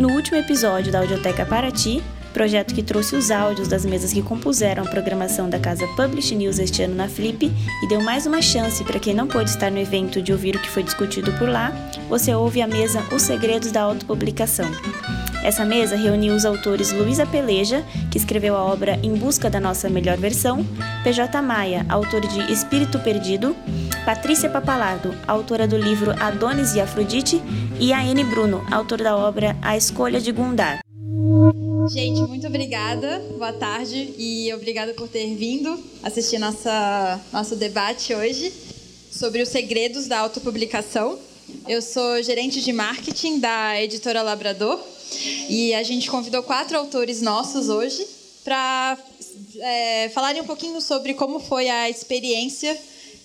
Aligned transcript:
No 0.00 0.12
último 0.12 0.38
episódio 0.38 0.90
da 0.90 1.00
Audioteca 1.00 1.44
Paraty, 1.44 2.02
projeto 2.32 2.74
que 2.74 2.82
trouxe 2.82 3.14
os 3.14 3.30
áudios 3.30 3.68
das 3.68 3.84
mesas 3.84 4.14
que 4.14 4.22
compuseram 4.22 4.82
a 4.82 4.86
programação 4.88 5.46
da 5.50 5.58
casa 5.58 5.86
Publish 5.88 6.34
News 6.34 6.58
este 6.58 6.82
ano 6.82 6.94
na 6.94 7.06
Flip 7.06 7.44
e 7.44 7.86
deu 7.86 8.00
mais 8.00 8.24
uma 8.24 8.40
chance 8.40 8.82
para 8.82 8.98
quem 8.98 9.12
não 9.12 9.26
pôde 9.26 9.50
estar 9.50 9.70
no 9.70 9.76
evento 9.76 10.22
de 10.22 10.32
ouvir 10.32 10.56
o 10.56 10.58
que 10.58 10.70
foi 10.70 10.82
discutido 10.82 11.30
por 11.34 11.50
lá, 11.50 11.70
você 12.08 12.34
ouve 12.34 12.62
a 12.62 12.66
mesa 12.66 13.04
Os 13.12 13.20
Segredos 13.20 13.70
da 13.72 13.82
Autopublicação. 13.82 14.70
Essa 15.44 15.66
mesa 15.66 15.96
reuniu 15.96 16.34
os 16.34 16.46
autores 16.46 16.92
Luísa 16.92 17.26
Peleja, 17.26 17.84
que 18.10 18.16
escreveu 18.16 18.56
a 18.56 18.64
obra 18.64 18.98
Em 19.02 19.12
Busca 19.12 19.50
da 19.50 19.60
Nossa 19.60 19.90
Melhor 19.90 20.16
Versão, 20.16 20.64
PJ 21.04 21.42
Maia, 21.42 21.84
autor 21.90 22.22
de 22.22 22.50
Espírito 22.50 22.98
Perdido, 23.00 23.54
Patrícia 24.04 24.48
Papalardo, 24.48 25.14
autora 25.26 25.68
do 25.68 25.76
livro 25.76 26.12
Adonis 26.18 26.74
e 26.74 26.80
Afrodite, 26.80 27.40
e 27.78 27.92
a 27.92 28.00
Anne 28.00 28.24
Bruno, 28.24 28.64
autor 28.70 29.02
da 29.02 29.16
obra 29.16 29.56
A 29.60 29.76
Escolha 29.76 30.18
de 30.18 30.32
Gundar. 30.32 30.80
Gente, 31.90 32.20
muito 32.22 32.46
obrigada, 32.46 33.22
boa 33.36 33.52
tarde 33.52 34.14
e 34.16 34.52
obrigada 34.54 34.94
por 34.94 35.06
ter 35.06 35.34
vindo 35.34 35.78
assistir 36.02 36.38
nossa, 36.38 37.20
nosso 37.32 37.56
debate 37.56 38.14
hoje 38.14 38.52
sobre 39.10 39.42
os 39.42 39.50
segredos 39.50 40.06
da 40.06 40.20
autopublicação. 40.20 41.18
Eu 41.68 41.82
sou 41.82 42.22
gerente 42.22 42.62
de 42.62 42.72
marketing 42.72 43.38
da 43.38 43.80
editora 43.82 44.22
Labrador 44.22 44.80
e 45.48 45.74
a 45.74 45.82
gente 45.82 46.10
convidou 46.10 46.42
quatro 46.42 46.78
autores 46.78 47.20
nossos 47.20 47.68
hoje 47.68 48.06
para 48.44 48.96
é, 49.58 50.08
falarem 50.08 50.40
um 50.40 50.46
pouquinho 50.46 50.80
sobre 50.80 51.12
como 51.12 51.38
foi 51.38 51.68
a 51.68 51.90
experiência 51.90 52.76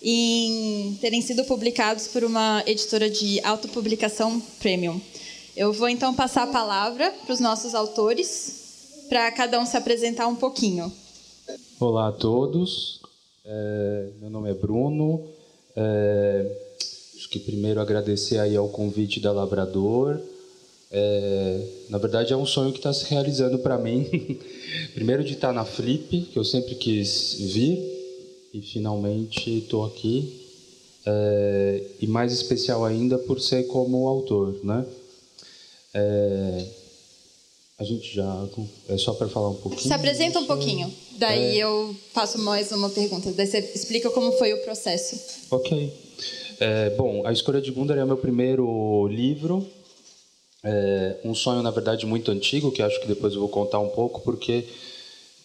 em 0.08 0.96
terem 1.02 1.20
sido 1.20 1.44
publicados 1.46 2.08
por 2.08 2.24
uma 2.24 2.64
editora 2.68 3.10
de 3.10 3.42
autopublicação 3.44 4.40
premium. 4.60 5.02
Eu 5.58 5.74
vou 5.74 5.90
então 5.90 6.14
passar 6.14 6.44
a 6.44 6.48
palavra 6.48 7.12
para 7.26 7.34
os 7.34 7.40
nossos 7.40 7.74
autores, 7.74 9.08
para 9.10 9.32
cada 9.32 9.60
um 9.60 9.66
se 9.66 9.76
apresentar 9.76 10.28
um 10.28 10.36
pouquinho. 10.36 10.94
Olá 11.80 12.10
a 12.10 12.12
todos, 12.12 13.02
é, 13.44 14.10
meu 14.22 14.30
nome 14.30 14.52
é 14.52 14.54
Bruno. 14.54 15.28
É, 15.76 16.56
acho 17.16 17.28
que 17.30 17.40
primeiro 17.40 17.82
agradecer 17.82 18.38
aí 18.38 18.56
ao 18.56 18.70
convite 18.70 19.20
da 19.20 19.32
Labrador 19.32 20.22
é, 20.98 21.60
na 21.90 21.98
verdade, 21.98 22.32
é 22.32 22.38
um 22.38 22.46
sonho 22.46 22.72
que 22.72 22.80
está 22.80 22.94
se 22.94 23.06
realizando 23.10 23.60
para 23.60 23.78
mim. 23.78 24.08
Primeiro, 24.96 25.26
de 25.26 25.34
estar 25.34 25.50
tá 25.50 25.54
na 25.54 25.66
Flip, 25.66 26.22
que 26.32 26.40
eu 26.40 26.44
sempre 26.46 26.76
quis 26.76 27.36
vir, 27.38 27.95
e 28.56 28.62
finalmente 28.62 29.58
estou 29.58 29.84
aqui. 29.86 30.42
É, 31.06 31.84
e 32.00 32.08
mais 32.08 32.32
especial 32.32 32.86
ainda 32.86 33.18
por 33.18 33.40
ser 33.40 33.64
como 33.68 34.08
autor, 34.08 34.58
né? 34.64 34.86
É, 35.94 36.66
a 37.78 37.84
gente 37.84 38.16
já 38.16 38.48
é 38.88 38.98
só 38.98 39.14
para 39.14 39.28
falar 39.28 39.50
um 39.50 39.56
pouquinho. 39.56 39.84
Se 39.84 39.94
apresenta 39.94 40.40
um 40.40 40.46
pouquinho, 40.46 40.92
daí 41.20 41.60
é. 41.60 41.64
eu 41.64 41.96
faço 42.14 42.40
mais 42.40 42.72
uma 42.72 42.90
pergunta. 42.90 43.32
Daí 43.34 43.46
você 43.46 43.60
explica 43.76 44.10
como 44.10 44.32
foi 44.34 44.54
o 44.54 44.64
processo. 44.64 45.20
Ok. 45.52 45.94
É, 46.60 46.90
bom, 46.92 47.28
a 47.28 47.34
escolha 47.34 47.62
de 47.62 47.70
Gundar 47.72 47.98
é 47.98 48.04
o 48.04 48.08
meu 48.08 48.18
primeiro 48.18 49.08
livro 49.08 49.68
é 50.66 51.18
um 51.24 51.36
sonho, 51.36 51.62
na 51.62 51.70
verdade, 51.70 52.08
muito 52.08 52.32
antigo, 52.32 52.72
que 52.72 52.82
acho 52.82 53.00
que 53.00 53.08
depois 53.08 53.36
eu 53.36 53.40
vou 53.40 53.50
contar 53.50 53.80
um 53.80 53.90
pouco, 53.90 54.22
porque 54.22 54.66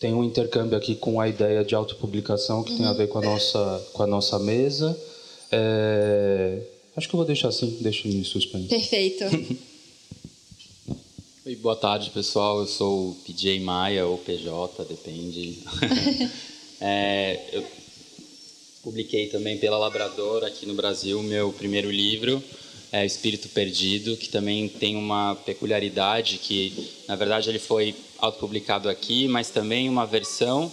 tem 0.01 0.15
um 0.15 0.25
intercâmbio 0.25 0.77
aqui 0.79 0.95
com 0.95 1.21
a 1.21 1.29
ideia 1.29 1.63
de 1.63 1.75
autopublicação 1.75 2.65
que 2.65 2.73
uhum. 2.73 2.79
tem 2.79 2.87
a 2.87 2.93
ver 2.95 3.09
com 3.09 3.19
a 3.19 3.23
nossa, 3.23 3.89
com 3.93 4.03
a 4.03 4.07
nossa 4.07 4.39
mesa. 4.39 4.99
É... 5.53 6.63
Acho 6.97 7.07
que 7.07 7.15
eu 7.15 7.19
vou 7.19 7.27
deixar 7.27 7.49
assim, 7.49 7.79
deixo 7.83 8.09
em 8.09 8.25
suspense. 8.25 8.69
Perfeito. 8.69 9.25
Oi, 11.45 11.55
boa 11.63 11.77
tarde, 11.77 12.11
pessoal. 12.11 12.61
Eu 12.61 12.67
sou 12.67 13.11
o 13.11 13.15
PJ 13.27 13.61
Maia 13.61 14.07
ou 14.07 14.17
PJ, 14.17 14.85
depende. 14.87 15.59
é, 16.81 17.39
eu 17.53 17.65
publiquei 18.83 19.27
também 19.27 19.59
pela 19.59 19.77
Labrador 19.77 20.45
aqui 20.45 20.65
no 20.65 20.75
Brasil 20.75 21.23
meu 21.23 21.53
primeiro 21.53 21.91
livro 21.91 22.43
é, 22.93 23.07
Espírito 23.07 23.49
Perdido, 23.49 24.17
que 24.17 24.29
também 24.29 24.69
tem 24.69 24.97
uma 24.97 25.37
peculiaridade 25.47 26.39
que, 26.39 26.91
na 27.07 27.15
verdade, 27.17 27.49
ele 27.49 27.59
foi 27.59 27.95
autopublicado 28.21 28.89
aqui, 28.89 29.27
mas 29.29 29.51
também 29.51 29.89
uma 29.89 30.07
versão 30.07 30.73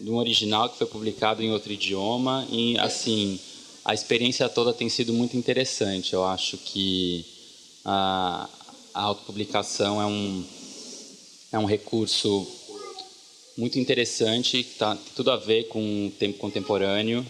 de 0.00 0.10
um 0.10 0.16
original 0.16 0.68
que 0.68 0.78
foi 0.78 0.86
publicado 0.86 1.42
em 1.42 1.50
outro 1.50 1.72
idioma 1.72 2.46
e, 2.50 2.78
assim, 2.78 3.38
a 3.84 3.94
experiência 3.94 4.48
toda 4.48 4.72
tem 4.72 4.88
sido 4.88 5.12
muito 5.12 5.36
interessante. 5.36 6.14
Eu 6.14 6.24
acho 6.24 6.56
que 6.58 7.24
a, 7.84 8.48
a 8.92 9.02
autopublicação 9.02 10.00
é 10.00 10.06
um, 10.06 10.44
é 11.52 11.58
um 11.58 11.64
recurso 11.64 12.46
muito 13.56 13.78
interessante, 13.78 14.64
que 14.64 14.74
tá, 14.74 14.96
tem 14.96 15.12
tudo 15.14 15.30
a 15.30 15.36
ver 15.36 15.68
com 15.68 16.06
o 16.06 16.10
tempo 16.10 16.38
contemporâneo, 16.38 17.24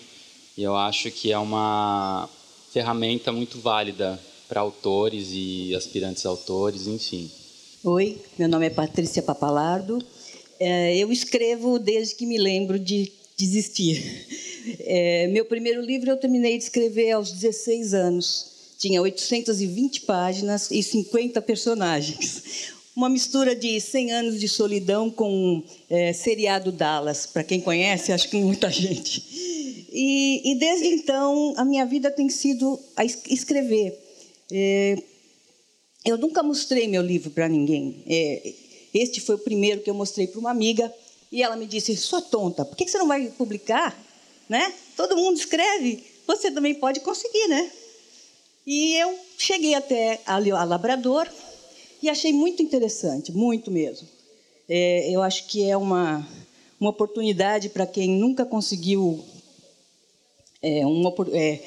e 0.56 0.62
eu 0.62 0.74
acho 0.76 1.10
que 1.10 1.32
é 1.32 1.38
uma 1.38 2.28
ferramenta 2.72 3.30
muito 3.30 3.58
válida 3.60 4.18
para 4.48 4.60
autores 4.60 5.28
e 5.32 5.74
aspirantes 5.74 6.24
autores, 6.24 6.86
enfim. 6.86 7.30
Oi, 7.86 8.16
meu 8.38 8.48
nome 8.48 8.64
é 8.64 8.70
Patrícia 8.70 9.20
Papalardo. 9.20 10.02
É, 10.58 10.96
eu 10.96 11.12
escrevo 11.12 11.78
desde 11.78 12.14
que 12.14 12.24
me 12.24 12.38
lembro 12.38 12.78
de 12.78 13.12
desistir. 13.36 14.26
É, 14.80 15.26
meu 15.26 15.44
primeiro 15.44 15.82
livro 15.82 16.08
eu 16.08 16.16
terminei 16.16 16.56
de 16.56 16.64
escrever 16.64 17.10
aos 17.10 17.30
16 17.30 17.92
anos. 17.92 18.46
Tinha 18.78 19.02
820 19.02 20.00
páginas 20.00 20.70
e 20.70 20.82
50 20.82 21.42
personagens. 21.42 22.72
Uma 22.96 23.10
mistura 23.10 23.54
de 23.54 23.78
100 23.78 24.12
anos 24.12 24.40
de 24.40 24.48
solidão 24.48 25.10
com 25.10 25.62
é, 25.90 26.14
seriado 26.14 26.72
Dallas. 26.72 27.26
Para 27.26 27.44
quem 27.44 27.60
conhece, 27.60 28.12
acho 28.12 28.30
que 28.30 28.38
muita 28.38 28.70
gente. 28.72 29.22
E, 29.92 30.52
e, 30.52 30.54
desde 30.58 30.86
então, 30.86 31.52
a 31.58 31.66
minha 31.66 31.84
vida 31.84 32.10
tem 32.10 32.30
sido 32.30 32.80
a 32.96 33.04
escrever. 33.04 33.94
É, 36.04 36.10
eu 36.10 36.18
nunca 36.18 36.42
mostrei 36.42 36.86
meu 36.86 37.02
livro 37.02 37.30
para 37.30 37.48
ninguém. 37.48 38.02
É, 38.06 38.52
este 38.92 39.20
foi 39.20 39.36
o 39.36 39.38
primeiro 39.38 39.80
que 39.80 39.90
eu 39.90 39.94
mostrei 39.94 40.26
para 40.26 40.38
uma 40.38 40.50
amiga. 40.50 40.92
E 41.32 41.42
ela 41.42 41.56
me 41.56 41.66
disse: 41.66 41.96
Sua 41.96 42.20
tonta, 42.20 42.64
por 42.64 42.76
que 42.76 42.86
você 42.86 42.98
não 42.98 43.08
vai 43.08 43.28
publicar? 43.28 43.98
Né? 44.48 44.72
Todo 44.96 45.16
mundo 45.16 45.38
escreve, 45.38 46.04
você 46.26 46.50
também 46.50 46.74
pode 46.74 47.00
conseguir, 47.00 47.48
né? 47.48 47.72
E 48.66 48.94
eu 48.96 49.18
cheguei 49.38 49.74
até 49.74 50.20
a 50.26 50.38
Labrador 50.64 51.28
e 52.02 52.08
achei 52.08 52.32
muito 52.32 52.62
interessante, 52.62 53.32
muito 53.32 53.70
mesmo. 53.70 54.06
É, 54.68 55.10
eu 55.10 55.22
acho 55.22 55.46
que 55.46 55.68
é 55.68 55.76
uma, 55.76 56.26
uma 56.80 56.90
oportunidade 56.90 57.68
para 57.68 57.86
quem 57.86 58.08
nunca 58.08 58.46
conseguiu 58.46 59.24
é, 60.62 60.86
uma, 60.86 61.12
é, 61.32 61.60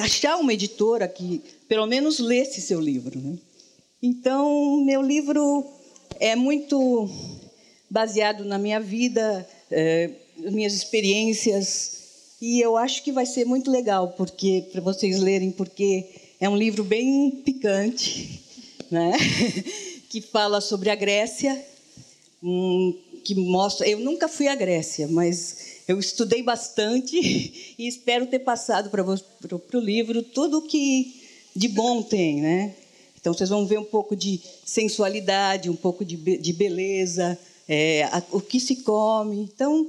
achar 0.00 0.36
uma 0.36 0.52
editora 0.52 1.08
que 1.08 1.42
pelo 1.68 1.86
menos 1.86 2.18
lesse 2.18 2.60
seu 2.60 2.80
livro. 2.80 3.18
Né? 3.18 3.38
Então, 4.02 4.82
meu 4.84 5.02
livro 5.02 5.66
é 6.20 6.36
muito 6.36 7.08
baseado 7.90 8.44
na 8.44 8.58
minha 8.58 8.80
vida, 8.80 9.48
é, 9.70 10.10
minhas 10.36 10.74
experiências, 10.74 11.94
e 12.40 12.60
eu 12.60 12.76
acho 12.76 13.02
que 13.02 13.12
vai 13.12 13.24
ser 13.24 13.44
muito 13.46 13.70
legal 13.70 14.12
porque 14.16 14.66
para 14.70 14.80
vocês 14.80 15.18
lerem, 15.18 15.50
porque 15.50 16.06
é 16.40 16.48
um 16.48 16.56
livro 16.56 16.84
bem 16.84 17.30
picante, 17.44 18.42
né? 18.90 19.12
que 20.10 20.20
fala 20.20 20.60
sobre 20.60 20.90
a 20.90 20.94
Grécia, 20.94 21.64
um, 22.42 22.96
que 23.24 23.34
mostra. 23.34 23.88
Eu 23.88 23.98
nunca 23.98 24.28
fui 24.28 24.46
à 24.46 24.54
Grécia, 24.54 25.08
mas 25.08 25.82
eu 25.88 25.98
estudei 25.98 26.42
bastante 26.42 27.16
e 27.78 27.88
espero 27.88 28.26
ter 28.26 28.40
passado 28.40 28.90
para 28.90 29.02
o 29.02 29.80
livro 29.80 30.22
tudo 30.22 30.62
que 30.62 31.23
de 31.54 31.68
bom 31.68 32.02
tem, 32.02 32.40
né? 32.40 32.74
Então 33.18 33.32
vocês 33.32 33.48
vão 33.48 33.66
ver 33.66 33.78
um 33.78 33.84
pouco 33.84 34.14
de 34.14 34.40
sensualidade, 34.64 35.70
um 35.70 35.76
pouco 35.76 36.04
de, 36.04 36.16
de 36.16 36.52
beleza, 36.52 37.38
é, 37.68 38.04
a, 38.04 38.22
o 38.32 38.40
que 38.40 38.60
se 38.60 38.76
come. 38.76 39.40
Então 39.40 39.88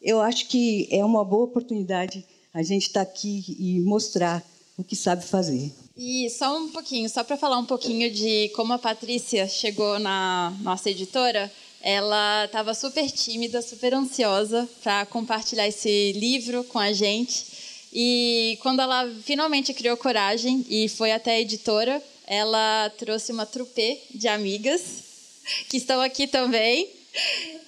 eu 0.00 0.20
acho 0.20 0.46
que 0.46 0.88
é 0.90 1.04
uma 1.04 1.24
boa 1.24 1.44
oportunidade 1.44 2.24
a 2.54 2.62
gente 2.62 2.86
estar 2.86 3.04
tá 3.04 3.10
aqui 3.10 3.56
e 3.58 3.80
mostrar 3.80 4.44
o 4.78 4.84
que 4.84 4.94
sabe 4.94 5.24
fazer. 5.24 5.72
E 5.96 6.28
só 6.30 6.56
um 6.56 6.68
pouquinho, 6.68 7.08
só 7.08 7.24
para 7.24 7.36
falar 7.36 7.58
um 7.58 7.64
pouquinho 7.64 8.10
de 8.10 8.50
como 8.50 8.72
a 8.72 8.78
Patrícia 8.78 9.48
chegou 9.48 9.98
na 9.98 10.54
nossa 10.62 10.90
editora 10.90 11.50
ela 11.88 12.46
estava 12.46 12.74
super 12.74 13.08
tímida, 13.10 13.62
super 13.62 13.94
ansiosa 13.94 14.68
para 14.82 15.06
compartilhar 15.06 15.68
esse 15.68 16.12
livro 16.14 16.64
com 16.64 16.80
a 16.80 16.92
gente. 16.92 17.46
E 17.92 18.58
quando 18.62 18.80
ela 18.80 19.10
finalmente 19.24 19.72
criou 19.72 19.96
coragem 19.96 20.64
e 20.68 20.88
foi 20.88 21.12
até 21.12 21.32
a 21.32 21.40
editora, 21.40 22.02
ela 22.26 22.90
trouxe 22.98 23.32
uma 23.32 23.46
trupe 23.46 23.98
de 24.14 24.28
amigas 24.28 24.82
que 25.70 25.76
estão 25.76 26.00
aqui 26.00 26.26
também. 26.26 26.88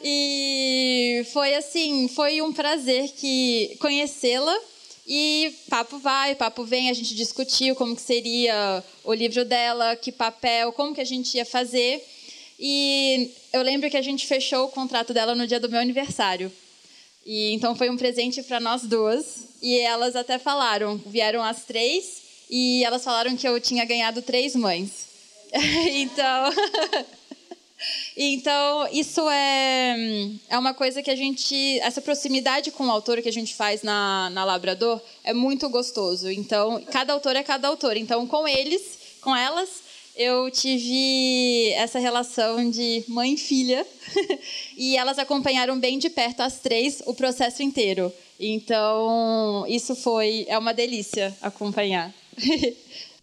E 0.02 1.26
foi 1.32 1.54
assim, 1.54 2.08
foi 2.08 2.42
um 2.42 2.52
prazer 2.52 3.10
que 3.12 3.76
conhecê-la 3.80 4.54
E 5.06 5.54
papo 5.70 5.98
vai, 5.98 6.34
papo 6.34 6.64
vem, 6.64 6.90
a 6.90 6.92
gente 6.92 7.14
discutiu 7.14 7.74
como 7.74 7.96
que 7.96 8.02
seria 8.02 8.84
o 9.02 9.14
livro 9.14 9.42
dela, 9.46 9.96
que 9.96 10.12
papel, 10.12 10.70
como 10.72 10.94
que 10.94 11.00
a 11.00 11.04
gente 11.04 11.34
ia 11.34 11.46
fazer. 11.46 12.04
E 12.60 13.30
eu 13.52 13.62
lembro 13.62 13.88
que 13.88 13.96
a 13.96 14.02
gente 14.02 14.26
fechou 14.26 14.66
o 14.66 14.70
contrato 14.70 15.14
dela 15.14 15.34
no 15.34 15.46
dia 15.46 15.58
do 15.58 15.70
meu 15.70 15.80
aniversário. 15.80 16.52
E 17.30 17.52
então 17.52 17.76
foi 17.76 17.90
um 17.90 17.96
presente 17.98 18.42
para 18.42 18.58
nós 18.58 18.84
duas. 18.84 19.48
E 19.60 19.78
elas 19.80 20.16
até 20.16 20.38
falaram, 20.38 20.96
vieram 20.96 21.44
as 21.44 21.62
três 21.64 22.22
e 22.48 22.82
elas 22.82 23.04
falaram 23.04 23.36
que 23.36 23.46
eu 23.46 23.60
tinha 23.60 23.84
ganhado 23.84 24.22
três 24.22 24.56
mães. 24.56 25.06
então, 25.52 26.52
então 28.16 28.88
isso 28.90 29.28
é 29.28 29.96
é 30.48 30.58
uma 30.58 30.72
coisa 30.72 31.02
que 31.02 31.10
a 31.10 31.16
gente 31.16 31.78
essa 31.80 32.00
proximidade 32.00 32.70
com 32.70 32.86
o 32.86 32.90
autor 32.90 33.20
que 33.20 33.28
a 33.28 33.32
gente 33.32 33.54
faz 33.54 33.82
na, 33.82 34.30
na 34.30 34.42
Labrador 34.42 34.98
é 35.22 35.34
muito 35.34 35.68
gostoso. 35.68 36.30
Então 36.30 36.82
cada 36.90 37.12
autor 37.12 37.36
é 37.36 37.42
cada 37.42 37.68
autor. 37.68 37.98
Então 37.98 38.26
com 38.26 38.48
eles, 38.48 38.98
com 39.20 39.36
elas 39.36 39.68
eu 40.18 40.50
tive 40.50 41.70
essa 41.74 42.00
relação 42.00 42.68
de 42.68 43.04
mãe 43.06 43.34
e 43.34 43.36
filha 43.36 43.86
e 44.76 44.96
elas 44.96 45.16
acompanharam 45.16 45.78
bem 45.78 45.96
de 45.96 46.10
perto 46.10 46.40
as 46.40 46.58
três 46.58 47.00
o 47.06 47.14
processo 47.14 47.62
inteiro. 47.62 48.12
Então, 48.38 49.64
isso 49.68 49.94
foi 49.94 50.44
é 50.48 50.58
uma 50.58 50.74
delícia 50.74 51.32
acompanhar. 51.40 52.12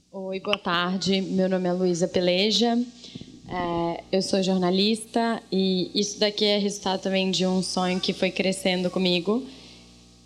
Oi, 0.09 0.39
boa 0.39 0.57
tarde. 0.57 1.21
Meu 1.21 1.49
nome 1.49 1.67
é 1.67 1.73
Luísa 1.73 2.07
Peleja. 2.07 2.81
É, 3.49 4.03
eu 4.13 4.21
sou 4.21 4.41
jornalista 4.41 5.43
e 5.51 5.91
isso 5.93 6.17
daqui 6.17 6.45
é 6.45 6.57
resultado 6.57 7.01
também 7.01 7.29
de 7.29 7.45
um 7.45 7.61
sonho 7.61 7.99
que 7.99 8.13
foi 8.13 8.31
crescendo 8.31 8.89
comigo. 8.89 9.45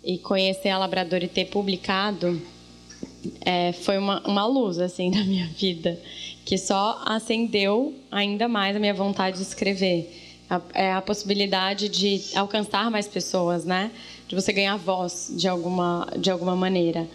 E 0.04 0.18
conhecer 0.18 0.68
a 0.68 0.78
Labrador 0.78 1.22
e 1.24 1.28
ter 1.28 1.46
publicado 1.46 2.40
é, 3.40 3.72
foi 3.72 3.98
uma, 3.98 4.20
uma 4.26 4.46
luz 4.46 4.78
assim 4.78 5.10
na 5.14 5.24
minha 5.24 5.48
vida 5.48 6.00
que 6.50 6.58
só 6.58 7.00
acendeu 7.06 7.94
ainda 8.10 8.48
mais 8.48 8.74
a 8.74 8.80
minha 8.80 8.92
vontade 8.92 9.36
de 9.36 9.44
escrever. 9.44 10.12
A, 10.50 10.60
é 10.74 10.92
a 10.92 11.00
possibilidade 11.00 11.88
de 11.88 12.20
alcançar 12.34 12.90
mais 12.90 13.06
pessoas, 13.06 13.64
né? 13.64 13.92
De 14.26 14.34
você 14.34 14.52
ganhar 14.52 14.76
voz 14.76 15.32
de 15.36 15.46
alguma, 15.46 16.08
de 16.18 16.28
alguma 16.28 16.56
maneira. 16.56 17.06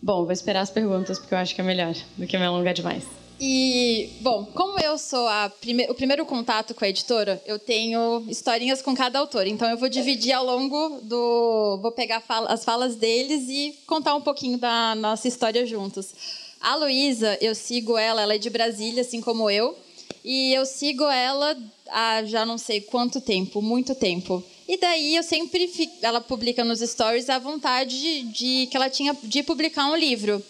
Bom, 0.00 0.22
vou 0.22 0.32
esperar 0.32 0.62
as 0.62 0.70
perguntas 0.70 1.18
porque 1.18 1.34
eu 1.34 1.38
acho 1.38 1.54
que 1.54 1.60
é 1.60 1.64
melhor 1.64 1.94
do 2.16 2.26
que 2.26 2.38
me 2.38 2.46
alongar 2.46 2.72
demais. 2.72 3.04
E, 3.38 4.08
bom, 4.22 4.46
como 4.54 4.80
eu 4.80 4.96
sou 4.96 5.28
prime 5.60 5.84
o 5.90 5.94
primeiro 5.94 6.24
contato 6.24 6.72
com 6.72 6.82
a 6.82 6.88
editora, 6.88 7.42
eu 7.44 7.58
tenho 7.58 8.24
historinhas 8.26 8.80
com 8.80 8.94
cada 8.94 9.18
autor. 9.18 9.46
Então, 9.46 9.68
eu 9.68 9.76
vou 9.76 9.90
dividir 9.90 10.32
ao 10.32 10.46
longo 10.46 11.00
do. 11.02 11.78
Vou 11.82 11.92
pegar 11.92 12.22
as 12.48 12.64
falas 12.64 12.96
deles 12.96 13.50
e 13.50 13.78
contar 13.86 14.14
um 14.14 14.22
pouquinho 14.22 14.56
da 14.56 14.94
nossa 14.94 15.28
história 15.28 15.66
juntos. 15.66 16.43
A 16.64 16.76
Luísa, 16.76 17.36
eu 17.42 17.54
sigo 17.54 17.98
ela, 17.98 18.22
ela 18.22 18.36
é 18.36 18.38
de 18.38 18.48
Brasília, 18.48 19.02
assim 19.02 19.20
como 19.20 19.50
eu. 19.50 19.76
E 20.24 20.54
eu 20.54 20.64
sigo 20.64 21.04
ela 21.04 21.54
há 21.90 22.24
já 22.24 22.46
não 22.46 22.56
sei 22.56 22.80
quanto 22.80 23.20
tempo, 23.20 23.60
muito 23.60 23.94
tempo. 23.94 24.42
E 24.66 24.78
daí 24.78 25.14
eu 25.14 25.22
sempre 25.22 25.68
fico, 25.68 25.92
ela 26.00 26.22
publica 26.22 26.64
nos 26.64 26.80
stories 26.80 27.28
a 27.28 27.38
vontade 27.38 28.00
de, 28.00 28.22
de, 28.32 28.66
que 28.68 28.78
ela 28.78 28.88
tinha 28.88 29.14
de 29.24 29.42
publicar 29.42 29.84
um 29.92 29.94
livro. 29.94 30.42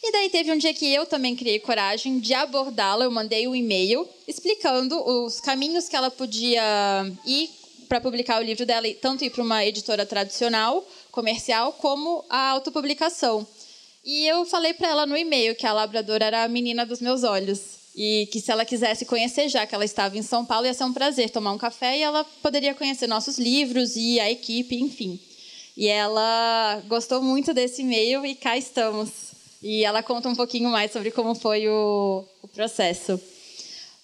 E 0.00 0.12
daí 0.12 0.30
teve 0.30 0.52
um 0.52 0.56
dia 0.56 0.72
que 0.72 0.86
eu 0.94 1.04
também 1.04 1.34
criei 1.34 1.58
coragem 1.58 2.20
de 2.20 2.32
abordá-la, 2.34 3.04
eu 3.04 3.10
mandei 3.10 3.48
um 3.48 3.56
e-mail 3.56 4.08
explicando 4.28 4.96
os 4.96 5.40
caminhos 5.40 5.88
que 5.88 5.96
ela 5.96 6.08
podia 6.08 6.62
ir 7.26 7.50
para 7.88 8.00
publicar 8.00 8.40
o 8.40 8.44
livro 8.44 8.64
dela, 8.64 8.86
tanto 9.00 9.24
ir 9.24 9.30
para 9.30 9.42
uma 9.42 9.66
editora 9.66 10.06
tradicional, 10.06 10.86
comercial, 11.10 11.72
como 11.72 12.24
a 12.30 12.50
autopublicação. 12.50 13.44
E 14.10 14.26
eu 14.26 14.46
falei 14.46 14.72
para 14.72 14.88
ela 14.88 15.04
no 15.04 15.14
e-mail 15.14 15.54
que 15.54 15.66
a 15.66 15.72
Labrador 15.74 16.22
era 16.22 16.42
a 16.42 16.48
menina 16.48 16.86
dos 16.86 16.98
meus 16.98 17.24
olhos. 17.24 17.60
E 17.94 18.26
que 18.32 18.40
se 18.40 18.50
ela 18.50 18.64
quisesse 18.64 19.04
conhecer, 19.04 19.50
já 19.50 19.66
que 19.66 19.74
ela 19.74 19.84
estava 19.84 20.16
em 20.16 20.22
São 20.22 20.46
Paulo, 20.46 20.64
ia 20.64 20.72
ser 20.72 20.84
um 20.84 20.94
prazer 20.94 21.28
tomar 21.28 21.52
um 21.52 21.58
café 21.58 21.98
e 21.98 22.00
ela 22.00 22.24
poderia 22.42 22.74
conhecer 22.74 23.06
nossos 23.06 23.38
livros 23.38 23.96
e 23.96 24.18
a 24.18 24.30
equipe, 24.30 24.80
enfim. 24.80 25.20
E 25.76 25.88
ela 25.88 26.82
gostou 26.88 27.22
muito 27.22 27.52
desse 27.52 27.82
e-mail 27.82 28.24
e 28.24 28.34
cá 28.34 28.56
estamos. 28.56 29.10
E 29.62 29.84
ela 29.84 30.02
conta 30.02 30.30
um 30.30 30.34
pouquinho 30.34 30.70
mais 30.70 30.90
sobre 30.90 31.10
como 31.10 31.34
foi 31.34 31.68
o, 31.68 32.24
o 32.40 32.48
processo. 32.48 33.20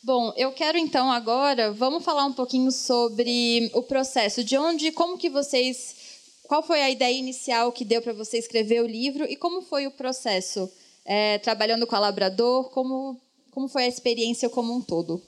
Bom, 0.02 0.34
eu 0.36 0.52
quero 0.52 0.76
então 0.76 1.10
agora, 1.10 1.72
vamos 1.72 2.04
falar 2.04 2.26
um 2.26 2.32
pouquinho 2.34 2.70
sobre 2.70 3.70
o 3.72 3.82
processo, 3.82 4.44
de 4.44 4.58
onde, 4.58 4.92
como 4.92 5.16
que 5.16 5.30
vocês 5.30 6.03
qual 6.46 6.62
foi 6.62 6.82
a 6.82 6.90
ideia 6.90 7.16
inicial 7.18 7.72
que 7.72 7.84
deu 7.84 8.02
para 8.02 8.12
você 8.12 8.38
escrever 8.38 8.82
o 8.82 8.86
livro 8.86 9.24
e 9.24 9.36
como 9.36 9.62
foi 9.62 9.86
o 9.86 9.90
processo? 9.90 10.70
É, 11.04 11.38
trabalhando 11.38 11.86
com 11.86 11.96
a 11.96 11.98
Labrador, 11.98 12.70
como, 12.70 13.20
como 13.50 13.68
foi 13.68 13.84
a 13.84 13.88
experiência 13.88 14.48
como 14.48 14.74
um 14.74 14.80
todo? 14.80 15.20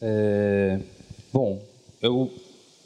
É, 0.00 0.78
bom, 1.32 1.60
eu, 2.00 2.30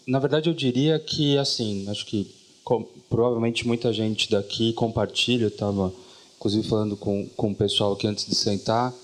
na 0.06 0.18
verdade, 0.18 0.48
eu 0.48 0.54
diria 0.54 0.98
que, 0.98 1.36
assim, 1.36 1.86
acho 1.88 2.06
que 2.06 2.34
com, 2.64 2.84
provavelmente 3.08 3.66
muita 3.66 3.92
gente 3.92 4.30
daqui 4.30 4.72
compartilha, 4.72 5.48
estava, 5.48 5.92
inclusive, 6.36 6.66
falando 6.66 6.96
com, 6.96 7.26
com 7.36 7.50
o 7.50 7.54
pessoal 7.54 7.92
aqui 7.92 8.06
antes 8.06 8.24
de 8.26 8.34
sentar. 8.34 8.94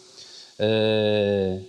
É, 0.59 1.61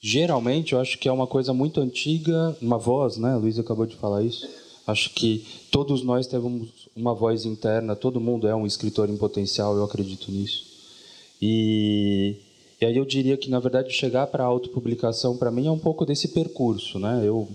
geralmente, 0.00 0.74
eu 0.74 0.80
acho 0.80 0.98
que 0.98 1.08
é 1.08 1.12
uma 1.12 1.26
coisa 1.26 1.52
muito 1.52 1.80
antiga, 1.80 2.56
uma 2.60 2.78
voz, 2.78 3.16
né? 3.16 3.32
A 3.32 3.36
Luísa 3.36 3.62
acabou 3.62 3.86
de 3.86 3.96
falar 3.96 4.22
isso 4.22 4.61
Acho 4.86 5.10
que 5.10 5.46
todos 5.70 6.02
nós 6.02 6.26
temos 6.26 6.88
uma 6.94 7.14
voz 7.14 7.44
interna, 7.44 7.94
todo 7.94 8.20
mundo 8.20 8.48
é 8.48 8.54
um 8.54 8.66
escritor 8.66 9.08
em 9.08 9.16
potencial, 9.16 9.76
eu 9.76 9.84
acredito 9.84 10.30
nisso. 10.30 10.66
E, 11.40 12.36
e 12.80 12.84
aí 12.84 12.96
eu 12.96 13.04
diria 13.04 13.36
que, 13.36 13.50
na 13.50 13.60
verdade, 13.60 13.92
chegar 13.92 14.26
para 14.26 14.44
a 14.44 14.46
autopublicação, 14.46 15.36
para 15.36 15.50
mim, 15.50 15.66
é 15.66 15.70
um 15.70 15.78
pouco 15.78 16.04
desse 16.04 16.28
percurso. 16.28 16.98
Né? 16.98 17.22
Eu, 17.24 17.48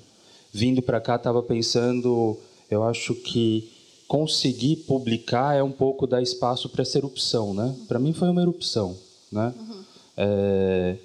vindo 0.53 0.81
para 0.81 1.01
cá, 1.01 1.15
estava 1.15 1.43
pensando, 1.43 2.37
eu 2.69 2.83
acho 2.83 3.13
que 3.13 3.69
conseguir 4.07 4.77
publicar 4.87 5.55
é 5.55 5.61
um 5.61 5.71
pouco 5.71 6.07
dar 6.07 6.21
espaço 6.21 6.69
para 6.69 6.81
essa 6.81 6.97
erupção. 6.97 7.53
Né? 7.53 7.75
Para 7.87 7.99
mim, 7.99 8.13
foi 8.13 8.29
uma 8.29 8.41
erupção. 8.41 8.97
Né? 9.31 9.53
Uhum. 9.57 9.83
É, 10.15 10.95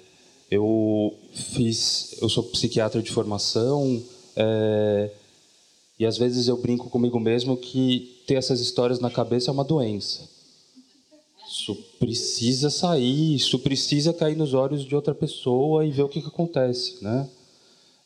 eu 0.49 1.13
fiz, 1.33 2.15
eu 2.21 2.29
sou 2.29 2.43
psiquiatra 2.43 3.01
de 3.01 3.11
formação, 3.11 4.01
é, 4.35 5.09
e 5.99 6.05
às 6.05 6.17
vezes 6.17 6.47
eu 6.47 6.57
brinco 6.57 6.89
comigo 6.89 7.19
mesmo 7.19 7.55
que 7.55 8.23
ter 8.25 8.35
essas 8.35 8.59
histórias 8.59 8.99
na 8.99 9.11
cabeça 9.11 9.51
é 9.51 9.53
uma 9.53 9.63
doença. 9.63 10.29
Isso 11.47 11.75
precisa 11.99 12.69
sair, 12.69 13.35
isso 13.35 13.59
precisa 13.59 14.11
cair 14.11 14.35
nos 14.35 14.53
olhos 14.53 14.83
de 14.83 14.95
outra 14.95 15.13
pessoa 15.13 15.85
e 15.85 15.91
ver 15.91 16.03
o 16.03 16.09
que, 16.09 16.21
que 16.21 16.27
acontece, 16.27 17.03
né? 17.03 17.29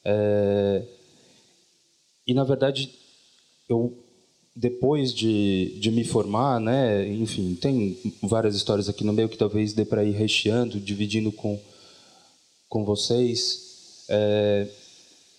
É... 0.04 0.84
E 2.26 2.34
na 2.34 2.44
verdade, 2.44 2.94
eu 3.70 3.98
depois 4.54 5.14
de, 5.14 5.78
de 5.80 5.92
me 5.92 6.04
formar, 6.04 6.60
né, 6.60 7.08
enfim, 7.08 7.54
tem 7.54 7.96
várias 8.24 8.56
histórias 8.56 8.90
aqui 8.90 9.04
no 9.04 9.14
meio 9.14 9.30
que 9.30 9.38
talvez 9.38 9.72
dê 9.72 9.86
para 9.86 10.04
ir 10.04 10.12
recheando, 10.12 10.80
dividindo 10.80 11.32
com 11.32 11.60
com 12.68 12.84
vocês. 12.84 14.06
É 14.10 14.68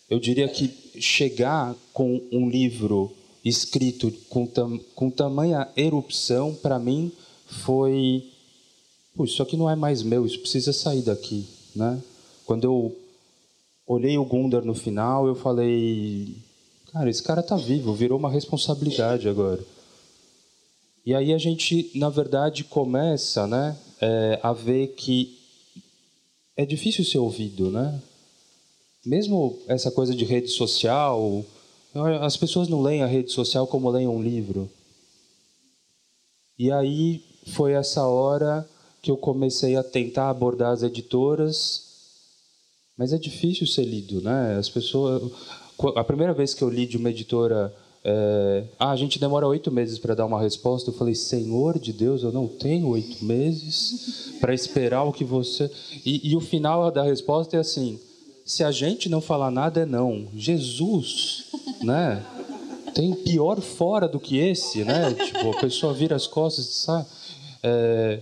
eu 0.09 0.19
diria 0.19 0.49
que 0.49 0.69
chegar 1.01 1.75
com 1.93 2.21
um 2.33 2.49
livro 2.49 3.13
escrito 3.45 4.13
com, 4.29 4.47
tam, 4.47 4.79
com 4.95 5.11
tamanha 5.11 5.69
erupção, 5.77 6.55
para 6.55 6.79
mim, 6.79 7.13
foi. 7.47 8.25
Isso 9.21 9.43
aqui 9.43 9.57
não 9.57 9.69
é 9.69 9.75
mais 9.75 10.03
meu, 10.03 10.25
isso 10.25 10.39
precisa 10.39 10.73
sair 10.73 11.03
daqui. 11.03 11.45
Né? 11.75 12.01
Quando 12.47 12.65
eu 12.65 12.97
olhei 13.87 14.17
o 14.17 14.25
Gundar 14.25 14.65
no 14.65 14.75
final, 14.75 15.27
eu 15.27 15.35
falei: 15.35 16.37
cara, 16.93 17.11
esse 17.11 17.23
cara 17.23 17.41
está 17.41 17.57
vivo, 17.57 17.95
virou 17.95 18.19
uma 18.19 18.31
responsabilidade 18.31 19.29
agora. 19.29 19.65
E 21.05 21.15
aí 21.15 21.33
a 21.33 21.39
gente, 21.39 21.91
na 21.95 22.11
verdade, 22.11 22.65
começa 22.65 23.47
né, 23.47 23.77
é, 24.01 24.39
a 24.43 24.53
ver 24.53 24.89
que 24.89 25.39
é 26.55 26.67
difícil 26.67 27.05
ser 27.05 27.19
ouvido, 27.19 27.71
né? 27.71 27.99
Mesmo 29.09 29.59
essa 29.67 29.91
coisa 29.91 30.15
de 30.15 30.25
rede 30.25 30.49
social, 30.49 31.43
as 32.21 32.37
pessoas 32.37 32.69
não 32.69 32.83
leem 32.83 33.03
a 33.03 33.07
rede 33.07 33.33
social 33.33 33.67
como 33.67 33.89
leem 33.89 34.07
um 34.07 34.23
livro. 34.23 34.71
E 36.59 36.71
aí 36.71 37.25
foi 37.47 37.73
essa 37.73 38.07
hora 38.07 38.69
que 39.01 39.11
eu 39.11 39.17
comecei 39.17 39.77
a 39.77 39.83
tentar 39.83 40.29
abordar 40.29 40.73
as 40.73 40.83
editoras, 40.83 41.85
mas 42.97 43.13
é 43.13 43.19
difícil 43.19 43.67
ser 43.67 43.85
lido, 43.85 44.21
né? 44.21 44.57
As 44.59 44.69
pessoas, 44.69 45.33
a 45.97 46.05
primeira 46.05 46.35
vez 46.35 46.53
que 46.53 46.63
eu 46.63 46.69
li 46.69 46.85
de 46.85 46.99
uma 46.99 47.11
editora, 47.11 47.75
é, 48.05 48.65
ah, 48.79 48.91
a 48.91 48.97
gente 48.97 49.19
demora 49.19 49.47
oito 49.47 49.71
meses 49.71 49.99
para 49.99 50.15
dar 50.15 50.27
uma 50.27 50.41
resposta. 50.41 50.91
Eu 50.91 50.95
falei, 50.95 51.15
Senhor 51.15 51.79
de 51.79 51.93
Deus, 51.93 52.23
eu 52.23 52.33
não 52.33 52.47
tenho 52.47 52.89
oito 52.89 53.25
meses 53.25 54.35
para 54.41 54.53
esperar 54.53 55.05
o 55.05 55.13
que 55.13 55.25
você. 55.25 55.71
E, 56.05 56.29
e 56.31 56.37
o 56.37 56.41
final 56.41 56.91
da 56.91 57.05
resposta 57.05 57.57
é 57.57 57.61
assim: 57.61 58.01
se 58.49 58.65
a 58.65 58.73
gente 58.73 59.11
não 59.11 59.21
falar 59.21 59.51
nada, 59.51 59.83
é 59.83 59.87
não. 59.87 60.27
Jesus, 60.35 61.45
né? 61.83 62.25
tem 62.95 63.15
pior 63.15 63.61
fora 63.61 64.09
do 64.09 64.19
que 64.19 64.39
esse, 64.39 64.85
né? 64.85 65.13
tipo, 65.13 65.51
a 65.51 65.61
pessoa 65.61 65.93
vira 65.93 66.17
as 66.17 66.27
costas 66.27 66.65
e 66.65 66.73
sai. 66.73 67.07
É, 67.63 68.21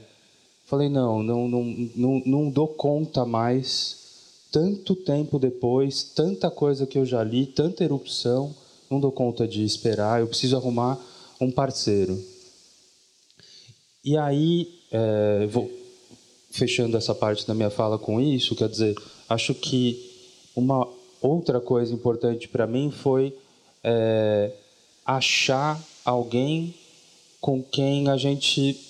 falei, 0.64 0.88
não, 0.88 1.22
não, 1.22 1.46
não, 1.46 1.64
não, 1.94 2.22
não 2.26 2.50
dou 2.50 2.66
conta 2.66 3.24
mais. 3.24 4.04
Tanto 4.50 4.96
tempo 4.96 5.38
depois, 5.38 6.02
tanta 6.02 6.50
coisa 6.50 6.88
que 6.88 6.98
eu 6.98 7.06
já 7.06 7.22
li, 7.22 7.46
tanta 7.46 7.84
erupção, 7.84 8.52
não 8.90 8.98
dou 8.98 9.12
conta 9.12 9.46
de 9.46 9.62
esperar. 9.64 10.20
Eu 10.20 10.26
preciso 10.26 10.56
arrumar 10.56 10.98
um 11.40 11.52
parceiro. 11.52 12.20
E 14.04 14.16
aí, 14.16 14.74
é, 14.90 15.46
vou 15.46 15.70
fechando 16.50 16.96
essa 16.96 17.14
parte 17.14 17.46
da 17.46 17.54
minha 17.54 17.70
fala 17.70 17.96
com 17.96 18.20
isso, 18.20 18.56
quer 18.56 18.68
dizer, 18.68 18.96
acho 19.28 19.54
que 19.54 20.15
uma 20.56 20.88
outra 21.20 21.60
coisa 21.60 21.92
importante 21.92 22.48
para 22.48 22.66
mim 22.66 22.90
foi 22.90 23.36
é, 23.84 24.50
achar 25.04 25.80
alguém 26.04 26.74
com 27.40 27.62
quem 27.62 28.08
a 28.08 28.16
gente 28.16 28.80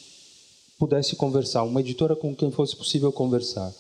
pudesse 0.79 1.17
conversar, 1.17 1.65
uma 1.65 1.81
editora 1.81 2.15
com 2.15 2.35
quem 2.35 2.51
fosse 2.51 2.77
possível 2.77 3.11
conversar. 3.13 3.73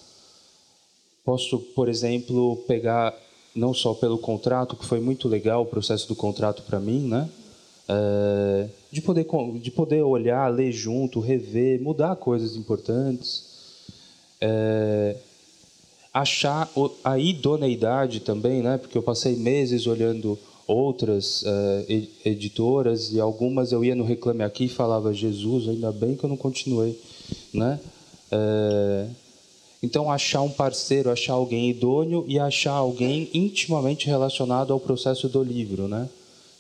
Posso, 1.25 1.59
por 1.59 1.89
exemplo, 1.89 2.57
pegar 2.67 3.15
não 3.55 3.73
só 3.73 3.95
pelo 3.95 4.19
contrato, 4.19 4.77
que 4.77 4.85
foi 4.85 5.01
muito 5.01 5.29
legal 5.29 5.63
o 5.63 5.67
processo 5.67 6.07
do 6.09 6.15
contrato 6.15 6.63
para 6.63 6.79
mim, 6.79 7.09
né? 7.09 7.29
É, 7.89 8.69
de 8.91 9.01
poder 9.01 9.27
de 9.61 9.71
poder 9.71 10.03
olhar, 10.03 10.49
ler 10.49 10.73
junto, 10.73 11.21
rever, 11.21 11.81
mudar 11.81 12.17
coisas 12.17 12.57
importantes, 12.57 13.45
é, 14.41 15.17
achar 16.17 16.71
a 17.05 17.19
idoneidade 17.19 18.21
também, 18.21 18.63
né? 18.63 18.79
Porque 18.79 18.97
eu 18.97 19.03
passei 19.03 19.37
meses 19.37 19.87
olhando 19.87 20.39
outras 20.67 21.43
uh, 21.43 22.09
editoras 22.25 23.13
e 23.13 23.21
algumas 23.21 23.71
eu 23.71 23.85
ia 23.85 23.95
no 23.95 24.03
Reclame 24.03 24.43
Aqui 24.43 24.65
e 24.65 24.69
falava 24.69 25.13
Jesus, 25.13 25.69
ainda 25.69 25.93
bem 25.93 26.17
que 26.17 26.25
eu 26.25 26.31
não 26.31 26.37
continuei, 26.37 26.99
né? 27.53 27.79
Uh, 28.33 29.11
então 29.83 30.11
achar 30.11 30.41
um 30.41 30.49
parceiro, 30.49 31.11
achar 31.11 31.35
alguém 31.35 31.69
idôneo 31.69 32.25
e 32.27 32.39
achar 32.39 32.73
alguém 32.73 33.29
intimamente 33.35 34.07
relacionado 34.07 34.73
ao 34.73 34.81
processo 34.81 35.29
do 35.29 35.43
livro, 35.43 35.87
né? 35.87 36.09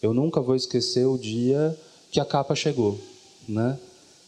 Eu 0.03 0.13
nunca 0.13 0.39
vou 0.39 0.55
esquecer 0.55 1.07
o 1.07 1.17
dia 1.17 1.75
que 2.11 2.21
a 2.21 2.27
capa 2.27 2.55
chegou, 2.55 3.01
né? 3.49 3.79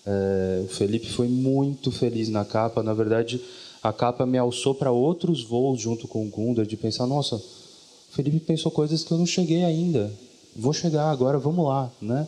Uh, 0.07 0.65
o 0.65 0.69
Felipe 0.69 1.11
foi 1.11 1.29
muito 1.29 1.93
feliz 1.93 2.31
na 2.31 2.47
capa, 2.47 2.83
na 2.83 2.95
verdade 2.95 3.39
a 3.83 3.93
capa 3.93 4.27
me 4.27 4.39
alçou 4.39 4.75
para 4.75 4.91
outros 4.91 5.43
voos 5.45 5.81
junto 5.81 6.09
com 6.09 6.27
o 6.27 6.31
Gunda 6.31 6.67
de 6.67 6.77
pensar, 6.77 7.07
nossa 7.07 7.41
Felipe 8.11 8.41
pensou 8.41 8.73
coisas 8.73 9.05
que 9.05 9.13
eu 9.13 9.19
não 9.19 9.27
cheguei 9.27 9.65
ainda. 9.65 10.13
Vou 10.57 10.73
chegar 10.73 11.11
agora, 11.11 11.39
vamos 11.39 11.65
lá, 11.65 11.91
né? 12.01 12.27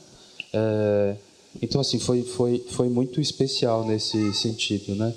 É, 0.53 1.17
então 1.61 1.81
assim 1.81 1.99
foi 1.99 2.23
foi 2.23 2.65
foi 2.71 2.89
muito 2.89 3.21
especial 3.21 3.85
nesse 3.85 4.33
sentido, 4.35 4.95
né? 4.95 5.13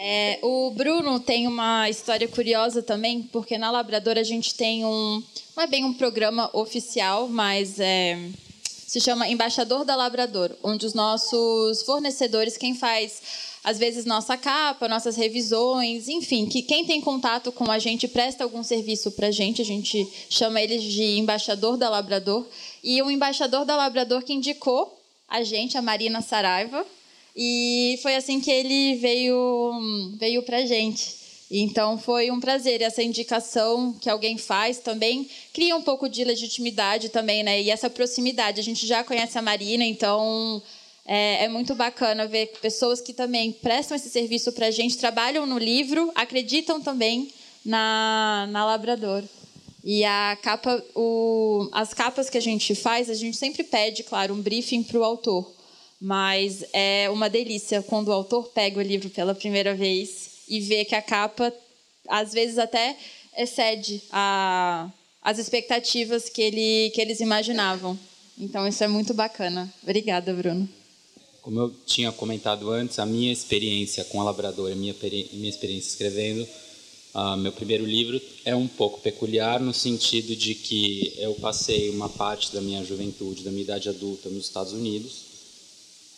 É, 0.00 0.38
o 0.42 0.70
Bruno 0.70 1.18
tem 1.18 1.46
uma 1.46 1.90
história 1.90 2.26
curiosa 2.28 2.82
também, 2.82 3.22
porque 3.22 3.58
na 3.58 3.70
Labrador 3.70 4.16
a 4.16 4.22
gente 4.22 4.54
tem 4.54 4.84
um 4.84 5.22
não 5.56 5.62
é 5.62 5.66
bem 5.66 5.84
um 5.84 5.94
programa 5.94 6.50
oficial, 6.52 7.28
mas 7.28 7.78
é, 7.78 8.18
se 8.86 9.00
chama 9.00 9.28
Embaixador 9.28 9.84
da 9.84 9.94
Labrador, 9.94 10.50
onde 10.62 10.86
os 10.86 10.94
nossos 10.94 11.82
fornecedores, 11.82 12.56
quem 12.56 12.74
faz 12.74 13.20
às 13.68 13.78
vezes 13.78 14.06
nossa 14.06 14.34
capa, 14.34 14.88
nossas 14.88 15.14
revisões, 15.14 16.08
enfim, 16.08 16.46
que 16.46 16.62
quem 16.62 16.86
tem 16.86 17.02
contato 17.02 17.52
com 17.52 17.70
a 17.70 17.78
gente 17.78 18.08
presta 18.08 18.42
algum 18.42 18.62
serviço 18.62 19.10
para 19.10 19.26
a 19.26 19.30
gente, 19.30 19.60
a 19.60 19.64
gente 19.64 20.08
chama 20.30 20.62
eles 20.62 20.82
de 20.82 21.18
embaixador 21.18 21.76
da 21.76 21.90
Labrador, 21.90 22.46
e 22.82 23.02
o 23.02 23.10
embaixador 23.10 23.66
da 23.66 23.76
Labrador 23.76 24.22
que 24.22 24.32
indicou 24.32 24.98
a 25.28 25.42
gente, 25.42 25.76
a 25.76 25.82
Marina 25.82 26.22
Saraiva, 26.22 26.86
e 27.36 27.98
foi 28.00 28.16
assim 28.16 28.40
que 28.40 28.50
ele 28.50 28.94
veio 28.96 30.16
veio 30.18 30.42
para 30.42 30.58
a 30.58 30.66
gente. 30.66 31.18
Então 31.50 31.98
foi 31.98 32.30
um 32.30 32.40
prazer 32.40 32.80
essa 32.80 33.02
indicação 33.02 33.92
que 34.00 34.08
alguém 34.08 34.38
faz 34.38 34.78
também 34.78 35.28
cria 35.52 35.76
um 35.76 35.82
pouco 35.82 36.08
de 36.08 36.24
legitimidade 36.24 37.10
também, 37.10 37.42
né? 37.42 37.60
E 37.60 37.70
essa 37.70 37.90
proximidade. 37.90 38.60
A 38.60 38.64
gente 38.64 38.86
já 38.86 39.04
conhece 39.04 39.38
a 39.38 39.42
Marina, 39.42 39.84
então 39.84 40.62
é, 41.10 41.44
é, 41.44 41.48
muito 41.48 41.74
bacana 41.74 42.26
ver 42.26 42.52
pessoas 42.60 43.00
que 43.00 43.14
também 43.14 43.50
prestam 43.50 43.96
esse 43.96 44.10
serviço 44.10 44.52
para 44.52 44.66
a 44.66 44.70
gente, 44.70 44.98
trabalham 44.98 45.46
no 45.46 45.56
livro, 45.56 46.12
acreditam 46.14 46.82
também 46.82 47.32
na, 47.64 48.46
na 48.50 48.66
Labrador. 48.66 49.24
E 49.82 50.04
a 50.04 50.36
capa, 50.42 50.84
o, 50.94 51.66
as 51.72 51.94
capas 51.94 52.28
que 52.28 52.36
a 52.36 52.42
gente 52.42 52.74
faz, 52.74 53.08
a 53.08 53.14
gente 53.14 53.38
sempre 53.38 53.64
pede, 53.64 54.02
claro, 54.02 54.34
um 54.34 54.42
briefing 54.42 54.82
para 54.82 54.98
o 54.98 55.04
autor. 55.04 55.50
Mas 55.98 56.62
é 56.74 57.08
uma 57.10 57.30
delícia 57.30 57.82
quando 57.82 58.08
o 58.08 58.12
autor 58.12 58.50
pega 58.50 58.78
o 58.78 58.82
livro 58.82 59.08
pela 59.08 59.34
primeira 59.34 59.74
vez 59.74 60.42
e 60.46 60.60
vê 60.60 60.84
que 60.84 60.94
a 60.94 61.00
capa, 61.00 61.50
às 62.06 62.34
vezes, 62.34 62.58
até 62.58 62.94
excede 63.34 64.02
a, 64.12 64.90
as 65.22 65.38
expectativas 65.38 66.28
que, 66.28 66.42
ele, 66.42 66.90
que 66.90 67.00
eles 67.00 67.20
imaginavam. 67.20 67.98
Então, 68.36 68.68
isso 68.68 68.84
é 68.84 68.88
muito 68.88 69.14
bacana. 69.14 69.72
Obrigada, 69.82 70.34
Bruno. 70.34 70.68
Como 71.42 71.60
eu 71.60 71.72
tinha 71.86 72.10
comentado 72.10 72.70
antes, 72.70 72.98
a 72.98 73.06
minha 73.06 73.32
experiência 73.32 74.04
com 74.04 74.20
a 74.20 74.24
Labrador, 74.24 74.72
a 74.72 74.74
minha, 74.74 74.94
minha 75.32 75.48
experiência 75.48 75.88
escrevendo 75.88 76.46
uh, 77.14 77.36
meu 77.36 77.52
primeiro 77.52 77.86
livro 77.86 78.20
é 78.44 78.54
um 78.54 78.66
pouco 78.66 79.00
peculiar 79.00 79.60
no 79.60 79.72
sentido 79.72 80.34
de 80.34 80.54
que 80.54 81.14
eu 81.16 81.34
passei 81.34 81.90
uma 81.90 82.08
parte 82.08 82.52
da 82.52 82.60
minha 82.60 82.84
juventude, 82.84 83.44
da 83.44 83.50
minha 83.50 83.62
idade 83.62 83.88
adulta 83.88 84.28
nos 84.28 84.46
Estados 84.46 84.72
Unidos, 84.72 85.28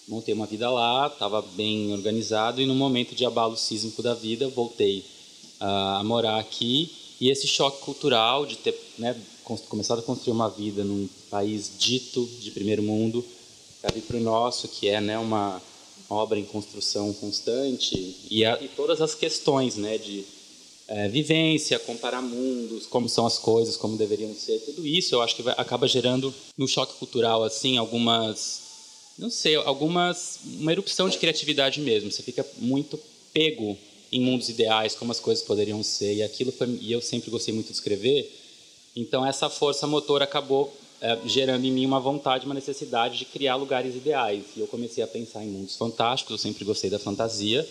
montei 0.09 0.35
uma 0.35 0.47
vida 0.47 0.71
lá, 0.71 1.07
estava 1.07 1.43
bem 1.43 1.93
organizado 1.93 2.61
e 2.61 2.67
no 2.67 2.75
momento 2.75 3.15
de 3.15 3.25
abalo 3.25 3.57
sísmico 3.57 4.03
da 4.03 4.15
vida 4.15 4.49
voltei 4.49 5.05
uh, 5.61 5.99
a 5.99 6.05
morar 6.05 6.39
aqui. 6.39 6.91
E 7.21 7.29
esse 7.29 7.47
choque 7.47 7.83
cultural 7.85 8.47
de 8.47 8.57
ter 8.57 8.75
né, 8.97 9.15
começado 9.69 9.99
a 9.99 10.03
construir 10.03 10.33
uma 10.33 10.49
vida 10.49 10.83
num 10.83 11.07
país 11.31 11.71
dito 11.79 12.27
de 12.41 12.51
primeiro 12.51 12.83
mundo 12.83 13.23
para 13.81 13.95
vir 13.95 14.03
para 14.03 14.17
o 14.17 14.21
nosso, 14.21 14.69
que 14.69 14.89
é 14.89 15.01
né, 15.01 15.19
uma 15.19 15.61
obra 16.09 16.39
em 16.39 16.45
construção 16.45 17.13
constante, 17.15 18.17
e, 18.31 18.45
a, 18.45 18.61
e 18.61 18.69
todas 18.69 19.01
as 19.01 19.15
questões 19.15 19.77
né, 19.77 19.97
de 19.97 20.25
é, 20.89 21.09
vivência, 21.09 21.79
comparar 21.79 22.21
mundos, 22.21 22.85
como 22.87 23.09
são 23.09 23.25
as 23.25 23.39
coisas, 23.39 23.77
como 23.77 23.97
deveriam 23.97 24.35
ser, 24.35 24.59
tudo 24.61 24.85
isso 24.85 25.15
eu 25.15 25.23
acho 25.23 25.37
que 25.37 25.43
vai, 25.43 25.55
acaba 25.57 25.87
gerando 25.87 26.35
no 26.59 26.67
choque 26.67 26.95
cultural 26.95 27.45
assim 27.45 27.77
algumas, 27.79 29.15
não 29.17 29.31
sei, 29.31 29.55
algumas 29.55 30.41
uma 30.59 30.73
erupção 30.73 31.09
de 31.09 31.17
criatividade 31.17 31.81
mesmo. 31.81 32.11
Você 32.11 32.25
fica 32.25 32.45
muito 32.59 32.99
pego 33.33 33.79
em 34.11 34.21
mundos 34.21 34.49
ideais, 34.49 34.97
como 34.97 35.13
as 35.13 35.21
coisas 35.21 35.45
poderiam 35.45 35.81
ser, 35.85 36.15
e 36.15 36.23
aquilo 36.25 36.51
foi, 36.51 36.77
e 36.81 36.91
eu 36.91 37.01
sempre 37.01 37.31
gostei 37.31 37.55
muito 37.55 37.69
de 37.69 37.75
escrever. 37.75 38.29
Então 38.97 39.25
essa 39.25 39.49
força 39.49 39.87
motora 39.87 40.25
acabou 40.25 40.77
é, 41.01 41.19
gerando 41.25 41.65
em 41.65 41.73
mim 41.73 41.87
uma 41.87 41.99
vontade, 41.99 42.45
uma 42.45 42.55
necessidade 42.55 43.19
de 43.19 43.25
criar 43.25 43.57
lugares 43.57 43.95
ideais. 43.95 44.45
E 44.57 44.61
eu 44.61 44.67
comecei 44.67 45.03
a 45.03 45.07
pensar 45.07 45.43
em 45.43 45.49
mundos 45.49 45.77
fantásticos, 45.77 46.33
eu 46.33 46.39
sempre 46.39 46.65
gostei 46.65 46.91
da 46.91 46.99
fantasia. 46.99 47.67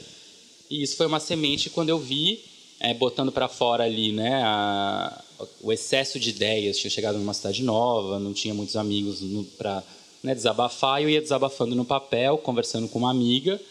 E 0.69 0.81
isso 0.81 0.97
foi 0.97 1.05
uma 1.05 1.19
semente 1.19 1.69
quando 1.69 1.89
eu 1.89 1.99
vi, 1.99 2.43
é, 2.79 2.93
botando 2.93 3.31
para 3.31 3.47
fora 3.47 3.83
ali, 3.83 4.11
né, 4.11 4.41
a, 4.43 5.23
o 5.61 5.71
excesso 5.71 6.19
de 6.19 6.31
ideias. 6.31 6.77
Tinha 6.77 6.89
chegado 6.89 7.17
numa 7.17 7.33
cidade 7.33 7.63
nova, 7.63 8.19
não 8.19 8.33
tinha 8.33 8.53
muitos 8.53 8.75
amigos 8.75 9.21
para 9.57 9.83
né, 10.23 10.33
desabafar. 10.33 11.01
E 11.01 11.05
eu 11.05 11.09
ia 11.09 11.21
desabafando 11.21 11.75
no 11.75 11.85
papel, 11.85 12.37
conversando 12.39 12.87
com 12.87 12.99
uma 12.99 13.11
amiga. 13.11 13.61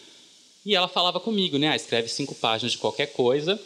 E 0.65 0.75
ela 0.75 0.87
falava 0.87 1.19
comigo, 1.19 1.57
né, 1.57 1.69
ah, 1.69 1.75
escreve 1.75 2.07
cinco 2.07 2.33
páginas 2.35 2.73
de 2.73 2.77
qualquer 2.77 3.07
coisa 3.07 3.59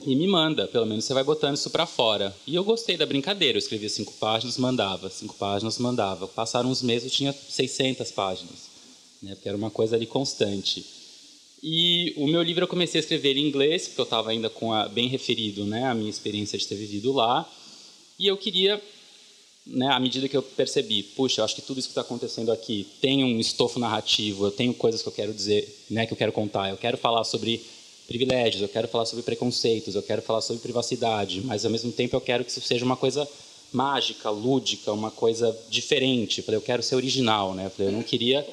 e 0.00 0.14
me 0.16 0.26
manda, 0.26 0.66
pelo 0.66 0.86
menos 0.86 1.04
você 1.04 1.14
vai 1.14 1.22
botando 1.22 1.56
isso 1.56 1.70
para 1.70 1.86
fora. 1.86 2.34
E 2.46 2.54
eu 2.54 2.64
gostei 2.64 2.96
da 2.96 3.06
brincadeira, 3.06 3.56
eu 3.56 3.60
escrevia 3.60 3.88
cinco 3.88 4.12
páginas, 4.14 4.58
mandava, 4.58 5.08
cinco 5.08 5.34
páginas, 5.34 5.78
mandava. 5.78 6.26
Passaram 6.26 6.68
uns 6.68 6.82
meses, 6.82 7.04
eu 7.04 7.16
tinha 7.16 7.32
600 7.32 8.10
páginas, 8.10 8.70
né, 9.22 9.34
porque 9.34 9.48
era 9.48 9.56
uma 9.56 9.70
coisa 9.70 9.94
ali 9.96 10.06
constante. 10.06 10.84
E 11.62 12.12
o 12.16 12.26
meu 12.26 12.42
livro 12.42 12.64
eu 12.64 12.68
comecei 12.68 12.98
a 12.98 13.02
escrever 13.02 13.36
em 13.36 13.48
inglês, 13.48 13.88
porque 13.88 14.00
eu 14.00 14.04
estava 14.04 14.30
ainda 14.30 14.50
com 14.50 14.72
a, 14.72 14.88
bem 14.88 15.08
referido 15.08 15.64
né, 15.64 15.84
a 15.84 15.94
minha 15.94 16.10
experiência 16.10 16.58
de 16.58 16.66
ter 16.66 16.74
vivido 16.74 17.12
lá. 17.12 17.50
E 18.18 18.26
eu 18.26 18.36
queria, 18.36 18.82
né, 19.66 19.88
à 19.88 19.98
medida 19.98 20.28
que 20.28 20.36
eu 20.36 20.42
percebi, 20.42 21.02
puxa, 21.02 21.40
eu 21.40 21.44
acho 21.44 21.54
que 21.54 21.62
tudo 21.62 21.78
isso 21.78 21.88
que 21.88 21.92
está 21.92 22.02
acontecendo 22.02 22.52
aqui 22.52 22.86
tem 23.00 23.24
um 23.24 23.40
estofo 23.40 23.78
narrativo, 23.78 24.44
eu 24.44 24.50
tenho 24.50 24.74
coisas 24.74 25.00
que 25.00 25.08
eu 25.08 25.12
quero 25.12 25.32
dizer, 25.32 25.84
né, 25.88 26.04
que 26.04 26.12
eu 26.12 26.16
quero 26.16 26.32
contar, 26.32 26.68
eu 26.68 26.76
quero 26.76 26.98
falar 26.98 27.24
sobre 27.24 27.64
privilégios, 28.06 28.62
eu 28.62 28.68
quero 28.68 28.88
falar 28.88 29.06
sobre 29.06 29.24
preconceitos, 29.24 29.94
eu 29.94 30.02
quero 30.02 30.22
falar 30.22 30.40
sobre 30.40 30.62
privacidade, 30.62 31.40
mas 31.42 31.64
ao 31.64 31.70
mesmo 31.70 31.90
tempo 31.90 32.14
eu 32.14 32.20
quero 32.20 32.44
que 32.44 32.50
isso 32.50 32.60
seja 32.60 32.84
uma 32.84 32.96
coisa 32.96 33.28
mágica, 33.72 34.30
lúdica, 34.30 34.92
uma 34.92 35.10
coisa 35.10 35.56
diferente. 35.68 36.38
Eu 36.38 36.44
falei, 36.44 36.58
eu 36.58 36.62
quero 36.62 36.82
ser 36.82 36.94
original, 36.94 37.54
né? 37.54 37.66
Eu, 37.66 37.70
falei, 37.70 37.88
eu 37.88 37.96
não 37.96 38.02
queria 38.02 38.46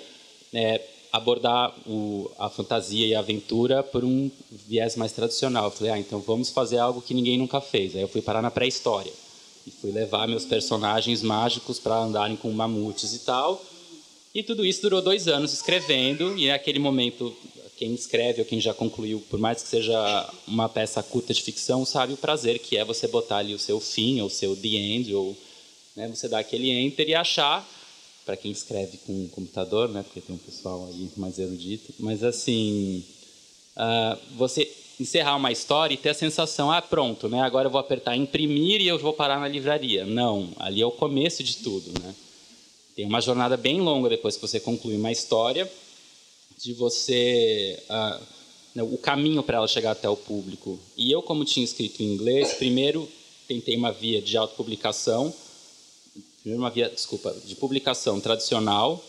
é, 0.53 0.81
abordar 1.11 1.75
o, 1.85 2.31
a 2.39 2.49
fantasia 2.49 3.05
e 3.05 3.13
a 3.13 3.19
aventura 3.19 3.83
por 3.83 4.03
um 4.03 4.31
viés 4.67 4.95
mais 4.95 5.11
tradicional. 5.11 5.65
Eu 5.65 5.71
falei, 5.71 5.93
ah, 5.93 5.99
então 5.99 6.19
vamos 6.19 6.49
fazer 6.49 6.79
algo 6.79 7.01
que 7.01 7.13
ninguém 7.13 7.37
nunca 7.37 7.61
fez. 7.61 7.95
Aí 7.95 8.01
eu 8.01 8.07
fui 8.07 8.21
parar 8.21 8.41
na 8.41 8.49
pré-história. 8.49 9.13
E 9.67 9.69
fui 9.69 9.91
levar 9.91 10.27
meus 10.27 10.43
personagens 10.43 11.21
mágicos 11.21 11.77
para 11.77 11.95
andarem 11.95 12.35
com 12.35 12.49
mamutes 12.51 13.13
e 13.13 13.19
tal. 13.19 13.63
E 14.33 14.41
tudo 14.41 14.65
isso 14.65 14.81
durou 14.81 15.01
dois 15.01 15.27
anos 15.27 15.51
escrevendo, 15.51 16.37
e 16.37 16.47
naquele 16.47 16.79
momento, 16.79 17.35
quem 17.81 17.95
escreve 17.95 18.41
ou 18.41 18.45
quem 18.45 18.61
já 18.61 18.75
concluiu, 18.75 19.19
por 19.27 19.39
mais 19.39 19.63
que 19.63 19.67
seja 19.67 20.31
uma 20.47 20.69
peça 20.69 21.01
curta 21.01 21.33
de 21.33 21.41
ficção, 21.41 21.83
sabe 21.83 22.13
o 22.13 22.17
prazer 22.17 22.59
que 22.59 22.77
é 22.77 22.85
você 22.85 23.07
botar 23.07 23.37
ali 23.37 23.55
o 23.55 23.59
seu 23.59 23.79
fim, 23.79 24.21
ou 24.21 24.27
o 24.27 24.29
seu 24.29 24.55
the 24.55 24.67
end, 24.67 25.11
ou 25.15 25.35
né, 25.95 26.07
você 26.07 26.27
dar 26.27 26.37
aquele 26.37 26.69
enter 26.69 27.09
e 27.09 27.15
achar, 27.15 27.67
para 28.23 28.37
quem 28.37 28.51
escreve 28.51 28.99
com 28.99 29.27
computador, 29.29 29.89
né, 29.89 30.03
porque 30.03 30.21
tem 30.21 30.35
um 30.35 30.37
pessoal 30.37 30.87
aí 30.93 31.09
mais 31.17 31.39
erudito, 31.39 31.91
mas 31.97 32.23
assim, 32.23 33.03
uh, 33.75 34.15
você 34.37 34.71
encerrar 34.99 35.35
uma 35.35 35.51
história 35.51 35.95
e 35.95 35.97
ter 35.97 36.09
a 36.09 36.13
sensação, 36.13 36.71
ah, 36.71 36.83
pronto, 36.83 37.27
né, 37.27 37.41
agora 37.41 37.65
eu 37.65 37.71
vou 37.71 37.81
apertar 37.81 38.15
imprimir 38.15 38.79
e 38.79 38.87
eu 38.87 38.99
vou 38.99 39.11
parar 39.11 39.39
na 39.39 39.47
livraria. 39.47 40.05
Não, 40.05 40.53
ali 40.57 40.83
é 40.83 40.85
o 40.85 40.91
começo 40.91 41.43
de 41.43 41.57
tudo, 41.57 41.91
né? 41.99 42.13
Tem 42.95 43.07
uma 43.07 43.21
jornada 43.21 43.57
bem 43.57 43.81
longa 43.81 44.07
depois 44.07 44.35
que 44.35 44.41
você 44.43 44.59
conclui 44.59 44.97
uma 44.97 45.11
história, 45.11 45.67
de 46.61 46.73
você 46.73 47.81
uh, 47.89 48.83
o 48.83 48.97
caminho 48.97 49.41
para 49.41 49.57
ela 49.57 49.67
chegar 49.67 49.91
até 49.91 50.07
o 50.07 50.15
público. 50.15 50.79
E 50.95 51.11
eu, 51.11 51.21
como 51.21 51.43
tinha 51.43 51.63
escrito 51.63 52.01
em 52.01 52.13
inglês, 52.13 52.53
primeiro 52.53 53.07
tentei 53.47 53.75
uma 53.75 53.91
via 53.91 54.21
de 54.21 54.37
autopublicação, 54.37 55.33
primeiro 56.41 56.61
uma 56.61 56.69
via, 56.69 56.89
desculpa, 56.89 57.35
de 57.45 57.55
publicação 57.55 58.19
tradicional, 58.19 59.03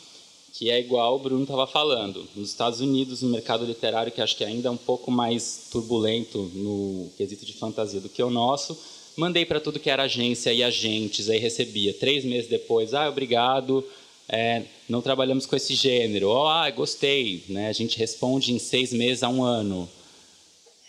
que 0.53 0.71
é 0.71 0.81
igual 0.81 1.17
o 1.17 1.19
Bruno 1.19 1.43
estava 1.43 1.67
falando. 1.67 2.27
Nos 2.35 2.49
Estados 2.49 2.81
Unidos, 2.81 3.23
no 3.23 3.29
mercado 3.29 3.65
literário, 3.65 4.11
que 4.11 4.21
acho 4.21 4.37
que 4.37 4.45
ainda 4.45 4.69
é 4.69 4.71
um 4.71 4.77
pouco 4.77 5.11
mais 5.11 5.69
turbulento 5.71 6.51
no 6.55 7.11
quesito 7.17 7.47
de 7.47 7.53
fantasia 7.53 8.01
do 8.01 8.09
que 8.09 8.23
o 8.23 8.31
nosso, 8.31 8.77
mandei 9.17 9.47
para 9.47 9.61
tudo 9.61 9.79
que 9.79 9.91
era 9.91 10.05
agência 10.05 10.53
e 10.53 10.63
agentes, 10.63 11.31
aí 11.31 11.39
recebia. 11.39 11.95
Três 11.95 12.25
meses 12.25 12.51
depois, 12.51 12.93
ah, 12.95 13.09
obrigado, 13.09 13.85
é, 14.33 14.63
não 14.89 15.03
trabalhamos 15.03 15.45
com 15.45 15.55
esse 15.55 15.75
gênero. 15.75 16.31
Oh, 16.31 16.47
ah, 16.47 16.71
gostei. 16.71 17.45
Né? 17.51 17.69
A 17.69 17.73
gente 17.73 17.99
responde 17.99 18.55
em 18.55 18.59
seis 18.59 18.91
meses 18.91 19.23
a 19.23 19.29
um 19.29 19.45
ano. 19.45 19.87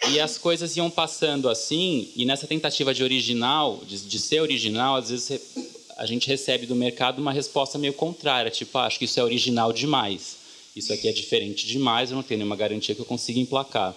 E 0.10 0.20
as 0.20 0.38
coisas 0.38 0.76
iam 0.78 0.90
passando 0.90 1.50
assim, 1.50 2.10
e 2.16 2.26
nessa 2.26 2.48
tentativa 2.48 2.94
de 2.94 3.04
original, 3.04 3.82
de, 3.86 4.00
de 4.00 4.20
ser 4.20 4.42
original, 4.42 4.96
às 4.96 5.10
vezes 5.10 5.42
a 5.98 6.06
gente 6.06 6.28
recebe 6.28 6.66
do 6.66 6.76
mercado 6.76 7.20
uma 7.20 7.32
resposta 7.32 7.78
meio 7.78 7.94
contrária, 7.94 8.52
tipo, 8.52 8.78
ah, 8.78 8.86
acho 8.86 9.00
que 9.00 9.06
isso 9.06 9.20
é 9.20 9.24
original 9.24 9.72
demais, 9.72 10.38
isso 10.76 10.92
aqui 10.92 11.08
é 11.08 11.14
diferente 11.14 11.66
demais, 11.66 12.10
eu 12.12 12.18
não 12.18 12.24
tenho 12.24 12.40
nenhuma 12.40 12.56
garantia 12.58 12.94
que 12.94 13.00
eu 13.00 13.06
consiga 13.06 13.40
emplacar. 13.40 13.96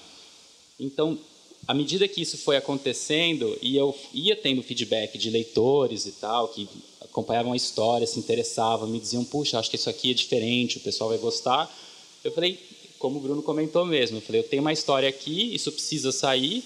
Então, 0.79 1.19
à 1.67 1.75
medida 1.75 2.07
que 2.07 2.23
isso 2.23 2.39
foi 2.39 2.57
acontecendo 2.57 3.59
e 3.61 3.77
eu 3.77 3.97
ia 4.15 4.37
tendo 4.37 4.63
feedback 4.63 5.19
de 5.19 5.29
leitores 5.29 6.07
e 6.07 6.13
tal, 6.13 6.49
que 6.49 6.69
acompanhavam 7.17 7.55
a 7.55 7.57
história, 7.57 8.07
se 8.07 8.19
interessavam, 8.19 8.87
me 8.87 9.01
diziam, 9.01 9.25
puxa, 9.25 9.59
acho 9.59 9.71
que 9.71 9.77
isso 9.77 9.89
aqui 9.89 10.11
é 10.11 10.15
diferente, 10.15 10.77
o 10.77 10.81
pessoal 10.81 11.09
vai 11.09 11.19
gostar. 11.19 11.75
Eu 12.23 12.31
falei, 12.31 12.61
como 12.99 13.19
o 13.19 13.21
Bruno 13.23 13.43
comentou 13.43 13.87
mesmo, 13.87 14.19
eu 14.19 14.21
falei, 14.21 14.43
eu 14.43 14.47
tenho 14.47 14.61
uma 14.61 14.73
história 14.73 15.09
aqui, 15.09 15.55
isso 15.55 15.73
precisa 15.73 16.13
sair, 16.13 16.63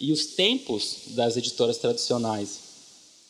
e 0.00 0.12
os 0.12 0.26
tempos 0.26 0.98
das 1.08 1.36
editoras 1.36 1.78
tradicionais 1.78 2.60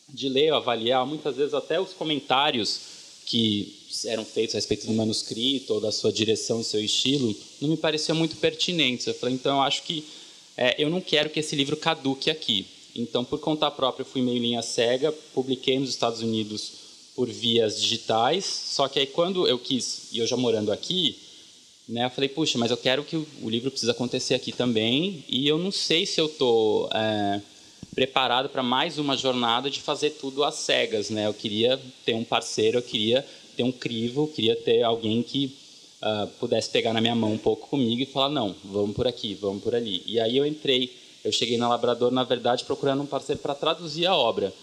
de 0.07 0.29
ler, 0.29 0.53
avaliar, 0.53 1.07
muitas 1.07 1.35
vezes 1.35 1.55
até 1.55 1.81
os 1.81 1.91
comentários 1.93 2.79
que 3.25 3.75
eram 4.05 4.23
feitos 4.23 4.53
a 4.53 4.59
respeito 4.59 4.85
do 4.85 4.93
manuscrito 4.93 5.73
ou 5.73 5.81
da 5.81 5.91
sua 5.91 6.11
direção, 6.11 6.61
seu 6.61 6.83
estilo, 6.83 7.35
não 7.59 7.69
me 7.69 7.77
pareciam 7.77 8.15
muito 8.15 8.35
pertinentes. 8.35 9.07
Eu 9.07 9.15
falei, 9.15 9.33
então 9.33 9.57
eu 9.57 9.61
acho 9.63 9.83
que 9.83 10.03
é, 10.55 10.75
eu 10.77 10.89
não 10.89 11.01
quero 11.01 11.31
que 11.31 11.39
esse 11.39 11.55
livro 11.55 11.75
caduque 11.77 12.29
aqui. 12.29 12.67
Então, 12.95 13.23
por 13.23 13.39
conta 13.39 13.69
própria, 13.69 14.05
fui 14.05 14.21
meio 14.21 14.39
linha 14.39 14.61
cega, 14.61 15.11
publiquei 15.33 15.79
nos 15.79 15.89
Estados 15.89 16.21
Unidos 16.21 16.71
por 17.15 17.29
vias 17.29 17.81
digitais, 17.81 18.45
só 18.45 18.87
que 18.87 18.99
aí 18.99 19.07
quando 19.07 19.47
eu 19.47 19.59
quis, 19.59 20.07
e 20.11 20.19
eu 20.19 20.27
já 20.27 20.37
morando 20.37 20.71
aqui, 20.71 21.17
né, 21.87 22.05
eu 22.05 22.09
falei, 22.09 22.29
puxa, 22.29 22.57
mas 22.57 22.71
eu 22.71 22.77
quero 22.77 23.03
que 23.03 23.15
o 23.15 23.49
livro 23.49 23.69
precisa 23.69 23.91
acontecer 23.91 24.35
aqui 24.35 24.51
também, 24.51 25.23
e 25.27 25.47
eu 25.47 25.57
não 25.57 25.71
sei 25.71 26.05
se 26.05 26.19
eu 26.19 26.27
estou... 26.27 26.89
É, 26.93 27.41
preparado 27.93 28.49
para 28.49 28.63
mais 28.63 28.97
uma 28.97 29.17
jornada 29.17 29.69
de 29.69 29.81
fazer 29.81 30.11
tudo 30.11 30.43
às 30.43 30.55
cegas, 30.55 31.09
né? 31.09 31.27
Eu 31.27 31.33
queria 31.33 31.79
ter 32.05 32.13
um 32.13 32.23
parceiro, 32.23 32.77
eu 32.77 32.81
queria 32.81 33.25
ter 33.57 33.63
um 33.63 33.71
crivo, 33.71 34.23
eu 34.23 34.27
queria 34.27 34.55
ter 34.55 34.83
alguém 34.83 35.21
que 35.21 35.53
uh, 36.01 36.27
pudesse 36.39 36.69
pegar 36.69 36.93
na 36.93 37.01
minha 37.01 37.15
mão 37.15 37.33
um 37.33 37.37
pouco 37.37 37.67
comigo 37.67 38.01
e 38.01 38.05
falar 38.05 38.29
não, 38.29 38.55
vamos 38.63 38.95
por 38.95 39.07
aqui, 39.07 39.33
vamos 39.33 39.61
por 39.63 39.75
ali. 39.75 40.01
E 40.05 40.19
aí 40.19 40.37
eu 40.37 40.45
entrei, 40.45 40.95
eu 41.23 41.31
cheguei 41.31 41.57
na 41.57 41.67
Labrador, 41.67 42.11
na 42.11 42.23
verdade, 42.23 42.63
procurando 42.63 43.01
um 43.03 43.05
parceiro 43.05 43.41
para 43.41 43.55
traduzir 43.55 44.05
a 44.05 44.15
obra. 44.15 44.53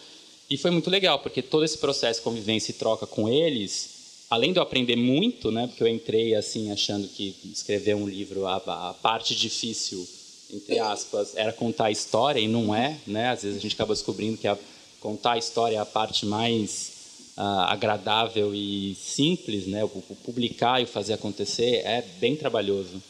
E 0.49 0.57
foi 0.57 0.71
muito 0.71 0.91
legal, 0.91 1.19
porque 1.19 1.43
todo 1.43 1.65
esse 1.65 1.79
processo 1.79 2.21
de 2.21 2.25
convivência 2.25 2.71
e 2.71 2.75
troca 2.75 3.07
com 3.07 3.29
eles, 3.29 4.25
além 4.31 4.53
de 4.53 4.59
eu 4.59 4.63
aprender 4.63 4.97
muito, 4.97 5.51
né, 5.51 5.67
porque 5.67 5.83
eu 5.83 5.89
entrei 5.89 6.35
assim 6.35 6.71
achando 6.71 7.09
que 7.09 7.35
escrever 7.53 7.95
um 7.95 8.09
livro 8.09 8.47
a, 8.47 8.57
a 8.57 8.95
parte 8.95 9.35
difícil 9.35 10.07
entre 10.51 10.79
aspas, 10.79 11.37
era 11.37 11.53
contar 11.53 11.87
a 11.87 11.91
história 11.91 12.41
e 12.41 12.49
não 12.49 12.75
é, 12.75 12.97
né? 13.07 13.31
Às 13.31 13.43
vezes 13.43 13.59
a 13.59 13.61
gente 13.61 13.75
acaba 13.75 13.95
descobrindo 13.95 14.39
que 14.39 14.47
a, 14.47 14.57
contar 15.01 15.33
a 15.33 15.39
história 15.39 15.77
é 15.77 15.79
a 15.79 15.87
parte 15.87 16.25
mais 16.25 17.33
uh, 17.37 17.41
agradável 17.67 18.55
e 18.55 18.95
simples, 18.95 19.67
né? 19.67 19.85
O, 19.85 19.89
o, 20.09 20.17
publicar 20.25 20.81
e 20.81 20.85
o 20.85 20.89
fazer 20.89 21.15
acontecer 21.15 21.83
é 21.85 22.03
bem 22.21 22.37
trabalhoso. 22.37 23.03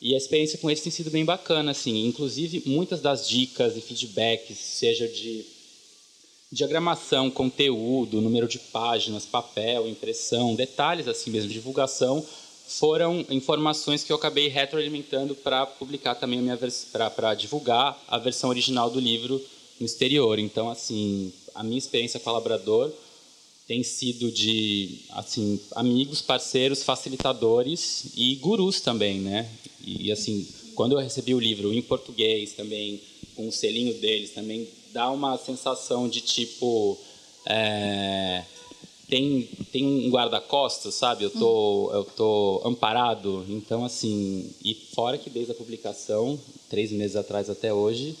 E 0.00 0.14
a 0.14 0.16
experiência 0.16 0.58
com 0.58 0.70
eles 0.70 0.82
tem 0.82 0.90
sido 0.90 1.10
bem 1.10 1.24
bacana, 1.24 1.72
assim. 1.72 2.06
Inclusive, 2.06 2.62
muitas 2.64 3.00
das 3.00 3.28
dicas 3.28 3.76
e 3.76 3.80
feedbacks, 3.80 4.56
seja 4.56 5.06
de 5.06 5.44
diagramação, 6.50 7.30
conteúdo, 7.30 8.20
número 8.20 8.48
de 8.48 8.58
páginas, 8.58 9.24
papel, 9.24 9.86
impressão, 9.86 10.54
detalhes 10.54 11.06
assim 11.06 11.30
mesmo, 11.30 11.50
divulgação, 11.50 12.26
foram 12.66 13.24
informações 13.30 14.02
que 14.02 14.12
eu 14.12 14.16
acabei 14.16 14.48
retroalimentando 14.48 15.34
para 15.34 15.66
publicar 15.66 16.14
também 16.14 16.38
a 16.38 16.42
minha 16.42 16.58
para 17.10 17.34
divulgar 17.34 18.00
a 18.08 18.18
versão 18.18 18.50
original 18.50 18.90
do 18.90 18.98
livro 18.98 19.40
no 19.78 19.86
exterior. 19.86 20.38
Então, 20.38 20.70
assim, 20.70 21.32
a 21.54 21.62
minha 21.62 21.78
experiência 21.78 22.18
com 22.18 22.30
a 22.30 22.34
Labrador 22.34 22.92
tem 23.70 23.84
sido 23.84 24.32
de 24.32 24.98
assim 25.10 25.60
amigos, 25.76 26.20
parceiros, 26.20 26.82
facilitadores 26.82 28.06
e 28.16 28.34
gurus 28.34 28.80
também, 28.80 29.20
né? 29.20 29.48
E 29.80 30.10
assim, 30.10 30.44
quando 30.74 30.90
eu 30.90 30.98
recebi 30.98 31.36
o 31.36 31.38
livro 31.38 31.72
em 31.72 31.80
português 31.80 32.52
também, 32.54 33.00
com 33.36 33.46
o 33.46 33.52
selinho 33.52 33.94
deles, 33.94 34.32
também 34.34 34.66
dá 34.92 35.08
uma 35.12 35.38
sensação 35.38 36.08
de 36.08 36.20
tipo 36.20 36.98
é, 37.46 38.42
tem, 39.08 39.48
tem 39.70 39.86
um 39.86 40.10
guarda-costas, 40.10 40.94
sabe? 40.94 41.22
Eu 41.22 41.30
tô, 41.30 41.92
eu 41.92 42.04
tô 42.04 42.62
amparado. 42.64 43.46
Então, 43.48 43.84
assim, 43.84 44.52
e 44.64 44.74
fora 44.74 45.16
que 45.16 45.30
desde 45.30 45.52
a 45.52 45.54
publicação, 45.54 46.36
três 46.68 46.90
meses 46.90 47.14
atrás 47.14 47.48
até 47.48 47.72
hoje, 47.72 48.16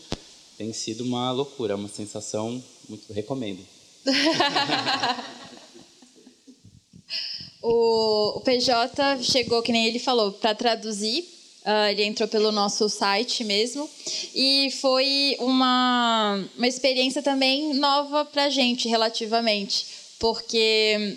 tem 0.56 0.72
sido 0.72 1.02
uma 1.02 1.32
loucura, 1.32 1.74
uma 1.74 1.88
sensação 1.88 2.62
muito 2.88 3.12
recomendo. 3.12 3.79
o, 7.62 8.38
o 8.38 8.40
PJ 8.40 9.22
chegou, 9.22 9.62
que 9.62 9.72
nem 9.72 9.86
ele 9.86 9.98
falou, 9.98 10.32
para 10.32 10.54
traduzir. 10.54 11.28
Uh, 11.60 11.90
ele 11.90 12.04
entrou 12.04 12.28
pelo 12.28 12.50
nosso 12.50 12.88
site 12.88 13.44
mesmo. 13.44 13.88
E 14.34 14.70
foi 14.80 15.36
uma, 15.40 16.42
uma 16.56 16.66
experiência 16.66 17.22
também 17.22 17.74
nova 17.74 18.24
para 18.24 18.44
a 18.44 18.50
gente, 18.50 18.88
relativamente 18.88 20.00
porque 20.20 21.16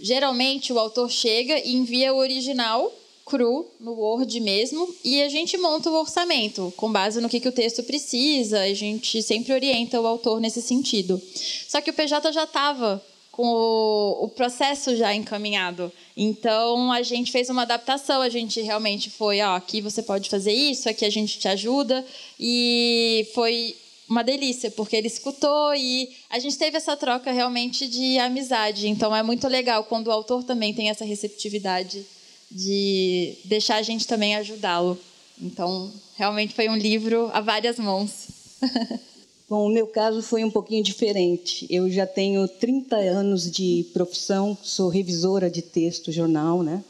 geralmente 0.00 0.72
o 0.72 0.78
autor 0.78 1.10
chega 1.10 1.60
e 1.60 1.74
envia 1.74 2.12
o 2.12 2.16
original 2.16 2.90
cru 3.28 3.70
no 3.78 3.92
Word 3.92 4.40
mesmo 4.40 4.88
e 5.04 5.22
a 5.22 5.28
gente 5.28 5.58
monta 5.58 5.90
o 5.90 5.94
orçamento 5.94 6.72
com 6.76 6.90
base 6.90 7.20
no 7.20 7.28
que, 7.28 7.38
que 7.38 7.48
o 7.48 7.52
texto 7.52 7.82
precisa. 7.82 8.60
A 8.60 8.74
gente 8.74 9.22
sempre 9.22 9.52
orienta 9.52 10.00
o 10.00 10.06
autor 10.06 10.40
nesse 10.40 10.62
sentido. 10.62 11.20
Só 11.68 11.82
que 11.82 11.90
o 11.90 11.94
PJ 11.94 12.32
já 12.32 12.44
estava 12.44 13.04
com 13.30 13.46
o, 13.46 14.24
o, 14.24 14.28
processo 14.30 14.96
já 14.96 15.14
encaminhado. 15.14 15.92
Então 16.16 16.90
a 16.90 17.02
gente 17.02 17.30
fez 17.30 17.50
uma 17.50 17.62
adaptação. 17.62 18.22
A 18.22 18.30
gente 18.30 18.62
realmente 18.62 19.10
foi, 19.10 19.40
ó, 19.42 19.56
aqui 19.56 19.82
você 19.82 20.02
pode 20.02 20.30
fazer 20.30 20.52
isso, 20.52 20.88
aqui 20.88 21.04
a 21.04 21.10
gente 21.10 21.38
te 21.38 21.46
ajuda 21.46 22.04
e 22.40 23.28
foi 23.34 23.76
uma 24.08 24.24
delícia, 24.24 24.70
porque 24.70 24.96
ele 24.96 25.06
escutou 25.06 25.74
e 25.74 26.08
a 26.30 26.38
gente 26.38 26.56
teve 26.56 26.78
essa 26.78 26.96
troca 26.96 27.30
realmente 27.30 27.86
de 27.86 28.18
amizade. 28.18 28.88
Então 28.88 29.14
é 29.14 29.22
muito 29.22 29.46
legal 29.46 29.84
quando 29.84 30.06
o 30.06 30.12
autor 30.12 30.42
também 30.42 30.72
tem 30.72 30.88
essa 30.88 31.04
receptividade 31.04 32.06
de 32.50 33.36
deixar 33.44 33.76
a 33.76 33.82
gente 33.82 34.06
também 34.06 34.36
ajudá-lo. 34.36 34.98
Então, 35.40 35.92
realmente 36.16 36.54
foi 36.54 36.68
um 36.68 36.76
livro 36.76 37.30
a 37.32 37.40
várias 37.40 37.78
mãos. 37.78 38.28
Bom, 39.48 39.66
o 39.66 39.72
meu 39.72 39.86
caso 39.86 40.20
foi 40.20 40.44
um 40.44 40.50
pouquinho 40.50 40.82
diferente. 40.82 41.66
Eu 41.70 41.88
já 41.90 42.06
tenho 42.06 42.46
30 42.46 42.96
anos 42.96 43.50
de 43.50 43.86
profissão, 43.94 44.56
sou 44.62 44.90
revisora 44.90 45.50
de 45.50 45.62
texto, 45.62 46.12
jornal, 46.12 46.62
né? 46.62 46.84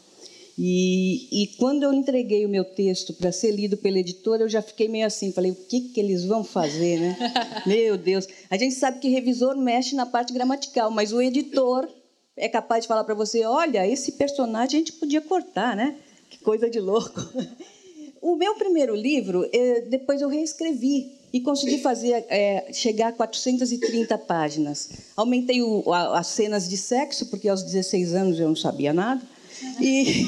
E, 0.61 1.29
e, 1.31 1.47
quando 1.57 1.85
eu 1.85 1.93
entreguei 1.93 2.45
o 2.45 2.49
meu 2.49 2.65
texto 2.65 3.15
para 3.15 3.31
ser 3.31 3.53
lido 3.53 3.77
pela 3.77 4.01
editora, 4.01 4.43
eu 4.43 4.49
já 4.49 4.61
fiquei 4.61 4.89
meio 4.89 5.07
assim, 5.07 5.31
falei, 5.31 5.53
o 5.53 5.55
que, 5.55 5.83
que 5.83 6.01
eles 6.01 6.25
vão 6.25 6.43
fazer, 6.43 6.99
né? 6.99 7.17
meu 7.65 7.97
Deus. 7.97 8.27
A 8.51 8.57
gente 8.57 8.75
sabe 8.75 8.99
que 8.99 9.09
revisor 9.09 9.57
mexe 9.57 9.95
na 9.95 10.05
parte 10.05 10.33
gramatical, 10.33 10.91
mas 10.91 11.13
o 11.13 11.23
editor 11.23 11.89
é 12.39 12.49
capaz 12.49 12.83
de 12.83 12.89
falar 12.89 13.05
para 13.05 13.15
você, 13.15 13.45
olha, 13.45 13.87
esse 13.87 14.13
personagem 14.13 14.77
a 14.77 14.79
gente 14.79 14.93
podia 14.93 15.21
cortar, 15.21 15.77
né? 15.77 15.97
Que 16.31 16.39
coisa 16.39 16.69
de 16.69 16.81
louco. 16.81 17.21
O 18.21 18.35
meu 18.35 18.57
primeiro 18.57 18.97
livro, 18.97 19.49
eh, 19.53 19.83
depois 19.83 20.21
eu 20.21 20.29
reescrevi 20.29 21.13
e 21.33 21.41
consegui 21.41 21.79
fazer 21.79 22.25
é, 22.29 22.73
chegar 22.73 23.09
a 23.09 23.13
430 23.13 24.19
páginas. 24.19 24.89
Aumentei 25.17 25.63
o, 25.63 25.93
a, 25.93 26.19
as 26.19 26.27
cenas 26.27 26.69
de 26.69 26.77
sexo, 26.77 27.27
porque 27.27 27.49
aos 27.49 27.63
16 27.63 28.15
anos 28.15 28.41
eu 28.41 28.49
não 28.49 28.57
sabia 28.57 28.93
nada. 28.93 29.23
E, 29.81 30.27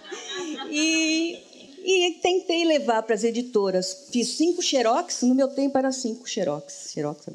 e, 0.70 1.38
e 1.84 2.10
tentei 2.22 2.64
levar 2.64 3.02
para 3.02 3.14
as 3.14 3.24
editoras. 3.24 4.06
Fiz 4.10 4.28
cinco 4.28 4.62
xerox, 4.62 5.22
no 5.22 5.34
meu 5.34 5.48
tempo 5.48 5.76
era 5.76 5.92
cinco 5.92 6.28
xerox. 6.28 6.92
xerox 6.92 7.26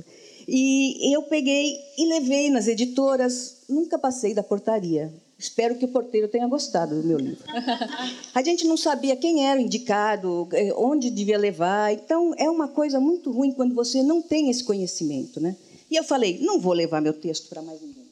e 0.48 1.16
eu 1.16 1.24
peguei 1.24 1.78
e 1.98 2.08
levei 2.08 2.50
nas 2.50 2.68
editoras, 2.68 3.64
nunca 3.68 3.98
passei 3.98 4.34
da 4.34 4.44
portaria. 4.44 5.12
Espero 5.38 5.76
que 5.76 5.86
o 5.86 5.90
porteiro 5.90 6.30
tenha 6.30 6.48
gostado 6.48 7.02
do 7.02 7.06
meu 7.06 7.18
livro. 7.18 7.44
A 8.34 8.42
gente 8.42 8.66
não 8.66 8.78
sabia 8.78 9.18
quem 9.18 9.46
era 9.46 9.60
o 9.60 9.64
indicado, 9.64 10.48
eh, 10.54 10.74
onde 10.78 11.10
devia 11.10 11.38
levar. 11.38 11.94
Então, 11.94 12.34
é 12.38 12.50
uma 12.50 12.70
coisa 12.70 13.02
muito 13.02 13.32
ruim 13.32 13.52
quando 13.52 13.76
você 13.76 14.02
não 14.02 14.22
tem 14.22 14.50
esse 14.50 14.64
conhecimento. 14.64 15.42
Né? 15.42 15.58
E 15.92 15.98
eu 15.98 16.04
falei: 16.06 16.40
não 16.40 16.60
vou 16.60 16.72
levar 16.72 17.02
meu 17.02 17.14
texto 17.14 17.50
para 17.50 17.62
mais 17.62 17.82
ninguém. 17.82 18.06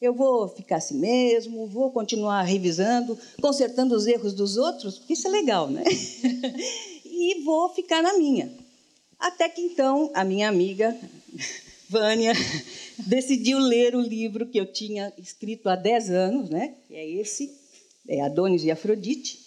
Eu 0.00 0.14
vou 0.14 0.48
ficar 0.48 0.76
assim 0.76 0.98
mesmo, 0.98 1.66
vou 1.66 1.90
continuar 1.90 2.42
revisando, 2.42 3.16
consertando 3.40 3.94
os 3.94 4.06
erros 4.06 4.32
dos 4.32 4.56
outros, 4.56 4.98
porque 4.98 5.12
isso 5.12 5.28
é 5.28 5.30
legal, 5.30 5.68
né? 5.70 5.84
e 7.04 7.40
vou 7.44 7.68
ficar 7.68 8.02
na 8.02 8.18
minha. 8.18 8.50
Até 9.16 9.48
que 9.48 9.60
então 9.60 10.10
a 10.12 10.24
minha 10.24 10.48
amiga 10.48 10.98
Vânia 11.92 12.32
decidiu 13.06 13.58
ler 13.58 13.94
o 13.94 14.00
livro 14.00 14.46
que 14.46 14.58
eu 14.58 14.64
tinha 14.64 15.12
escrito 15.18 15.68
há 15.68 15.76
10 15.76 16.10
anos, 16.10 16.48
né? 16.48 16.74
que 16.88 16.94
é 16.94 17.06
esse, 17.06 17.54
é 18.08 18.22
Adonis 18.22 18.64
e 18.64 18.70
Afrodite. 18.70 19.38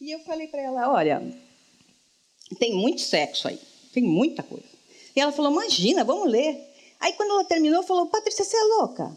E 0.00 0.12
eu 0.12 0.20
falei 0.20 0.46
para 0.46 0.62
ela: 0.62 0.92
olha, 0.92 1.20
tem 2.60 2.72
muito 2.72 3.00
sexo 3.00 3.48
aí, 3.48 3.58
tem 3.92 4.04
muita 4.04 4.42
coisa. 4.44 4.64
E 5.14 5.20
ela 5.20 5.32
falou: 5.32 5.50
imagina, 5.50 6.04
vamos 6.04 6.30
ler. 6.30 6.56
Aí, 7.00 7.12
quando 7.14 7.30
ela 7.30 7.44
terminou, 7.44 7.82
falou: 7.82 8.06
Patrícia, 8.06 8.44
você 8.44 8.56
é 8.56 8.62
louca. 8.62 9.16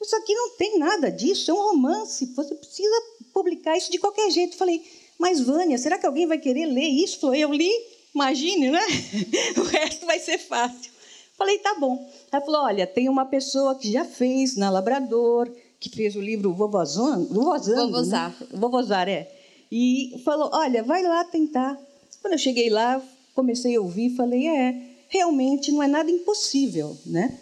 Isso 0.00 0.16
aqui 0.16 0.34
não 0.34 0.56
tem 0.56 0.78
nada 0.78 1.10
disso, 1.10 1.50
é 1.50 1.54
um 1.54 1.70
romance. 1.70 2.26
Você 2.34 2.54
precisa 2.54 3.02
publicar 3.32 3.76
isso 3.76 3.90
de 3.90 3.98
qualquer 3.98 4.30
jeito. 4.30 4.52
Eu 4.52 4.58
falei: 4.58 4.82
mas, 5.18 5.40
Vânia, 5.40 5.78
será 5.78 5.98
que 5.98 6.06
alguém 6.06 6.26
vai 6.26 6.38
querer 6.38 6.66
ler 6.66 6.88
isso? 6.88 7.18
Falou: 7.18 7.34
eu 7.34 7.52
li, 7.52 7.70
imagine, 8.14 8.70
né? 8.70 8.86
O 9.56 9.62
resto 9.62 10.06
vai 10.06 10.18
ser 10.18 10.38
fácil. 10.38 10.99
Falei, 11.40 11.56
tá 11.56 11.74
bom. 11.80 12.06
Ela 12.30 12.44
falou, 12.44 12.60
olha, 12.64 12.86
tem 12.86 13.08
uma 13.08 13.24
pessoa 13.24 13.74
que 13.74 13.90
já 13.90 14.04
fez 14.04 14.56
na 14.56 14.68
Labrador, 14.68 15.50
que 15.80 15.88
fez 15.88 16.14
o 16.14 16.20
livro 16.20 16.52
Vovozão, 16.52 17.24
Vovozando, 17.24 17.86
Vovozar. 17.86 18.36
Né? 18.38 18.46
Vovozar, 18.52 19.08
é. 19.08 19.26
E 19.72 20.20
falou, 20.22 20.50
olha, 20.52 20.82
vai 20.82 21.02
lá 21.02 21.24
tentar. 21.24 21.80
Quando 22.20 22.34
eu 22.34 22.38
cheguei 22.38 22.68
lá, 22.68 23.02
comecei 23.34 23.74
a 23.74 23.80
ouvir, 23.80 24.14
falei, 24.14 24.48
é, 24.48 24.82
realmente 25.08 25.72
não 25.72 25.82
é 25.82 25.88
nada 25.88 26.10
impossível, 26.10 26.94
né? 27.06 27.38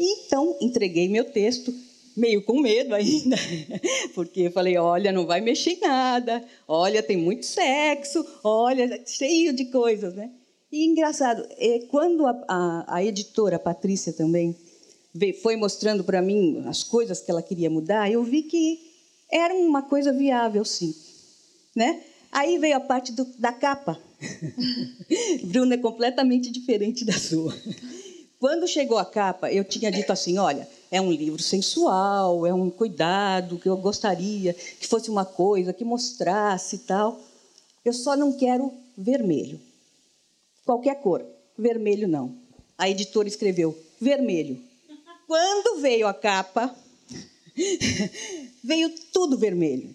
E, 0.00 0.24
então, 0.24 0.56
entreguei 0.62 1.06
meu 1.06 1.26
texto, 1.26 1.70
meio 2.16 2.42
com 2.42 2.58
medo 2.58 2.94
ainda, 2.94 3.36
porque 4.16 4.40
eu 4.40 4.52
falei, 4.52 4.78
olha, 4.78 5.12
não 5.12 5.26
vai 5.26 5.42
mexer 5.42 5.72
em 5.72 5.80
nada, 5.80 6.42
olha, 6.66 7.02
tem 7.02 7.18
muito 7.18 7.44
sexo, 7.44 8.24
olha, 8.42 9.02
cheio 9.04 9.52
de 9.52 9.66
coisas, 9.66 10.14
né? 10.14 10.30
E 10.74 10.86
engraçado, 10.86 11.46
é, 11.56 11.86
quando 11.88 12.26
a, 12.26 12.44
a, 12.48 12.96
a 12.96 13.04
editora 13.04 13.54
a 13.54 13.60
Patrícia 13.60 14.12
também 14.12 14.56
foi 15.40 15.54
mostrando 15.54 16.02
para 16.02 16.20
mim 16.20 16.64
as 16.66 16.82
coisas 16.82 17.20
que 17.20 17.30
ela 17.30 17.40
queria 17.40 17.70
mudar, 17.70 18.10
eu 18.10 18.24
vi 18.24 18.42
que 18.42 18.80
era 19.30 19.54
uma 19.54 19.82
coisa 19.82 20.12
viável, 20.12 20.64
sim. 20.64 20.92
Né? 21.76 22.02
Aí 22.32 22.58
veio 22.58 22.76
a 22.76 22.80
parte 22.80 23.12
do, 23.12 23.24
da 23.38 23.52
capa. 23.52 23.96
Bruna 25.46 25.74
é 25.74 25.78
completamente 25.78 26.50
diferente 26.50 27.04
da 27.04 27.12
sua. 27.12 27.56
Quando 28.40 28.66
chegou 28.66 28.98
a 28.98 29.04
capa, 29.04 29.52
eu 29.52 29.62
tinha 29.62 29.92
dito 29.92 30.10
assim: 30.10 30.38
olha, 30.38 30.68
é 30.90 31.00
um 31.00 31.12
livro 31.12 31.40
sensual, 31.40 32.44
é 32.44 32.52
um 32.52 32.68
cuidado 32.68 33.60
que 33.60 33.68
eu 33.68 33.76
gostaria 33.76 34.52
que 34.52 34.88
fosse 34.88 35.08
uma 35.08 35.24
coisa 35.24 35.72
que 35.72 35.84
mostrasse 35.84 36.74
e 36.74 36.78
tal. 36.80 37.20
Eu 37.84 37.92
só 37.92 38.16
não 38.16 38.32
quero 38.32 38.72
vermelho. 38.98 39.60
Qualquer 40.64 41.00
cor. 41.00 41.24
Vermelho 41.56 42.08
não. 42.08 42.34
A 42.76 42.88
editora 42.88 43.28
escreveu 43.28 43.76
vermelho. 44.00 44.60
Quando 45.26 45.80
veio 45.80 46.06
a 46.06 46.14
capa, 46.14 46.74
veio 48.62 48.90
tudo 49.12 49.38
vermelho. 49.38 49.94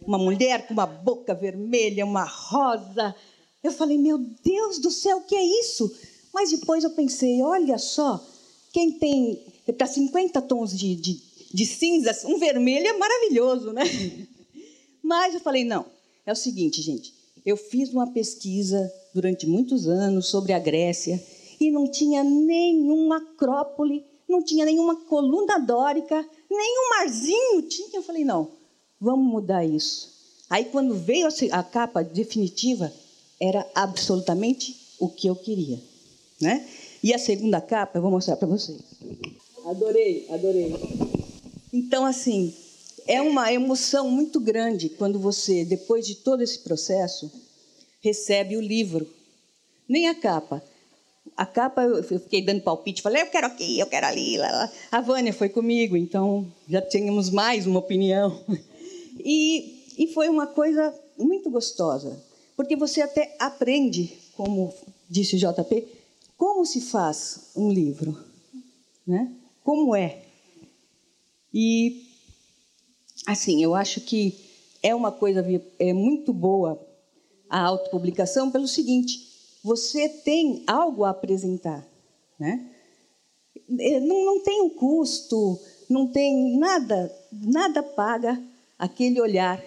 Uma 0.00 0.18
mulher 0.18 0.66
com 0.66 0.72
uma 0.72 0.86
boca 0.86 1.34
vermelha, 1.34 2.04
uma 2.04 2.24
rosa. 2.24 3.14
Eu 3.62 3.72
falei, 3.72 3.98
meu 3.98 4.18
Deus 4.18 4.78
do 4.78 4.90
céu, 4.90 5.18
o 5.18 5.24
que 5.24 5.34
é 5.34 5.42
isso? 5.60 5.94
Mas 6.32 6.50
depois 6.50 6.84
eu 6.84 6.90
pensei, 6.90 7.42
olha 7.42 7.78
só, 7.78 8.24
quem 8.72 8.92
tem 8.92 9.42
para 9.76 9.86
50 9.86 10.40
tons 10.42 10.76
de, 10.76 10.94
de, 10.94 11.20
de 11.52 11.66
cinzas, 11.66 12.24
um 12.24 12.38
vermelho 12.38 12.86
é 12.86 12.92
maravilhoso, 12.92 13.72
né? 13.72 13.82
Mas 15.02 15.34
eu 15.34 15.40
falei, 15.40 15.64
não, 15.64 15.86
é 16.26 16.32
o 16.32 16.36
seguinte, 16.36 16.82
gente, 16.82 17.14
eu 17.44 17.56
fiz 17.56 17.90
uma 17.90 18.10
pesquisa 18.12 18.90
durante 19.18 19.48
muitos 19.48 19.88
anos 19.88 20.28
sobre 20.28 20.52
a 20.52 20.60
Grécia 20.60 21.20
e 21.60 21.72
não 21.72 21.90
tinha 21.90 22.22
nenhuma 22.22 23.16
acrópole, 23.16 24.04
não 24.28 24.40
tinha 24.44 24.64
nenhuma 24.64 24.94
coluna 24.94 25.58
dórica, 25.58 26.24
nenhum 26.48 26.90
marzinho 26.90 27.62
tinha. 27.62 27.88
Eu 27.94 28.02
falei, 28.02 28.24
não, 28.24 28.48
vamos 29.00 29.26
mudar 29.26 29.64
isso. 29.64 30.16
Aí, 30.48 30.66
quando 30.66 30.94
veio 30.94 31.26
a 31.50 31.62
capa 31.64 32.04
definitiva, 32.04 32.92
era 33.40 33.68
absolutamente 33.74 34.76
o 35.00 35.08
que 35.08 35.26
eu 35.26 35.34
queria. 35.34 35.80
Né? 36.40 36.64
E 37.02 37.12
a 37.12 37.18
segunda 37.18 37.60
capa, 37.60 37.98
eu 37.98 38.02
vou 38.02 38.12
mostrar 38.12 38.36
para 38.36 38.46
vocês. 38.46 38.78
Adorei, 39.66 40.28
adorei. 40.30 40.76
Então, 41.72 42.06
assim, 42.06 42.54
é 43.04 43.20
uma 43.20 43.52
emoção 43.52 44.08
muito 44.08 44.38
grande 44.38 44.88
quando 44.88 45.18
você, 45.18 45.64
depois 45.64 46.06
de 46.06 46.14
todo 46.14 46.40
esse 46.40 46.60
processo, 46.60 47.30
recebe 48.00 48.56
o 48.56 48.60
livro. 48.60 49.08
Nem 49.88 50.08
a 50.08 50.14
capa. 50.14 50.62
A 51.36 51.46
capa 51.46 51.82
eu 51.82 52.02
fiquei 52.02 52.42
dando 52.42 52.62
palpite, 52.62 53.02
falei, 53.02 53.22
eu 53.22 53.26
quero 53.26 53.46
aqui, 53.46 53.78
eu 53.78 53.86
quero 53.86 54.06
ali. 54.06 54.36
A 54.90 55.00
Vânia 55.00 55.32
foi 55.32 55.48
comigo, 55.48 55.96
então 55.96 56.50
já 56.68 56.82
tínhamos 56.82 57.30
mais 57.30 57.66
uma 57.66 57.78
opinião. 57.78 58.40
E, 59.20 59.84
e 59.98 60.06
foi 60.14 60.28
uma 60.28 60.46
coisa 60.46 60.94
muito 61.18 61.50
gostosa, 61.50 62.22
porque 62.56 62.76
você 62.76 63.02
até 63.02 63.34
aprende, 63.36 64.16
como 64.36 64.72
disse 65.10 65.36
JP, 65.36 65.88
como 66.36 66.64
se 66.64 66.80
faz 66.80 67.50
um 67.56 67.68
livro, 67.68 68.16
né? 69.04 69.34
como 69.64 69.94
é. 69.94 70.22
E, 71.52 72.06
assim, 73.26 73.62
eu 73.62 73.74
acho 73.74 74.00
que 74.00 74.38
é 74.82 74.94
uma 74.94 75.10
coisa 75.10 75.44
é 75.78 75.92
muito 75.92 76.32
boa 76.32 76.87
a 77.48 77.60
autopublicação 77.60 78.50
pelo 78.50 78.68
seguinte: 78.68 79.28
você 79.62 80.08
tem 80.08 80.62
algo 80.66 81.04
a 81.04 81.10
apresentar. 81.10 81.86
Né? 82.38 82.66
É, 83.78 84.00
não, 84.00 84.24
não 84.24 84.42
tem 84.42 84.62
um 84.62 84.70
custo, 84.70 85.58
não 85.88 86.06
tem 86.06 86.58
nada, 86.58 87.14
nada 87.32 87.82
paga 87.82 88.40
aquele 88.78 89.20
olhar 89.20 89.62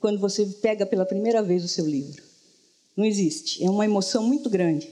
quando 0.00 0.18
você 0.18 0.46
pega 0.46 0.86
pela 0.86 1.04
primeira 1.04 1.42
vez 1.42 1.64
o 1.64 1.68
seu 1.68 1.86
livro. 1.86 2.22
Não 2.96 3.04
existe. 3.04 3.64
É 3.64 3.70
uma 3.70 3.84
emoção 3.84 4.22
muito 4.22 4.48
grande. 4.48 4.90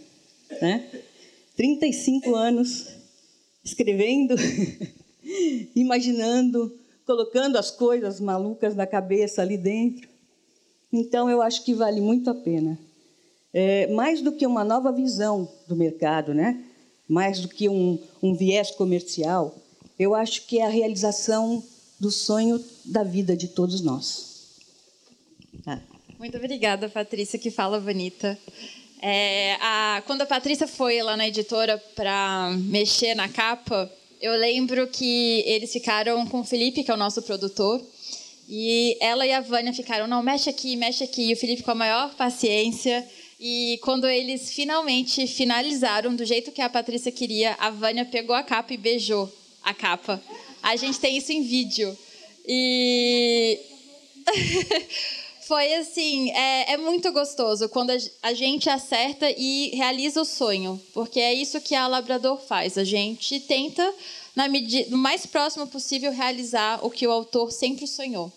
Né? 0.61 0.88
35 1.57 2.35
anos 2.35 2.87
escrevendo, 3.64 4.37
imaginando, 5.74 6.79
colocando 7.05 7.57
as 7.57 7.70
coisas 7.70 8.20
malucas 8.20 8.74
na 8.76 8.87
cabeça 8.87 9.42
ali 9.42 9.57
dentro. 9.57 10.09
Então, 10.99 11.29
eu 11.29 11.43
acho 11.43 11.65
que 11.65 11.75
vale 11.75 12.01
muito 12.01 12.31
a 12.31 12.35
pena. 12.35 12.79
É, 13.53 13.87
mais 13.89 14.21
do 14.21 14.33
que 14.33 14.47
uma 14.47 14.65
nova 14.65 14.93
visão 14.93 15.49
do 15.67 15.77
mercado, 15.77 16.35
né? 16.35 16.63
mais 17.09 17.41
do 17.41 17.49
que 17.49 17.69
um, 17.69 17.99
um 18.23 18.35
viés 18.35 18.71
comercial, 18.73 19.55
eu 19.99 20.15
acho 20.15 20.47
que 20.47 20.59
é 20.59 20.67
a 20.67 20.69
realização 20.69 21.63
do 21.99 22.11
sonho 22.11 22.63
da 22.85 23.03
vida 23.03 23.37
de 23.37 23.49
todos 23.49 23.81
nós. 23.81 24.57
Ah. 25.67 25.81
Muito 26.19 26.37
obrigada, 26.37 26.89
Patrícia, 26.89 27.39
que 27.39 27.51
fala 27.51 27.79
bonita. 27.79 28.39
É, 29.01 29.57
a, 29.61 30.03
quando 30.07 30.23
a 30.23 30.27
Patrícia 30.27 30.67
foi 30.67 31.01
lá 31.03 31.17
na 31.17 31.29
editora 31.29 31.79
para 31.95 32.51
mexer 32.59 33.15
na 33.15 33.29
capa, 33.29 33.91
eu 34.21 34.33
lembro 34.33 34.87
que 34.89 35.43
eles 35.47 35.73
ficaram 35.73 36.27
com 36.27 36.41
o 36.41 36.45
Felipe, 36.45 36.83
que 36.83 36.91
é 36.91 36.95
o 36.95 36.99
nosso 36.99 37.23
produtor, 37.23 37.83
E 38.49 38.97
ela 39.01 39.27
e 39.27 39.33
a 39.33 39.41
Vânia 39.41 39.73
ficaram, 39.73 40.07
não, 40.07 40.23
mexe 40.23 40.49
aqui, 40.49 40.77
mexe 40.77 41.03
aqui. 41.03 41.31
E 41.31 41.33
o 41.33 41.37
Felipe 41.37 41.63
com 41.63 41.73
a 41.73 41.75
maior 41.75 42.15
paciência. 42.15 43.07
E 43.39 43.79
quando 43.83 44.07
eles 44.07 44.53
finalmente 44.53 45.27
finalizaram 45.27 46.15
do 46.15 46.25
jeito 46.25 46.53
que 46.53 46.63
a 46.63 46.69
Patrícia 46.69 47.13
queria, 47.13 47.57
a 47.59 47.71
Vânia 47.71 48.05
pegou 48.05 48.35
a 48.35 48.43
capa 48.43 48.73
e 48.73 48.77
beijou 48.77 49.31
a 49.63 49.75
capa. 49.75 50.23
A 50.63 50.77
gente 50.77 50.99
tem 50.99 51.17
isso 51.17 51.33
em 51.33 51.43
vídeo. 51.43 51.97
E. 52.47 53.59
Foi 55.47 55.75
assim, 55.75 56.33
é, 56.33 56.73
é, 56.73 56.77
muito 56.77 57.13
gostoso 57.13 57.69
quando 57.69 57.93
a, 58.21 58.35
gente 58.35 58.69
acerta 58.69 59.31
e 59.31 59.71
realiza 59.77 60.21
o 60.21 60.25
sonho, 60.25 60.81
porque 60.93 61.21
é 61.21 61.33
isso 61.33 61.61
que 61.61 61.73
a 61.73 61.87
Labrador 61.87 62.37
faz. 62.41 62.77
A 62.77 62.83
gente 62.83 63.39
tenta, 63.39 63.95
na 64.37 64.49
medida, 64.49 64.90
no 64.90 64.99
mais 64.99 65.25
próximo 65.25 65.66
possível, 65.66 66.12
realizar 66.12 66.85
o 66.85 66.90
que 66.90 67.07
o 67.07 67.11
autor 67.11 67.51
sempre 67.51 67.87
sonhou. 67.87 68.31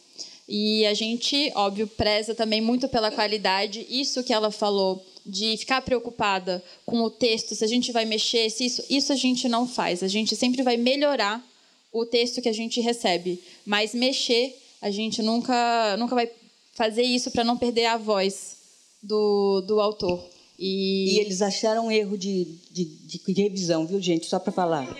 E 0.48 0.86
a 0.88 0.94
gente, 0.94 1.52
óbvio, 1.54 1.86
preza 1.86 2.34
também 2.34 2.62
muito 2.62 2.88
pela 2.88 3.12
qualidade. 3.12 3.86
Isso 3.88 4.24
que 4.24 4.34
ela 4.34 4.50
falou 4.50 5.06
de 5.26 5.58
ficar 5.58 5.82
preocupada 5.82 6.64
com 6.86 7.04
o 7.04 7.10
texto, 7.10 7.54
se 7.54 7.64
a 7.64 7.68
gente 7.68 7.92
vai 7.92 8.06
mexer, 8.06 8.50
se 8.50 8.66
isso, 8.66 8.84
isso 8.90 9.14
a 9.14 9.16
gente 9.16 9.48
não 9.48 9.68
faz. 9.68 10.02
A 10.02 10.08
gente 10.08 10.36
sempre 10.36 10.64
vai 10.64 10.78
melhorar 10.78 11.46
o 11.92 12.06
texto 12.06 12.42
que 12.42 12.50
a 12.50 12.54
gente 12.54 12.80
recebe, 12.80 13.44
mas 13.66 13.94
mexer 13.94 14.56
a 14.82 14.90
gente 14.90 15.22
nunca 15.22 15.98
nunca 15.98 16.16
vai 16.16 16.30
fazer 16.74 17.04
isso 17.04 17.30
para 17.32 17.44
não 17.44 17.58
perder 17.58 17.86
a 17.86 17.98
voz 17.98 18.58
do, 19.04 19.62
do 19.62 19.82
autor. 19.82 20.24
E... 20.60 21.16
e 21.16 21.20
eles 21.22 21.42
acharam 21.42 21.88
um 21.88 21.92
erro 21.92 22.18
de, 22.18 22.44
de, 22.70 22.84
de 22.84 23.42
revisão, 23.42 23.88
viu, 23.88 24.02
gente? 24.02 24.26
Só 24.26 24.38
para 24.38 24.52
falar. 24.52 24.86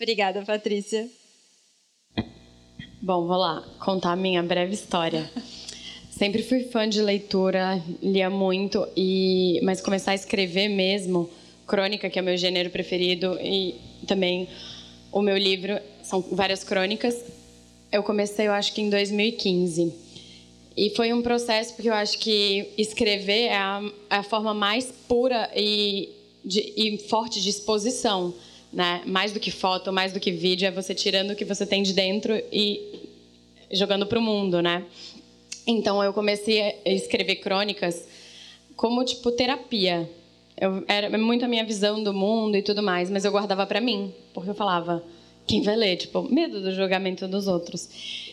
Obrigada, 0.00 0.42
Patrícia. 0.42 1.08
Bom, 3.02 3.26
vou 3.26 3.36
lá 3.36 3.62
contar 3.78 4.12
a 4.12 4.16
minha 4.16 4.42
breve 4.42 4.72
história. 4.72 5.30
Sempre 6.10 6.42
fui 6.42 6.64
fã 6.64 6.88
de 6.88 7.02
leitura, 7.02 7.82
lia 8.00 8.30
muito, 8.30 8.86
e 8.96 9.60
mas 9.62 9.80
começar 9.80 10.12
a 10.12 10.14
escrever 10.14 10.68
mesmo, 10.68 11.28
crônica, 11.66 12.08
que 12.08 12.18
é 12.18 12.22
meu 12.22 12.36
gênero 12.36 12.70
preferido, 12.70 13.38
e 13.40 13.74
também 14.06 14.48
o 15.10 15.20
meu 15.20 15.36
livro 15.36 15.78
são 16.02 16.20
várias 16.20 16.64
crônicas, 16.64 17.16
eu 17.90 18.02
comecei, 18.02 18.46
eu 18.46 18.52
acho 18.52 18.72
que 18.72 18.80
em 18.80 18.88
2015. 18.88 20.01
E 20.76 20.90
foi 20.90 21.12
um 21.12 21.22
processo 21.22 21.74
porque 21.74 21.88
eu 21.88 21.94
acho 21.94 22.18
que 22.18 22.68
escrever 22.78 23.46
é 23.46 23.56
a, 23.56 23.82
é 24.10 24.16
a 24.16 24.22
forma 24.22 24.54
mais 24.54 24.92
pura 25.06 25.50
e, 25.54 26.08
de, 26.44 26.72
e 26.76 26.98
forte 27.08 27.40
de 27.40 27.50
exposição. 27.50 28.34
Né? 28.72 29.02
Mais 29.06 29.32
do 29.32 29.40
que 29.40 29.50
foto, 29.50 29.92
mais 29.92 30.12
do 30.12 30.20
que 30.20 30.30
vídeo, 30.30 30.66
é 30.66 30.70
você 30.70 30.94
tirando 30.94 31.32
o 31.32 31.36
que 31.36 31.44
você 31.44 31.66
tem 31.66 31.82
de 31.82 31.92
dentro 31.92 32.34
e 32.50 33.02
jogando 33.70 34.06
para 34.06 34.18
o 34.18 34.22
mundo, 34.22 34.62
né? 34.62 34.84
Então 35.66 36.02
eu 36.02 36.12
comecei 36.12 36.60
a 36.60 36.74
escrever 36.86 37.36
crônicas 37.36 38.06
como 38.74 39.04
tipo 39.04 39.30
terapia. 39.30 40.10
Eu, 40.58 40.84
era 40.88 41.16
muito 41.18 41.44
a 41.44 41.48
minha 41.48 41.64
visão 41.64 42.02
do 42.02 42.12
mundo 42.12 42.56
e 42.56 42.62
tudo 42.62 42.82
mais, 42.82 43.10
mas 43.10 43.24
eu 43.24 43.32
guardava 43.32 43.66
para 43.66 43.80
mim, 43.80 44.12
porque 44.32 44.50
eu 44.50 44.54
falava, 44.54 45.02
quem 45.46 45.62
vai 45.62 45.76
ler, 45.76 45.96
tipo, 45.96 46.22
medo 46.22 46.60
do 46.60 46.72
julgamento 46.72 47.26
dos 47.26 47.46
outros. 47.46 47.88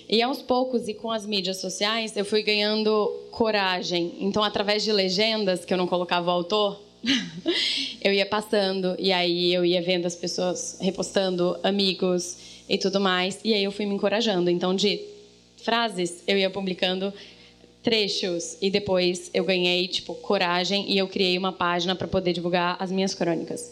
E 0.10 0.24
aos 0.24 0.42
poucos 0.42 0.88
e 0.88 0.96
com 0.96 1.12
as 1.12 1.24
mídias 1.24 1.58
sociais, 1.58 2.18
eu 2.18 2.26
fui 2.26 2.42
ganhando 2.42 3.16
coragem. 3.30 4.16
Então, 4.20 4.44
através 4.44 4.84
de 4.84 4.92
legendas 4.92 5.64
que 5.64 5.72
eu 5.72 5.78
não 5.78 5.86
colocava 5.86 6.30
o 6.30 6.32
autor, 6.32 6.82
eu 8.02 8.12
ia 8.12 8.26
passando 8.26 8.96
e 8.98 9.12
aí 9.12 9.54
eu 9.54 9.64
ia 9.64 9.80
vendo 9.84 10.08
as 10.08 10.16
pessoas 10.16 10.80
repostando, 10.82 11.56
amigos 11.62 12.38
e 12.68 12.76
tudo 12.76 13.00
mais, 13.00 13.40
e 13.44 13.54
aí 13.54 13.64
eu 13.64 13.72
fui 13.72 13.86
me 13.86 13.94
encorajando. 13.94 14.50
Então, 14.50 14.76
de 14.76 15.00
frases, 15.58 16.24
eu 16.28 16.40
ia 16.40 16.50
publicando 16.50 17.14
trechos 17.84 18.58
e 18.60 18.72
depois 18.72 19.30
eu 19.32 19.44
ganhei 19.44 19.88
tipo 19.88 20.16
coragem 20.16 20.92
e 20.92 20.98
eu 20.98 21.08
criei 21.08 21.38
uma 21.38 21.54
página 21.54 21.96
para 21.96 22.08
poder 22.08 22.34
divulgar 22.34 22.78
as 22.80 22.92
minhas 22.92 23.14
crônicas. 23.14 23.72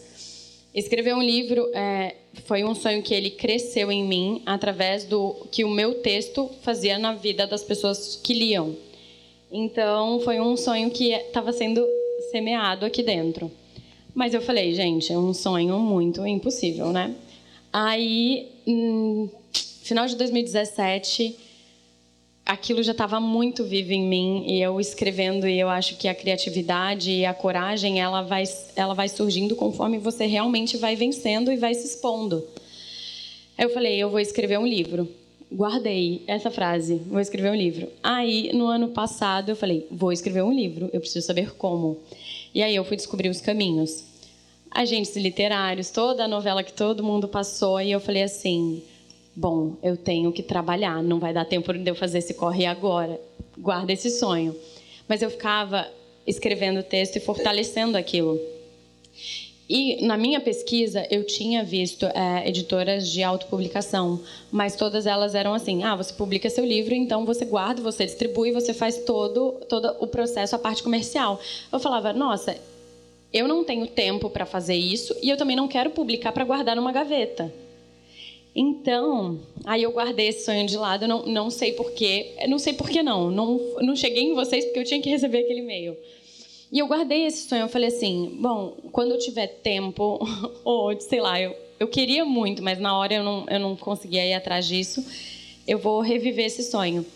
Escrever 0.72 1.16
um 1.16 1.22
livro 1.22 1.68
é, 1.74 2.14
foi 2.44 2.64
um 2.64 2.74
sonho 2.74 3.02
que 3.02 3.14
ele 3.14 3.30
cresceu 3.30 3.90
em 3.90 4.04
mim 4.04 4.42
através 4.46 5.04
do 5.04 5.34
que 5.50 5.64
o 5.64 5.70
meu 5.70 5.94
texto 6.02 6.50
fazia 6.62 6.98
na 6.98 7.14
vida 7.14 7.46
das 7.46 7.62
pessoas 7.62 8.20
que 8.22 8.32
liam. 8.32 8.76
Então, 9.50 10.20
foi 10.20 10.40
um 10.40 10.56
sonho 10.56 10.90
que 10.90 11.12
estava 11.12 11.52
sendo 11.52 11.86
semeado 12.30 12.84
aqui 12.84 13.02
dentro. 13.02 13.50
Mas 14.14 14.34
eu 14.34 14.42
falei, 14.42 14.74
gente, 14.74 15.12
é 15.12 15.18
um 15.18 15.32
sonho 15.32 15.78
muito 15.78 16.26
impossível, 16.26 16.92
né? 16.92 17.14
Aí, 17.72 18.48
no 18.66 19.30
final 19.82 20.06
de 20.06 20.16
2017, 20.16 21.36
aquilo 22.48 22.82
já 22.82 22.92
estava 22.92 23.20
muito 23.20 23.62
vivo 23.62 23.92
em 23.92 24.02
mim 24.02 24.44
e 24.46 24.62
eu 24.62 24.80
escrevendo 24.80 25.46
e 25.46 25.60
eu 25.60 25.68
acho 25.68 25.98
que 25.98 26.08
a 26.08 26.14
criatividade 26.14 27.10
e 27.10 27.26
a 27.26 27.34
coragem 27.34 28.00
ela 28.00 28.22
vai 28.22 28.44
ela 28.74 28.94
vai 28.94 29.06
surgindo 29.06 29.54
conforme 29.54 29.98
você 29.98 30.24
realmente 30.24 30.78
vai 30.78 30.96
vencendo 30.96 31.52
e 31.52 31.58
vai 31.58 31.74
se 31.74 31.86
expondo. 31.86 32.42
Aí 33.56 33.66
eu 33.66 33.70
falei, 33.70 33.98
eu 33.98 34.08
vou 34.08 34.18
escrever 34.18 34.58
um 34.58 34.66
livro. 34.66 35.06
Guardei 35.52 36.22
essa 36.26 36.50
frase, 36.50 37.02
vou 37.06 37.20
escrever 37.20 37.50
um 37.50 37.54
livro. 37.54 37.88
Aí 38.02 38.50
no 38.54 38.66
ano 38.66 38.88
passado 38.88 39.50
eu 39.50 39.56
falei, 39.56 39.86
vou 39.90 40.10
escrever 40.10 40.42
um 40.42 40.52
livro, 40.52 40.88
eu 40.90 41.00
preciso 41.00 41.26
saber 41.26 41.54
como. 41.54 41.98
E 42.54 42.62
aí 42.62 42.74
eu 42.74 42.84
fui 42.84 42.96
descobrir 42.96 43.28
os 43.28 43.42
caminhos. 43.42 44.04
Agentes 44.70 45.14
literários, 45.16 45.90
toda 45.90 46.24
a 46.24 46.28
novela 46.28 46.62
que 46.62 46.72
todo 46.72 47.04
mundo 47.04 47.28
passou 47.28 47.78
e 47.80 47.90
eu 47.90 48.00
falei 48.00 48.22
assim, 48.22 48.82
bom, 49.34 49.76
eu 49.82 49.96
tenho 49.96 50.32
que 50.32 50.42
trabalhar, 50.42 51.02
não 51.02 51.18
vai 51.18 51.32
dar 51.32 51.44
tempo 51.44 51.72
de 51.72 51.90
eu 51.90 51.94
fazer 51.94 52.18
esse 52.18 52.34
corre 52.34 52.66
agora. 52.66 53.20
Guarda 53.56 53.92
esse 53.92 54.10
sonho. 54.10 54.54
Mas 55.08 55.22
eu 55.22 55.30
ficava 55.30 55.86
escrevendo 56.26 56.82
texto 56.82 57.16
e 57.16 57.20
fortalecendo 57.20 57.96
aquilo. 57.96 58.38
E 59.68 60.06
na 60.06 60.16
minha 60.16 60.40
pesquisa 60.40 61.06
eu 61.10 61.26
tinha 61.26 61.62
visto 61.62 62.06
é, 62.06 62.48
editoras 62.48 63.06
de 63.06 63.22
autopublicação, 63.22 64.22
mas 64.50 64.74
todas 64.74 65.06
elas 65.06 65.34
eram 65.34 65.52
assim: 65.52 65.82
ah, 65.82 65.94
você 65.94 66.12
publica 66.14 66.48
seu 66.48 66.64
livro, 66.64 66.94
então 66.94 67.26
você 67.26 67.44
guarda, 67.44 67.82
você 67.82 68.06
distribui, 68.06 68.50
você 68.50 68.72
faz 68.72 69.04
todo, 69.04 69.52
todo 69.68 69.94
o 70.00 70.06
processo, 70.06 70.56
a 70.56 70.58
parte 70.58 70.82
comercial. 70.82 71.38
Eu 71.70 71.78
falava: 71.78 72.14
nossa, 72.14 72.56
eu 73.30 73.46
não 73.46 73.62
tenho 73.62 73.86
tempo 73.86 74.30
para 74.30 74.46
fazer 74.46 74.74
isso 74.74 75.14
e 75.22 75.28
eu 75.28 75.36
também 75.36 75.56
não 75.56 75.68
quero 75.68 75.90
publicar 75.90 76.32
para 76.32 76.44
guardar 76.44 76.74
numa 76.74 76.92
gaveta. 76.92 77.52
Então, 78.60 79.38
aí 79.64 79.84
eu 79.84 79.92
guardei 79.92 80.26
esse 80.26 80.44
sonho 80.44 80.66
de 80.66 80.76
lado, 80.76 81.06
não, 81.06 81.24
não 81.24 81.48
sei 81.48 81.74
porquê, 81.74 82.34
não 82.48 82.58
sei 82.58 82.72
porquê 82.72 83.04
não, 83.04 83.30
não, 83.30 83.60
não 83.80 83.94
cheguei 83.94 84.24
em 84.24 84.34
vocês 84.34 84.64
porque 84.64 84.80
eu 84.80 84.84
tinha 84.84 85.00
que 85.00 85.08
receber 85.08 85.44
aquele 85.44 85.60
e-mail. 85.60 85.96
E 86.72 86.80
eu 86.80 86.88
guardei 86.88 87.24
esse 87.24 87.48
sonho, 87.48 87.62
eu 87.62 87.68
falei 87.68 87.86
assim, 87.86 88.36
bom, 88.40 88.76
quando 88.90 89.12
eu 89.12 89.18
tiver 89.20 89.46
tempo, 89.46 90.18
ou 90.64 91.00
sei 91.00 91.20
lá, 91.20 91.40
eu, 91.40 91.54
eu 91.78 91.86
queria 91.86 92.24
muito, 92.24 92.60
mas 92.60 92.80
na 92.80 92.98
hora 92.98 93.14
eu 93.14 93.22
não, 93.22 93.46
eu 93.48 93.60
não 93.60 93.76
conseguia 93.76 94.26
ir 94.26 94.34
atrás 94.34 94.66
disso, 94.66 95.06
eu 95.64 95.78
vou 95.78 96.00
reviver 96.00 96.46
esse 96.46 96.64
sonho. 96.64 97.06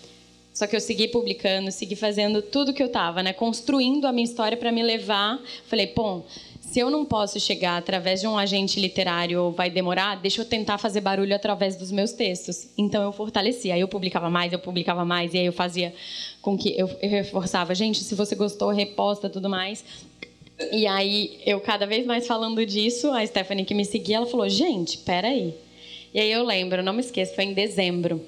Só 0.55 0.69
que 0.69 0.77
eu 0.77 0.81
segui 0.81 1.09
publicando, 1.09 1.73
segui 1.73 1.97
fazendo 1.97 2.41
tudo 2.41 2.73
que 2.73 2.83
eu 2.83 2.87
estava, 2.87 3.21
né? 3.21 3.33
Construindo 3.33 4.07
a 4.07 4.13
minha 4.13 4.25
história 4.25 4.57
para 4.57 4.71
me 4.71 4.83
levar. 4.83 5.41
Falei, 5.67 5.87
bom, 5.97 6.25
se 6.73 6.81
eu 6.81 6.89
não 6.89 7.05
posso 7.05 7.39
chegar 7.39 7.77
através 7.77 8.23
de 8.23 8.27
um 8.27 8.39
agente 8.39 8.81
literário, 8.81 9.51
vai 9.51 9.69
demorar, 9.69 10.17
deixa 10.17 10.41
eu 10.41 10.45
tentar 10.47 10.79
fazer 10.79 11.03
barulho 11.03 11.35
através 11.35 11.77
dos 11.77 11.93
meus 11.93 12.13
textos. 12.13 12.69
Então 12.79 13.03
eu 13.03 13.13
fortalecia, 13.13 13.75
aí 13.75 13.81
eu 13.83 13.89
publicava 13.89 14.31
mais, 14.31 14.55
eu 14.55 14.59
publicava 14.59 15.05
mais, 15.05 15.35
e 15.35 15.39
aí 15.39 15.45
eu 15.45 15.53
fazia 15.53 15.93
com 16.41 16.57
que 16.57 16.71
eu, 16.75 16.89
eu 17.03 17.11
reforçava, 17.11 17.75
gente, 17.75 18.03
se 18.03 18.15
você 18.15 18.35
gostou, 18.35 18.71
reposta 18.71 19.29
tudo 19.29 19.51
mais. 19.51 19.85
E 20.73 20.87
aí 20.87 21.39
eu 21.45 21.61
cada 21.61 21.87
vez 21.87 22.07
mais 22.07 22.27
falando 22.27 22.65
disso, 22.65 23.11
a 23.11 23.27
Stephanie 23.27 23.67
que 23.67 23.75
me 23.75 23.85
seguia, 23.85 24.17
ela 24.17 24.27
falou, 24.27 24.49
gente, 24.49 24.97
peraí. 24.97 25.55
E 26.15 26.21
aí 26.21 26.33
eu 26.33 26.43
lembro, 26.43 26.83
não 26.83 26.95
me 26.95 27.01
esqueço, 27.01 27.35
foi 27.35 27.45
em 27.45 27.53
dezembro. 27.53 28.19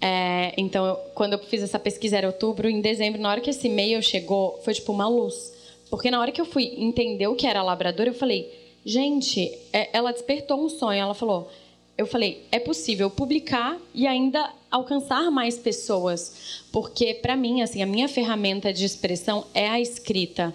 É, 0.00 0.52
então, 0.56 0.86
eu, 0.86 0.94
quando 1.12 1.32
eu 1.32 1.40
fiz 1.40 1.60
essa 1.60 1.78
pesquisa 1.80 2.18
era 2.18 2.28
outubro, 2.28 2.68
em 2.68 2.80
dezembro, 2.80 3.20
na 3.20 3.30
hora 3.30 3.40
que 3.40 3.50
esse 3.50 3.66
e-mail 3.66 4.00
chegou, 4.00 4.60
foi 4.62 4.74
tipo 4.74 4.92
uma 4.92 5.08
luz. 5.08 5.55
Porque 5.96 6.10
na 6.10 6.20
hora 6.20 6.30
que 6.30 6.38
eu 6.38 6.44
fui 6.44 6.74
entender 6.76 7.26
o 7.26 7.34
que 7.34 7.46
era 7.46 7.62
labrador, 7.62 8.06
eu 8.06 8.12
falei, 8.12 8.52
gente, 8.84 9.50
é, 9.72 9.88
ela 9.96 10.12
despertou 10.12 10.62
um 10.62 10.68
sonho. 10.68 11.00
Ela 11.00 11.14
falou, 11.14 11.50
eu 11.96 12.06
falei, 12.06 12.44
é 12.52 12.58
possível 12.58 13.08
publicar 13.08 13.78
e 13.94 14.06
ainda 14.06 14.52
alcançar 14.70 15.30
mais 15.30 15.56
pessoas, 15.56 16.66
porque 16.70 17.14
para 17.14 17.34
mim, 17.34 17.62
assim, 17.62 17.82
a 17.82 17.86
minha 17.86 18.08
ferramenta 18.08 18.74
de 18.74 18.84
expressão 18.84 19.46
é 19.54 19.70
a 19.70 19.80
escrita. 19.80 20.52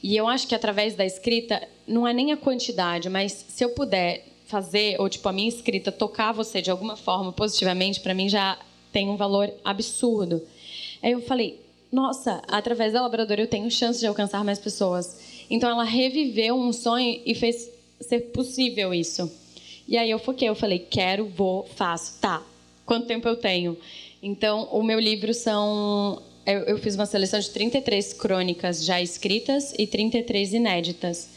E 0.00 0.16
eu 0.16 0.28
acho 0.28 0.46
que 0.46 0.54
através 0.54 0.94
da 0.94 1.04
escrita 1.04 1.60
não 1.88 2.06
é 2.06 2.12
nem 2.12 2.30
a 2.30 2.36
quantidade, 2.36 3.10
mas 3.10 3.32
se 3.48 3.64
eu 3.64 3.70
puder 3.70 4.24
fazer 4.46 4.94
ou 5.00 5.08
tipo 5.08 5.28
a 5.28 5.32
minha 5.32 5.48
escrita 5.48 5.90
tocar 5.90 6.30
você 6.30 6.62
de 6.62 6.70
alguma 6.70 6.96
forma 6.96 7.32
positivamente, 7.32 7.98
para 7.98 8.14
mim 8.14 8.28
já 8.28 8.56
tem 8.92 9.10
um 9.10 9.16
valor 9.16 9.52
absurdo. 9.64 10.40
Aí 11.02 11.10
eu 11.10 11.20
falei, 11.20 11.63
nossa, 11.94 12.42
através 12.48 12.92
da 12.92 13.02
labradora 13.02 13.40
eu 13.40 13.46
tenho 13.46 13.70
chance 13.70 14.00
de 14.00 14.06
alcançar 14.08 14.42
mais 14.42 14.58
pessoas. 14.58 15.16
Então 15.48 15.70
ela 15.70 15.84
reviveu 15.84 16.56
um 16.56 16.72
sonho 16.72 17.22
e 17.24 17.36
fez 17.36 17.70
ser 18.00 18.32
possível 18.32 18.92
isso. 18.92 19.30
E 19.86 19.96
aí 19.96 20.10
eu 20.10 20.18
foquei, 20.18 20.48
eu 20.48 20.56
falei, 20.56 20.80
quero, 20.80 21.28
vou, 21.28 21.64
faço, 21.76 22.18
tá. 22.20 22.42
quanto 22.84 23.06
tempo 23.06 23.28
eu 23.28 23.36
tenho. 23.36 23.78
Então, 24.20 24.64
o 24.72 24.82
meu 24.82 24.98
livro 24.98 25.32
são. 25.32 26.20
Eu, 26.44 26.62
eu 26.62 26.78
fiz 26.78 26.96
uma 26.96 27.06
seleção 27.06 27.38
de 27.38 27.48
33 27.50 28.12
crônicas 28.14 28.84
já 28.84 29.00
escritas 29.00 29.72
e 29.78 29.86
33 29.86 30.52
inéditas. 30.52 31.28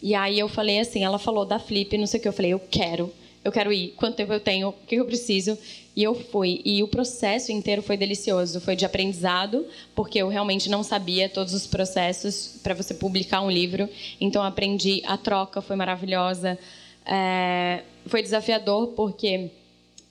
E 0.00 0.14
aí 0.14 0.38
eu 0.38 0.48
falei 0.48 0.78
assim: 0.78 1.02
ela 1.02 1.18
falou 1.18 1.44
da 1.44 1.58
Flip, 1.58 1.98
não 1.98 2.06
sei 2.06 2.20
o 2.20 2.22
que. 2.22 2.28
Eu 2.28 2.32
falei: 2.32 2.52
eu 2.52 2.60
quero, 2.60 3.12
eu 3.44 3.50
quero 3.50 3.72
ir. 3.72 3.94
Quanto 3.96 4.14
tempo 4.14 4.32
eu 4.32 4.38
tenho? 4.38 4.68
O 4.68 4.72
que 4.72 4.94
eu 4.94 5.06
preciso? 5.06 5.58
E 5.96 6.02
eu 6.02 6.14
fui. 6.14 6.60
E 6.64 6.82
o 6.82 6.88
processo 6.88 7.52
inteiro 7.52 7.82
foi 7.82 7.96
delicioso. 7.96 8.60
Foi 8.60 8.74
de 8.74 8.84
aprendizado, 8.84 9.64
porque 9.94 10.18
eu 10.18 10.28
realmente 10.28 10.68
não 10.68 10.82
sabia 10.82 11.28
todos 11.28 11.54
os 11.54 11.66
processos 11.66 12.58
para 12.62 12.74
você 12.74 12.94
publicar 12.94 13.40
um 13.42 13.50
livro. 13.50 13.88
Então, 14.20 14.42
aprendi. 14.42 15.02
A 15.06 15.16
troca 15.16 15.60
foi 15.60 15.76
maravilhosa. 15.76 16.58
É, 17.06 17.82
foi 18.06 18.22
desafiador, 18.22 18.88
porque 18.88 19.50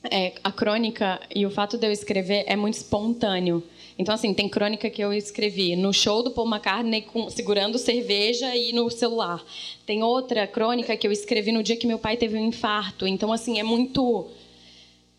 é, 0.09 0.33
a 0.43 0.51
crônica 0.51 1.19
e 1.33 1.45
o 1.45 1.49
fato 1.49 1.77
de 1.77 1.87
eu 1.87 1.91
escrever 1.91 2.43
é 2.47 2.55
muito 2.55 2.75
espontâneo. 2.75 3.63
Então, 3.97 4.15
assim, 4.15 4.33
tem 4.33 4.49
crônica 4.49 4.89
que 4.89 5.03
eu 5.03 5.13
escrevi 5.13 5.75
no 5.75 5.93
show 5.93 6.23
do 6.23 6.31
Paul 6.31 6.47
McCartney 6.47 7.01
com, 7.01 7.29
segurando 7.29 7.77
cerveja 7.77 8.55
e 8.55 8.73
no 8.73 8.89
celular. 8.89 9.43
Tem 9.85 10.01
outra 10.01 10.47
crônica 10.47 10.95
que 10.97 11.05
eu 11.05 11.11
escrevi 11.11 11.51
no 11.51 11.61
dia 11.61 11.77
que 11.77 11.85
meu 11.85 11.99
pai 11.99 12.17
teve 12.17 12.37
um 12.37 12.47
infarto. 12.47 13.05
Então, 13.05 13.31
assim, 13.31 13.59
é 13.59 13.63
muito 13.63 14.27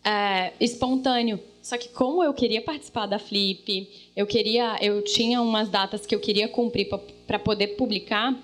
é, 0.05 0.53
espontâneo. 0.61 1.41
Só 1.63 1.79
que 1.79 1.89
como 1.89 2.23
eu 2.23 2.35
queria 2.35 2.61
participar 2.61 3.07
da 3.07 3.19
Flip, 3.19 3.89
eu 4.15 4.27
queria, 4.27 4.77
eu 4.83 5.03
tinha 5.03 5.41
umas 5.41 5.69
datas 5.71 6.05
que 6.05 6.15
eu 6.15 6.21
queria 6.21 6.47
cumprir 6.47 6.89
para 7.27 7.39
poder 7.39 7.69
publicar 7.69 8.39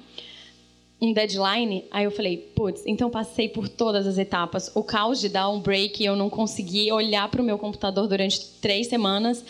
um 1.00 1.12
deadline, 1.12 1.84
aí 1.90 2.04
eu 2.04 2.10
falei, 2.10 2.36
putz, 2.36 2.82
então 2.86 3.10
passei 3.10 3.48
por 3.48 3.68
todas 3.68 4.06
as 4.06 4.18
etapas. 4.18 4.70
O 4.74 4.82
caos 4.82 5.18
de 5.18 5.28
dar 5.28 5.48
um 5.48 5.58
break, 5.58 6.04
eu 6.04 6.14
não 6.14 6.28
consegui 6.28 6.92
olhar 6.92 7.28
para 7.30 7.40
o 7.40 7.44
meu 7.44 7.58
computador 7.58 8.06
durante 8.06 8.44
três 8.60 8.86
semanas, 8.86 9.42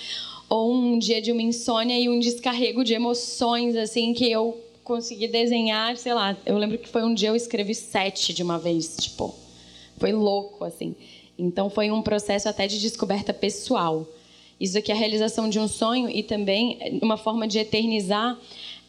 ou 0.48 0.72
um 0.72 0.98
dia 0.98 1.20
de 1.20 1.32
uma 1.32 1.42
insônia 1.42 1.98
e 1.98 2.08
um 2.08 2.20
descarrego 2.20 2.84
de 2.84 2.94
emoções, 2.94 3.76
assim, 3.76 4.12
que 4.12 4.30
eu 4.30 4.60
consegui 4.84 5.26
desenhar, 5.28 5.96
sei 5.96 6.14
lá. 6.14 6.36
Eu 6.46 6.56
lembro 6.56 6.78
que 6.78 6.88
foi 6.88 7.02
um 7.02 7.14
dia 7.14 7.28
eu 7.28 7.36
escrevi 7.36 7.74
sete 7.74 8.32
de 8.32 8.42
uma 8.42 8.58
vez, 8.58 8.96
tipo, 9.00 9.34
foi 9.96 10.12
louco, 10.12 10.64
assim. 10.64 10.94
Então 11.40 11.70
foi 11.70 11.90
um 11.90 12.02
processo 12.02 12.48
até 12.48 12.66
de 12.66 12.80
descoberta 12.80 13.32
pessoal. 13.32 14.06
Isso 14.60 14.76
aqui 14.76 14.92
é 14.92 14.94
a 14.94 14.98
realização 14.98 15.48
de 15.48 15.58
um 15.58 15.66
sonho 15.66 16.10
e 16.10 16.22
também 16.22 16.98
uma 17.02 17.16
forma 17.16 17.48
de 17.48 17.58
eternizar 17.58 18.38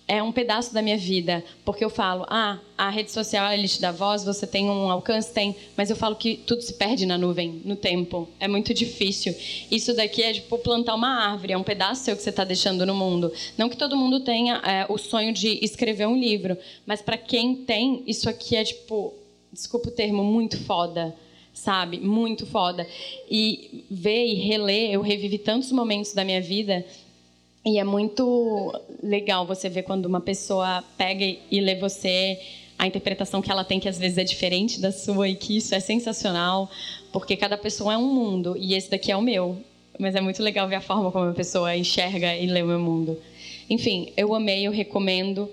é 0.08 0.22
um 0.22 0.32
pedaço 0.32 0.74
da 0.74 0.82
minha 0.82 0.98
vida, 0.98 1.42
porque 1.64 1.86
eu 1.86 1.90
falo, 1.90 2.26
ah, 2.28 2.60
a 2.78 2.90
rede 2.90 3.10
social 3.12 3.50
ele 3.54 3.66
te 3.66 3.80
dá 3.80 3.94
voz, 3.94 4.26
você 4.26 4.46
tem 4.46 4.70
um 4.70 4.92
alcance, 4.92 5.32
tem, 5.32 5.56
mas 5.78 5.90
eu 5.90 5.96
falo 5.96 6.18
que 6.18 6.36
tudo 6.36 6.62
se 6.62 6.74
perde 6.74 7.06
na 7.06 7.18
nuvem, 7.18 7.62
no 7.64 7.78
tempo, 7.78 8.28
é 8.38 8.46
muito 8.46 8.74
difícil. 8.74 9.34
Isso 9.72 9.96
daqui 9.96 10.22
é 10.22 10.34
tipo 10.34 10.58
plantar 10.58 10.96
uma 10.96 11.32
árvore, 11.32 11.54
é 11.54 11.58
um 11.58 11.64
pedaço 11.64 12.04
seu 12.04 12.18
que 12.18 12.22
você 12.22 12.30
está 12.30 12.44
deixando 12.44 12.86
no 12.86 12.94
mundo. 12.94 13.32
Não 13.58 13.70
que 13.70 13.78
todo 13.78 13.96
mundo 13.96 14.20
tenha 14.20 14.56
é, 14.66 14.86
o 14.90 14.98
sonho 14.98 15.32
de 15.32 15.64
escrever 15.64 16.08
um 16.08 16.20
livro, 16.20 16.58
mas 16.86 17.02
para 17.02 17.16
quem 17.16 17.56
tem, 17.56 18.04
isso 18.06 18.28
aqui 18.28 18.58
é 18.58 18.66
tipo, 18.66 19.14
desculpa 19.54 19.88
o 19.88 19.92
termo, 19.92 20.26
muito 20.26 20.60
foda 20.66 21.16
sabe? 21.62 22.00
Muito 22.00 22.46
foda. 22.46 22.88
E 23.30 23.86
ver 23.90 24.26
e 24.26 24.34
reler, 24.36 24.92
eu 24.92 25.02
revivi 25.02 25.38
tantos 25.38 25.72
momentos 25.72 26.14
da 26.14 26.24
minha 26.24 26.42
vida 26.42 26.86
e 27.64 27.78
é 27.78 27.84
muito 27.84 28.74
legal 29.04 29.46
você 29.46 29.70
ver 29.70 29.84
quando 29.84 30.06
uma 30.06 30.20
pessoa 30.20 30.84
pega 30.98 31.24
e 31.24 31.60
lê 31.60 31.76
você, 31.76 32.40
a 32.78 32.88
interpretação 32.88 33.42
que 33.42 33.52
ela 33.52 33.64
tem, 33.64 33.80
que 33.80 33.88
às 33.88 34.00
vezes 34.00 34.18
é 34.18 34.24
diferente 34.24 34.82
da 34.82 34.92
sua, 34.92 35.30
e 35.30 35.36
que 35.36 35.56
isso 35.58 35.76
é 35.76 35.80
sensacional, 35.80 36.70
porque 37.14 37.38
cada 37.38 37.56
pessoa 37.56 37.94
é 37.94 37.98
um 37.98 38.12
mundo, 38.12 38.56
e 38.58 38.74
esse 38.74 38.90
daqui 38.90 39.12
é 39.12 39.16
o 39.16 39.22
meu. 39.22 39.58
Mas 40.00 40.16
é 40.16 40.22
muito 40.22 40.42
legal 40.42 40.68
ver 40.68 40.76
a 40.76 40.82
forma 40.82 41.12
como 41.12 41.30
a 41.30 41.34
pessoa 41.34 41.78
enxerga 41.78 42.36
e 42.36 42.48
lê 42.48 42.64
o 42.64 42.66
meu 42.66 42.80
mundo. 42.80 43.16
Enfim, 43.70 44.12
eu 44.18 44.34
amei, 44.34 44.66
eu 44.66 44.72
recomendo. 44.72 45.48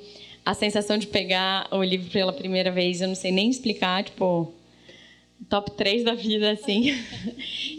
A 0.46 0.54
sensação 0.54 0.96
de 0.96 1.06
pegar 1.06 1.68
o 1.70 1.82
livro 1.82 2.08
pela 2.10 2.32
primeira 2.32 2.70
vez, 2.70 3.02
eu 3.02 3.08
não 3.08 3.14
sei 3.14 3.30
nem 3.30 3.50
explicar, 3.50 4.02
tipo, 4.02 4.50
top 5.48 5.72
3 5.72 6.04
da 6.04 6.14
vida, 6.14 6.50
assim. 6.52 6.94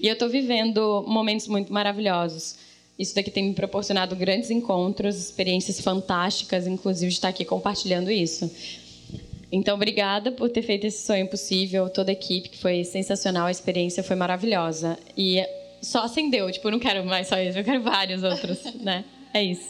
e 0.02 0.08
eu 0.08 0.14
estou 0.14 0.30
vivendo 0.30 1.04
momentos 1.08 1.48
muito 1.48 1.72
maravilhosos 1.74 2.70
isso 3.00 3.16
daqui 3.16 3.32
tem 3.32 3.46
me 3.46 3.54
proporcionado 3.54 4.14
grandes 4.14 4.52
encontros, 4.52 5.16
experiências 5.16 5.80
fantásticas, 5.80 6.68
inclusive 6.68 7.08
de 7.10 7.16
estar 7.16 7.30
aqui 7.30 7.46
compartilhando 7.46 8.12
isso. 8.12 8.52
Então, 9.50 9.76
obrigada 9.76 10.34
por 10.34 10.50
ter 10.50 10.62
feito 10.62 10.86
esse 10.86 11.08
sonho 11.08 11.26
possível, 11.28 11.90
toda 11.90 12.12
a 12.12 12.14
equipe, 12.14 12.50
que 12.50 12.58
foi 12.58 12.84
sensacional, 12.84 13.48
a 13.48 13.52
experiência 13.52 14.04
foi 14.04 14.18
maravilhosa. 14.18 15.00
E 15.18 15.42
só 15.82 16.04
acendeu, 16.04 16.52
tipo, 16.52 16.70
não 16.70 16.78
quero 16.78 17.06
mais 17.06 17.30
só 17.30 17.40
isso, 17.40 17.58
eu 17.58 17.64
quero 17.64 17.82
vários 17.82 18.22
outros, 18.22 18.62
né? 18.84 19.06
É 19.34 19.42
isso. 19.42 19.70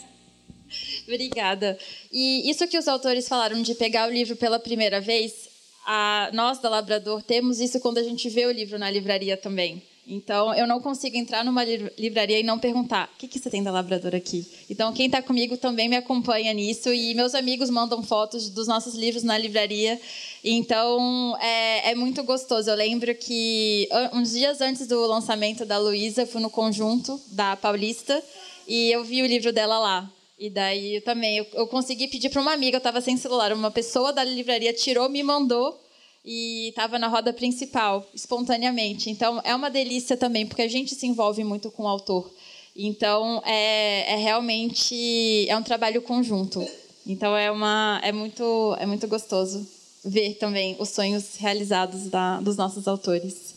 Obrigada. 1.04 1.78
E 2.12 2.50
isso 2.50 2.66
que 2.66 2.76
os 2.76 2.88
autores 2.88 3.28
falaram 3.28 3.62
de 3.62 3.76
pegar 3.76 4.08
o 4.08 4.12
livro 4.12 4.34
pela 4.34 4.58
primeira 4.58 5.00
vez, 5.00 5.48
a, 5.86 6.30
nós 6.32 6.58
da 6.58 6.68
Labrador 6.68 7.22
temos 7.22 7.60
isso 7.60 7.80
quando 7.80 7.98
a 7.98 8.02
gente 8.02 8.28
vê 8.28 8.46
o 8.46 8.50
livro 8.50 8.78
na 8.78 8.90
livraria 8.90 9.36
também. 9.36 9.82
Então, 10.06 10.52
eu 10.54 10.66
não 10.66 10.80
consigo 10.80 11.16
entrar 11.16 11.44
numa 11.44 11.62
livraria 11.64 12.40
e 12.40 12.42
não 12.42 12.58
perguntar: 12.58 13.08
o 13.14 13.18
que, 13.18 13.28
que 13.28 13.38
você 13.38 13.48
tem 13.48 13.62
da 13.62 13.70
Labrador 13.70 14.12
aqui? 14.14 14.44
Então, 14.68 14.92
quem 14.92 15.06
está 15.06 15.22
comigo 15.22 15.56
também 15.56 15.88
me 15.88 15.96
acompanha 15.96 16.52
nisso 16.52 16.92
e 16.92 17.14
meus 17.14 17.32
amigos 17.32 17.70
mandam 17.70 18.02
fotos 18.02 18.50
dos 18.50 18.66
nossos 18.66 18.94
livros 18.94 19.22
na 19.22 19.38
livraria. 19.38 20.00
Então, 20.42 21.36
é, 21.40 21.92
é 21.92 21.94
muito 21.94 22.24
gostoso. 22.24 22.68
Eu 22.68 22.74
lembro 22.74 23.14
que 23.14 23.88
uns 24.12 24.32
dias 24.32 24.60
antes 24.60 24.88
do 24.88 25.06
lançamento 25.06 25.64
da 25.64 25.78
Luísa, 25.78 26.26
fui 26.26 26.40
no 26.40 26.50
conjunto 26.50 27.20
da 27.28 27.56
Paulista 27.56 28.20
e 28.66 28.90
eu 28.90 29.04
vi 29.04 29.22
o 29.22 29.26
livro 29.26 29.52
dela 29.52 29.78
lá. 29.78 30.10
E 30.40 30.48
daí 30.48 30.94
eu 30.94 31.02
também 31.02 31.36
eu, 31.36 31.46
eu 31.52 31.66
consegui 31.66 32.08
pedir 32.08 32.30
para 32.30 32.40
uma 32.40 32.54
amiga, 32.54 32.76
eu 32.76 32.78
estava 32.78 33.02
sem 33.02 33.14
celular, 33.14 33.52
uma 33.52 33.70
pessoa 33.70 34.10
da 34.10 34.24
livraria 34.24 34.72
tirou, 34.72 35.06
me 35.06 35.22
mandou 35.22 35.78
e 36.24 36.68
estava 36.70 36.98
na 36.98 37.08
roda 37.08 37.30
principal, 37.30 38.08
espontaneamente. 38.14 39.10
Então, 39.10 39.38
é 39.44 39.54
uma 39.54 39.68
delícia 39.68 40.16
também, 40.16 40.46
porque 40.46 40.62
a 40.62 40.68
gente 40.68 40.94
se 40.94 41.06
envolve 41.06 41.44
muito 41.44 41.70
com 41.70 41.82
o 41.82 41.88
autor. 41.88 42.32
Então, 42.74 43.42
é, 43.44 44.14
é 44.14 44.16
realmente 44.16 45.46
é 45.46 45.54
um 45.54 45.62
trabalho 45.62 46.00
conjunto. 46.00 46.66
Então, 47.06 47.36
é, 47.36 47.50
uma, 47.50 48.00
é, 48.02 48.10
muito, 48.10 48.74
é 48.78 48.86
muito 48.86 49.06
gostoso 49.06 49.68
ver 50.02 50.36
também 50.36 50.74
os 50.78 50.88
sonhos 50.88 51.36
realizados 51.36 52.08
da, 52.08 52.40
dos 52.40 52.56
nossos 52.56 52.88
autores. 52.88 53.54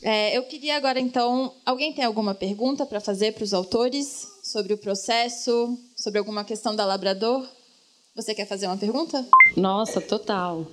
É, 0.00 0.34
eu 0.36 0.44
queria 0.44 0.76
agora, 0.76 0.98
então, 0.98 1.52
alguém 1.64 1.92
tem 1.92 2.04
alguma 2.06 2.34
pergunta 2.34 2.86
para 2.86 3.00
fazer 3.00 3.32
para 3.32 3.44
os 3.44 3.52
autores 3.52 4.33
sobre 4.54 4.72
o 4.72 4.78
processo, 4.78 5.76
sobre 5.96 6.20
alguma 6.20 6.44
questão 6.44 6.76
da 6.76 6.86
Labrador? 6.86 7.44
Você 8.14 8.32
quer 8.32 8.46
fazer 8.46 8.68
uma 8.68 8.76
pergunta? 8.76 9.26
Nossa, 9.56 10.00
total. 10.00 10.64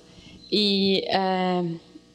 E 0.52 1.02
é, 1.08 1.64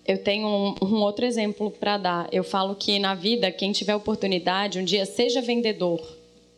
eu 0.05 0.17
tenho 0.23 0.47
um, 0.47 0.75
um 0.81 1.01
outro 1.01 1.25
exemplo 1.25 1.69
para 1.69 1.97
dar. 1.97 2.29
Eu 2.31 2.45
falo 2.45 2.73
que 2.73 2.97
na 2.99 3.15
vida, 3.15 3.51
quem 3.51 3.73
tiver 3.73 3.93
oportunidade, 3.93 4.79
um 4.79 4.85
dia 4.85 5.05
seja 5.05 5.41
vendedor 5.41 5.99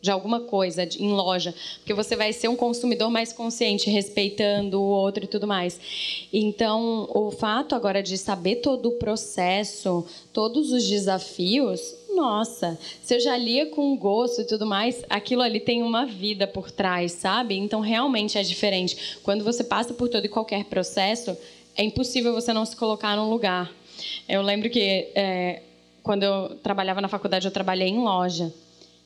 de 0.00 0.12
alguma 0.12 0.42
coisa 0.42 0.86
de, 0.86 1.02
em 1.02 1.10
loja, 1.10 1.52
porque 1.78 1.92
você 1.92 2.14
vai 2.14 2.32
ser 2.32 2.46
um 2.46 2.56
consumidor 2.56 3.10
mais 3.10 3.32
consciente, 3.32 3.90
respeitando 3.90 4.80
o 4.80 4.84
outro 4.84 5.24
e 5.24 5.26
tudo 5.26 5.44
mais. 5.44 5.78
Então, 6.32 7.08
o 7.12 7.32
fato 7.32 7.74
agora 7.74 8.00
de 8.00 8.16
saber 8.16 8.56
todo 8.56 8.90
o 8.90 8.92
processo, 8.92 10.06
todos 10.32 10.70
os 10.70 10.86
desafios, 10.88 11.96
nossa, 12.14 12.78
se 13.02 13.14
eu 13.14 13.20
já 13.20 13.36
lia 13.36 13.66
com 13.66 13.96
gosto 13.96 14.42
e 14.42 14.44
tudo 14.44 14.66
mais, 14.66 15.04
aquilo 15.08 15.42
ali 15.42 15.60
tem 15.60 15.82
uma 15.82 16.04
vida 16.04 16.46
por 16.46 16.70
trás, 16.70 17.12
sabe? 17.12 17.56
Então, 17.56 17.80
realmente 17.80 18.36
é 18.38 18.42
diferente. 18.42 19.18
Quando 19.22 19.44
você 19.44 19.64
passa 19.64 19.94
por 19.94 20.08
todo 20.08 20.24
e 20.24 20.28
qualquer 20.28 20.64
processo, 20.64 21.36
é 21.76 21.84
impossível 21.84 22.32
você 22.32 22.52
não 22.52 22.64
se 22.64 22.76
colocar 22.76 23.16
num 23.16 23.30
lugar. 23.30 23.70
Eu 24.28 24.42
lembro 24.42 24.68
que 24.70 25.08
é, 25.14 25.62
quando 26.02 26.22
eu 26.22 26.56
trabalhava 26.62 27.00
na 27.00 27.08
faculdade, 27.08 27.46
eu 27.46 27.52
trabalhei 27.52 27.88
em 27.88 27.98
loja. 27.98 28.52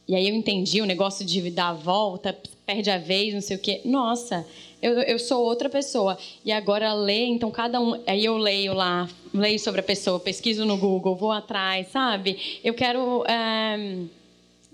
E 0.06 0.14
aí 0.14 0.28
eu 0.28 0.34
entendi 0.34 0.82
o 0.82 0.86
negócio 0.86 1.24
de 1.24 1.50
dar 1.50 1.68
a 1.68 1.72
volta, 1.72 2.36
perde 2.66 2.90
a 2.90 2.98
vez, 2.98 3.32
não 3.32 3.40
sei 3.40 3.56
o 3.56 3.60
quê. 3.60 3.80
Nossa, 3.84 4.46
eu, 4.82 4.92
eu 5.02 5.18
sou 5.18 5.42
outra 5.42 5.68
pessoa. 5.70 6.18
E 6.44 6.52
agora 6.52 6.92
ler, 6.92 7.26
então 7.26 7.50
cada 7.50 7.80
um. 7.80 8.00
Aí 8.06 8.24
eu 8.24 8.36
leio 8.36 8.74
lá, 8.74 9.08
leio 9.32 9.58
sobre 9.58 9.80
a 9.80 9.84
pessoa, 9.84 10.20
pesquiso 10.20 10.64
no 10.64 10.76
Google, 10.76 11.16
vou 11.16 11.32
atrás, 11.32 11.88
sabe? 11.88 12.60
Eu 12.62 12.74
quero. 12.74 13.24
É, 13.26 14.04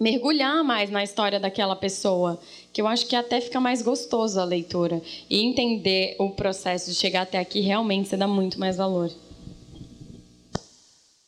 mergulhar 0.00 0.64
mais 0.64 0.88
na 0.88 1.04
história 1.04 1.38
daquela 1.38 1.76
pessoa, 1.76 2.40
que 2.72 2.80
eu 2.80 2.86
acho 2.86 3.06
que 3.06 3.14
até 3.14 3.38
fica 3.38 3.60
mais 3.60 3.82
gostoso 3.82 4.40
a 4.40 4.44
leitura 4.44 5.02
e 5.28 5.44
entender 5.44 6.16
o 6.18 6.30
processo 6.30 6.90
de 6.90 6.96
chegar 6.96 7.22
até 7.22 7.38
aqui 7.38 7.60
realmente 7.60 8.08
você 8.08 8.16
dá 8.16 8.26
muito 8.26 8.58
mais 8.58 8.78
valor. 8.78 9.10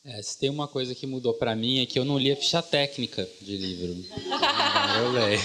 É, 0.05 0.21
se 0.21 0.37
tem 0.37 0.49
uma 0.49 0.67
coisa 0.67 0.93
que 0.93 1.07
mudou 1.07 1.33
para 1.33 1.55
mim 1.55 1.79
é 1.79 1.85
que 1.85 1.97
eu 1.97 2.03
não 2.03 2.19
lia 2.19 2.35
ficha 2.35 2.61
técnica 2.61 3.27
de 3.39 3.55
livro. 3.55 3.95
eu 4.99 5.11
leio. 5.13 5.39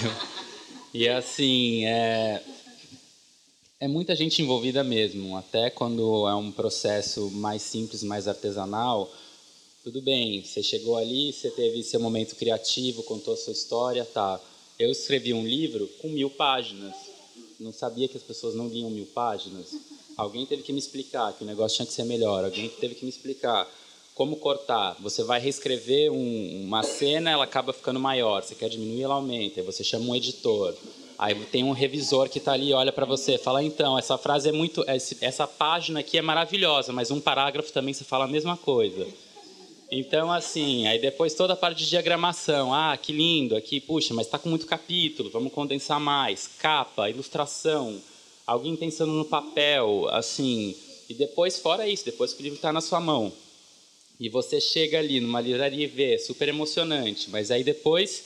E 0.93 1.07
assim, 1.07 1.85
é, 1.85 2.43
é 3.79 3.87
muita 3.87 4.13
gente 4.17 4.41
envolvida 4.41 4.83
mesmo. 4.83 5.37
Até 5.37 5.69
quando 5.69 6.27
é 6.27 6.35
um 6.35 6.51
processo 6.51 7.31
mais 7.31 7.61
simples, 7.61 8.03
mais 8.03 8.27
artesanal, 8.27 9.09
tudo 9.81 10.01
bem, 10.01 10.43
você 10.43 10.61
chegou 10.61 10.97
ali, 10.97 11.31
você 11.31 11.49
teve 11.51 11.81
seu 11.81 12.01
momento 12.01 12.35
criativo, 12.35 13.01
contou 13.03 13.37
sua 13.37 13.53
história, 13.53 14.03
tá. 14.03 14.41
Eu 14.77 14.91
escrevi 14.91 15.33
um 15.33 15.47
livro 15.47 15.87
com 16.01 16.09
mil 16.09 16.29
páginas. 16.29 16.93
Não 17.57 17.71
sabia 17.71 18.09
que 18.09 18.17
as 18.17 18.23
pessoas 18.23 18.55
não 18.55 18.67
liam 18.67 18.89
mil 18.89 19.05
páginas. 19.05 19.73
Alguém 20.17 20.45
teve 20.45 20.63
que 20.63 20.73
me 20.73 20.79
explicar 20.79 21.31
que 21.31 21.45
o 21.45 21.47
negócio 21.47 21.77
tinha 21.77 21.85
que 21.85 21.93
ser 21.93 22.03
melhor. 22.03 22.43
Alguém 22.43 22.67
teve 22.67 22.95
que 22.95 23.05
me 23.05 23.09
explicar 23.09 23.65
como 24.19 24.35
cortar. 24.35 24.97
Você 24.99 25.23
vai 25.23 25.39
reescrever 25.39 26.11
um, 26.11 26.65
uma 26.65 26.83
cena, 26.83 27.31
ela 27.31 27.45
acaba 27.45 27.71
ficando 27.71 28.01
maior. 28.01 28.43
Você 28.43 28.53
quer 28.53 28.67
diminuir, 28.67 29.03
ela 29.03 29.13
aumenta. 29.13 29.61
Aí 29.61 29.65
você 29.65 29.81
chama 29.81 30.07
um 30.07 30.13
editor. 30.13 30.75
Aí 31.17 31.33
tem 31.45 31.63
um 31.63 31.71
revisor 31.71 32.27
que 32.27 32.37
está 32.37 32.51
ali, 32.51 32.73
olha 32.73 32.91
para 32.91 33.05
você, 33.05 33.37
fala 33.37 33.63
então, 33.63 33.97
essa 33.97 34.17
frase 34.17 34.49
é 34.49 34.51
muito, 34.51 34.83
essa 35.21 35.47
página 35.47 36.01
aqui 36.01 36.17
é 36.17 36.21
maravilhosa, 36.21 36.91
mas 36.91 37.11
um 37.11 37.19
parágrafo 37.21 37.71
também 37.71 37.93
você 37.93 38.03
fala 38.03 38.25
a 38.25 38.27
mesma 38.27 38.57
coisa. 38.57 39.07
Então, 39.89 40.29
assim, 40.29 40.85
aí 40.85 40.99
depois 40.99 41.33
toda 41.33 41.53
a 41.53 41.57
parte 41.57 41.79
de 41.79 41.89
diagramação. 41.89 42.73
Ah, 42.73 42.97
que 42.97 43.13
lindo, 43.13 43.55
aqui, 43.55 43.79
puxa, 43.79 44.13
mas 44.13 44.27
está 44.27 44.37
com 44.37 44.49
muito 44.49 44.65
capítulo, 44.65 45.29
vamos 45.29 45.53
condensar 45.53 45.99
mais. 45.99 46.49
Capa, 46.59 47.09
ilustração, 47.09 48.01
alguém 48.45 48.75
pensando 48.75 49.13
no 49.13 49.23
papel, 49.23 50.09
assim. 50.09 50.75
E 51.07 51.13
depois, 51.13 51.57
fora 51.57 51.87
isso, 51.87 52.03
depois 52.03 52.33
que 52.33 52.41
o 52.41 52.43
livro 52.43 52.57
está 52.57 52.73
na 52.73 52.81
sua 52.81 52.99
mão. 52.99 53.31
E 54.19 54.29
você 54.29 54.59
chega 54.59 54.99
ali 54.99 55.19
numa 55.19 55.39
livraria 55.39 55.85
e 55.85 55.87
vê, 55.87 56.17
super 56.17 56.49
emocionante. 56.49 57.29
Mas 57.29 57.51
aí 57.51 57.63
depois, 57.63 58.23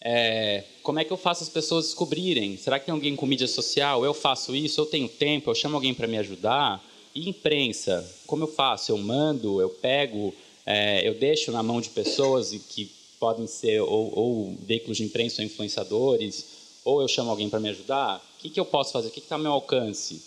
é, 0.00 0.64
como 0.82 1.00
é 1.00 1.04
que 1.04 1.12
eu 1.12 1.16
faço 1.16 1.42
as 1.42 1.48
pessoas 1.48 1.86
descobrirem? 1.86 2.56
Será 2.56 2.78
que 2.78 2.86
tem 2.86 2.92
alguém 2.92 3.16
com 3.16 3.26
mídia 3.26 3.48
social? 3.48 4.04
Eu 4.04 4.14
faço 4.14 4.54
isso, 4.54 4.80
eu 4.80 4.86
tenho 4.86 5.08
tempo, 5.08 5.50
eu 5.50 5.54
chamo 5.54 5.74
alguém 5.74 5.92
para 5.92 6.06
me 6.06 6.18
ajudar? 6.18 6.84
E 7.14 7.28
imprensa, 7.28 8.08
como 8.26 8.44
eu 8.44 8.48
faço? 8.48 8.92
Eu 8.92 8.98
mando, 8.98 9.60
eu 9.60 9.70
pego 9.70 10.32
é, 10.70 11.08
eu 11.08 11.14
deixo 11.14 11.50
na 11.50 11.62
mão 11.62 11.80
de 11.80 11.88
pessoas 11.88 12.50
que 12.68 12.92
podem 13.18 13.46
ser 13.46 13.80
ou, 13.80 14.12
ou 14.14 14.56
veículos 14.66 14.98
de 14.98 15.02
imprensa 15.02 15.40
ou 15.40 15.46
influenciadores, 15.46 16.44
ou 16.84 17.00
eu 17.00 17.08
chamo 17.08 17.30
alguém 17.30 17.48
para 17.48 17.58
me 17.58 17.70
ajudar, 17.70 18.18
o 18.18 18.42
que, 18.42 18.50
que 18.50 18.60
eu 18.60 18.66
posso 18.66 18.92
fazer? 18.92 19.08
O 19.08 19.10
que 19.10 19.18
está 19.18 19.36
ao 19.36 19.40
meu 19.40 19.52
alcance? 19.52 20.22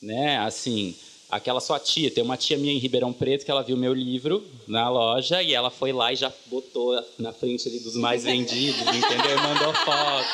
Né? 0.00 0.38
Assim, 0.38 0.94
aquela 1.32 1.60
sua 1.60 1.80
tia, 1.80 2.10
tem 2.10 2.22
uma 2.22 2.36
tia 2.36 2.58
minha 2.58 2.74
em 2.74 2.78
Ribeirão 2.78 3.10
Preto 3.10 3.42
que 3.46 3.50
ela 3.50 3.62
viu 3.62 3.74
meu 3.74 3.94
livro 3.94 4.44
na 4.68 4.90
loja 4.90 5.42
e 5.42 5.54
ela 5.54 5.70
foi 5.70 5.90
lá 5.90 6.12
e 6.12 6.16
já 6.16 6.30
botou 6.46 7.02
na 7.18 7.32
frente 7.32 7.66
ali 7.66 7.80
dos 7.80 7.96
mais 7.96 8.22
vendidos, 8.22 8.82
entendeu? 8.82 9.40
Mandou 9.40 9.72
foto. 9.72 10.26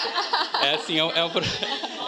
É 0.61 0.75
assim, 0.75 0.97
é, 0.97 0.99
é 0.99 1.05
um, 1.05 1.13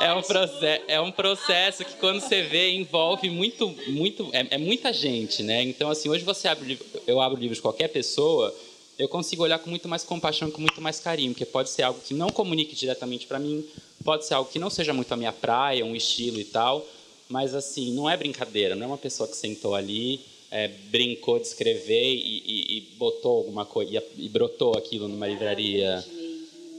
é 0.01 0.13
um, 0.13 0.23
processo, 0.23 0.85
é 0.89 1.01
um 1.01 1.13
processo 1.13 1.85
que 1.85 1.93
quando 1.99 2.21
você 2.21 2.43
vê 2.43 2.73
envolve 2.73 3.31
muito, 3.31 3.73
muito, 3.87 4.29
é, 4.33 4.49
é 4.51 4.59
muita 4.59 4.93
gente, 4.93 5.45
né? 5.45 5.63
Então 5.63 5.89
assim, 5.89 6.09
hoje 6.09 6.25
você 6.25 6.49
abre, 6.49 6.77
eu 7.07 7.21
abro 7.21 7.39
livros 7.39 7.59
de 7.59 7.63
qualquer 7.63 7.89
pessoa, 7.89 8.53
eu 8.99 9.09
consigo 9.09 9.45
olhar 9.45 9.61
com 9.61 9.71
muito 9.71 9.89
mais 9.89 10.03
compaixão, 10.03 10.51
com 10.51 10.61
muito 10.61 10.81
mais 10.81 10.99
carinho, 10.99 11.31
porque 11.31 11.47
pode 11.47 11.71
ser 11.71 11.85
algo 11.85 12.01
que 12.01 12.13
não 12.13 12.29
comunique 12.29 12.75
diretamente 12.75 13.29
para 13.29 13.39
mim, 13.39 13.65
pode 14.05 14.27
ser 14.27 14.35
algo 14.35 14.51
que 14.51 14.59
não 14.59 14.69
seja 14.69 14.93
muito 14.93 15.15
a 15.15 15.17
minha 15.17 15.33
praia, 15.33 15.87
um 15.87 15.95
estilo 15.95 16.41
e 16.41 16.45
tal, 16.45 16.85
mas 17.31 17.55
assim, 17.55 17.95
não 17.95 18.11
é 18.11 18.17
brincadeira, 18.17 18.75
não 18.75 18.85
é 18.85 18.87
uma 18.89 18.99
pessoa 18.99 19.29
que 19.29 19.37
sentou 19.37 19.75
ali, 19.75 20.21
é, 20.51 20.69
brincou 20.91 21.39
de 21.39 21.47
escrever 21.47 22.13
e, 22.13 22.43
e, 22.45 22.77
e 22.77 22.81
botou 22.97 23.39
alguma 23.39 23.65
coisa 23.65 24.03
e, 24.19 24.27
e 24.27 24.29
brotou 24.29 24.77
aquilo 24.77 25.07
numa 25.07 25.29
livraria. 25.29 26.05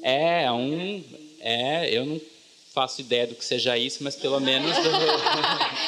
É 0.03 0.51
um, 0.51 1.01
é, 1.39 1.89
eu 1.95 2.05
não 2.05 2.19
faço 2.73 2.99
ideia 2.99 3.27
do 3.27 3.35
que 3.35 3.45
seja 3.45 3.77
isso, 3.77 4.03
mas 4.03 4.15
pelo 4.15 4.39
menos. 4.41 4.75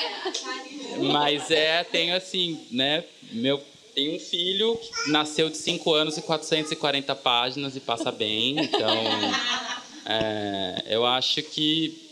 mas 1.11 1.51
é, 1.51 1.83
tenho 1.83 2.15
assim, 2.15 2.59
né? 2.71 3.03
Meu, 3.33 3.61
tenho 3.93 4.15
um 4.15 4.19
filho 4.19 4.77
que 4.77 5.11
nasceu 5.11 5.49
de 5.49 5.57
5 5.57 5.93
anos 5.93 6.17
e 6.17 6.21
440 6.21 7.13
páginas 7.15 7.75
e 7.75 7.81
passa 7.81 8.11
bem, 8.11 8.59
então. 8.59 8.89
É, 10.05 10.83
eu 10.87 11.05
acho 11.05 11.41
que 11.41 12.02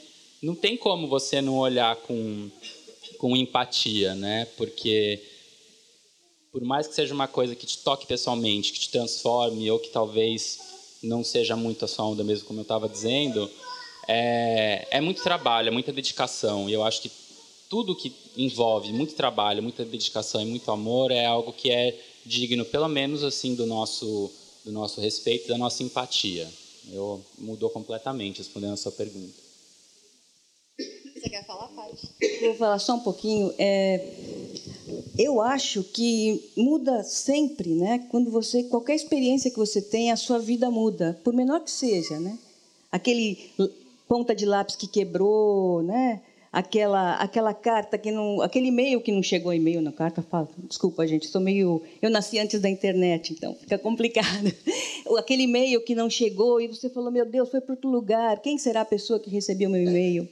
não 0.41 0.55
tem 0.55 0.75
como 0.75 1.07
você 1.07 1.41
não 1.41 1.57
olhar 1.57 1.95
com, 1.97 2.49
com 3.17 3.35
empatia, 3.35 4.15
né? 4.15 4.47
Porque 4.57 5.21
por 6.51 6.61
mais 6.63 6.87
que 6.87 6.95
seja 6.95 7.13
uma 7.13 7.27
coisa 7.27 7.55
que 7.55 7.65
te 7.65 7.77
toque 7.77 8.05
pessoalmente, 8.05 8.73
que 8.73 8.79
te 8.79 8.89
transforme, 8.89 9.71
ou 9.71 9.79
que 9.79 9.89
talvez 9.89 10.59
não 11.01 11.23
seja 11.23 11.55
muito 11.55 11.85
a 11.85 11.87
sua 11.87 12.05
onda 12.05 12.23
mesmo, 12.23 12.45
como 12.45 12.59
eu 12.59 12.63
estava 12.63 12.89
dizendo, 12.89 13.49
é, 14.07 14.87
é 14.91 15.01
muito 15.01 15.23
trabalho, 15.23 15.69
é 15.69 15.71
muita 15.71 15.93
dedicação. 15.93 16.69
E 16.69 16.73
eu 16.73 16.83
acho 16.83 17.01
que 17.01 17.11
tudo 17.69 17.95
que 17.95 18.13
envolve 18.35 18.91
muito 18.91 19.15
trabalho, 19.15 19.63
muita 19.63 19.85
dedicação 19.85 20.41
e 20.41 20.45
muito 20.45 20.69
amor 20.71 21.11
é 21.11 21.25
algo 21.25 21.53
que 21.53 21.71
é 21.71 21.97
digno, 22.25 22.65
pelo 22.65 22.87
menos 22.89 23.23
assim, 23.23 23.55
do 23.55 23.65
nosso 23.65 24.31
do 24.63 24.71
nosso 24.71 25.01
respeito, 25.01 25.47
da 25.47 25.57
nossa 25.57 25.81
empatia. 25.81 26.47
Eu 26.91 27.23
mudou 27.39 27.69
completamente 27.69 28.39
respondendo 28.39 28.73
a 28.73 28.77
sua 28.77 28.91
pergunta. 28.91 29.40
Você 31.21 31.29
quer 31.29 31.45
falar, 31.45 31.67
Paty? 31.67 32.09
Vou 32.41 32.55
falar 32.55 32.79
só 32.79 32.95
um 32.95 32.99
pouquinho. 32.99 33.53
É, 33.59 34.03
eu 35.19 35.39
acho 35.39 35.83
que 35.83 36.49
muda 36.57 37.03
sempre, 37.03 37.75
né? 37.75 38.07
Quando 38.09 38.31
você 38.31 38.63
qualquer 38.63 38.95
experiência 38.95 39.51
que 39.51 39.57
você 39.57 39.83
tem, 39.83 40.11
a 40.11 40.15
sua 40.15 40.39
vida 40.39 40.71
muda, 40.71 41.19
por 41.23 41.31
menor 41.31 41.59
que 41.59 41.69
seja, 41.69 42.19
né? 42.19 42.39
Aquele 42.91 43.51
ponta 44.07 44.33
de 44.33 44.47
lápis 44.47 44.75
que 44.75 44.87
quebrou, 44.87 45.83
né? 45.83 46.21
Aquela, 46.51 47.13
aquela 47.17 47.53
carta 47.53 47.99
que 47.99 48.11
não, 48.11 48.41
aquele 48.41 48.69
e-mail 48.69 48.99
que 48.99 49.11
não 49.11 49.21
chegou 49.21 49.53
e-mail 49.53 49.79
na 49.79 49.91
carta, 49.91 50.23
fala, 50.23 50.49
desculpa 50.67 51.05
gente, 51.05 51.27
sou 51.27 51.39
meio, 51.39 51.83
eu 52.01 52.09
nasci 52.09 52.39
antes 52.39 52.59
da 52.59 52.67
internet, 52.67 53.31
então 53.31 53.53
fica 53.55 53.77
complicado. 53.77 54.51
aquele 55.17 55.43
e-mail 55.43 55.81
que 55.85 55.93
não 55.93 56.09
chegou 56.09 56.59
e 56.59 56.67
você 56.67 56.89
falou, 56.89 57.11
meu 57.11 57.25
Deus, 57.25 57.47
foi 57.47 57.61
para 57.61 57.73
outro 57.73 57.89
lugar, 57.89 58.41
quem 58.41 58.57
será 58.57 58.81
a 58.81 58.85
pessoa 58.85 59.19
que 59.19 59.29
recebeu 59.29 59.69
meu 59.69 59.81
e-mail? 59.81 60.27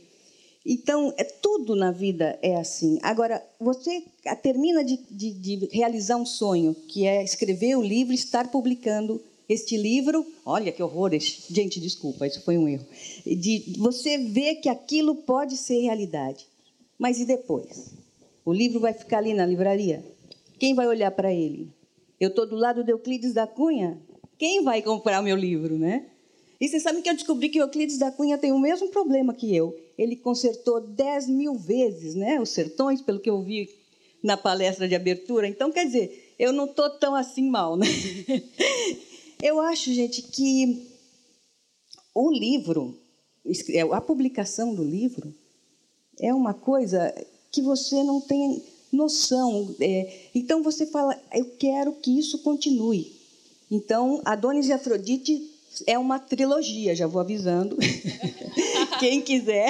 Então, 0.71 1.11
é, 1.17 1.23
tudo 1.23 1.75
na 1.75 1.91
vida 1.91 2.37
é 2.43 2.55
assim. 2.55 2.99
Agora, 3.01 3.43
você 3.59 4.03
termina 4.43 4.83
de, 4.83 4.97
de, 5.09 5.31
de 5.33 5.67
realizar 5.71 6.15
um 6.15 6.27
sonho, 6.27 6.75
que 6.87 7.07
é 7.07 7.23
escrever 7.23 7.75
o 7.75 7.81
livro 7.81 8.13
e 8.13 8.15
estar 8.15 8.51
publicando 8.51 9.19
este 9.49 9.75
livro, 9.75 10.23
olha 10.45 10.71
que 10.71 10.83
horror, 10.83 11.09
gente, 11.49 11.79
desculpa, 11.79 12.27
isso 12.27 12.43
foi 12.43 12.55
um 12.55 12.67
erro. 12.67 12.85
De 13.25 13.73
você 13.79 14.19
ver 14.19 14.57
que 14.57 14.69
aquilo 14.69 15.15
pode 15.15 15.57
ser 15.57 15.79
realidade. 15.79 16.45
Mas 16.99 17.19
e 17.19 17.25
depois? 17.25 17.95
O 18.45 18.53
livro 18.53 18.79
vai 18.79 18.93
ficar 18.93 19.17
ali 19.17 19.33
na 19.33 19.47
livraria? 19.47 20.05
Quem 20.59 20.75
vai 20.75 20.85
olhar 20.85 21.09
para 21.09 21.33
ele? 21.33 21.67
Eu 22.19 22.29
estou 22.29 22.45
do 22.45 22.55
lado 22.55 22.83
de 22.83 22.91
Euclides 22.91 23.33
da 23.33 23.47
Cunha? 23.47 23.99
Quem 24.37 24.63
vai 24.63 24.83
comprar 24.83 25.23
meu 25.23 25.35
livro, 25.35 25.79
né? 25.79 26.05
E 26.61 26.67
você 26.67 26.79
sabe 26.79 27.01
que 27.01 27.09
eu 27.09 27.15
descobri 27.15 27.49
que 27.49 27.59
Euclides 27.59 27.97
da 27.97 28.11
Cunha 28.11 28.37
tem 28.37 28.51
o 28.51 28.59
mesmo 28.59 28.89
problema 28.89 29.33
que 29.33 29.55
eu. 29.55 29.75
Ele 29.99 30.15
consertou 30.15 30.79
10 30.79 31.27
mil 31.27 31.55
vezes 31.55 32.15
né, 32.15 32.39
os 32.39 32.51
sertões, 32.51 33.01
pelo 33.01 33.19
que 33.19 33.29
eu 33.29 33.43
vi 33.43 33.69
na 34.23 34.37
palestra 34.37 34.87
de 34.87 34.95
abertura. 34.95 35.45
Então, 35.45 35.73
quer 35.73 35.85
dizer, 35.85 36.35
eu 36.39 36.53
não 36.53 36.63
estou 36.63 36.89
tão 36.91 37.13
assim 37.13 37.49
mal. 37.49 37.75
Né? 37.75 37.85
Eu 39.43 39.61
acho, 39.61 39.93
gente, 39.93 40.21
que 40.21 40.85
o 42.13 42.29
livro, 42.29 42.99
é, 43.69 43.79
a 43.79 44.01
publicação 44.01 44.75
do 44.75 44.83
livro, 44.83 45.33
é 46.19 46.33
uma 46.33 46.53
coisa 46.53 47.15
que 47.49 47.61
você 47.61 48.03
não 48.03 48.19
tem 48.19 48.61
noção. 48.91 49.73
É, 49.79 50.27
então 50.35 50.61
você 50.61 50.85
fala, 50.85 51.17
eu 51.33 51.45
quero 51.57 51.93
que 51.93 52.19
isso 52.19 52.39
continue. 52.39 53.15
Então, 53.71 54.21
Adonis 54.25 54.67
e 54.67 54.73
Afrodite 54.73 55.48
é 55.85 55.97
uma 55.97 56.19
trilogia, 56.19 56.95
já 56.95 57.07
vou 57.07 57.21
avisando. 57.21 57.77
Quem 58.99 59.21
quiser. 59.21 59.69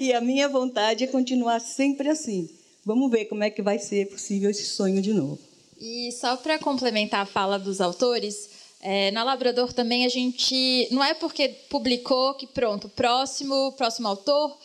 E 0.00 0.12
a 0.12 0.20
minha 0.20 0.48
vontade 0.48 1.04
é 1.04 1.06
continuar 1.06 1.60
sempre 1.60 2.08
assim. 2.08 2.48
Vamos 2.84 3.10
ver 3.10 3.26
como 3.26 3.44
é 3.44 3.50
que 3.50 3.62
vai 3.62 3.78
ser 3.78 4.08
possível 4.08 4.50
esse 4.50 4.64
sonho 4.64 5.00
de 5.00 5.12
novo. 5.12 5.38
E 5.80 6.12
só 6.12 6.36
para 6.36 6.58
complementar 6.58 7.20
a 7.20 7.26
fala 7.26 7.58
dos 7.58 7.80
autores, 7.80 8.50
é, 8.80 9.10
na 9.12 9.22
Labrador 9.22 9.72
também 9.72 10.04
a 10.04 10.08
gente 10.08 10.88
não 10.90 11.02
é 11.02 11.14
porque 11.14 11.48
publicou 11.68 12.34
que 12.34 12.46
pronto, 12.46 12.88
próximo, 12.88 13.72
próximo 13.72 14.08
autor, 14.08 14.56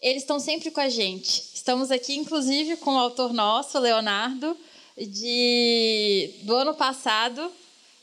eles 0.00 0.22
estão 0.22 0.38
sempre 0.40 0.70
com 0.70 0.80
a 0.80 0.88
gente. 0.88 1.50
Estamos 1.54 1.90
aqui, 1.90 2.14
inclusive, 2.16 2.76
com 2.76 2.94
o 2.94 2.98
autor 2.98 3.32
nosso, 3.32 3.78
Leonardo, 3.78 4.56
de 4.96 6.30
do 6.42 6.54
ano 6.54 6.74
passado. 6.74 7.50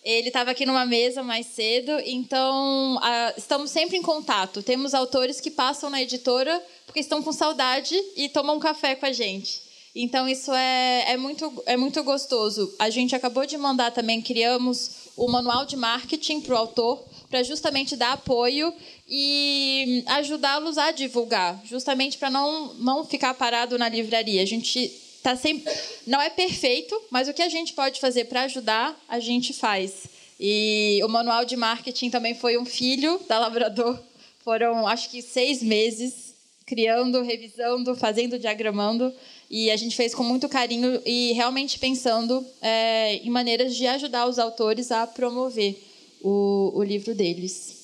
Ele 0.03 0.27
estava 0.27 0.51
aqui 0.51 0.65
numa 0.65 0.85
mesa 0.85 1.23
mais 1.23 1.45
cedo, 1.47 1.91
então 2.05 2.99
a, 3.01 3.33
estamos 3.37 3.71
sempre 3.71 3.95
em 3.95 4.01
contato. 4.01 4.61
Temos 4.61 4.93
autores 4.93 5.39
que 5.39 5.49
passam 5.49 5.89
na 5.89 6.01
editora 6.01 6.61
porque 6.85 6.99
estão 6.99 7.23
com 7.23 7.31
saudade 7.31 7.95
e 8.17 8.27
tomam 8.27 8.57
um 8.57 8.59
café 8.59 8.95
com 8.95 9.05
a 9.05 9.13
gente. 9.13 9.61
Então 9.95 10.27
isso 10.27 10.51
é, 10.51 11.11
é, 11.11 11.17
muito, 11.17 11.63
é 11.65 11.77
muito 11.77 12.03
gostoso. 12.03 12.73
A 12.79 12.89
gente 12.89 13.15
acabou 13.15 13.45
de 13.45 13.57
mandar 13.57 13.91
também, 13.91 14.21
criamos 14.21 15.03
o 15.15 15.27
manual 15.29 15.65
de 15.65 15.77
marketing 15.77 16.41
para 16.41 16.55
o 16.55 16.57
autor, 16.57 17.05
para 17.29 17.43
justamente 17.43 17.95
dar 17.95 18.13
apoio 18.13 18.73
e 19.07 20.03
ajudá-los 20.07 20.77
a 20.77 20.91
divulgar, 20.91 21.61
justamente 21.63 22.17
para 22.17 22.29
não, 22.29 22.73
não 22.75 23.05
ficar 23.05 23.33
parado 23.35 23.77
na 23.77 23.87
livraria. 23.87 24.41
A 24.41 24.45
gente 24.45 24.91
tá 25.23 25.35
sempre 25.35 25.73
não 26.05 26.21
é 26.21 26.29
perfeito, 26.29 26.99
mas 27.09 27.27
o 27.27 27.33
que 27.33 27.41
a 27.41 27.49
gente 27.49 27.73
pode 27.73 27.99
fazer 27.99 28.25
para 28.25 28.41
ajudar, 28.41 28.95
a 29.07 29.19
gente 29.19 29.53
faz. 29.53 30.03
E 30.39 30.99
o 31.03 31.07
manual 31.07 31.45
de 31.45 31.55
marketing 31.55 32.09
também 32.09 32.35
foi 32.35 32.57
um 32.57 32.65
filho 32.65 33.19
da 33.27 33.39
Labrador. 33.39 33.97
Foram, 34.43 34.85
acho 34.85 35.09
que, 35.09 35.21
seis 35.21 35.63
meses 35.63 36.33
criando, 36.65 37.21
revisando, 37.21 37.95
fazendo, 37.95 38.37
diagramando. 38.37 39.13
E 39.49 39.69
a 39.71 39.77
gente 39.77 39.95
fez 39.95 40.13
com 40.13 40.23
muito 40.23 40.49
carinho 40.49 41.01
e 41.05 41.31
realmente 41.33 41.79
pensando 41.79 42.45
é, 42.61 43.15
em 43.17 43.29
maneiras 43.29 43.75
de 43.75 43.85
ajudar 43.87 44.27
os 44.27 44.39
autores 44.39 44.91
a 44.91 45.05
promover 45.05 45.77
o, 46.21 46.71
o 46.75 46.83
livro 46.83 47.13
deles. 47.13 47.81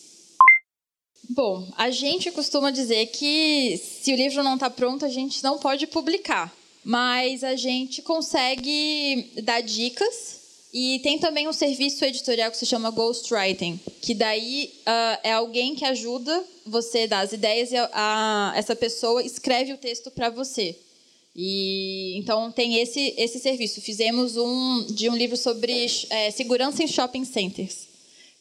Bom, 1.30 1.68
a 1.78 1.92
gente 1.92 2.32
costuma 2.32 2.72
dizer 2.72 3.06
que 3.08 3.78
se 3.78 4.12
o 4.12 4.16
livro 4.16 4.42
não 4.42 4.56
está 4.56 4.70
pronto, 4.70 5.06
a 5.06 5.10
gente 5.10 5.44
não 5.44 5.60
pode 5.60 5.86
publicar. 5.86 6.52
Mas 6.84 7.44
a 7.44 7.56
gente 7.56 8.02
consegue 8.02 9.32
dar 9.44 9.62
dicas 9.62 10.40
e 10.72 11.00
tem 11.00 11.18
também 11.18 11.48
um 11.48 11.54
serviço 11.54 12.06
editorial 12.06 12.52
que 12.52 12.58
se 12.58 12.66
chama 12.66 12.92
Ghostwriting, 12.92 13.80
que 14.02 14.14
daí 14.14 14.72
uh, 14.82 15.20
é 15.24 15.32
alguém 15.32 15.76
que 15.76 15.84
ajuda 15.84 16.46
você 16.66 17.00
a 17.02 17.08
dar 17.08 17.20
as 17.22 17.34
ideias 17.34 17.72
e 17.72 17.76
a, 17.76 17.90
a, 17.92 18.54
essa 18.56 18.76
pessoa 18.76 19.24
escreve 19.24 19.74
o 19.74 19.78
texto 19.78 20.12
para 20.12 20.30
você. 20.30 20.78
E 21.36 22.18
então 22.18 22.52
tem 22.52 22.76
esse 22.80 23.14
esse 23.18 23.40
serviço. 23.40 23.82
Fizemos 23.82 24.38
um 24.38 24.86
de 24.92 25.10
um 25.10 25.16
livro 25.16 25.38
sobre 25.38 25.88
é, 26.10 26.30
segurança 26.32 26.84
em 26.84 26.88
shopping 26.88 27.26
centers, 27.26 27.88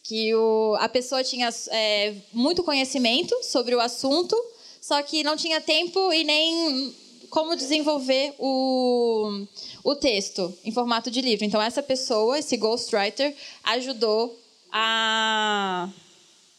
que 0.03 0.35
o, 0.35 0.77
a 0.81 0.89
pessoa 0.89 1.25
tinha 1.25 1.49
é, 1.71 2.15
muito 2.33 2.63
conhecimento 2.63 3.35
sobre 3.43 3.75
o 3.75 3.81
assunto, 3.81 4.37
só 4.83 5.03
que 5.03 5.23
não 5.23 5.37
tinha 5.37 5.61
tempo 5.61 6.13
e 6.13 6.25
nem 6.25 6.95
como 7.31 7.57
desenvolver 7.57 8.35
o, 8.39 9.45
o 9.85 9.95
texto 9.95 10.53
em 10.65 10.73
formato 10.73 11.11
de 11.11 11.21
livro. 11.21 11.45
Então, 11.45 11.61
essa 11.61 11.83
pessoa, 11.83 12.39
esse 12.39 12.57
ghostwriter, 12.57 13.35
ajudou 13.65 14.39
a, 14.73 15.89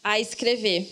a 0.02 0.20
escrever. 0.20 0.88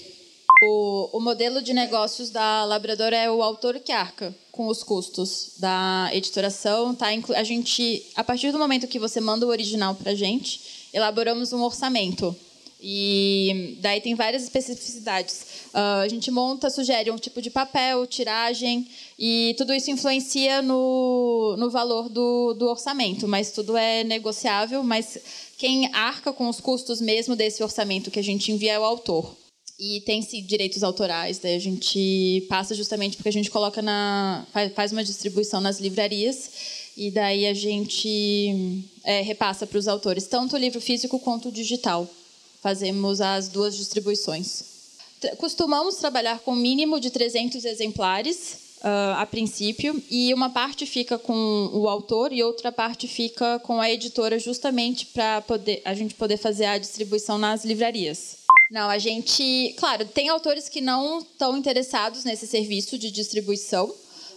O, 0.64 1.18
o 1.18 1.20
modelo 1.20 1.62
de 1.62 1.72
negócios 1.72 2.30
da 2.30 2.64
Labrador 2.64 3.12
é 3.12 3.30
o 3.30 3.42
autor 3.42 3.78
que 3.78 3.92
arca 3.92 4.34
com 4.50 4.66
os 4.66 4.82
custos 4.82 5.52
da 5.58 6.10
editoração. 6.12 6.94
Tá? 6.94 7.06
A 7.36 7.42
gente, 7.44 8.04
a 8.16 8.24
partir 8.24 8.50
do 8.50 8.58
momento 8.58 8.88
que 8.88 8.98
você 8.98 9.20
manda 9.20 9.46
o 9.46 9.50
original 9.50 9.94
para 9.94 10.12
a 10.12 10.14
gente, 10.14 10.88
elaboramos 10.92 11.52
um 11.52 11.62
orçamento 11.62 12.34
e 12.80 13.76
daí 13.80 14.00
tem 14.00 14.14
várias 14.14 14.44
especificidades. 14.44 15.42
Uh, 15.74 16.02
a 16.04 16.08
gente 16.08 16.30
monta, 16.30 16.70
sugere 16.70 17.10
um 17.10 17.16
tipo 17.16 17.42
de 17.42 17.50
papel, 17.50 18.06
tiragem, 18.06 18.88
e 19.18 19.54
tudo 19.58 19.74
isso 19.74 19.90
influencia 19.90 20.62
no, 20.62 21.56
no 21.58 21.70
valor 21.70 22.08
do, 22.08 22.54
do 22.54 22.66
orçamento, 22.66 23.26
mas 23.26 23.50
tudo 23.50 23.76
é 23.76 24.04
negociável. 24.04 24.84
Mas 24.84 25.18
quem 25.56 25.92
arca 25.92 26.32
com 26.32 26.48
os 26.48 26.60
custos 26.60 27.00
mesmo 27.00 27.34
desse 27.34 27.62
orçamento 27.62 28.12
que 28.12 28.20
a 28.20 28.24
gente 28.24 28.52
envia 28.52 28.74
é 28.74 28.78
o 28.78 28.84
autor. 28.84 29.36
E 29.80 30.00
tem-se 30.02 30.40
direitos 30.40 30.82
autorais, 30.82 31.38
daí 31.38 31.54
a 31.54 31.60
gente 31.60 32.44
passa 32.48 32.74
justamente 32.74 33.16
porque 33.16 33.28
a 33.28 33.32
gente 33.32 33.50
coloca 33.50 33.80
na. 33.80 34.46
faz 34.74 34.90
uma 34.90 35.04
distribuição 35.04 35.60
nas 35.60 35.78
livrarias 35.78 36.50
e 36.96 37.12
daí 37.12 37.46
a 37.46 37.54
gente 37.54 38.84
é, 39.04 39.20
repassa 39.20 39.68
para 39.68 39.78
os 39.78 39.86
autores, 39.86 40.26
tanto 40.26 40.56
o 40.56 40.58
livro 40.58 40.80
físico 40.80 41.20
quanto 41.20 41.48
o 41.48 41.52
digital 41.52 42.08
fazemos 42.62 43.20
as 43.20 43.48
duas 43.48 43.76
distribuições. 43.76 44.62
Costumamos 45.38 45.96
trabalhar 45.96 46.38
com 46.40 46.52
um 46.52 46.56
mínimo 46.56 47.00
de 47.00 47.10
300 47.10 47.64
exemplares 47.64 48.68
uh, 48.78 49.16
a 49.16 49.26
princípio, 49.26 50.00
e 50.10 50.32
uma 50.32 50.50
parte 50.50 50.86
fica 50.86 51.18
com 51.18 51.70
o 51.72 51.88
autor 51.88 52.32
e 52.32 52.42
outra 52.42 52.70
parte 52.70 53.08
fica 53.08 53.58
com 53.60 53.80
a 53.80 53.90
editora, 53.90 54.38
justamente 54.38 55.06
para 55.06 55.42
a 55.84 55.94
gente 55.94 56.14
poder 56.14 56.36
fazer 56.36 56.66
a 56.66 56.78
distribuição 56.78 57.38
nas 57.38 57.64
livrarias. 57.64 58.38
Não, 58.70 58.88
a 58.88 58.98
gente. 58.98 59.74
Claro, 59.78 60.04
tem 60.04 60.28
autores 60.28 60.68
que 60.68 60.80
não 60.80 61.20
estão 61.20 61.56
interessados 61.56 62.24
nesse 62.24 62.46
serviço 62.46 62.98
de 62.98 63.10
distribuição, 63.10 63.92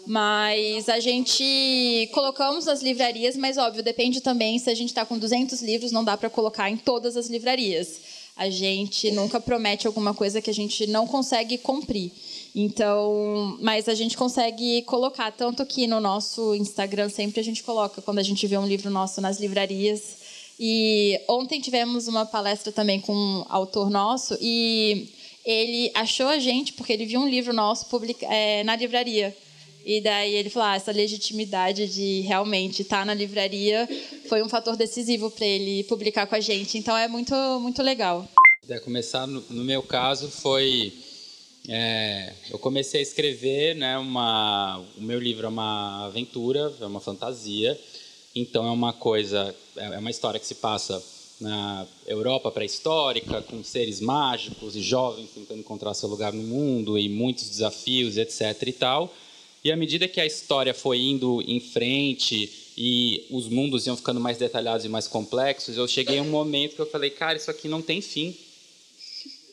mas 0.08 0.90
a 0.90 1.00
gente 1.00 2.10
colocamos 2.14 2.66
nas 2.66 2.82
livrarias, 2.82 3.36
mas 3.36 3.58
óbvio, 3.58 3.84
depende 3.84 4.22
também 4.22 4.58
se 4.60 4.70
a 4.70 4.74
gente 4.74 4.90
está 4.90 5.06
com 5.06 5.18
200 5.18 5.62
livros, 5.62 5.92
não 5.92 6.04
dá 6.04 6.18
para 6.18 6.30
colocar 6.30 6.70
em 6.70 6.78
todas 6.78 7.16
as 7.16 7.28
livrarias. 7.28 8.00
A 8.36 8.50
gente 8.50 9.12
nunca 9.12 9.40
promete 9.40 9.86
alguma 9.86 10.14
coisa 10.14 10.42
que 10.42 10.50
a 10.50 10.54
gente 10.54 10.88
não 10.88 11.06
consegue 11.06 11.58
cumprir. 11.58 12.12
Então, 12.56 13.58
mas 13.62 13.88
a 13.88 13.94
gente 13.94 14.18
consegue 14.18 14.82
colocar, 14.84 15.32
tanto 15.32 15.66
que 15.66 15.88
no 15.88 16.00
nosso 16.00 16.56
Instagram 16.56 17.10
sempre 17.10 17.40
a 17.40 17.44
gente 17.44 17.64
coloca 17.64 18.02
quando 18.02 18.20
a 18.20 18.24
gente 18.24 18.46
vê 18.48 18.58
um 18.58 18.68
livro 18.68 18.90
nosso 18.90 19.22
nas 19.22 19.40
livrarias. 19.40 20.18
E 20.60 21.20
ontem 21.28 21.60
tivemos 21.60 22.08
uma 22.08 22.26
palestra 22.26 22.72
também 22.72 23.00
com 23.00 23.14
um 23.14 23.46
autor 23.50 23.90
nosso 23.90 24.38
e 24.40 25.10
ele 25.46 25.92
achou 25.96 26.28
a 26.28 26.40
gente 26.40 26.74
porque 26.74 26.94
ele 26.94 27.06
viu 27.06 27.20
um 27.20 27.28
livro 27.28 27.54
nosso 27.54 27.86
publica, 27.88 28.26
é, 28.26 28.64
na 28.64 28.76
livraria. 28.76 29.36
E 29.86 30.02
daí 30.02 30.36
ele 30.36 30.50
falou: 30.50 30.70
ah, 30.70 30.76
essa 30.76 30.92
legitimidade 30.92 31.88
de 31.88 32.22
realmente 32.22 32.82
estar 32.82 33.06
na 33.06 33.14
livraria 33.14 33.88
foi 34.28 34.44
um 34.44 34.50
fator 34.50 34.76
decisivo 34.76 35.30
para 35.32 35.46
ele 35.46 35.84
publicar 35.84 36.28
com 36.28 36.36
a 36.36 36.40
gente. 36.40 36.78
Então 36.78 36.96
é 36.96 37.08
muito, 37.08 37.34
muito 37.60 37.82
legal. 37.82 38.28
Para 38.66 38.80
começar, 38.80 39.26
no, 39.28 39.44
no, 39.50 39.64
meu 39.64 39.82
caso, 39.82 40.30
foi. 40.30 40.94
É, 41.68 42.34
eu 42.50 42.58
comecei 42.58 43.00
a 43.00 43.04
escrever, 43.04 43.76
né, 43.76 43.98
uma, 43.98 44.84
o 44.98 45.02
meu 45.02 45.20
livro 45.20 45.46
é 45.46 45.50
uma 45.50 46.06
aventura, 46.08 46.74
é 46.82 46.86
uma 46.86 47.00
fantasia, 47.00 47.80
então 48.36 48.68
é 48.68 48.72
uma 48.72 48.94
coisa, 48.94 49.56
é 49.76 50.00
uma 50.00 50.10
história 50.10 50.40
que 50.40 50.48
se 50.48 50.56
passa 50.56 51.04
na 51.42 51.88
Europa 52.06 52.52
pré-histórica, 52.52 53.42
com 53.42 53.64
seres 53.64 54.00
mágicos 54.00 54.76
e 54.76 54.82
jovens 54.82 55.32
tentando 55.34 55.60
encontrar 55.60 55.94
seu 55.96 56.08
lugar 56.08 56.32
no 56.32 56.44
mundo 56.44 56.98
e 56.98 57.10
muitos 57.10 57.50
desafios, 57.50 58.16
etc. 58.16 58.56
e 58.68 58.74
tal. 58.74 59.14
E 59.64 59.72
à 59.72 59.76
medida 59.76 60.08
que 60.08 60.20
a 60.20 60.26
história 60.26 60.74
foi 60.74 61.00
indo 61.00 61.42
em 61.44 61.60
frente 61.60 62.52
e 62.76 63.28
os 63.30 63.48
mundos 63.48 63.86
iam 63.86 63.96
ficando 63.96 64.20
mais 64.20 64.38
detalhados 64.38 64.86
e 64.86 64.90
mais 64.90 65.08
complexos, 65.08 65.78
eu 65.78 65.88
cheguei 65.88 66.18
a 66.18 66.22
um 66.22 66.30
momento 66.30 66.76
que 66.76 66.82
eu 66.82 66.90
falei, 66.90 67.12
cara, 67.12 67.38
isso 67.38 67.52
aqui 67.52 67.68
não 67.68 67.82
tem 67.82 68.02
fim. 68.02 68.36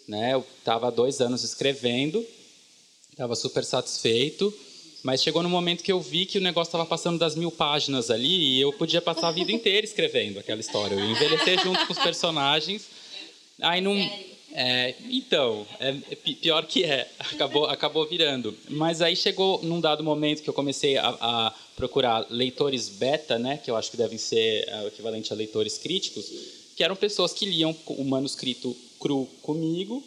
Né? 0.06 0.32
Eu 0.32 0.46
estava 0.58 0.90
dois 0.90 1.20
anos 1.20 1.44
escrevendo, 1.44 2.24
estava 3.10 3.36
super 3.36 3.62
satisfeito, 3.62 4.52
mas 5.02 5.22
chegou 5.22 5.42
no 5.42 5.48
momento 5.50 5.84
que 5.84 5.92
eu 5.92 6.00
vi 6.00 6.24
que 6.24 6.38
o 6.38 6.40
negócio 6.40 6.68
estava 6.68 6.86
passando 6.86 7.18
das 7.18 7.36
mil 7.36 7.50
páginas 7.50 8.10
ali 8.10 8.56
e 8.56 8.60
eu 8.60 8.72
podia 8.72 9.02
passar 9.02 9.28
a 9.28 9.32
vida 9.32 9.52
inteira 9.52 9.84
escrevendo 9.84 10.38
aquela 10.38 10.60
história. 10.60 10.94
Eu 10.94 11.00
ia 11.00 11.10
envelhecer 11.10 11.62
junto 11.62 11.86
com 11.86 11.92
os 11.92 11.98
personagens. 11.98 12.88
Aí 13.60 13.82
não 13.82 13.94
é, 14.60 14.96
então, 15.08 15.64
é, 15.78 15.90
é 16.10 16.16
pior 16.16 16.66
que 16.66 16.82
é, 16.82 17.08
acabou, 17.32 17.66
acabou 17.66 18.04
virando. 18.08 18.52
Mas 18.68 19.00
aí 19.00 19.14
chegou 19.14 19.62
num 19.62 19.80
dado 19.80 20.02
momento 20.02 20.42
que 20.42 20.50
eu 20.50 20.54
comecei 20.54 20.96
a, 20.96 21.08
a, 21.20 21.54
procurar 21.76 22.26
leitores 22.28 22.88
beta, 22.88 23.38
né, 23.38 23.58
que 23.58 23.70
eu 23.70 23.76
acho 23.76 23.88
que 23.88 23.96
devem 23.96 24.18
ser 24.18 24.68
é, 24.68 24.82
o 24.82 24.88
equivalente 24.88 25.32
a 25.32 25.36
leitores 25.36 25.78
críticos, 25.78 26.26
que 26.76 26.82
eram 26.82 26.96
pessoas 26.96 27.32
que 27.32 27.46
liam 27.46 27.74
o 27.86 28.02
manuscrito 28.02 28.76
cru 28.98 29.28
comigo 29.42 30.02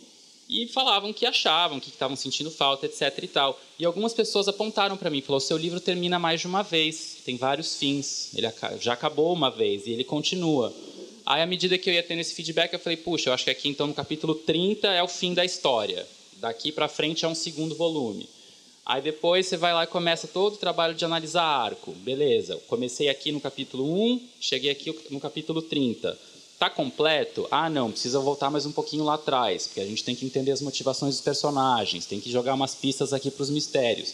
e 0.49 0.67
falavam 0.67 1.13
que 1.13 1.25
achavam, 1.25 1.79
que 1.79 1.87
estavam 1.87 2.17
sentindo 2.17 2.51
falta, 2.51 2.85
etc. 2.85 3.19
e 3.23 3.27
tal. 3.29 3.57
E 3.79 3.85
algumas 3.85 4.13
pessoas 4.13 4.49
apontaram 4.49 4.97
para 4.97 5.09
mim, 5.09 5.21
falou: 5.21 5.39
"Seu 5.39 5.55
livro 5.55 5.79
termina 5.79 6.19
mais 6.19 6.41
de 6.41 6.47
uma 6.47 6.61
vez, 6.61 7.19
tem 7.23 7.37
vários 7.37 7.77
fins. 7.77 8.31
Ele 8.35 8.51
já 8.81 8.91
acabou 8.91 9.31
uma 9.31 9.49
vez 9.49 9.87
e 9.87 9.91
ele 9.91 10.03
continua." 10.03 10.73
Aí, 11.25 11.41
à 11.41 11.45
medida 11.45 11.77
que 11.77 11.89
eu 11.89 11.93
ia 11.93 12.03
tendo 12.03 12.19
esse 12.19 12.33
feedback, 12.33 12.73
eu 12.73 12.79
falei, 12.79 12.97
puxa, 12.97 13.29
eu 13.29 13.33
acho 13.33 13.43
que 13.43 13.51
aqui 13.51 13.69
então 13.69 13.87
no 13.87 13.93
capítulo 13.93 14.35
30 14.35 14.87
é 14.87 15.03
o 15.03 15.07
fim 15.07 15.33
da 15.33 15.45
história. 15.45 16.07
Daqui 16.37 16.71
para 16.71 16.87
frente 16.87 17.25
é 17.25 17.27
um 17.27 17.35
segundo 17.35 17.75
volume. 17.75 18.27
Aí 18.85 19.01
depois 19.01 19.45
você 19.45 19.57
vai 19.57 19.73
lá 19.73 19.83
e 19.83 19.87
começa 19.87 20.27
todo 20.27 20.55
o 20.55 20.57
trabalho 20.57 20.95
de 20.95 21.05
analisar 21.05 21.43
arco. 21.43 21.91
Beleza, 21.91 22.57
comecei 22.67 23.09
aqui 23.09 23.31
no 23.31 23.39
capítulo 23.39 23.85
1, 23.85 24.21
cheguei 24.39 24.71
aqui 24.71 24.97
no 25.11 25.19
capítulo 25.19 25.61
30. 25.61 26.17
Tá 26.57 26.69
completo? 26.69 27.47
Ah, 27.49 27.69
não, 27.69 27.91
precisa 27.91 28.19
voltar 28.19 28.49
mais 28.49 28.65
um 28.65 28.71
pouquinho 28.71 29.03
lá 29.03 29.15
atrás, 29.15 29.67
porque 29.67 29.81
a 29.81 29.85
gente 29.85 30.03
tem 30.03 30.15
que 30.15 30.25
entender 30.25 30.51
as 30.51 30.61
motivações 30.61 31.15
dos 31.15 31.23
personagens, 31.23 32.05
tem 32.05 32.19
que 32.19 32.31
jogar 32.31 32.53
umas 32.53 32.75
pistas 32.75 33.13
aqui 33.13 33.31
para 33.31 33.43
os 33.43 33.49
mistérios. 33.49 34.13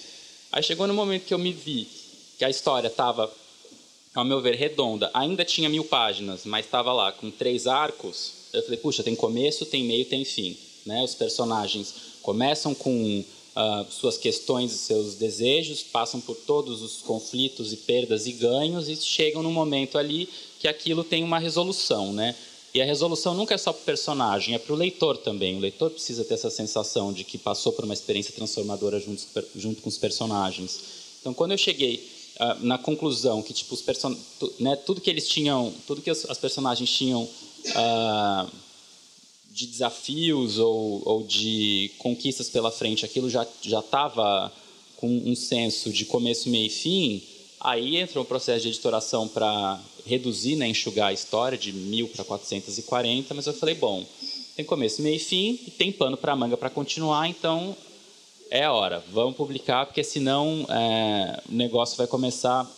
Aí 0.51 0.63
chegou 0.63 0.87
no 0.87 0.93
momento 0.93 1.25
que 1.25 1.33
eu 1.33 1.39
me 1.39 1.51
vi 1.51 1.87
que 2.37 2.45
a 2.45 2.49
história 2.49 2.87
estava 2.87 3.33
ao 4.17 4.25
meu 4.25 4.41
ver, 4.41 4.55
redonda. 4.55 5.11
Ainda 5.13 5.45
tinha 5.45 5.69
mil 5.69 5.83
páginas, 5.83 6.43
mas 6.43 6.65
estava 6.65 6.91
lá 6.91 7.11
com 7.11 7.29
três 7.29 7.67
arcos. 7.67 8.31
Eu 8.51 8.63
falei, 8.63 8.77
puxa, 8.77 9.03
tem 9.03 9.15
começo, 9.15 9.63
tem 9.63 9.83
meio, 9.83 10.05
tem 10.05 10.25
fim. 10.25 10.57
Né? 10.87 11.03
Os 11.03 11.13
personagens 11.13 11.93
começam 12.23 12.73
com 12.73 13.19
uh, 13.23 13.91
suas 13.91 14.17
questões 14.17 14.73
e 14.73 14.77
seus 14.79 15.13
desejos, 15.13 15.83
passam 15.83 16.19
por 16.19 16.35
todos 16.35 16.81
os 16.81 16.97
conflitos 16.97 17.71
e 17.71 17.77
perdas 17.77 18.25
e 18.25 18.31
ganhos 18.31 18.89
e 18.89 18.95
chegam 18.95 19.43
num 19.43 19.51
momento 19.51 19.99
ali 19.99 20.27
que 20.59 20.67
aquilo 20.67 21.03
tem 21.03 21.23
uma 21.23 21.37
resolução, 21.37 22.11
né? 22.11 22.33
E 22.73 22.81
a 22.81 22.85
resolução 22.85 23.35
nunca 23.35 23.53
é 23.53 23.57
só 23.57 23.71
para 23.71 23.81
o 23.81 23.85
personagem, 23.85 24.55
é 24.55 24.59
para 24.59 24.73
o 24.73 24.75
leitor 24.75 25.17
também. 25.17 25.55
O 25.55 25.59
leitor 25.59 25.91
precisa 25.91 26.25
ter 26.25 26.33
essa 26.33 26.49
sensação 26.49 27.13
de 27.13 27.23
que 27.23 27.37
passou 27.37 27.71
por 27.71 27.85
uma 27.85 27.93
experiência 27.93 28.33
transformadora 28.33 28.99
junto, 28.99 29.23
junto 29.55 29.83
com 29.83 29.89
os 29.89 29.97
personagens. 29.97 30.79
Então, 31.21 31.35
quando 31.35 31.51
eu 31.51 31.57
cheguei 31.57 32.16
uh, 32.39 32.65
na 32.65 32.77
conclusão 32.77 33.41
que 33.41 33.53
tipo 33.53 33.73
os 33.73 33.81
person 33.81 34.15
né, 34.59 34.75
tudo 34.75 35.01
que 35.01 35.09
eles 35.09 35.27
tinham, 35.27 35.73
tudo 35.85 36.01
que 36.01 36.09
as 36.09 36.37
personagens 36.37 36.89
tinham 36.89 37.23
uh, 37.23 38.51
de 39.51 39.67
desafios 39.67 40.59
ou, 40.59 41.01
ou 41.05 41.23
de 41.23 41.91
conquistas 41.97 42.49
pela 42.49 42.71
frente, 42.71 43.05
aquilo 43.05 43.29
já 43.29 43.45
já 43.61 43.79
estava 43.79 44.51
com 44.97 45.07
um 45.07 45.35
senso 45.35 45.91
de 45.91 46.05
começo, 46.05 46.49
meio 46.49 46.67
e 46.67 46.69
fim. 46.69 47.23
Aí 47.59 47.97
entrou 47.97 48.23
um 48.23 48.27
processo 48.27 48.61
de 48.61 48.69
editoração 48.69 49.27
para 49.27 49.79
reduzir, 50.05 50.55
né, 50.55 50.67
enxugar 50.67 51.09
a 51.09 51.13
história 51.13 51.57
de 51.57 51.73
mil 51.73 52.07
para 52.07 52.23
440, 52.23 53.33
mas 53.33 53.47
eu 53.47 53.53
falei, 53.53 53.75
bom, 53.75 54.05
tem 54.55 54.65
começo, 54.65 55.01
meio 55.01 55.15
e 55.15 55.19
fim, 55.19 55.59
e 55.67 55.71
tem 55.71 55.91
pano 55.91 56.17
para 56.17 56.35
manga 56.35 56.55
para 56.55 56.69
continuar, 56.69 57.27
então 57.27 57.75
é 58.49 58.63
a 58.63 58.73
hora, 58.73 59.03
vamos 59.11 59.35
publicar, 59.35 59.85
porque 59.85 60.03
senão 60.03 60.65
é, 60.69 61.41
o 61.49 61.53
negócio 61.53 61.97
vai 61.97 62.07
começar, 62.07 62.69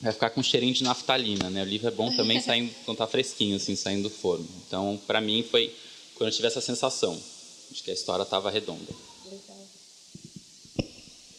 vai 0.00 0.12
ficar 0.12 0.30
com 0.30 0.42
cheirinho 0.42 0.74
de 0.74 0.82
naftalina, 0.82 1.48
né? 1.50 1.62
O 1.62 1.66
livro 1.66 1.88
é 1.88 1.90
bom 1.90 2.14
também 2.14 2.40
saindo, 2.40 2.72
quando 2.84 2.98
tá 2.98 3.06
fresquinho, 3.06 3.56
assim, 3.56 3.76
saindo 3.76 4.04
do 4.04 4.10
forno. 4.10 4.46
Então, 4.66 5.00
para 5.06 5.20
mim, 5.20 5.44
foi 5.48 5.74
quando 6.14 6.28
eu 6.28 6.34
tive 6.34 6.48
essa 6.48 6.60
sensação 6.60 7.16
de 7.70 7.82
que 7.82 7.90
a 7.90 7.94
história 7.94 8.22
estava 8.22 8.50
redonda. 8.50 8.92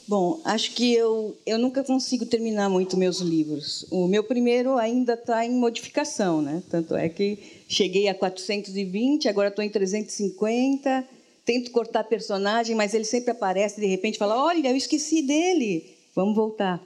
Bom, 0.08 0.40
acho 0.46 0.72
que 0.72 0.94
eu, 0.94 1.38
eu 1.46 1.58
nunca 1.58 1.84
consigo 1.84 2.26
terminar 2.26 2.70
muito 2.70 2.96
meus 2.96 3.20
livros. 3.20 3.86
O 3.92 4.08
meu 4.08 4.24
primeiro 4.24 4.78
ainda 4.78 5.16
está 5.16 5.46
em 5.46 5.52
modificação, 5.52 6.42
né? 6.42 6.64
Tanto 6.70 6.96
é 6.96 7.10
que 7.10 7.38
cheguei 7.68 8.08
a 8.08 8.16
420, 8.16 9.28
agora 9.28 9.50
estou 9.50 9.66
em 9.66 9.70
350 9.70 11.17
tento 11.48 11.72
cortar 11.72 12.04
personagem, 12.04 12.76
mas 12.76 12.94
ele 12.94 13.06
sempre 13.06 13.32
aparece 13.32 13.80
de 13.80 13.88
repente 13.88 14.18
fala: 14.18 14.44
Olha, 14.44 14.70
eu 14.70 14.76
esqueci 14.76 15.22
dele, 15.22 15.96
vamos 16.14 16.36
voltar. 16.36 16.86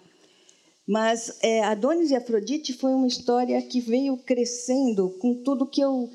Mas 0.88 1.38
é, 1.42 1.64
Adonis 1.64 2.12
e 2.12 2.16
Afrodite 2.16 2.74
foi 2.74 2.94
uma 2.94 3.08
história 3.08 3.60
que 3.62 3.82
veio 3.82 4.16
crescendo 4.18 5.10
com 5.20 5.34
tudo 5.34 5.66
que 5.66 5.82
eu, 5.82 6.10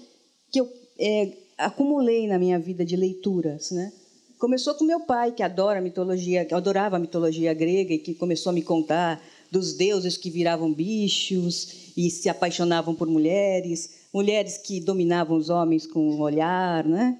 que 0.51 0.61
eu 0.61 0.73
é, 0.99 1.33
acumulei 1.59 2.27
na 2.29 2.39
minha 2.39 2.59
vida 2.59 2.85
de 2.85 2.95
leituras. 2.95 3.71
Né? 3.71 3.93
Começou 4.39 4.75
com 4.75 4.85
meu 4.85 5.01
pai, 5.01 5.33
que 5.33 5.43
adora 5.43 5.81
mitologia, 5.81 6.45
que 6.45 6.55
adorava 6.55 6.97
a 6.97 7.01
mitologia 7.01 7.55
grega 7.55 7.95
e 7.95 7.99
que 7.99 8.15
começou 8.15 8.51
a 8.51 8.53
me 8.53 8.63
contar 8.63 9.23
dos 9.51 9.73
deuses 9.75 10.17
que 10.17 10.31
viravam 10.31 10.73
bichos 10.73 11.93
e 11.97 12.11
se 12.11 12.29
apaixonavam 12.29 12.95
por 12.95 13.09
mulheres, 13.09 14.07
mulheres 14.13 14.59
que 14.59 14.81
dominavam 14.81 15.37
os 15.37 15.49
homens 15.49 15.87
com 15.87 16.11
o 16.11 16.21
olhar, 16.21 16.85
né? 16.85 17.19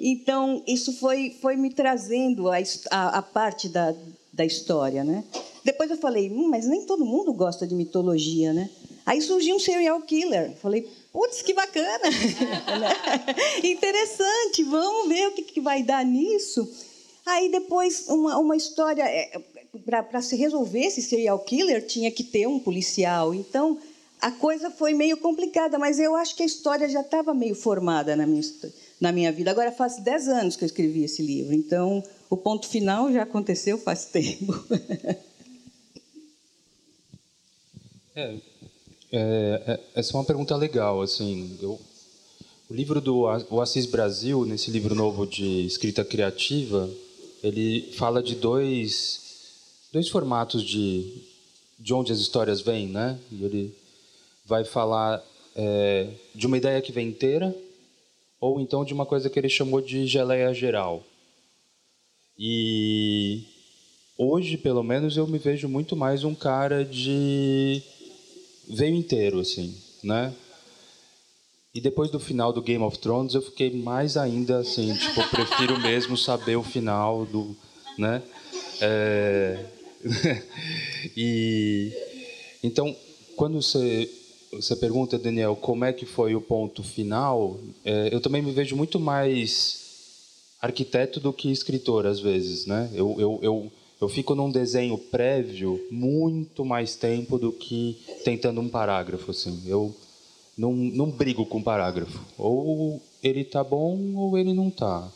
Então, 0.00 0.62
isso 0.66 0.92
foi, 0.92 1.34
foi 1.40 1.56
me 1.56 1.70
trazendo 1.70 2.50
a, 2.50 2.56
a, 2.90 3.18
a 3.18 3.22
parte 3.22 3.68
da, 3.68 3.94
da 4.32 4.44
história. 4.44 5.02
Né? 5.02 5.24
Depois 5.64 5.90
eu 5.90 5.96
falei, 5.96 6.30
hum, 6.30 6.48
mas 6.48 6.66
nem 6.66 6.84
todo 6.84 7.04
mundo 7.04 7.32
gosta 7.32 7.66
de 7.66 7.74
mitologia. 7.74 8.52
Né? 8.52 8.68
Aí 9.06 9.20
surgiu 9.20 9.56
um 9.56 9.60
serial 9.60 10.00
killer. 10.02 10.52
Falei, 10.60 10.88
putz, 11.12 11.42
que 11.42 11.54
bacana! 11.54 12.08
Interessante, 13.62 14.62
vamos 14.64 15.08
ver 15.08 15.28
o 15.28 15.32
que, 15.32 15.42
que 15.42 15.60
vai 15.60 15.82
dar 15.82 16.04
nisso. 16.04 16.68
Aí 17.24 17.50
depois, 17.50 18.06
uma, 18.08 18.38
uma 18.38 18.56
história. 18.56 19.02
É, 19.02 19.40
Para 19.86 20.20
se 20.20 20.36
resolver 20.36 20.84
esse 20.84 21.02
serial 21.02 21.38
killer, 21.38 21.86
tinha 21.86 22.10
que 22.10 22.22
ter 22.22 22.46
um 22.46 22.58
policial. 22.58 23.34
Então, 23.34 23.78
a 24.20 24.30
coisa 24.30 24.70
foi 24.70 24.92
meio 24.92 25.16
complicada, 25.16 25.78
mas 25.78 25.98
eu 25.98 26.14
acho 26.14 26.36
que 26.36 26.42
a 26.42 26.46
história 26.46 26.88
já 26.88 27.00
estava 27.00 27.32
meio 27.32 27.54
formada 27.54 28.14
na 28.14 28.26
minha 28.26 28.40
história 28.40 28.83
na 29.04 29.12
minha 29.12 29.30
vida. 29.30 29.50
Agora 29.50 29.70
faz 29.70 29.98
10 29.98 30.28
anos 30.28 30.56
que 30.56 30.64
eu 30.64 30.66
escrevi 30.66 31.04
esse 31.04 31.22
livro, 31.22 31.54
então 31.54 32.02
o 32.30 32.36
ponto 32.36 32.66
final 32.66 33.12
já 33.12 33.22
aconteceu 33.22 33.76
faz 33.78 34.06
tempo. 34.10 34.64
é, 38.16 38.34
é, 39.12 39.62
é, 39.66 39.80
essa 39.94 40.12
é 40.12 40.16
uma 40.16 40.24
pergunta 40.24 40.56
legal, 40.56 41.02
assim. 41.02 41.56
Eu, 41.60 41.78
o 42.70 42.74
livro 42.74 42.98
do 42.98 43.26
o 43.50 43.60
Assis 43.60 43.84
Brasil, 43.84 44.46
nesse 44.46 44.70
livro 44.70 44.94
novo 44.94 45.26
de 45.26 45.66
escrita 45.66 46.02
criativa, 46.02 46.90
ele 47.42 47.92
fala 47.92 48.22
de 48.22 48.34
dois 48.34 49.20
dois 49.92 50.08
formatos 50.08 50.62
de 50.64 51.22
de 51.78 51.92
onde 51.92 52.10
as 52.10 52.18
histórias 52.18 52.62
vêm, 52.62 52.88
né? 52.88 53.18
E 53.30 53.44
ele 53.44 53.74
vai 54.46 54.64
falar 54.64 55.22
é, 55.54 56.08
de 56.34 56.46
uma 56.46 56.56
ideia 56.56 56.80
que 56.80 56.90
vem 56.90 57.08
inteira 57.08 57.54
ou 58.44 58.60
então 58.60 58.84
de 58.84 58.92
uma 58.92 59.06
coisa 59.06 59.30
que 59.30 59.38
ele 59.38 59.48
chamou 59.48 59.80
de 59.80 60.06
geleia 60.06 60.52
geral. 60.52 61.02
E 62.38 63.42
hoje, 64.18 64.58
pelo 64.58 64.82
menos, 64.82 65.16
eu 65.16 65.26
me 65.26 65.38
vejo 65.38 65.66
muito 65.66 65.96
mais 65.96 66.24
um 66.24 66.34
cara 66.34 66.84
de 66.84 67.82
veio 68.68 68.94
inteiro, 68.94 69.40
assim, 69.40 69.74
né? 70.02 70.34
E 71.74 71.80
depois 71.80 72.10
do 72.10 72.20
final 72.20 72.52
do 72.52 72.60
Game 72.60 72.84
of 72.84 72.98
Thrones, 72.98 73.34
eu 73.34 73.40
fiquei 73.40 73.70
mais 73.70 74.18
ainda 74.18 74.58
assim, 74.58 74.94
tipo, 74.94 75.20
eu 75.20 75.28
prefiro 75.28 75.80
mesmo 75.80 76.14
saber 76.14 76.56
o 76.56 76.62
final 76.62 77.24
do, 77.24 77.56
né? 77.96 78.22
É... 78.78 79.64
e 81.16 81.92
então, 82.62 82.94
quando 83.36 83.62
você 83.62 84.10
você 84.56 84.76
pergunta, 84.76 85.18
Daniel, 85.18 85.56
como 85.56 85.84
é 85.84 85.92
que 85.92 86.06
foi 86.06 86.34
o 86.34 86.40
ponto 86.40 86.82
final? 86.82 87.58
É, 87.84 88.08
eu 88.12 88.20
também 88.20 88.42
me 88.42 88.52
vejo 88.52 88.76
muito 88.76 88.98
mais 88.98 89.82
arquiteto 90.60 91.20
do 91.20 91.32
que 91.32 91.50
escritor 91.50 92.06
às 92.06 92.20
vezes, 92.20 92.66
né? 92.66 92.90
Eu, 92.94 93.16
eu, 93.18 93.38
eu, 93.42 93.72
eu 94.00 94.08
fico 94.08 94.34
num 94.34 94.50
desenho 94.50 94.96
prévio 94.96 95.80
muito 95.90 96.64
mais 96.64 96.96
tempo 96.96 97.38
do 97.38 97.52
que 97.52 97.98
tentando 98.24 98.60
um 98.60 98.68
parágrafo, 98.68 99.30
assim. 99.30 99.62
Eu 99.66 99.94
não, 100.56 100.72
não 100.72 101.10
brigo 101.10 101.44
com 101.44 101.62
parágrafo. 101.62 102.20
Ou 102.38 103.00
ele 103.22 103.44
tá 103.44 103.62
bom 103.62 104.14
ou 104.16 104.38
ele 104.38 104.52
não 104.52 104.70
tá. 104.70 105.10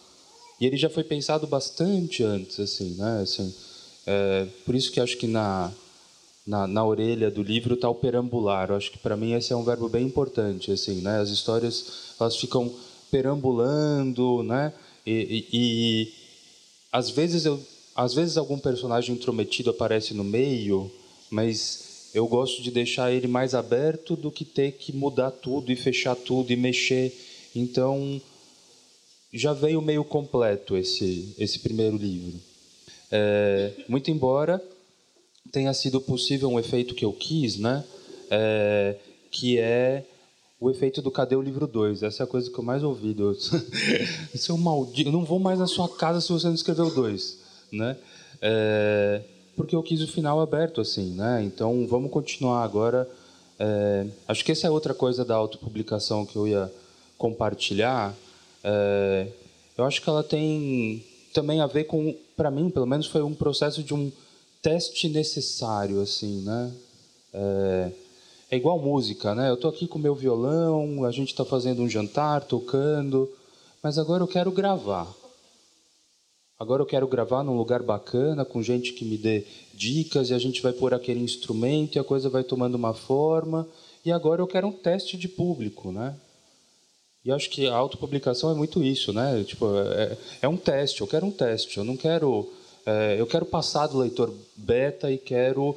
E 0.60 0.66
ele 0.66 0.76
já 0.76 0.90
foi 0.90 1.04
pensado 1.04 1.46
bastante 1.46 2.22
antes, 2.22 2.58
assim, 2.58 2.96
né? 2.98 3.20
Assim, 3.22 3.54
é, 4.06 4.46
por 4.64 4.74
isso 4.74 4.90
que 4.90 5.00
acho 5.00 5.16
que 5.16 5.26
na 5.26 5.72
na, 6.48 6.66
na 6.66 6.82
orelha 6.82 7.30
do 7.30 7.42
livro 7.42 7.74
está 7.74 7.90
o 7.90 7.94
perambular. 7.94 8.70
Eu 8.70 8.76
acho 8.76 8.90
que 8.90 8.98
para 8.98 9.18
mim 9.18 9.34
esse 9.34 9.52
é 9.52 9.56
um 9.56 9.62
verbo 9.62 9.86
bem 9.86 10.06
importante, 10.06 10.72
assim, 10.72 11.02
né? 11.02 11.20
As 11.20 11.28
histórias 11.28 12.14
elas 12.18 12.36
ficam 12.36 12.74
perambulando, 13.10 14.42
né? 14.42 14.72
E, 15.04 15.12
e, 15.12 15.48
e 15.52 16.12
às 16.90 17.10
vezes 17.10 17.44
eu, 17.44 17.60
às 17.94 18.14
vezes 18.14 18.38
algum 18.38 18.58
personagem 18.58 19.14
intrometido 19.14 19.68
aparece 19.68 20.14
no 20.14 20.24
meio, 20.24 20.90
mas 21.30 22.10
eu 22.14 22.26
gosto 22.26 22.62
de 22.62 22.70
deixar 22.70 23.12
ele 23.12 23.28
mais 23.28 23.54
aberto 23.54 24.16
do 24.16 24.30
que 24.30 24.46
ter 24.46 24.72
que 24.72 24.90
mudar 24.90 25.30
tudo 25.30 25.70
e 25.70 25.76
fechar 25.76 26.16
tudo 26.16 26.50
e 26.50 26.56
mexer. 26.56 27.14
Então 27.54 28.18
já 29.34 29.52
veio 29.52 29.82
meio 29.82 30.02
completo 30.02 30.78
esse 30.78 31.34
esse 31.38 31.58
primeiro 31.58 31.98
livro. 31.98 32.40
É, 33.12 33.72
muito 33.86 34.10
embora 34.10 34.62
tenha 35.52 35.72
sido 35.72 36.00
possível 36.00 36.48
um 36.48 36.58
efeito 36.58 36.94
que 36.94 37.04
eu 37.04 37.12
quis, 37.12 37.56
né? 37.56 37.84
É, 38.30 38.96
que 39.30 39.58
é 39.58 40.04
o 40.60 40.70
efeito 40.70 41.00
do 41.00 41.10
cadê 41.10 41.36
o 41.36 41.42
livro 41.42 41.66
2. 41.66 42.02
Essa 42.02 42.22
é 42.22 42.24
a 42.24 42.26
coisa 42.26 42.50
que 42.50 42.58
eu 42.58 42.64
mais 42.64 42.82
ouvi. 42.82 43.14
Deus. 43.14 43.50
Seu 44.34 44.56
maldito, 44.58 45.08
eu 45.08 45.12
não 45.12 45.24
vou 45.24 45.38
mais 45.38 45.58
na 45.58 45.66
sua 45.66 45.88
casa 45.88 46.20
se 46.20 46.32
você 46.32 46.46
não 46.46 46.54
escreveu 46.54 46.92
dois, 46.92 47.38
né? 47.72 47.96
É, 48.40 49.22
porque 49.56 49.74
eu 49.74 49.82
quis 49.82 50.02
o 50.02 50.08
final 50.08 50.40
aberto 50.40 50.80
assim, 50.80 51.14
né? 51.14 51.42
Então 51.44 51.86
vamos 51.86 52.10
continuar 52.10 52.62
agora. 52.62 53.08
É, 53.58 54.06
acho 54.26 54.44
que 54.44 54.52
essa 54.52 54.66
é 54.66 54.70
outra 54.70 54.94
coisa 54.94 55.24
da 55.24 55.34
autopublicação 55.34 56.24
que 56.24 56.36
eu 56.36 56.46
ia 56.46 56.72
compartilhar. 57.16 58.14
É, 58.62 59.26
eu 59.76 59.84
acho 59.84 60.02
que 60.02 60.08
ela 60.08 60.22
tem 60.22 61.04
também 61.32 61.60
a 61.60 61.66
ver 61.66 61.84
com, 61.84 62.14
para 62.36 62.50
mim, 62.50 62.70
pelo 62.70 62.86
menos, 62.86 63.06
foi 63.06 63.22
um 63.22 63.34
processo 63.34 63.82
de 63.82 63.94
um 63.94 64.10
teste 64.62 65.08
necessário, 65.08 66.00
assim, 66.00 66.42
né? 66.42 66.72
É, 67.32 67.92
é 68.50 68.56
igual 68.56 68.78
música, 68.78 69.34
né? 69.34 69.50
Eu 69.50 69.54
estou 69.54 69.70
aqui 69.70 69.86
com 69.86 69.98
meu 69.98 70.14
violão, 70.14 71.04
a 71.04 71.10
gente 71.10 71.28
está 71.28 71.44
fazendo 71.44 71.82
um 71.82 71.88
jantar, 71.88 72.44
tocando, 72.44 73.30
mas 73.82 73.98
agora 73.98 74.22
eu 74.22 74.28
quero 74.28 74.50
gravar. 74.50 75.12
Agora 76.58 76.82
eu 76.82 76.86
quero 76.86 77.06
gravar 77.06 77.44
num 77.44 77.56
lugar 77.56 77.82
bacana, 77.82 78.44
com 78.44 78.60
gente 78.62 78.92
que 78.92 79.04
me 79.04 79.16
dê 79.16 79.44
dicas, 79.72 80.30
e 80.30 80.34
a 80.34 80.38
gente 80.38 80.60
vai 80.60 80.72
pôr 80.72 80.92
aquele 80.92 81.20
instrumento 81.20 81.96
e 81.96 81.98
a 82.00 82.04
coisa 82.04 82.28
vai 82.28 82.42
tomando 82.42 82.74
uma 82.74 82.92
forma. 82.92 83.68
E 84.04 84.10
agora 84.10 84.42
eu 84.42 84.46
quero 84.46 84.66
um 84.66 84.72
teste 84.72 85.16
de 85.16 85.28
público, 85.28 85.92
né? 85.92 86.16
E 87.24 87.30
acho 87.30 87.50
que 87.50 87.66
a 87.66 87.76
autopublicação 87.76 88.50
é 88.50 88.54
muito 88.54 88.82
isso, 88.82 89.12
né? 89.12 89.44
Tipo, 89.44 89.66
é, 89.76 90.16
é 90.42 90.48
um 90.48 90.56
teste, 90.56 91.00
eu 91.00 91.06
quero 91.06 91.26
um 91.26 91.30
teste, 91.30 91.78
eu 91.78 91.84
não 91.84 91.96
quero 91.96 92.50
eu 93.18 93.26
quero 93.26 93.44
passar 93.44 93.86
do 93.86 93.98
leitor 93.98 94.32
beta 94.56 95.10
e 95.10 95.18
quero. 95.18 95.76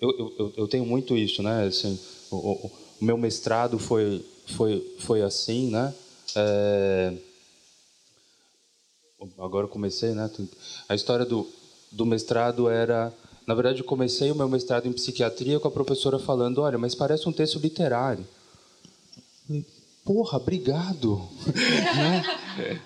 Eu, 0.00 0.34
eu, 0.38 0.52
eu 0.56 0.68
tenho 0.68 0.84
muito 0.84 1.16
isso, 1.16 1.42
né? 1.42 1.64
Assim, 1.64 1.98
o, 2.30 2.36
o, 2.36 2.70
meu 3.00 3.16
mestrado 3.16 3.78
foi, 3.78 4.24
foi, 4.46 4.96
foi 4.98 5.22
assim, 5.22 5.70
né? 5.70 5.94
É, 6.36 7.14
agora 9.38 9.66
comecei, 9.66 10.12
né? 10.12 10.30
A 10.88 10.94
história 10.94 11.24
do, 11.24 11.46
do 11.90 12.06
mestrado 12.06 12.68
era 12.68 13.12
Na 13.46 13.54
verdade, 13.54 13.80
eu 13.80 13.84
comecei 13.86 14.30
o 14.30 14.34
meu 14.34 14.48
mestrado 14.48 14.86
em 14.86 14.92
psiquiatria 14.92 15.58
com 15.58 15.68
a 15.68 15.70
professora 15.70 16.18
falando: 16.18 16.60
olha, 16.60 16.78
mas 16.78 16.94
parece 16.94 17.28
um 17.28 17.32
texto 17.32 17.58
literário. 17.58 18.26
falei, 19.46 19.64
porra, 20.04 20.38
obrigado. 20.38 21.28
né? 21.96 22.80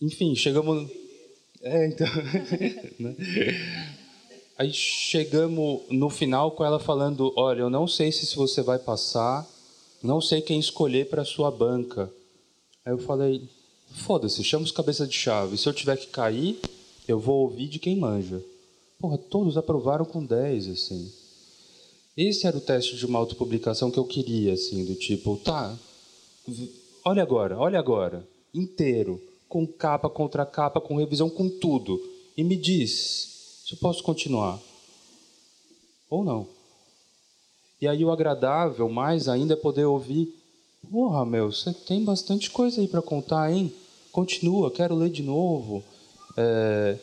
Enfim, 0.00 0.34
chegamos. 0.34 0.90
É, 1.62 1.86
então. 1.86 2.06
Né? 2.98 3.16
Aí 4.58 4.72
chegamos 4.74 5.80
no 5.88 6.10
final 6.10 6.50
com 6.50 6.64
ela 6.64 6.78
falando: 6.78 7.32
olha, 7.36 7.60
eu 7.60 7.70
não 7.70 7.86
sei 7.86 8.12
se 8.12 8.36
você 8.36 8.60
vai 8.60 8.78
passar, 8.78 9.48
não 10.02 10.20
sei 10.20 10.42
quem 10.42 10.60
escolher 10.60 11.08
para 11.08 11.24
sua 11.24 11.50
banca. 11.50 12.12
Aí 12.84 12.92
eu 12.92 12.98
falei: 12.98 13.48
foda-se, 13.90 14.44
chama 14.44 14.64
os 14.64 14.72
cabeça 14.72 15.06
de 15.06 15.14
chave. 15.14 15.56
Se 15.56 15.66
eu 15.66 15.72
tiver 15.72 15.96
que 15.96 16.08
cair, 16.08 16.60
eu 17.08 17.18
vou 17.18 17.42
ouvir 17.42 17.68
de 17.68 17.78
quem 17.78 17.96
manja. 17.96 18.42
Porra, 18.98 19.16
todos 19.16 19.56
aprovaram 19.56 20.04
com 20.04 20.22
10, 20.22 20.68
assim. 20.68 21.10
Esse 22.16 22.46
era 22.46 22.56
o 22.56 22.60
teste 22.60 22.96
de 22.96 23.06
uma 23.06 23.18
autopublicação 23.18 23.90
que 23.90 23.98
eu 23.98 24.04
queria, 24.04 24.52
assim, 24.52 24.84
do 24.84 24.94
tipo, 24.94 25.38
tá, 25.38 25.74
olha 27.02 27.22
agora, 27.22 27.56
olha 27.56 27.78
agora, 27.78 28.28
inteiro, 28.52 29.18
com 29.50 29.66
capa, 29.66 30.08
contra 30.08 30.46
capa, 30.46 30.80
com 30.80 30.96
revisão, 30.96 31.28
com 31.28 31.50
tudo. 31.50 32.00
E 32.36 32.44
me 32.44 32.56
diz 32.56 33.64
se 33.66 33.74
eu 33.74 33.78
posso 33.78 34.02
continuar. 34.02 34.58
Ou 36.08 36.24
não. 36.24 36.46
E 37.80 37.88
aí 37.88 38.04
o 38.04 38.12
agradável, 38.12 38.88
mais 38.88 39.28
ainda, 39.28 39.54
é 39.54 39.56
poder 39.56 39.84
ouvir, 39.84 40.32
porra, 40.88 41.26
meu, 41.26 41.50
você 41.50 41.72
tem 41.72 42.04
bastante 42.04 42.48
coisa 42.50 42.80
aí 42.80 42.86
para 42.86 43.02
contar, 43.02 43.52
hein? 43.52 43.72
Continua, 44.12 44.70
quero 44.70 44.94
ler 44.94 45.10
de 45.10 45.22
novo. 45.22 45.82
É... 46.36 46.96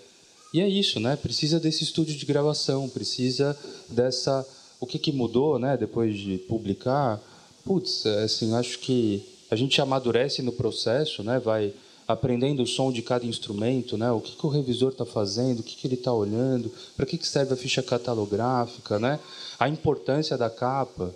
E 0.53 0.61
é 0.61 0.69
isso, 0.69 0.99
né? 1.01 1.17
Precisa 1.17 1.59
desse 1.59 1.83
estúdio 1.83 2.15
de 2.15 2.25
gravação, 2.25 2.87
precisa 2.87 3.57
dessa 3.89 4.47
o 4.79 4.85
que, 4.85 4.97
que 4.97 5.11
mudou, 5.11 5.59
né, 5.59 5.75
depois 5.75 6.17
de 6.17 6.37
publicar? 6.37 7.21
Putz, 7.65 8.05
é, 8.05 8.23
assim, 8.23 8.53
acho 8.53 8.79
que 8.79 9.23
a 9.49 9.55
gente 9.55 9.81
amadurece 9.81 10.41
no 10.41 10.51
processo, 10.51 11.23
né, 11.23 11.39
vai 11.39 11.73
aprendendo 12.07 12.63
o 12.63 12.67
som 12.67 12.91
de 12.91 13.01
cada 13.01 13.25
instrumento, 13.25 13.97
né, 13.97 14.09
o 14.11 14.21
que, 14.21 14.35
que 14.35 14.45
o 14.45 14.49
revisor 14.49 14.91
está 14.91 15.05
fazendo, 15.05 15.59
o 15.59 15.63
que, 15.63 15.75
que 15.75 15.85
ele 15.85 15.95
está 15.95 16.13
olhando, 16.13 16.71
para 16.95 17.05
que, 17.05 17.17
que 17.17 17.27
serve 17.27 17.53
a 17.53 17.57
ficha 17.57 17.83
catalográfica, 17.83 18.97
né, 18.97 19.19
a 19.59 19.67
importância 19.67 20.37
da 20.37 20.49
capa. 20.49 21.13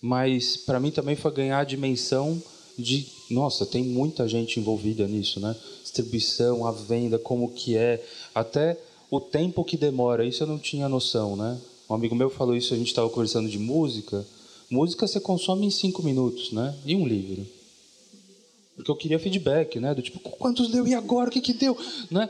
Mas 0.00 0.56
para 0.56 0.80
mim 0.80 0.90
também 0.90 1.16
foi 1.16 1.30
ganhar 1.32 1.60
a 1.60 1.64
dimensão 1.64 2.40
de, 2.78 3.06
nossa, 3.30 3.66
tem 3.66 3.82
muita 3.82 4.28
gente 4.28 4.60
envolvida 4.60 5.06
nisso, 5.06 5.40
né? 5.40 5.56
Distribuição, 5.82 6.64
a 6.64 6.70
venda, 6.70 7.18
como 7.18 7.50
que 7.50 7.76
é, 7.76 8.04
até 8.32 8.78
o 9.10 9.20
tempo 9.20 9.64
que 9.64 9.76
demora, 9.76 10.24
isso 10.24 10.44
eu 10.44 10.46
não 10.46 10.58
tinha 10.58 10.88
noção, 10.88 11.34
né? 11.34 11.58
Um 11.90 11.94
amigo 11.94 12.14
meu 12.14 12.30
falou 12.30 12.54
isso, 12.54 12.72
a 12.74 12.76
gente 12.76 12.88
estava 12.88 13.10
conversando 13.10 13.48
de 13.48 13.58
música. 13.58 14.24
Música 14.70 15.06
você 15.06 15.18
consome 15.18 15.66
em 15.66 15.70
cinco 15.70 16.02
minutos, 16.02 16.52
né? 16.52 16.76
E 16.86 16.94
um 16.94 17.06
livro. 17.06 17.44
Porque 18.78 18.90
eu 18.92 18.96
queria 18.96 19.18
feedback, 19.18 19.80
né? 19.80 19.92
Do 19.92 20.00
tipo, 20.00 20.20
quantos 20.20 20.72
leu 20.72 20.86
e 20.86 20.94
agora? 20.94 21.28
O 21.28 21.32
que 21.32 21.40
que 21.40 21.52
deu? 21.52 21.76
Né? 22.08 22.28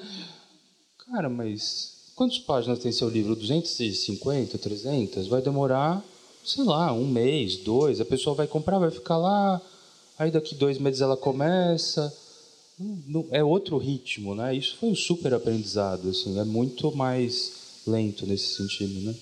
Cara, 1.11 1.28
mas 1.28 2.12
quantas 2.16 2.38
páginas 2.38 2.78
tem 2.78 2.90
seu 2.90 3.09
livro? 3.11 3.36
250, 3.36 4.57
300? 4.57 5.26
Vai 5.28 5.42
demorar, 5.42 6.03
sei 6.42 6.64
lá, 6.64 6.90
um 6.92 7.07
mês, 7.07 7.59
dois. 7.59 8.01
A 8.01 8.05
pessoa 8.05 8.34
vai 8.34 8.46
comprar, 8.46 8.78
vai 8.78 8.90
ficar 8.90 9.18
lá. 9.18 9.61
Aí 10.18 10.30
daqui 10.30 10.55
dois 10.55 10.78
meses 10.78 11.03
ela 11.03 11.18
começa. 11.18 12.12
É 13.30 13.44
outro 13.44 13.76
ritmo, 13.76 14.34
né? 14.34 14.57
Isso 14.57 14.76
foi 14.78 14.88
um 14.88 14.94
super 14.94 15.34
aprendizado, 15.34 16.09
assim. 16.09 16.38
É 16.38 16.44
muito 16.44 16.96
mais 16.96 17.53
lento 17.86 18.26
nesse 18.26 18.55
sentido, 18.55 19.01
né? 19.01 19.14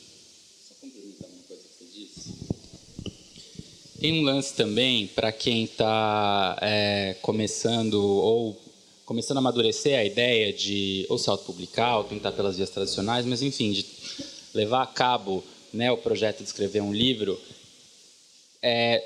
Tem 4.07 4.21
um 4.21 4.23
lance 4.23 4.55
também 4.55 5.09
para 5.09 5.33
quem 5.33 5.65
está 5.65 6.57
é, 6.63 7.17
começando 7.23 7.95
ou 8.01 8.57
começando 9.05 9.39
a 9.39 9.41
amadurecer 9.41 9.99
a 9.99 10.05
ideia 10.05 10.53
de 10.53 11.05
ou 11.09 11.19
se 11.19 11.29
autopublicar 11.29 11.99
ou 11.99 12.05
tentar 12.05 12.31
pelas 12.31 12.57
vias 12.57 12.71
tradicionais, 12.71 13.27
mas 13.27 13.43
enfim, 13.43 13.73
de 13.73 13.85
levar 14.55 14.85
a 14.85 14.87
cabo 14.87 15.43
né, 15.73 15.91
o 15.91 15.97
projeto 15.97 16.39
de 16.39 16.45
escrever 16.45 16.83
um 16.83 16.95
livro. 16.95 17.37
É, 18.63 19.03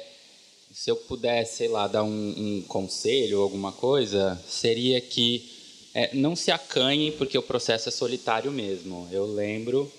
se 0.70 0.90
eu 0.90 0.96
pudesse, 0.96 1.56
sei 1.56 1.68
lá, 1.68 1.88
dar 1.88 2.02
um, 2.02 2.34
um 2.36 2.62
conselho 2.68 3.38
ou 3.38 3.44
alguma 3.44 3.72
coisa, 3.72 4.38
seria 4.46 5.00
que 5.00 5.50
é, 5.94 6.14
não 6.14 6.36
se 6.36 6.50
acanhem 6.50 7.10
porque 7.12 7.38
o 7.38 7.42
processo 7.42 7.88
é 7.88 7.92
solitário 7.92 8.52
mesmo. 8.52 9.08
Eu 9.10 9.24
lembro 9.24 9.90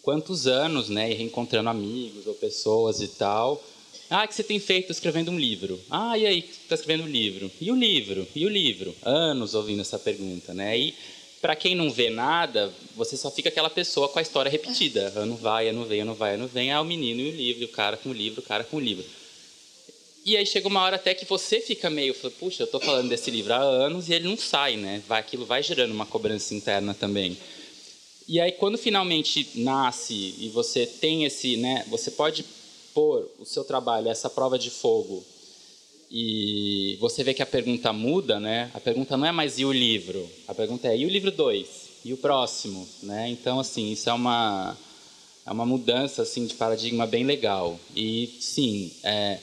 quantos 0.00 0.46
anos, 0.46 0.88
né, 0.88 1.12
reencontrando 1.12 1.68
amigos 1.68 2.26
ou 2.26 2.32
pessoas 2.32 3.02
e 3.02 3.08
tal, 3.08 3.62
ah, 4.10 4.26
que 4.26 4.34
você 4.34 4.42
tem 4.42 4.58
feito 4.58 4.90
escrevendo 4.90 5.30
um 5.30 5.38
livro? 5.38 5.80
Ah, 5.88 6.18
e 6.18 6.26
aí, 6.26 6.38
está 6.40 6.74
escrevendo 6.74 7.06
um 7.06 7.10
livro? 7.10 7.50
E 7.60 7.70
o 7.70 7.76
livro? 7.76 8.26
E 8.34 8.44
o 8.44 8.48
livro? 8.48 8.92
Anos 9.02 9.54
ouvindo 9.54 9.82
essa 9.82 10.00
pergunta, 10.00 10.52
né? 10.52 10.76
E 10.76 10.94
para 11.40 11.54
quem 11.54 11.76
não 11.76 11.90
vê 11.90 12.10
nada, 12.10 12.72
você 12.96 13.16
só 13.16 13.30
fica 13.30 13.48
aquela 13.48 13.70
pessoa 13.70 14.08
com 14.08 14.18
a 14.18 14.22
história 14.22 14.50
repetida. 14.50 15.12
Ano 15.14 15.36
vai, 15.36 15.68
ano 15.68 15.84
vem, 15.84 16.00
ano 16.00 16.14
vai, 16.14 16.34
ano 16.34 16.48
vem. 16.48 16.72
Ah, 16.72 16.80
o 16.80 16.84
menino 16.84 17.20
e 17.20 17.30
o 17.30 17.36
livro, 17.36 17.64
o 17.66 17.68
cara 17.68 17.96
com 17.96 18.10
o 18.10 18.12
livro, 18.12 18.40
o 18.40 18.44
cara 18.44 18.64
com 18.64 18.78
o 18.78 18.80
livro. 18.80 19.04
E 20.24 20.36
aí 20.36 20.44
chega 20.44 20.68
uma 20.68 20.82
hora 20.82 20.96
até 20.96 21.14
que 21.14 21.24
você 21.24 21.60
fica 21.60 21.88
meio, 21.88 22.14
puxa, 22.14 22.62
eu 22.62 22.66
estou 22.66 22.80
falando 22.80 23.08
desse 23.08 23.30
livro 23.30 23.54
há 23.54 23.58
anos 23.58 24.08
e 24.08 24.12
ele 24.12 24.28
não 24.28 24.36
sai, 24.36 24.76
né? 24.76 25.02
Vai, 25.08 25.20
aquilo 25.20 25.46
vai 25.46 25.62
gerando 25.62 25.92
uma 25.92 26.04
cobrança 26.04 26.52
interna 26.52 26.92
também. 26.92 27.38
E 28.28 28.38
aí 28.38 28.52
quando 28.52 28.76
finalmente 28.76 29.48
nasce 29.54 30.34
e 30.38 30.50
você 30.52 30.84
tem 30.84 31.24
esse, 31.24 31.56
né? 31.56 31.86
Você 31.88 32.10
pode 32.10 32.44
pôr 32.94 33.30
o 33.38 33.44
seu 33.44 33.64
trabalho 33.64 34.08
essa 34.08 34.30
prova 34.30 34.58
de 34.58 34.70
fogo 34.70 35.24
e 36.10 36.96
você 37.00 37.22
vê 37.22 37.32
que 37.32 37.42
a 37.42 37.46
pergunta 37.46 37.92
muda, 37.92 38.40
né? 38.40 38.68
A 38.74 38.80
pergunta 38.80 39.16
não 39.16 39.26
é 39.26 39.30
mais 39.30 39.60
e 39.60 39.64
o 39.64 39.72
livro, 39.72 40.28
a 40.48 40.54
pergunta 40.54 40.88
é 40.88 40.98
e 40.98 41.06
o 41.06 41.08
livro 41.08 41.30
2? 41.30 41.68
E 42.04 42.12
o 42.12 42.16
próximo, 42.16 42.88
né? 43.02 43.28
Então 43.30 43.60
assim, 43.60 43.92
isso 43.92 44.10
é 44.10 44.12
uma 44.12 44.76
é 45.46 45.52
uma 45.52 45.64
mudança 45.64 46.22
assim 46.22 46.46
de 46.46 46.54
paradigma 46.54 47.06
bem 47.06 47.24
legal. 47.24 47.78
E 47.94 48.38
sim, 48.40 48.90
é 49.04 49.38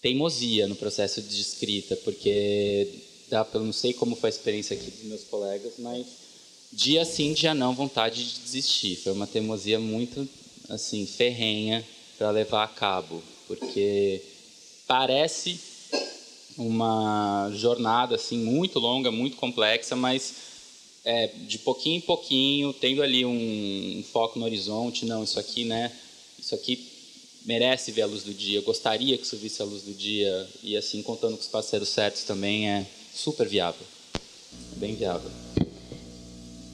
teimosia 0.00 0.66
no 0.66 0.74
processo 0.74 1.20
de 1.20 1.40
escrita, 1.40 1.96
porque 1.96 2.88
dá 3.28 3.44
pelo 3.44 3.64
não 3.64 3.72
sei 3.72 3.92
como 3.92 4.16
foi 4.16 4.28
a 4.28 4.32
experiência 4.32 4.74
aqui 4.74 4.90
dos 4.90 5.04
meus 5.04 5.24
colegas, 5.24 5.74
mas 5.78 6.06
dia 6.72 7.04
sim, 7.04 7.34
dia 7.34 7.52
não, 7.52 7.74
vontade 7.74 8.24
de 8.24 8.40
desistir. 8.40 8.96
Foi 8.96 9.12
uma 9.12 9.26
teimosia 9.26 9.78
muito 9.78 10.26
assim 10.70 11.04
ferrenha 11.04 11.84
para 12.18 12.30
levar 12.32 12.64
a 12.64 12.68
cabo, 12.68 13.22
porque 13.46 14.20
parece 14.86 15.60
uma 16.58 17.50
jornada 17.54 18.16
assim 18.16 18.38
muito 18.38 18.80
longa, 18.80 19.12
muito 19.12 19.36
complexa, 19.36 19.94
mas 19.94 20.34
é, 21.04 21.28
de 21.28 21.58
pouquinho 21.58 21.98
em 21.98 22.00
pouquinho, 22.00 22.72
tendo 22.72 23.02
ali 23.02 23.24
um, 23.24 23.30
um, 23.98 24.02
foco 24.02 24.38
no 24.38 24.44
horizonte, 24.44 25.06
não, 25.06 25.22
isso 25.22 25.38
aqui, 25.38 25.64
né? 25.64 25.92
Isso 26.38 26.54
aqui 26.54 26.86
merece 27.46 27.92
ver 27.92 28.02
a 28.02 28.06
luz 28.06 28.24
do 28.24 28.34
dia. 28.34 28.58
Eu 28.58 28.62
gostaria 28.62 29.16
que 29.16 29.24
isso 29.24 29.36
visse 29.36 29.62
a 29.62 29.64
luz 29.64 29.82
do 29.82 29.94
dia 29.94 30.48
e 30.62 30.76
assim 30.76 31.02
contando 31.02 31.36
com 31.36 31.42
os 31.42 31.48
parceiros 31.48 31.88
certos 31.88 32.24
também 32.24 32.68
é 32.68 32.84
super 33.14 33.46
viável, 33.48 33.86
bem 34.76 34.96
viável. 34.96 35.30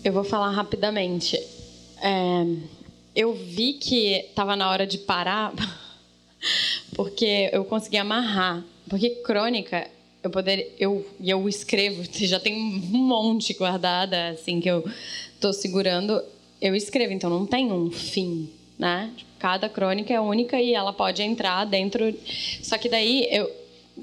Eu 0.02 0.12
vou 0.12 0.24
falar 0.24 0.50
rapidamente. 0.50 1.36
É, 2.02 2.44
eu 3.14 3.32
vi 3.32 3.74
que 3.74 4.14
estava 4.28 4.56
na 4.56 4.70
hora 4.70 4.86
de 4.86 4.98
parar, 4.98 5.52
porque 6.94 7.48
eu 7.52 7.64
consegui 7.64 7.96
amarrar. 7.96 8.64
Porque 8.88 9.10
crônica, 9.10 9.88
eu 10.22 10.30
poder, 10.30 10.74
eu 10.78 11.06
e 11.20 11.30
eu 11.30 11.48
escrevo, 11.48 12.02
já 12.12 12.40
tem 12.40 12.54
um 12.54 12.98
monte 12.98 13.54
guardada 13.54 14.30
assim 14.30 14.60
que 14.60 14.68
eu 14.68 14.84
estou 15.34 15.52
segurando. 15.52 16.20
Eu 16.60 16.74
escrevo, 16.74 17.12
então 17.12 17.28
não 17.28 17.46
tem 17.46 17.70
um 17.70 17.90
fim, 17.90 18.48
né? 18.78 19.12
Cada 19.38 19.68
crônica 19.68 20.12
é 20.12 20.20
única 20.20 20.60
e 20.60 20.72
ela 20.74 20.92
pode 20.92 21.22
entrar 21.22 21.64
dentro. 21.66 22.14
Só 22.62 22.78
que 22.78 22.88
daí 22.88 23.28
eu, 23.30 23.50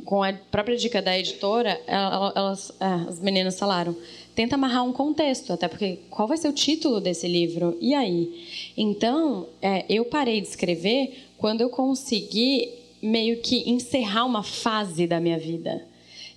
com 0.06 0.22
a 0.24 0.32
própria 0.32 0.78
dica 0.78 1.02
da 1.02 1.18
editora, 1.18 1.82
elas, 1.88 2.72
é, 2.80 3.10
as 3.10 3.20
meninas 3.20 3.58
falaram 3.58 3.96
tenta 4.36 4.56
amarrar 4.56 4.84
um 4.84 4.94
contexto, 4.94 5.54
até 5.54 5.68
porque 5.68 6.00
qual 6.10 6.28
vai 6.28 6.38
ser 6.38 6.48
o 6.48 6.54
título 6.54 7.00
desse 7.00 7.28
livro? 7.28 7.78
E 7.82 7.94
aí? 7.94 8.74
Então, 8.78 9.48
é, 9.62 9.86
eu 9.90 10.06
parei 10.06 10.42
de 10.42 10.48
escrever 10.48 11.28
quando 11.38 11.62
eu 11.62 11.70
consegui 11.70 12.70
meio 13.02 13.38
que 13.42 13.70
encerrar 13.70 14.26
uma 14.26 14.44
fase 14.44 15.08
da 15.08 15.20
minha 15.20 15.38
vida. 15.38 15.86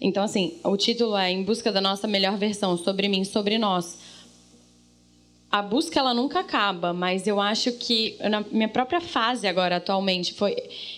Então, 0.01 0.22
assim, 0.22 0.55
o 0.64 0.76
título 0.76 1.16
é 1.16 1.30
Em 1.30 1.42
Busca 1.42 1.70
da 1.70 1.80
Nossa 1.80 2.07
Melhor 2.07 2.36
Versão, 2.36 2.76
sobre 2.76 3.09
mim, 3.09 3.24
sobre 3.24 3.59
nós. 3.59 3.99
A 5.51 5.62
busca 5.62 6.01
ela 6.01 6.12
nunca 6.12 6.40
acaba, 6.40 6.92
mas 6.92 7.26
eu 7.26 7.40
acho 7.40 7.72
que 7.72 8.16
na 8.20 8.40
minha 8.51 8.68
própria 8.68 9.01
fase 9.01 9.47
agora 9.47 9.76
atualmente 9.76 10.34
foi, 10.34 10.57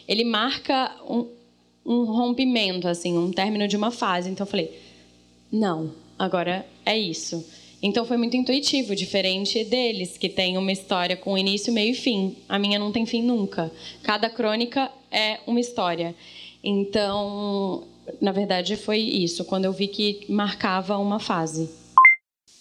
ele 0.09 0.25
marca 0.25 0.97
um, 1.07 1.27
um 1.85 2.05
rompimento, 2.05 2.89
assim, 2.89 3.19
um 3.19 3.31
término 3.31 3.69
de 3.69 3.77
uma 3.77 3.91
fase. 3.91 4.31
Então 4.31 4.47
eu 4.47 4.51
falei, 4.51 4.81
não, 5.53 5.93
agora 6.19 6.67
é 6.85 6.99
isso. 6.99 7.45
Então 7.83 8.05
foi 8.05 8.17
muito 8.17 8.37
intuitivo, 8.37 8.97
diferente 8.97 9.63
deles, 9.65 10.17
que 10.17 10.29
tem 10.29 10.57
uma 10.57 10.73
história 10.73 11.17
com 11.17 11.37
início, 11.37 11.73
meio 11.73 11.93
e 11.93 11.95
fim. 11.95 12.37
A 12.49 12.59
minha 12.59 12.79
não 12.79 12.91
tem 12.91 13.05
fim 13.05 13.23
nunca. 13.23 13.71
Cada 14.03 14.31
crônica 14.31 14.91
é 15.11 15.41
uma 15.47 15.61
história. 15.61 16.15
Então, 16.65 17.85
na 18.21 18.33
verdade, 18.33 18.77
foi 18.77 18.99
isso, 18.99 19.45
quando 19.45 19.67
eu 19.67 19.73
vi 19.73 19.89
que 19.89 20.25
marcava 20.29 20.97
uma 20.97 21.21
fase. 21.21 21.69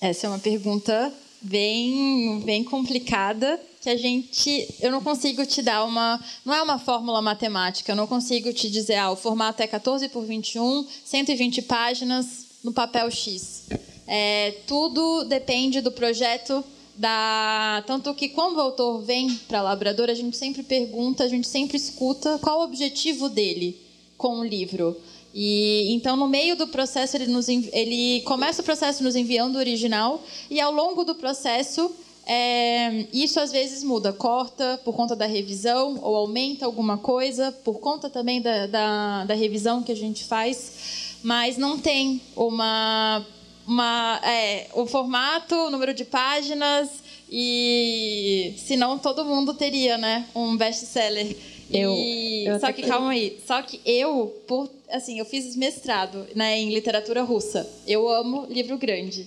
Essa 0.02 0.28
é 0.28 0.30
uma 0.30 0.40
pergunta 0.40 1.12
bem, 1.42 2.42
bem 2.46 2.64
complicada 2.64 3.60
que 3.82 3.90
a 3.90 3.96
gente, 3.96 4.68
eu 4.82 4.92
não 4.92 5.02
consigo 5.02 5.46
te 5.46 5.62
dar 5.62 5.84
uma, 5.86 6.20
não 6.44 6.54
é 6.54 6.62
uma 6.62 6.80
fórmula 6.80 7.22
matemática, 7.22 7.92
eu 7.92 7.96
não 7.96 8.08
consigo 8.08 8.52
te 8.52 8.70
dizer, 8.70 8.96
ah, 8.96 9.12
o 9.12 9.16
formato 9.16 9.62
é 9.62 9.68
14 9.68 10.10
por 10.10 10.26
21, 10.26 10.88
120 11.06 11.62
páginas 11.62 12.45
no 12.66 12.74
papel 12.74 13.10
X. 13.12 13.68
É, 14.08 14.56
tudo 14.68 15.24
depende 15.26 15.80
do 15.82 15.92
projeto 15.92 16.64
da 16.98 17.84
tanto 17.86 18.14
que 18.14 18.30
quando 18.30 18.58
o 18.58 18.62
autor 18.62 19.02
vem 19.02 19.36
para 19.48 19.62
Labrador, 19.62 20.10
a 20.10 20.14
gente 20.14 20.36
sempre 20.36 20.64
pergunta, 20.64 21.24
a 21.24 21.28
gente 21.28 21.48
sempre 21.48 21.78
escuta 21.78 22.40
qual 22.42 22.60
o 22.60 22.64
objetivo 22.64 23.30
dele 23.30 23.80
com 24.18 24.40
o 24.40 24.44
livro. 24.44 24.98
E 25.34 25.94
então 25.94 26.16
no 26.16 26.28
meio 26.28 26.56
do 26.56 26.68
processo 26.68 27.18
ele 27.18 27.28
nos 27.28 27.48
ele 27.50 28.22
começa 28.22 28.62
o 28.62 28.66
processo 28.66 29.04
nos 29.04 29.16
enviando 29.16 29.58
o 29.58 29.60
original 29.60 30.24
e 30.50 30.60
ao 30.60 30.72
longo 30.72 31.04
do 31.04 31.14
processo 31.14 31.94
é, 32.26 33.06
isso 33.14 33.40
às 33.40 33.52
vezes 33.52 33.84
muda, 33.84 34.12
corta 34.12 34.80
por 34.84 34.96
conta 34.96 35.16
da 35.16 35.28
revisão 35.28 36.00
ou 36.02 36.16
aumenta 36.16 36.66
alguma 36.66 36.98
coisa 36.98 37.52
por 37.52 37.80
conta 37.80 38.10
também 38.10 38.42
da, 38.42 38.66
da, 38.66 39.26
da 39.26 39.34
revisão 39.36 39.84
que 39.84 39.92
a 39.92 39.96
gente 39.96 40.24
faz, 40.24 41.05
mas 41.26 41.58
não 41.58 41.80
tem 41.80 42.22
uma, 42.36 43.26
uma 43.66 44.22
é, 44.24 44.68
o 44.76 44.86
formato, 44.86 45.56
o 45.56 45.72
número 45.72 45.92
de 45.92 46.06
páginas 46.06 46.88
e 47.28 48.54
senão 48.60 49.00
todo 49.00 49.26
mundo 49.26 49.56
teria, 49.56 49.98
né, 49.98 50.28
um 50.36 50.56
best-seller. 50.56 51.36
Eu, 51.72 51.96
e, 51.96 52.46
eu 52.46 52.60
só 52.60 52.72
que 52.72 52.84
calma 52.84 53.10
aí, 53.10 53.40
só 53.44 53.60
que 53.64 53.82
eu 53.84 54.40
por 54.48 54.70
assim 54.88 55.18
eu 55.18 55.26
fiz 55.26 55.56
mestrado 55.56 56.28
né, 56.36 56.60
em 56.60 56.72
literatura 56.72 57.24
russa. 57.24 57.68
Eu 57.88 58.08
amo 58.08 58.46
livro 58.48 58.78
grande. 58.78 59.26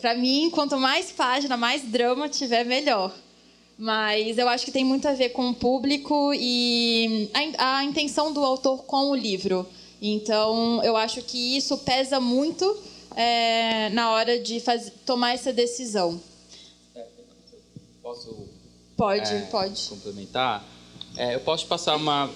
Para 0.00 0.14
mim, 0.14 0.48
quanto 0.48 0.78
mais 0.78 1.10
página, 1.10 1.56
mais 1.56 1.82
drama 1.82 2.28
tiver, 2.28 2.64
melhor. 2.64 3.12
Mas 3.76 4.38
eu 4.38 4.48
acho 4.48 4.64
que 4.64 4.70
tem 4.70 4.84
muito 4.84 5.08
a 5.08 5.12
ver 5.12 5.30
com 5.30 5.50
o 5.50 5.54
público 5.54 6.32
e 6.34 7.28
a, 7.58 7.78
a 7.78 7.84
intenção 7.84 8.32
do 8.32 8.44
autor 8.44 8.84
com 8.84 9.10
o 9.10 9.14
livro. 9.16 9.66
Então, 10.04 10.82
eu 10.82 10.96
acho 10.96 11.22
que 11.22 11.56
isso 11.56 11.78
pesa 11.78 12.18
muito 12.18 12.76
é, 13.14 13.88
na 13.90 14.10
hora 14.10 14.38
de 14.40 14.58
faz, 14.58 14.92
tomar 15.06 15.32
essa 15.32 15.52
decisão. 15.52 16.20
Posso? 18.02 18.48
Pode, 18.96 19.32
é, 19.32 19.40
pode. 19.42 19.88
Complementar? 19.88 20.66
É, 21.16 21.34
eu 21.36 21.40
posso 21.40 21.66
passar 21.66 21.96
uma 21.96 22.28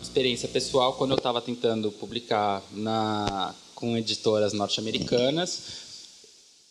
experiência 0.00 0.48
pessoal 0.48 0.92
quando 0.92 1.10
eu 1.10 1.16
estava 1.16 1.40
tentando 1.40 1.90
publicar 1.90 2.62
na, 2.70 3.52
com 3.74 3.96
editoras 3.96 4.52
norte-americanas 4.52 5.88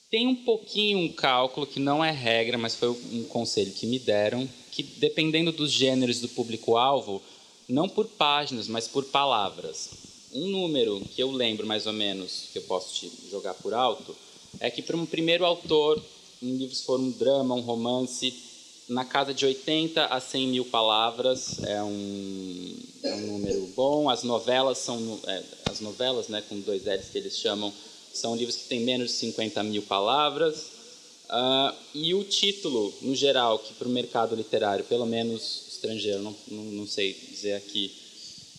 tem 0.09 0.25
um 0.27 0.35
pouquinho 0.35 0.99
um 0.99 1.11
cálculo 1.11 1.67
que 1.67 1.79
não 1.79 2.03
é 2.03 2.11
regra, 2.11 2.57
mas 2.57 2.75
foi 2.75 2.89
um 2.89 3.25
conselho 3.25 3.71
que 3.73 3.85
me 3.85 3.99
deram, 3.99 4.47
que 4.71 4.81
dependendo 4.81 5.51
dos 5.51 5.71
gêneros 5.71 6.21
do 6.21 6.29
público-alvo, 6.29 7.21
não 7.67 7.89
por 7.89 8.07
páginas, 8.07 8.67
mas 8.67 8.87
por 8.87 9.03
palavras. 9.05 10.06
Um 10.33 10.47
número 10.47 11.01
que 11.13 11.21
eu 11.21 11.31
lembro 11.31 11.65
mais 11.65 11.87
ou 11.87 11.93
menos, 11.93 12.49
que 12.51 12.59
eu 12.59 12.63
posso 12.63 12.93
te 12.93 13.11
jogar 13.31 13.53
por 13.55 13.73
alto, 13.73 14.15
é 14.59 14.69
que 14.69 14.81
para 14.81 14.97
um 14.97 15.05
primeiro 15.05 15.45
autor, 15.45 16.01
um 16.41 16.55
livro 16.55 16.75
se 16.75 16.83
for 16.83 16.99
um 16.99 17.11
drama, 17.11 17.55
um 17.55 17.61
romance, 17.61 18.33
na 18.89 19.03
casa 19.03 19.33
de 19.33 19.45
80 19.45 20.05
a 20.05 20.19
100 20.19 20.47
mil 20.47 20.65
palavras 20.65 21.61
é 21.63 21.83
um, 21.83 22.75
é 23.03 23.13
um 23.15 23.27
número 23.27 23.67
bom. 23.75 24.09
As 24.09 24.23
novelas 24.23 24.77
são 24.77 25.19
é, 25.27 25.43
as 25.65 25.81
novelas, 25.81 26.29
né, 26.29 26.41
com 26.47 26.59
dois 26.61 26.85
L's 26.85 27.09
que 27.09 27.17
eles 27.17 27.37
chamam, 27.37 27.73
são 28.13 28.35
livros 28.35 28.55
que 28.55 28.69
têm 28.69 28.79
menos 28.79 29.11
de 29.11 29.17
50 29.17 29.61
mil 29.63 29.81
palavras. 29.83 30.77
Uh, 31.29 31.75
e 31.93 32.13
o 32.13 32.23
título, 32.23 32.93
no 33.01 33.13
geral, 33.13 33.59
que 33.59 33.73
para 33.73 33.87
o 33.87 33.91
mercado 33.91 34.33
literário, 34.33 34.85
pelo 34.85 35.05
menos 35.05 35.65
estrangeiro, 35.67 36.21
não, 36.21 36.33
não, 36.47 36.63
não 36.63 36.87
sei 36.87 37.13
dizer 37.13 37.55
aqui, 37.55 37.93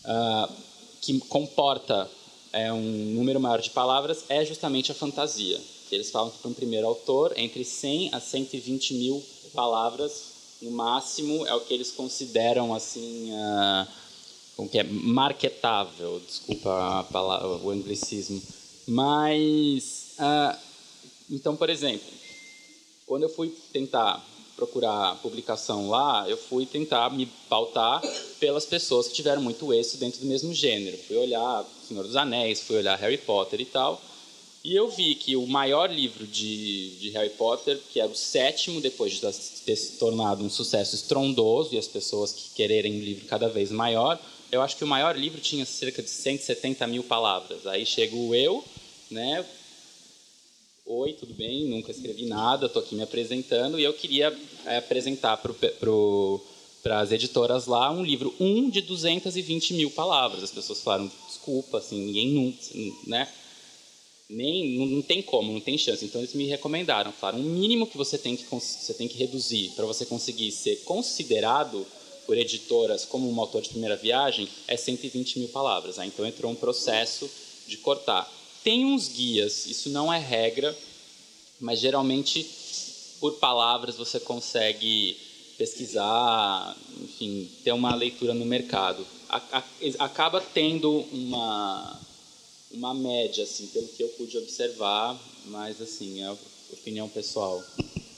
uh, 0.05 0.53
que 1.01 1.17
comporta 1.21 2.09
é, 2.51 2.71
um 2.71 2.81
número 2.81 3.39
maior 3.39 3.61
de 3.61 3.69
palavras, 3.69 4.25
é 4.29 4.43
justamente 4.45 4.91
a 4.91 4.95
fantasia. 4.95 5.59
Eles 5.91 6.11
falam 6.11 6.29
que 6.29 6.37
para 6.39 6.51
um 6.51 6.53
primeiro 6.53 6.85
autor, 6.85 7.33
entre 7.37 7.63
100 7.63 8.13
a 8.13 8.19
120 8.19 8.93
mil 8.93 9.23
palavras, 9.53 10.57
no 10.61 10.71
máximo, 10.71 11.45
é 11.47 11.53
o 11.55 11.61
que 11.61 11.73
eles 11.73 11.91
consideram 11.91 12.73
assim, 12.73 13.31
uh, 13.31 13.87
como 14.55 14.69
que 14.69 14.77
é, 14.77 14.83
marketável, 14.83 16.21
desculpa 16.27 17.07
palavra, 17.11 17.47
o 17.47 17.69
anglicismo 17.69 18.41
mas, 18.89 20.15
uh, 20.17 20.57
então, 21.29 21.55
por 21.55 21.69
exemplo, 21.69 22.07
quando 23.05 23.23
eu 23.23 23.29
fui 23.29 23.55
tentar 23.71 24.25
procurar 24.59 25.15
publicação 25.21 25.89
lá, 25.89 26.25
eu 26.27 26.35
fui 26.35 26.65
tentar 26.65 27.09
me 27.11 27.25
pautar 27.47 28.01
pelas 28.41 28.65
pessoas 28.65 29.07
que 29.07 29.13
tiveram 29.13 29.41
muito 29.41 29.73
êxito 29.73 29.97
dentro 29.97 30.19
do 30.19 30.25
mesmo 30.25 30.53
gênero. 30.53 30.97
Fui 30.97 31.15
olhar 31.15 31.65
Senhor 31.87 32.03
dos 32.03 32.17
Anéis, 32.17 32.61
fui 32.61 32.75
olhar 32.75 32.97
Harry 32.97 33.17
Potter 33.17 33.61
e 33.61 33.65
tal. 33.65 34.01
E 34.61 34.75
eu 34.75 34.89
vi 34.89 35.15
que 35.15 35.37
o 35.37 35.47
maior 35.47 35.89
livro 35.89 36.27
de, 36.27 36.89
de 36.99 37.09
Harry 37.11 37.29
Potter, 37.29 37.79
que 37.89 38.01
era 38.01 38.11
o 38.11 38.15
sétimo, 38.15 38.81
depois 38.81 39.13
de 39.13 39.21
ter 39.21 39.75
se 39.77 39.93
tornado 39.93 40.43
um 40.43 40.49
sucesso 40.49 40.93
estrondoso 40.95 41.73
e 41.73 41.77
as 41.77 41.87
pessoas 41.87 42.33
que 42.33 42.49
quererem 42.53 42.97
um 42.97 42.99
livro 42.99 43.25
cada 43.25 43.47
vez 43.47 43.71
maior, 43.71 44.19
eu 44.51 44.61
acho 44.61 44.75
que 44.75 44.83
o 44.83 44.87
maior 44.87 45.17
livro 45.17 45.39
tinha 45.39 45.65
cerca 45.65 46.03
de 46.03 46.09
170 46.09 46.85
mil 46.87 47.03
palavras. 47.03 47.65
Aí 47.65 47.85
chego 47.85 48.35
eu, 48.35 48.61
né? 49.09 49.45
Oi, 50.91 51.13
tudo 51.13 51.35
bem? 51.35 51.65
Nunca 51.65 51.91
escrevi 51.91 52.25
nada, 52.25 52.65
estou 52.65 52.81
aqui 52.81 52.95
me 52.95 53.03
apresentando 53.03 53.79
e 53.79 53.83
eu 53.83 53.93
queria 53.93 54.35
é, 54.65 54.77
apresentar 54.77 55.37
para 55.37 56.99
as 56.99 57.11
editoras 57.11 57.67
lá 57.67 57.91
um 57.91 58.03
livro, 58.03 58.33
um 58.39 58.71
de 58.71 58.81
220 58.81 59.75
mil 59.75 59.91
palavras. 59.91 60.41
As 60.41 60.49
pessoas 60.49 60.81
falaram, 60.81 61.11
desculpa, 61.27 61.77
assim, 61.77 62.07
ninguém 62.07 62.29
nunca, 62.29 62.57
né? 63.05 63.31
Nem, 64.27 64.79
não, 64.79 64.87
não 64.87 65.01
tem 65.03 65.21
como, 65.21 65.53
não 65.53 65.61
tem 65.61 65.77
chance. 65.77 66.03
Então 66.03 66.21
eles 66.21 66.33
me 66.33 66.47
recomendaram, 66.47 67.11
falaram, 67.11 67.39
o 67.39 67.43
mínimo 67.43 67.85
que 67.85 67.95
você 67.95 68.17
tem 68.17 68.35
que, 68.35 68.45
você 68.49 68.93
tem 68.95 69.07
que 69.07 69.15
reduzir 69.15 69.73
para 69.75 69.85
você 69.85 70.07
conseguir 70.07 70.51
ser 70.51 70.77
considerado 70.85 71.85
por 72.25 72.35
editoras 72.35 73.05
como 73.05 73.31
um 73.31 73.39
autor 73.39 73.61
de 73.61 73.69
primeira 73.69 73.95
viagem 73.95 74.49
é 74.67 74.75
120 74.75 75.37
mil 75.37 75.49
palavras. 75.49 75.99
Aí, 75.99 76.07
então 76.07 76.25
entrou 76.25 76.51
um 76.51 76.55
processo 76.55 77.29
de 77.67 77.77
cortar. 77.77 78.38
Tem 78.63 78.85
uns 78.85 79.07
guias, 79.07 79.65
isso 79.65 79.89
não 79.89 80.11
é 80.11 80.19
regra, 80.19 80.75
mas 81.59 81.79
geralmente 81.79 82.45
por 83.19 83.33
palavras 83.35 83.97
você 83.97 84.19
consegue 84.19 85.17
pesquisar, 85.57 86.75
enfim, 87.01 87.49
ter 87.63 87.73
uma 87.73 87.93
leitura 87.93 88.33
no 88.33 88.45
mercado. 88.45 89.05
Acaba 89.99 90.41
tendo 90.41 91.05
uma, 91.11 91.99
uma 92.71 92.93
média, 92.93 93.43
assim, 93.43 93.67
pelo 93.67 93.87
que 93.87 94.01
eu 94.01 94.07
pude 94.09 94.37
observar, 94.37 95.19
mas 95.45 95.81
assim, 95.81 96.23
é 96.23 96.31
opinião 96.71 97.09
pessoal. 97.09 97.61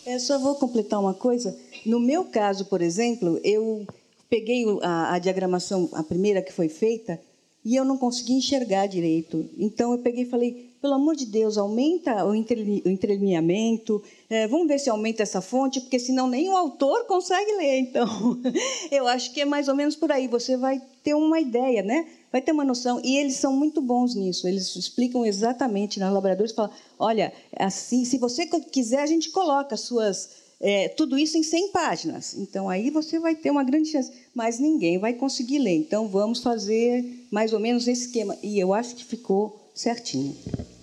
Eu 0.06 0.20
só 0.20 0.38
vou 0.38 0.56
completar 0.56 1.00
uma 1.00 1.14
coisa. 1.14 1.58
No 1.86 2.00
meu 2.00 2.26
caso, 2.26 2.66
por 2.66 2.82
exemplo, 2.82 3.40
eu 3.44 3.86
peguei 4.30 4.66
a, 4.82 5.16
a 5.16 5.20
diagramação, 5.20 5.90
a 5.94 6.04
primeira 6.04 6.42
que 6.42 6.54
foi 6.54 6.70
feita, 6.70 7.20
e 7.64 7.76
eu 7.76 7.86
não 7.86 7.98
consegui 7.98 8.34
enxergar 8.34 8.88
direito. 8.88 9.50
Então 9.58 9.92
eu 9.92 10.00
peguei 10.00 10.24
e 10.24 10.30
falei: 10.30 10.72
pelo 10.82 10.96
amor 10.96 11.16
de 11.16 11.26
Deus, 11.26 11.58
aumenta 11.58 12.26
o 12.26 12.34
entrelinhamento, 12.34 14.02
é, 14.30 14.48
vamos 14.48 14.68
ver 14.68 14.80
se 14.80 14.90
aumenta 14.90 15.24
essa 15.24 15.42
fonte, 15.42 15.80
porque 15.82 16.00
senão 16.00 16.28
nem 16.28 16.50
o 16.50 16.56
autor 16.58 17.06
consegue 17.06 17.52
ler. 17.54 17.80
Então, 17.80 18.08
eu 18.92 19.08
acho 19.08 19.32
que 19.32 19.42
é 19.42 19.46
mais 19.46 19.68
ou 19.68 19.76
menos 19.76 19.96
por 19.96 20.12
aí. 20.12 20.28
Você 20.28 20.58
vai 20.58 20.82
ter 21.04 21.14
uma 21.14 21.40
ideia, 21.40 21.84
né? 21.84 22.08
vai 22.32 22.42
ter 22.42 22.52
uma 22.52 22.64
noção. 22.64 23.02
E 23.04 23.18
eles 23.18 23.36
são 23.36 23.54
muito 23.54 23.82
bons 23.82 24.16
nisso. 24.16 24.48
Eles 24.48 24.76
explicam 24.76 25.26
exatamente 25.26 26.00
nas 26.00 26.14
laboratórios. 26.14 26.54
Falam: 26.54 26.72
olha, 26.98 27.34
assim, 27.58 28.06
se 28.06 28.18
você 28.18 28.46
quiser, 28.46 29.02
a 29.02 29.06
gente 29.06 29.30
coloca 29.30 29.76
suas 29.76 30.41
é, 30.62 30.90
tudo 30.90 31.18
isso 31.18 31.38
em 31.38 31.44
100 31.44 31.70
páginas. 31.70 32.36
Então, 32.38 32.70
aí 32.70 32.92
você 32.92 33.20
vai 33.20 33.34
ter 33.34 33.50
uma 33.50 33.64
grande 33.64 33.90
chance. 33.90 34.12
Mas 34.34 34.60
ninguém 34.60 35.00
vai 35.00 35.14
conseguir 35.14 35.58
ler. 35.58 35.76
Então, 35.76 36.08
vamos 36.08 36.42
fazer 36.42 37.26
mais 37.32 37.52
ou 37.52 37.60
menos 37.60 37.88
esse 37.88 38.06
esquema. 38.06 38.38
E 38.44 38.60
eu 38.60 38.74
acho 38.74 38.96
que 38.96 39.04
ficou 39.04 39.60
certinho. 39.74 40.36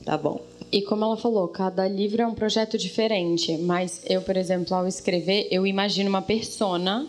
Tá 0.05 0.19
bom. 0.19 0.41
E 0.73 0.83
como 0.83 1.05
ela 1.05 1.17
falou, 1.17 1.47
cada 1.49 1.87
livro 1.87 2.21
é 2.21 2.27
um 2.27 2.35
projeto 2.35 2.77
diferente. 2.77 3.57
Mas 3.59 4.03
eu, 4.05 4.21
por 4.21 4.37
exemplo, 4.37 4.75
ao 4.75 4.89
escrever, 4.89 5.47
eu 5.51 5.65
imagino 5.65 6.09
uma 6.09 6.23
persona 6.23 7.07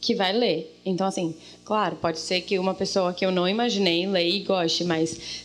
que 0.00 0.14
vai 0.14 0.32
ler. 0.32 0.80
Então, 0.86 1.06
assim, 1.06 1.34
claro, 1.64 1.96
pode 1.96 2.20
ser 2.20 2.42
que 2.42 2.58
uma 2.58 2.74
pessoa 2.74 3.12
que 3.12 3.26
eu 3.26 3.32
não 3.32 3.48
imaginei 3.48 4.06
leia 4.06 4.36
e 4.36 4.40
goste, 4.40 4.84
mas 4.84 5.44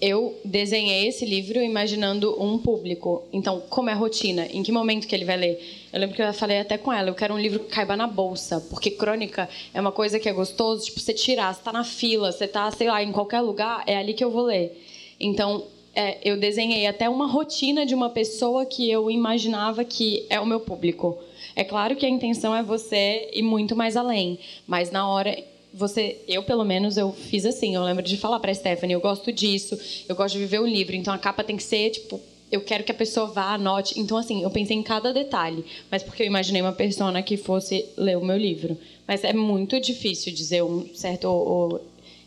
eu 0.00 0.38
desenhei 0.44 1.08
esse 1.08 1.26
livro 1.26 1.60
imaginando 1.60 2.42
um 2.42 2.56
público. 2.56 3.24
Então, 3.32 3.60
como 3.68 3.90
é 3.90 3.92
a 3.92 3.96
rotina? 3.96 4.46
Em 4.46 4.62
que 4.62 4.72
momento 4.72 5.06
que 5.06 5.14
ele 5.14 5.24
vai 5.24 5.36
ler? 5.36 5.79
Eu 5.92 5.98
lembro 5.98 6.14
que 6.14 6.22
eu 6.22 6.32
falei 6.32 6.60
até 6.60 6.78
com 6.78 6.92
ela, 6.92 7.08
eu 7.08 7.14
quero 7.14 7.34
um 7.34 7.38
livro 7.38 7.58
que 7.60 7.70
caiba 7.70 7.96
na 7.96 8.06
bolsa, 8.06 8.60
porque 8.70 8.90
crônica 8.90 9.48
é 9.74 9.80
uma 9.80 9.90
coisa 9.90 10.20
que 10.20 10.28
é 10.28 10.32
gostoso, 10.32 10.84
tipo, 10.84 11.00
você 11.00 11.12
tirar, 11.12 11.52
você 11.52 11.62
tá 11.62 11.72
na 11.72 11.82
fila, 11.82 12.30
você 12.30 12.46
tá, 12.46 12.70
sei 12.70 12.88
lá, 12.88 13.02
em 13.02 13.10
qualquer 13.10 13.40
lugar, 13.40 13.82
é 13.86 13.96
ali 13.96 14.14
que 14.14 14.22
eu 14.22 14.30
vou 14.30 14.44
ler. 14.44 14.80
Então, 15.18 15.64
é, 15.94 16.18
eu 16.22 16.38
desenhei 16.38 16.86
até 16.86 17.08
uma 17.08 17.26
rotina 17.26 17.84
de 17.84 17.94
uma 17.94 18.08
pessoa 18.08 18.64
que 18.64 18.88
eu 18.88 19.10
imaginava 19.10 19.84
que 19.84 20.24
é 20.30 20.38
o 20.38 20.46
meu 20.46 20.60
público. 20.60 21.18
É 21.56 21.64
claro 21.64 21.96
que 21.96 22.06
a 22.06 22.08
intenção 22.08 22.54
é 22.54 22.62
você 22.62 23.28
ir 23.32 23.42
muito 23.42 23.74
mais 23.74 23.96
além, 23.96 24.38
mas 24.68 24.92
na 24.92 25.08
hora 25.08 25.36
você, 25.74 26.18
eu 26.26 26.42
pelo 26.42 26.64
menos 26.64 26.96
eu 26.96 27.12
fiz 27.12 27.44
assim. 27.44 27.74
Eu 27.74 27.82
lembro 27.82 28.02
de 28.02 28.16
falar 28.16 28.38
para 28.38 28.54
Stephanie, 28.54 28.94
eu 28.94 29.00
gosto 29.00 29.32
disso, 29.32 29.78
eu 30.08 30.14
gosto 30.14 30.34
de 30.34 30.40
viver 30.40 30.60
o 30.60 30.66
livro, 30.66 30.94
então 30.94 31.12
a 31.12 31.18
capa 31.18 31.42
tem 31.42 31.56
que 31.56 31.62
ser 31.62 31.90
tipo 31.90 32.20
eu 32.50 32.60
quero 32.60 32.84
que 32.84 32.92
a 32.92 32.94
pessoa 32.94 33.26
vá, 33.26 33.54
anote. 33.54 33.98
Então, 33.98 34.16
assim, 34.16 34.42
eu 34.42 34.50
pensei 34.50 34.76
em 34.76 34.82
cada 34.82 35.12
detalhe, 35.12 35.64
mas 35.90 36.02
porque 36.02 36.22
eu 36.22 36.26
imaginei 36.26 36.60
uma 36.60 36.72
persona 36.72 37.22
que 37.22 37.36
fosse 37.36 37.86
ler 37.96 38.16
o 38.18 38.24
meu 38.24 38.36
livro. 38.36 38.76
Mas 39.06 39.24
é 39.24 39.32
muito 39.32 39.80
difícil 39.80 40.32
dizer 40.32 40.62
um 40.62 40.88
certo 40.94 41.24
ou, 41.24 41.48
ou 41.48 41.84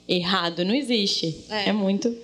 errado, 0.07 0.63
não 0.65 0.73
existe. 0.73 1.45
É, 1.49 1.69
é 1.69 1.73
muito. 1.73 2.15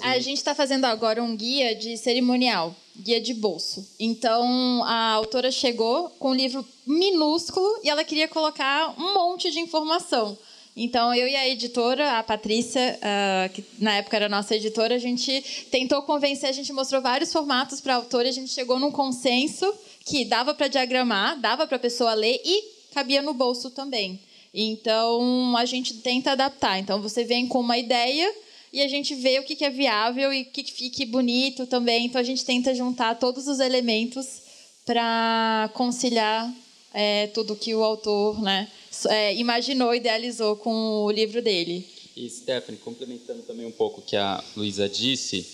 A 0.00 0.18
gente 0.18 0.36
está 0.36 0.54
fazendo 0.54 0.84
agora 0.84 1.22
um 1.22 1.36
guia 1.36 1.74
de 1.74 1.96
cerimonial, 1.96 2.74
guia 2.96 3.20
de 3.20 3.32
bolso. 3.32 3.86
Então, 3.98 4.82
a 4.84 5.12
autora 5.12 5.50
chegou 5.50 6.10
com 6.18 6.30
um 6.30 6.34
livro 6.34 6.66
minúsculo 6.86 7.80
e 7.82 7.88
ela 7.88 8.04
queria 8.04 8.28
colocar 8.28 8.94
um 8.98 9.14
monte 9.14 9.50
de 9.50 9.58
informação. 9.58 10.36
Então, 10.78 11.14
eu 11.14 11.26
e 11.26 11.34
a 11.34 11.48
editora, 11.48 12.18
a 12.18 12.22
Patrícia, 12.22 13.00
uh, 13.00 13.52
que 13.54 13.64
na 13.78 13.96
época 13.96 14.14
era 14.14 14.28
nossa 14.28 14.54
editora, 14.54 14.94
a 14.94 14.98
gente 14.98 15.66
tentou 15.70 16.02
convencer, 16.02 16.50
a 16.50 16.52
gente 16.52 16.70
mostrou 16.70 17.00
vários 17.00 17.32
formatos 17.32 17.80
para 17.80 17.94
a 17.94 17.96
autora, 17.96 18.28
a 18.28 18.32
gente 18.32 18.50
chegou 18.50 18.78
num 18.78 18.90
consenso 18.92 19.72
que 20.04 20.26
dava 20.26 20.54
para 20.54 20.68
diagramar, 20.68 21.40
dava 21.40 21.66
para 21.66 21.76
a 21.76 21.80
pessoa 21.80 22.12
ler 22.12 22.38
e 22.44 22.62
cabia 22.92 23.22
no 23.22 23.32
bolso 23.32 23.70
também. 23.70 24.20
Então, 24.52 25.56
a 25.56 25.64
gente 25.64 25.94
tenta 25.94 26.32
adaptar. 26.32 26.78
Então, 26.78 27.00
você 27.00 27.24
vem 27.24 27.46
com 27.46 27.60
uma 27.60 27.78
ideia 27.78 28.30
e 28.70 28.82
a 28.82 28.88
gente 28.88 29.14
vê 29.14 29.38
o 29.38 29.44
que 29.44 29.64
é 29.64 29.70
viável 29.70 30.30
e 30.30 30.42
o 30.42 30.44
que 30.44 30.62
fique 30.62 31.06
bonito 31.06 31.66
também. 31.66 32.04
Então, 32.04 32.20
a 32.20 32.24
gente 32.24 32.44
tenta 32.44 32.74
juntar 32.74 33.14
todos 33.14 33.48
os 33.48 33.60
elementos 33.60 34.42
para 34.84 35.70
conciliar 35.72 36.52
é, 36.92 37.28
tudo 37.28 37.56
que 37.56 37.74
o 37.74 37.82
autor 37.82 38.42
né, 38.42 38.68
é, 39.08 39.34
imaginou, 39.34 39.94
idealizou 39.94 40.56
com 40.56 41.04
o 41.04 41.10
livro 41.10 41.42
dele. 41.42 41.86
E 42.16 42.28
Stephanie, 42.30 42.80
complementando 42.80 43.42
também 43.42 43.66
um 43.66 43.72
pouco 43.72 44.00
o 44.00 44.02
que 44.02 44.16
a 44.16 44.42
Luísa 44.56 44.88
disse, 44.88 45.46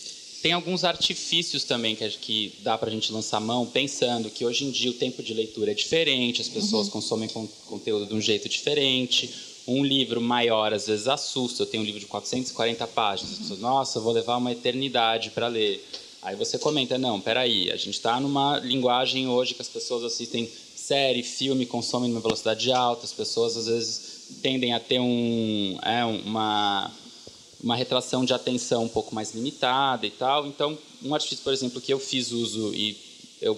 tem 0.43 0.53
alguns 0.53 0.83
artifícios 0.83 1.63
também 1.63 1.95
que, 1.95 2.09
que 2.11 2.53
dá 2.61 2.77
para 2.77 2.89
a 2.89 2.93
gente 2.93 3.13
lançar 3.13 3.41
mão, 3.41 3.65
pensando 3.65 4.29
que 4.29 4.45
hoje 4.45 4.65
em 4.65 4.71
dia 4.71 4.91
o 4.91 4.95
tempo 4.95 5.23
de 5.23 5.33
leitura 5.33 5.71
é 5.71 5.75
diferente, 5.75 6.41
as 6.41 6.49
pessoas 6.49 6.87
uhum. 6.87 6.93
consomem 6.93 7.29
con 7.29 7.47
conteúdo 7.67 8.07
de 8.07 8.15
um 8.15 8.21
jeito 8.21 8.49
diferente. 8.49 9.33
Um 9.69 9.85
livro 9.85 10.21
maior 10.21 10.73
às 10.73 10.89
vezes 10.89 11.07
assusta. 11.07 11.63
Eu 11.63 11.67
tenho 11.67 11.85
um 11.85 11.87
livro 11.87 12.01
de 12.01 12.07
440 12.07 12.85
páginas. 12.89 13.35
As 13.35 13.39
pessoas, 13.39 13.61
nossa, 13.61 14.01
vou 14.01 14.13
levar 14.13 14.37
uma 14.37 14.51
eternidade 14.51 15.31
para 15.31 15.47
ler. 15.47 15.85
Aí 16.21 16.35
você 16.35 16.59
comenta, 16.59 16.99
não, 16.99 17.21
peraí, 17.21 17.71
a 17.71 17.77
gente 17.77 17.95
está 17.95 18.19
numa 18.19 18.59
linguagem 18.59 19.29
hoje 19.29 19.55
que 19.55 19.63
as 19.63 19.69
pessoas 19.69 20.03
assistem 20.03 20.51
série, 20.83 21.23
filme, 21.23 21.65
consomem 21.65 22.11
numa 22.11 22.21
velocidade 22.21 22.73
alta, 22.73 23.05
as 23.05 23.13
pessoas 23.13 23.57
às 23.57 23.67
vezes 23.67 24.39
tendem 24.43 24.75
a 24.75 24.81
ter 24.81 24.99
um, 24.99 25.79
é, 25.83 26.05
uma, 26.05 26.91
uma 27.63 27.77
retração 27.77 28.25
de 28.25 28.35
atenção 28.35 28.85
um 28.85 28.89
pouco 28.89 29.15
mais 29.15 29.33
limitada 29.33 30.07
e 30.07 30.11
tal. 30.11 30.47
Então, 30.47 30.77
um 31.05 31.15
artista, 31.15 31.45
por 31.45 31.53
exemplo, 31.53 31.81
que 31.81 31.93
eu 31.93 32.01
fiz 32.01 32.33
uso 32.33 32.75
e 32.75 32.97
eu 33.41 33.57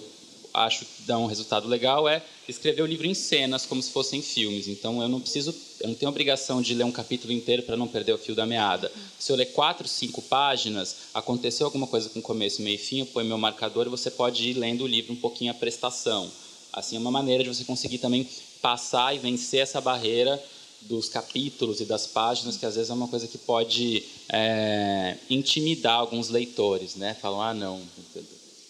acho 0.52 0.84
que 0.84 1.02
dá 1.06 1.18
um 1.18 1.26
resultado 1.26 1.66
legal 1.66 2.08
é 2.08 2.22
escrever 2.46 2.82
o 2.82 2.86
livro 2.86 3.06
em 3.06 3.14
cenas, 3.14 3.64
como 3.64 3.82
se 3.82 3.90
fossem 3.90 4.20
filmes. 4.20 4.68
Então, 4.68 5.00
eu 5.00 5.08
não 5.08 5.18
preciso, 5.18 5.54
eu 5.80 5.88
não 5.88 5.94
tenho 5.94 6.10
obrigação 6.10 6.60
de 6.60 6.74
ler 6.74 6.84
um 6.84 6.92
capítulo 6.92 7.32
inteiro 7.32 7.62
para 7.62 7.76
não 7.76 7.88
perder 7.88 8.12
o 8.12 8.18
fio 8.18 8.34
da 8.34 8.44
meada. 8.44 8.92
Se 9.18 9.32
eu 9.32 9.36
ler 9.36 9.46
quatro, 9.46 9.88
cinco 9.88 10.20
páginas, 10.20 10.96
aconteceu 11.14 11.66
alguma 11.66 11.86
coisa 11.86 12.10
com 12.10 12.20
começo, 12.20 12.60
meio 12.60 12.74
e 12.74 12.78
fim, 12.78 13.00
eu 13.00 13.06
ponho 13.06 13.26
meu 13.26 13.38
marcador 13.38 13.86
e 13.86 13.90
você 13.90 14.10
pode 14.10 14.46
ir 14.46 14.54
lendo 14.54 14.84
o 14.84 14.86
livro 14.86 15.14
um 15.14 15.16
pouquinho 15.16 15.50
a 15.50 15.54
prestação. 15.54 16.30
Assim, 16.74 16.96
é 16.96 16.98
uma 16.98 17.10
maneira 17.10 17.44
de 17.44 17.48
você 17.48 17.64
conseguir 17.64 17.98
também 17.98 18.28
passar 18.60 19.14
e 19.14 19.18
vencer 19.18 19.60
essa 19.60 19.80
barreira 19.80 20.42
dos 20.82 21.08
capítulos 21.08 21.80
e 21.80 21.84
das 21.84 22.06
páginas, 22.06 22.56
que 22.56 22.66
às 22.66 22.74
vezes 22.74 22.90
é 22.90 22.94
uma 22.94 23.08
coisa 23.08 23.26
que 23.26 23.38
pode 23.38 24.02
é, 24.30 25.16
intimidar 25.30 25.94
alguns 25.94 26.28
leitores, 26.28 26.96
né? 26.96 27.14
Falam, 27.14 27.40
ah, 27.40 27.54
não, 27.54 27.80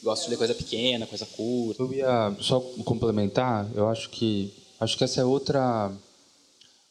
gosto 0.03 0.25
de 0.25 0.31
ler 0.31 0.37
coisa 0.37 0.55
pequena, 0.55 1.07
coisa 1.07 1.27
curta. 1.27 1.83
Eu 1.83 1.93
ia 1.93 2.37
só 2.41 2.61
complementar, 2.85 3.69
eu 3.75 3.89
acho 3.89 4.11
que 4.11 4.53
acho 4.79 4.99
que 4.99 5.05
essa 5.05 5.23
é 5.23 5.25
outra 5.25 5.91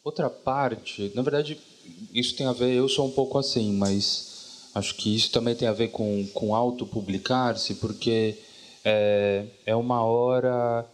outra 0.02 0.28
parte. 0.28 1.12
Na 1.14 1.22
verdade, 1.22 1.58
isso 2.12 2.34
tem 2.34 2.46
a 2.46 2.52
ver, 2.52 2.74
eu 2.74 2.88
sou 2.88 3.06
um 3.06 3.10
pouco 3.10 3.38
assim, 3.38 3.72
mas 3.72 4.68
acho 4.74 4.94
que 4.96 5.14
isso 5.14 5.30
também 5.30 5.54
tem 5.54 5.68
a 5.68 5.72
ver 5.72 5.88
com 5.88 6.26
com 6.34 6.54
autopublicar-se, 6.54 7.76
porque 7.76 8.36
é, 8.84 9.46
é 9.64 9.76
uma 9.76 10.02
hora 10.04 10.84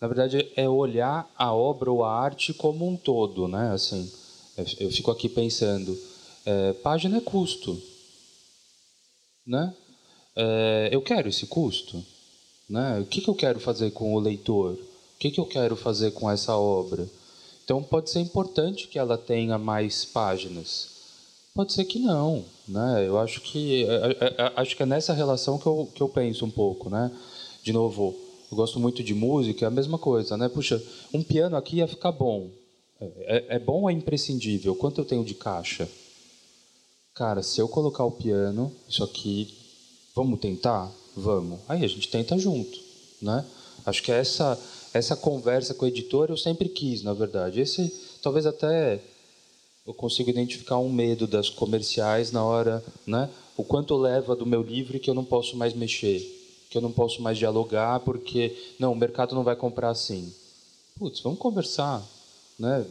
na 0.00 0.08
verdade, 0.08 0.50
é 0.56 0.68
olhar 0.68 1.30
a 1.36 1.52
obra 1.54 1.90
ou 1.90 2.04
a 2.04 2.12
arte 2.12 2.52
como 2.52 2.86
um 2.86 2.96
todo, 2.96 3.48
né? 3.48 3.72
Assim, 3.72 4.10
eu 4.78 4.90
fico 4.90 5.10
aqui 5.10 5.28
pensando, 5.28 5.98
é, 6.44 6.72
página 6.74 7.18
é 7.18 7.20
custo, 7.20 7.80
né? 9.46 9.74
É, 10.34 10.90
eu 10.92 11.00
quero 11.00 11.28
esse 11.28 11.46
custo, 11.46 12.04
né? 12.68 13.00
O 13.00 13.06
que, 13.06 13.20
que 13.20 13.28
eu 13.28 13.34
quero 13.34 13.58
fazer 13.58 13.90
com 13.92 14.14
o 14.14 14.20
leitor? 14.20 14.74
O 14.74 15.18
que, 15.18 15.30
que 15.30 15.40
eu 15.40 15.46
quero 15.46 15.74
fazer 15.76 16.10
com 16.12 16.30
essa 16.30 16.56
obra? 16.56 17.08
Então, 17.64 17.82
pode 17.82 18.10
ser 18.10 18.20
importante 18.20 18.86
que 18.86 18.98
ela 18.98 19.16
tenha 19.16 19.58
mais 19.58 20.04
páginas. 20.04 20.96
Pode 21.54 21.72
ser 21.72 21.84
que 21.86 21.98
não, 21.98 22.44
né? 22.68 23.04
Eu 23.06 23.18
acho 23.18 23.40
que 23.40 23.84
é, 23.84 24.16
é, 24.20 24.52
acho 24.56 24.76
que 24.76 24.82
é 24.82 24.86
nessa 24.86 25.14
relação 25.14 25.58
que 25.58 25.66
eu, 25.66 25.88
que 25.94 26.02
eu 26.02 26.08
penso 26.08 26.44
um 26.44 26.50
pouco, 26.50 26.90
né? 26.90 27.10
De 27.62 27.72
novo, 27.72 28.14
eu 28.50 28.56
gosto 28.56 28.78
muito 28.78 29.02
de 29.02 29.14
música, 29.14 29.64
é 29.64 29.68
a 29.68 29.70
mesma 29.70 29.98
coisa, 29.98 30.36
né? 30.36 30.48
Puxa, 30.48 30.82
um 31.12 31.22
piano 31.22 31.56
aqui 31.56 31.76
ia 31.76 31.88
ficar 31.88 32.12
bom. 32.12 32.48
É, 33.00 33.06
é, 33.26 33.56
é 33.56 33.58
bom 33.58 33.82
ou 33.82 33.90
é 33.90 33.92
imprescindível? 33.92 34.74
Quanto 34.74 35.00
eu 35.00 35.04
tenho 35.04 35.24
de 35.24 35.34
caixa? 35.34 35.88
Cara, 37.14 37.42
se 37.42 37.60
eu 37.60 37.68
colocar 37.68 38.04
o 38.04 38.10
piano, 38.10 38.72
isso 38.88 39.02
aqui, 39.02 39.52
vamos 40.14 40.38
tentar? 40.38 40.90
Vamos. 41.16 41.58
Aí 41.68 41.84
a 41.84 41.88
gente 41.88 42.08
tenta 42.08 42.38
junto, 42.38 42.78
né? 43.20 43.44
Acho 43.84 44.02
que 44.02 44.12
essa 44.12 44.58
essa 44.92 45.14
conversa 45.14 45.74
com 45.74 45.84
o 45.84 45.88
editor 45.88 46.30
eu 46.30 46.36
sempre 46.36 46.68
quis, 46.68 47.02
na 47.02 47.12
verdade. 47.12 47.60
Esse 47.60 47.92
talvez 48.22 48.46
até 48.46 49.00
eu 49.86 49.92
consigo 49.92 50.30
identificar 50.30 50.78
um 50.78 50.90
medo 50.90 51.26
das 51.26 51.48
comerciais 51.48 52.32
na 52.32 52.44
hora, 52.44 52.84
né? 53.06 53.28
O 53.56 53.64
quanto 53.64 53.96
leva 53.96 54.36
do 54.36 54.46
meu 54.46 54.62
livro 54.62 54.98
que 54.98 55.08
eu 55.08 55.14
não 55.14 55.24
posso 55.24 55.56
mais 55.56 55.74
mexer 55.74 56.36
que 56.68 56.76
eu 56.76 56.82
não 56.82 56.92
posso 56.92 57.22
mais 57.22 57.38
dialogar 57.38 58.00
porque 58.00 58.74
não, 58.78 58.92
o 58.92 58.96
mercado 58.96 59.34
não 59.34 59.44
vai 59.44 59.56
comprar 59.56 59.90
assim. 59.90 60.32
Putz, 60.98 61.20
vamos 61.20 61.38
conversar, 61.38 62.02
né? 62.58 62.84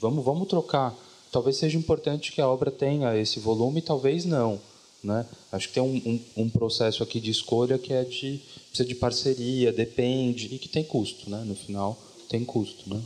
Vamos, 0.00 0.24
vamos 0.24 0.48
trocar. 0.48 0.94
Talvez 1.30 1.56
seja 1.56 1.78
importante 1.78 2.32
que 2.32 2.40
a 2.40 2.48
obra 2.48 2.70
tenha 2.70 3.16
esse 3.16 3.38
volume, 3.40 3.80
talvez 3.80 4.24
não, 4.24 4.60
né? 5.02 5.26
Acho 5.50 5.68
que 5.68 5.74
tem 5.74 5.82
um, 5.82 5.96
um, 6.36 6.44
um 6.44 6.50
processo 6.50 7.02
aqui 7.02 7.20
de 7.20 7.30
escolha 7.30 7.78
que 7.78 7.92
é 7.92 8.04
de 8.04 8.40
precisa 8.68 8.88
de 8.88 8.94
parceria, 8.94 9.72
depende 9.72 10.54
e 10.54 10.58
que 10.58 10.68
tem 10.68 10.82
custo, 10.82 11.28
né? 11.28 11.42
No 11.44 11.54
final 11.54 11.98
tem 12.28 12.44
custo, 12.44 12.88
né? 12.88 13.02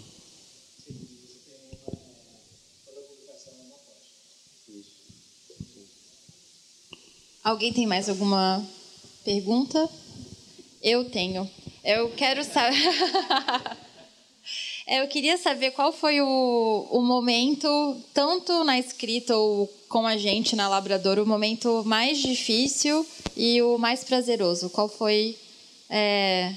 Alguém 7.42 7.72
tem 7.72 7.86
mais 7.86 8.08
alguma 8.08 8.64
pergunta? 9.24 9.88
Eu 10.86 11.04
tenho. 11.10 11.50
Eu 11.82 12.10
quero 12.10 12.44
saber. 12.44 12.78
Eu 14.86 15.08
queria 15.08 15.36
saber 15.36 15.72
qual 15.72 15.92
foi 15.92 16.20
o, 16.20 16.86
o 16.92 17.02
momento, 17.02 18.00
tanto 18.14 18.62
na 18.62 18.78
escrita 18.78 19.36
ou 19.36 19.66
com 19.88 20.06
a 20.06 20.16
gente 20.16 20.54
na 20.54 20.68
Labrador, 20.68 21.18
o 21.18 21.26
momento 21.26 21.82
mais 21.84 22.18
difícil 22.18 23.04
e 23.36 23.60
o 23.62 23.76
mais 23.78 24.04
prazeroso. 24.04 24.70
Qual 24.70 24.88
foi 24.88 25.36
é, 25.90 26.54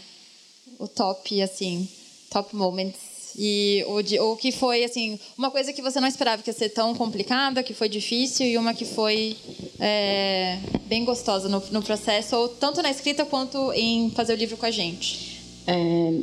o 0.78 0.88
top, 0.88 1.42
assim, 1.42 1.90
top 2.30 2.56
moments 2.56 3.09
e 3.38 3.84
o, 3.88 4.32
o 4.32 4.36
que 4.36 4.52
foi, 4.52 4.84
assim, 4.84 5.20
uma 5.38 5.52
coisa 5.52 5.72
que 5.74 5.82
você 5.82 6.00
não 6.00 6.08
esperava 6.08 6.42
que 6.42 6.50
ia 6.50 6.54
ser 6.54 6.70
tão 6.70 6.96
complicada, 6.96 7.64
que 7.64 7.74
foi 7.74 7.90
difícil, 7.90 8.46
e 8.46 8.58
uma 8.58 8.74
que 8.74 8.86
foi 8.86 9.36
é, 9.80 10.58
bem 10.86 11.06
gostosa 11.06 11.48
no, 11.48 11.62
no, 11.72 11.82
processo, 11.82 12.36
ou 12.36 12.50
tanto 12.50 12.82
na 12.82 12.90
escrita 12.90 13.26
quanto 13.26 13.72
em 13.74 14.10
fazer 14.12 14.34
o 14.34 14.36
livro 14.36 14.58
com 14.58 14.66
a 14.66 14.72
gente? 14.72 15.42
É, 15.68 16.14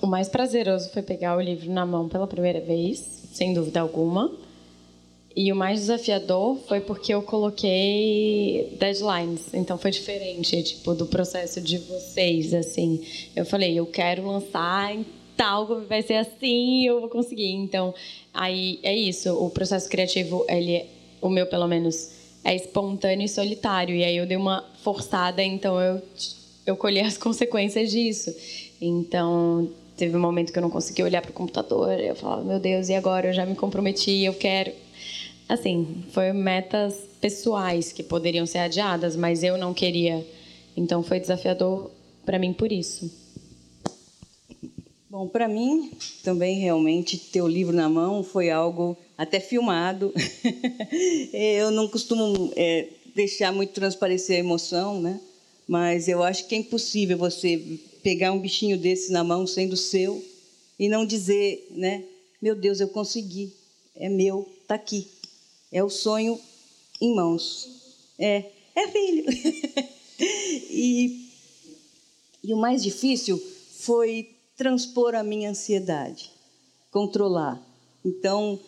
o 0.00 0.06
mais 0.06 0.28
prazeroso 0.28 0.90
foi 0.90 1.02
pegar 1.02 1.36
o 1.36 1.40
livro 1.40 1.70
na 1.70 1.84
mão 1.84 2.08
pela 2.08 2.26
primeira 2.26 2.60
vez, 2.60 3.04
sem 3.32 3.52
dúvida 3.52 3.80
alguma. 3.80 4.30
E 5.36 5.52
o 5.52 5.56
mais 5.56 5.80
desafiador 5.80 6.58
foi 6.66 6.80
porque 6.80 7.14
eu 7.14 7.22
coloquei 7.22 8.76
deadlines, 8.76 9.54
então 9.54 9.78
foi 9.78 9.92
diferente, 9.92 10.60
tipo, 10.64 10.94
do 10.94 11.06
processo 11.06 11.60
de 11.60 11.78
vocês, 11.78 12.52
assim. 12.52 13.04
Eu 13.36 13.44
falei, 13.44 13.78
eu 13.78 13.86
quero 13.86 14.26
lançar 14.26 14.96
tal, 15.38 15.80
vai 15.86 16.02
ser 16.02 16.14
assim, 16.14 16.84
eu 16.86 17.00
vou 17.00 17.08
conseguir. 17.08 17.52
Então, 17.52 17.94
aí 18.34 18.78
é 18.82 18.94
isso, 18.94 19.32
o 19.34 19.48
processo 19.48 19.88
criativo, 19.88 20.44
ele, 20.48 20.84
o 21.22 21.30
meu 21.30 21.46
pelo 21.46 21.66
menos, 21.66 22.10
é 22.44 22.54
espontâneo 22.54 23.24
e 23.24 23.28
solitário. 23.28 23.94
E 23.94 24.04
aí 24.04 24.16
eu 24.16 24.26
dei 24.26 24.36
uma 24.36 24.62
forçada, 24.82 25.42
então 25.42 25.80
eu, 25.80 26.02
eu 26.66 26.76
colhi 26.76 27.00
as 27.00 27.16
consequências 27.18 27.90
disso. 27.90 28.34
Então, 28.80 29.70
teve 29.96 30.14
um 30.14 30.20
momento 30.20 30.52
que 30.52 30.58
eu 30.58 30.62
não 30.62 30.70
conseguia 30.70 31.06
olhar 31.06 31.22
para 31.22 31.30
o 31.30 31.34
computador, 31.34 31.98
eu 31.98 32.14
falava, 32.14 32.42
meu 32.42 32.60
Deus, 32.60 32.90
e 32.90 32.94
agora? 32.94 33.28
Eu 33.28 33.32
já 33.32 33.46
me 33.46 33.54
comprometi, 33.54 34.24
eu 34.24 34.34
quero 34.34 34.72
Assim, 35.48 36.04
foi 36.10 36.30
metas 36.32 36.94
pessoais 37.20 37.90
que 37.90 38.02
poderiam 38.02 38.44
ser 38.44 38.58
adiadas, 38.58 39.16
mas 39.16 39.42
eu 39.42 39.56
não 39.56 39.72
queria. 39.72 40.24
Então 40.76 41.02
foi 41.02 41.18
desafiador 41.18 41.90
para 42.26 42.38
mim 42.38 42.52
por 42.52 42.70
isso. 42.70 43.10
Bom, 45.10 45.26
para 45.26 45.48
mim 45.48 45.90
também 46.22 46.58
realmente 46.60 47.16
ter 47.16 47.40
o 47.40 47.48
livro 47.48 47.74
na 47.74 47.88
mão 47.88 48.22
foi 48.22 48.50
algo 48.50 48.94
até 49.16 49.40
filmado. 49.40 50.12
eu 51.32 51.70
não 51.70 51.88
costumo 51.88 52.52
é, 52.54 52.88
deixar 53.14 53.50
muito 53.50 53.72
transparecer 53.72 54.36
a 54.36 54.40
emoção, 54.40 55.00
né? 55.00 55.18
Mas 55.66 56.08
eu 56.08 56.22
acho 56.22 56.46
que 56.46 56.54
é 56.54 56.58
impossível 56.58 57.16
você 57.16 57.80
pegar 58.02 58.32
um 58.32 58.38
bichinho 58.38 58.76
desse 58.76 59.10
na 59.10 59.24
mão 59.24 59.46
sendo 59.46 59.78
seu 59.78 60.22
e 60.78 60.90
não 60.90 61.06
dizer, 61.06 61.66
né? 61.70 62.04
Meu 62.40 62.54
Deus, 62.54 62.78
eu 62.78 62.88
consegui, 62.88 63.50
é 63.96 64.10
meu, 64.10 64.46
está 64.60 64.74
aqui. 64.74 65.08
É 65.72 65.82
o 65.82 65.88
sonho 65.88 66.38
em 67.00 67.14
mãos. 67.14 67.66
É, 68.18 68.44
é 68.74 68.88
filho. 68.88 69.24
e, 70.70 71.30
e 72.44 72.52
o 72.52 72.58
mais 72.58 72.82
difícil 72.82 73.42
foi 73.78 74.37
transpor 74.58 75.14
a 75.14 75.22
minha 75.22 75.50
ansiedade, 75.50 76.30
controlar. 76.90 77.62
Então, 78.04 78.58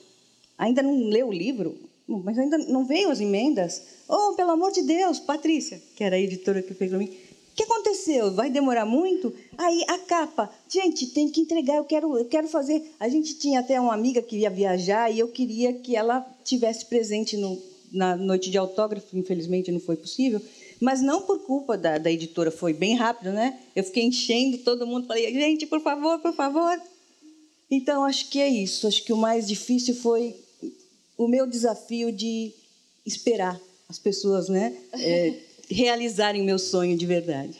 ainda 0.56 0.82
não 0.82 1.08
leu 1.08 1.28
o 1.28 1.32
livro, 1.32 1.76
mas 2.06 2.38
ainda 2.38 2.56
não 2.56 2.86
veio 2.86 3.10
as 3.10 3.20
emendas. 3.20 3.82
Oh, 4.08 4.34
pelo 4.34 4.52
amor 4.52 4.70
de 4.70 4.82
Deus, 4.82 5.18
Patrícia, 5.18 5.82
que 5.96 6.04
era 6.04 6.14
a 6.14 6.20
editora 6.20 6.62
que 6.62 6.72
fez 6.72 6.90
para 6.90 6.98
mim. 6.98 7.10
O 7.52 7.56
que 7.56 7.64
aconteceu? 7.64 8.32
Vai 8.32 8.48
demorar 8.48 8.86
muito? 8.86 9.34
Aí 9.58 9.84
a 9.88 9.98
capa, 9.98 10.48
gente, 10.68 11.08
tem 11.08 11.28
que 11.28 11.40
entregar. 11.40 11.76
Eu 11.76 11.84
quero, 11.84 12.16
eu 12.16 12.24
quero 12.24 12.46
fazer. 12.46 12.94
A 12.98 13.08
gente 13.08 13.34
tinha 13.34 13.58
até 13.58 13.78
uma 13.80 13.92
amiga 13.92 14.22
que 14.22 14.38
ia 14.38 14.48
viajar 14.48 15.10
e 15.10 15.18
eu 15.18 15.28
queria 15.28 15.72
que 15.72 15.96
ela 15.96 16.24
tivesse 16.44 16.86
presente 16.86 17.36
no, 17.36 17.60
na 17.92 18.16
noite 18.16 18.48
de 18.48 18.56
autógrafo. 18.56 19.18
Infelizmente 19.18 19.72
não 19.72 19.80
foi 19.80 19.96
possível, 19.96 20.40
mas 20.80 21.02
não 21.02 21.22
por 21.22 21.40
culpa 21.40 21.76
da, 21.76 21.98
da 21.98 22.10
editora. 22.10 22.50
Foi 22.50 22.72
bem 22.72 22.96
rápido, 22.96 23.32
né? 23.32 23.60
Eu 23.76 23.84
fiquei 23.84 24.04
enchendo 24.04 24.58
todo 24.58 24.86
mundo. 24.86 25.06
Falei, 25.06 25.32
gente, 25.32 25.66
por 25.66 25.80
favor, 25.80 26.18
por 26.20 26.34
favor. 26.34 26.80
Então 27.70 28.02
acho 28.02 28.30
que 28.30 28.40
é 28.40 28.48
isso. 28.48 28.86
Acho 28.86 29.04
que 29.04 29.12
o 29.12 29.16
mais 29.16 29.46
difícil 29.46 29.94
foi 29.94 30.34
o 31.18 31.28
meu 31.28 31.46
desafio 31.46 32.10
de 32.10 32.52
esperar 33.04 33.60
as 33.88 33.98
pessoas, 33.98 34.48
né? 34.48 34.74
É, 34.94 35.34
realizarem 35.70 36.42
meu 36.42 36.58
sonho 36.58 36.96
de 36.96 37.06
verdade? 37.06 37.58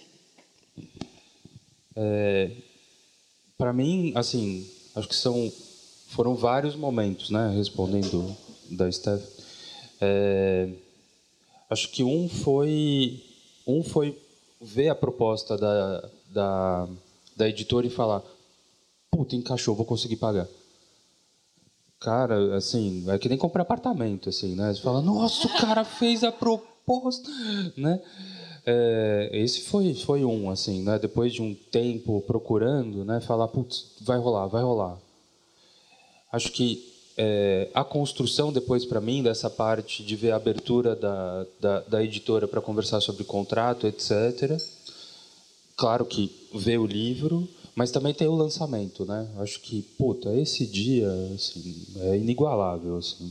É, 1.95 2.51
para 3.59 3.73
mim, 3.73 4.13
assim, 4.15 4.67
acho 4.95 5.07
que 5.07 5.15
são 5.15 5.53
foram 6.09 6.35
vários 6.35 6.75
momentos, 6.75 7.31
né? 7.31 7.53
Respondendo 7.55 8.37
da 8.71 8.91
Steph, 8.91 9.23
é, 10.01 10.69
acho 11.71 11.89
que 11.91 12.03
um 12.03 12.29
foi 12.29 13.23
um 13.67 13.83
foi 13.83 14.21
ver 14.61 14.89
a 14.89 14.95
proposta 14.95 15.57
da, 15.57 16.09
da, 16.31 16.89
da 17.37 17.49
editora 17.49 17.87
e 17.87 17.91
falar, 17.91 18.23
puta, 19.11 19.37
encaixou, 19.37 19.75
vou 19.75 19.87
conseguir 19.87 20.17
pagar. 20.17 20.47
Cara, 21.99 22.57
assim, 22.57 23.05
é 23.09 23.19
que 23.19 23.29
nem 23.29 23.39
comprar 23.39 23.63
apartamento, 23.63 24.29
assim, 24.29 24.55
né? 24.55 24.75
Você 24.75 24.81
fala, 24.81 25.01
nossa, 25.01 25.47
o 25.47 25.57
cara 25.61 25.85
fez 25.85 26.25
a 26.25 26.33
proposta 26.33 26.71
né? 27.77 28.01
É, 28.67 29.31
esse 29.33 29.63
foi 29.63 29.95
foi 29.95 30.25
um 30.25 30.51
assim, 30.51 30.83
né? 30.83 30.99
Depois 30.99 31.33
de 31.33 31.41
um 31.41 31.55
tempo 31.55 32.21
procurando, 32.23 33.05
né? 33.05 33.21
Falar, 33.21 33.49
putz, 33.49 33.93
vai 34.03 34.19
rolar, 34.19 34.47
vai 34.49 34.63
rolar. 34.63 34.99
Acho 36.31 36.53
que 36.53 36.90
é, 37.23 37.69
a 37.75 37.85
construção 37.85 38.51
depois 38.51 38.87
para 38.87 38.99
mim 38.99 39.23
dessa 39.23 39.51
parte 39.51 40.03
de 40.03 40.17
ver 40.17 40.31
a 40.31 40.37
abertura 40.37 40.97
da, 40.97 41.47
da, 41.61 41.81
da 41.81 42.03
editora 42.03 42.49
para 42.49 42.63
conversar 42.63 43.03
sobre 43.03 43.25
contrato, 43.25 43.87
etc. 43.87 44.59
Claro 45.77 46.07
que 46.07 46.35
ver 46.55 46.79
o 46.79 46.87
livro, 46.87 47.47
mas 47.75 47.91
também 47.91 48.15
tem 48.15 48.27
o 48.27 48.35
lançamento, 48.35 49.05
né? 49.05 49.29
Acho 49.37 49.61
que 49.61 49.83
puta 49.99 50.33
esse 50.33 50.67
dia 50.67 51.09
assim, 51.35 51.87
é 51.97 52.17
inigualável 52.17 52.97
assim 52.97 53.31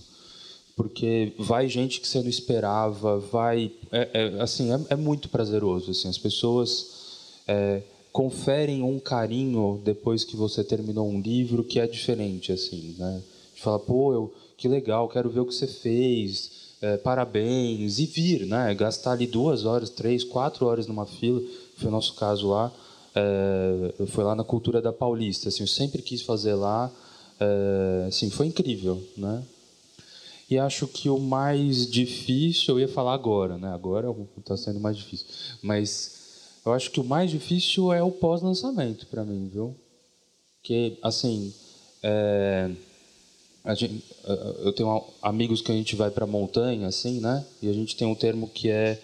porque 0.75 1.33
vai 1.37 1.67
gente 1.67 1.99
que 1.99 2.07
você 2.07 2.21
não 2.21 2.29
esperava, 2.29 3.19
vai, 3.19 3.69
é, 3.91 4.09
é 4.13 4.41
assim, 4.41 4.71
é, 4.71 4.79
é, 4.91 4.95
muito 4.95 5.27
prazeroso, 5.27 5.91
assim, 5.91 6.07
as 6.07 6.17
pessoas 6.17 7.41
é, 7.45 7.81
conferem 8.13 8.81
um 8.81 8.97
carinho 8.97 9.81
depois 9.83 10.23
que 10.23 10.37
você 10.37 10.63
terminou 10.63 11.05
um 11.05 11.19
livro 11.19 11.65
que 11.65 11.81
é 11.81 11.85
diferente, 11.85 12.53
assim, 12.53 12.95
né? 12.97 13.21
De 13.59 13.63
falar, 13.63 13.79
pô, 13.79 14.13
eu, 14.13 14.33
que 14.55 14.69
legal, 14.69 15.09
quero 15.09 15.29
ver 15.29 15.41
o 15.41 15.45
que 15.45 15.53
você 15.53 15.67
fez, 15.67 16.77
é, 16.81 16.95
parabéns, 16.95 17.99
e 17.99 18.05
vir, 18.05 18.45
né? 18.45 18.73
Gastar 18.73 19.11
ali 19.11 19.27
duas 19.27 19.65
horas, 19.65 19.89
três, 19.89 20.23
quatro 20.23 20.65
horas 20.65 20.87
numa 20.87 21.05
fila, 21.05 21.41
foi 21.75 21.89
o 21.89 21.91
nosso 21.91 22.15
caso 22.15 22.47
lá, 22.47 22.71
é, 23.13 24.05
foi 24.05 24.23
lá 24.23 24.33
na 24.33 24.45
Cultura 24.45 24.81
da 24.81 24.93
Paulista, 24.93 25.49
assim, 25.49 25.63
eu 25.63 25.67
sempre 25.67 26.01
quis 26.01 26.21
fazer 26.21 26.53
lá, 26.53 26.89
é, 27.37 28.05
assim, 28.07 28.29
foi 28.29 28.47
incrível, 28.47 29.03
né? 29.17 29.43
E 30.49 30.57
acho 30.57 30.87
que 30.87 31.09
o 31.09 31.19
mais 31.19 31.85
difícil, 31.85 32.75
eu 32.75 32.79
ia 32.79 32.87
falar 32.87 33.13
agora, 33.13 33.57
né? 33.57 33.73
Agora 33.73 34.07
está 34.37 34.55
sendo 34.55 34.79
mais 34.79 34.95
difícil. 34.95 35.27
Mas 35.61 36.61
eu 36.65 36.71
acho 36.71 36.89
que 36.91 37.01
o 37.01 37.03
mais 37.03 37.29
difícil 37.29 37.91
é 37.91 38.01
o 38.01 38.09
pós-lançamento 38.09 39.05
para 39.07 39.25
mim, 39.25 39.49
viu? 39.51 39.75
Que, 40.63 40.97
assim, 41.03 41.53
é, 42.01 42.71
gente, 43.75 44.03
eu 44.63 44.71
tenho 44.73 45.03
amigos 45.21 45.61
que 45.61 45.71
a 45.71 45.75
gente 45.75 45.95
vai 45.95 46.09
para 46.09 46.25
montanha, 46.25 46.87
assim, 46.87 47.19
né? 47.19 47.45
E 47.61 47.69
a 47.69 47.73
gente 47.73 47.95
tem 47.95 48.07
um 48.07 48.15
termo 48.15 48.47
que 48.47 48.69
é, 48.69 49.01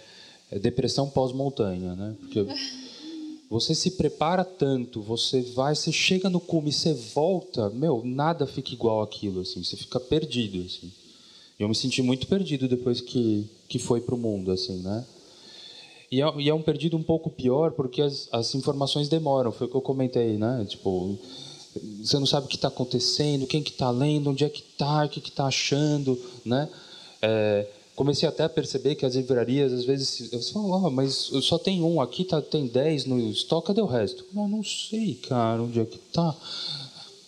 é 0.52 0.58
depressão 0.58 1.10
pós-montanha, 1.10 1.96
né? 1.96 2.16
Porque 2.20 2.46
você 3.50 3.76
se 3.76 3.92
prepara 3.92 4.44
tanto, 4.44 5.02
você 5.02 5.42
vai, 5.42 5.76
você 5.76 5.92
chega 5.92 6.30
no 6.30 6.40
cume, 6.40 6.72
você 6.72 6.94
volta, 6.94 7.70
meu, 7.70 8.02
nada 8.04 8.48
fica 8.48 8.74
igual 8.74 9.02
aquilo, 9.02 9.42
assim. 9.42 9.64
Você 9.64 9.76
fica 9.76 10.00
perdido, 10.00 10.66
assim. 10.66 10.92
Eu 11.60 11.70
me 11.70 11.76
senti 11.76 12.02
muito 12.02 12.28
perdido 12.28 12.68
depois 12.68 13.00
que, 13.00 13.50
que 13.68 13.80
foi 13.80 14.02
para 14.02 14.16
o 14.16 14.18
mundo, 14.18 14.52
assim, 14.52 14.78
né? 14.78 15.06
E 16.12 16.22
é, 16.22 16.34
e 16.38 16.50
é, 16.50 16.54
um 16.54 16.62
perdido 16.62 16.96
um 16.98 17.04
pouco 17.04 17.30
pior 17.30 17.72
porque 17.72 18.02
as, 18.02 18.30
as 18.32 18.54
informações 18.56 19.10
demoram, 19.10 19.52
foi 19.52 19.68
o 19.68 19.70
que 19.70 19.76
eu 19.76 19.82
comentei, 19.82 20.38
né? 20.38 20.66
Tipo, 20.68 21.18
você 22.02 22.18
não 22.18 22.26
sabe 22.26 22.46
o 22.46 22.50
que 22.50 22.56
está 22.56 22.68
acontecendo, 22.68 23.48
quem 23.48 23.64
que 23.64 23.72
está 23.72 23.90
lendo, 23.90 24.30
onde 24.30 24.44
é 24.44 24.50
que 24.50 24.62
está, 24.62 25.06
o 25.06 25.10
que 25.10 25.20
está 25.20 25.46
achando, 25.46 26.20
né? 26.46 26.70
É, 27.22 27.68
comecei 27.96 28.28
até 28.28 28.44
a 28.44 28.50
perceber 28.50 28.96
que 28.96 29.06
as 29.06 29.16
livrarias, 29.16 29.72
às 29.72 29.86
vezes, 29.86 30.30
você 30.30 30.54
fala, 30.54 30.88
oh, 30.88 30.90
mas 30.90 31.14
só 31.42 31.58
tem 31.58 31.82
um 31.82 32.02
aqui, 32.02 32.24
tá, 32.24 32.42
tem 32.42 32.68
dez 32.68 33.06
no 33.06 33.20
estoque, 33.20 33.68
cadê 33.68 33.82
o 33.82 33.86
resto? 33.86 34.26
Não, 34.34 34.48
não 34.48 34.64
sei, 34.64 35.16
cara, 35.16 35.62
onde 35.62 35.80
é 35.80 35.86
que 35.86 35.98
está. 35.98 36.36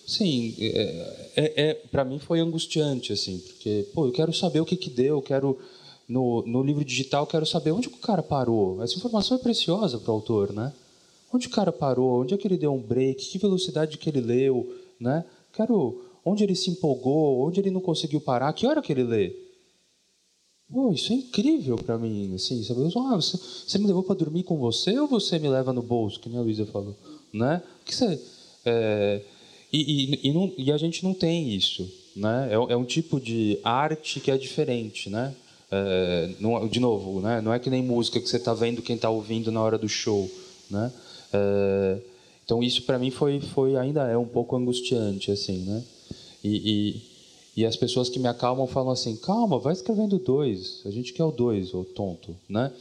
Sim, 0.05 0.55
é, 0.59 1.31
é, 1.35 1.69
é 1.69 1.73
para 1.73 2.05
mim 2.05 2.19
foi 2.19 2.39
angustiante, 2.39 3.11
assim, 3.11 3.39
porque, 3.39 3.85
pô, 3.93 4.07
eu 4.07 4.11
quero 4.11 4.33
saber 4.33 4.61
o 4.61 4.65
que 4.65 4.77
que 4.77 4.89
deu, 4.89 5.17
eu 5.17 5.21
quero, 5.21 5.57
no, 6.07 6.45
no 6.45 6.63
livro 6.63 6.83
digital, 6.85 7.23
eu 7.23 7.27
quero 7.27 7.45
saber 7.45 7.71
onde 7.71 7.87
o 7.87 7.91
cara 7.91 8.23
parou. 8.23 8.81
Essa 8.81 8.95
informação 8.95 9.37
é 9.37 9.39
preciosa 9.39 9.97
para 9.97 10.11
o 10.11 10.15
autor, 10.15 10.53
né? 10.53 10.71
Onde 11.33 11.47
o 11.47 11.51
cara 11.51 11.71
parou, 11.71 12.21
onde 12.21 12.33
é 12.33 12.37
que 12.37 12.47
ele 12.47 12.57
deu 12.57 12.73
um 12.73 12.81
break, 12.81 13.25
que 13.25 13.37
velocidade 13.37 13.97
que 13.97 14.09
ele 14.09 14.21
leu, 14.21 14.73
né? 14.99 15.25
Quero, 15.53 16.01
onde 16.23 16.43
ele 16.43 16.55
se 16.55 16.69
empolgou, 16.69 17.45
onde 17.45 17.59
ele 17.59 17.71
não 17.71 17.81
conseguiu 17.81 18.21
parar, 18.21 18.53
que 18.53 18.65
hora 18.65 18.81
que 18.81 18.91
ele 18.91 19.03
lê. 19.03 19.35
Pô, 20.69 20.91
isso 20.91 21.13
é 21.13 21.15
incrível 21.15 21.77
para 21.77 21.97
mim, 21.97 22.33
assim, 22.35 22.61
sabe? 22.63 22.81
Ah, 22.95 23.15
você, 23.15 23.37
você 23.37 23.77
me 23.77 23.87
levou 23.87 24.03
para 24.03 24.15
dormir 24.15 24.43
com 24.43 24.57
você 24.57 24.97
ou 24.99 25.07
você 25.07 25.39
me 25.39 25.47
leva 25.47 25.71
no 25.71 25.81
bolso, 25.81 26.19
que 26.19 26.29
nem 26.29 26.37
a 26.37 26.41
Luísa 26.41 26.65
falou, 26.65 26.95
né? 27.33 27.61
Que 27.85 27.95
você... 27.95 28.21
É, 28.65 29.21
e, 29.71 29.79
e, 29.79 30.29
e, 30.29 30.33
não, 30.33 30.53
e, 30.57 30.71
a 30.71 30.77
gente 30.77 31.03
não 31.03 31.13
tem 31.13 31.53
isso. 31.53 31.89
Né? 32.15 32.49
É, 32.51 32.53
é, 32.53 32.75
um 32.75 32.85
tipo 32.85 33.19
de 33.19 33.59
arte 33.63 34.19
que 34.19 34.31
é 34.31 34.37
diferente. 34.37 35.09
Né? 35.09 35.33
É, 35.71 36.31
não, 36.39 36.67
de 36.67 36.79
novo, 36.79 37.21
né? 37.21 37.41
não 37.41 37.53
é 37.53 37.59
que 37.59 37.69
nem 37.69 37.83
música 37.83 38.19
que 38.19 38.27
você 38.27 38.37
está 38.37 38.53
vendo 38.53 38.81
quem 38.81 38.95
está 38.95 39.09
ouvindo 39.09 39.51
na 39.51 39.61
hora 39.61 39.77
do 39.77 39.87
show. 39.87 40.29
Né? 40.69 40.91
É, 41.33 41.97
então 42.45 42.63
isso 42.63 42.83
para 42.83 42.97
mim 42.97 43.11
foi, 43.11 43.39
foi 43.39 43.75
ainda 43.75 44.07
é 44.07 44.17
um 44.17 44.27
pouco 44.27 44.55
angustiante 44.55 45.31
assim, 45.31 45.59
né? 45.65 45.83
E, 46.43 47.01
E 47.57 47.65
as 47.65 47.75
pessoas 47.75 48.07
que 48.07 48.19
me 48.19 48.27
acalmam 48.27 48.67
falam 48.67 48.91
assim: 48.91 49.15
calma, 49.17 49.57
vai 49.57 49.73
escrevendo 49.73 50.19
dois. 50.19 50.81
A 50.85 50.91
gente 50.91 51.11
quer 51.11 51.23
o 51.23 51.31
dois, 51.31 51.73
o 51.73 51.83
tonto, 51.83 52.35
né? 52.47 52.71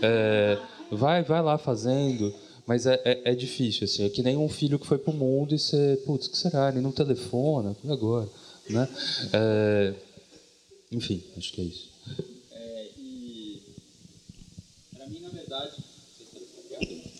É, 0.00 0.58
vai, 0.90 1.22
vai 1.22 1.42
lá 1.42 1.58
fazendo. 1.58 2.32
Mas 2.66 2.86
é, 2.86 2.98
é, 3.04 3.32
é, 3.32 3.34
difícil, 3.34 3.84
assim. 3.84 4.04
É 4.04 4.08
que 4.08 4.22
nem 4.22 4.36
um 4.38 4.48
filho 4.48 4.78
que 4.78 4.86
foi 4.86 4.96
pro 4.96 5.12
mundo 5.12 5.54
e 5.54 5.58
você, 5.58 6.00
putz, 6.06 6.28
que 6.28 6.38
será? 6.38 6.70
Ele 6.70 6.80
não 6.80 6.92
telefona, 6.92 7.76
e 7.84 7.90
agora? 7.90 8.26
Né? 8.70 8.88
É, 9.34 9.94
enfim, 10.90 11.22
acho 11.36 11.52
que 11.52 11.60
é 11.60 11.64
isso. 11.64 11.90
É, 12.52 12.86
e 12.96 13.62
para 14.96 15.06
mim, 15.08 15.20
na 15.20 15.28
verdade. 15.28 15.72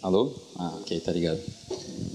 Alô? 0.02 0.34
Ah, 0.56 0.78
ok, 0.80 0.98
tá 1.00 1.12
ligado. 1.12 1.40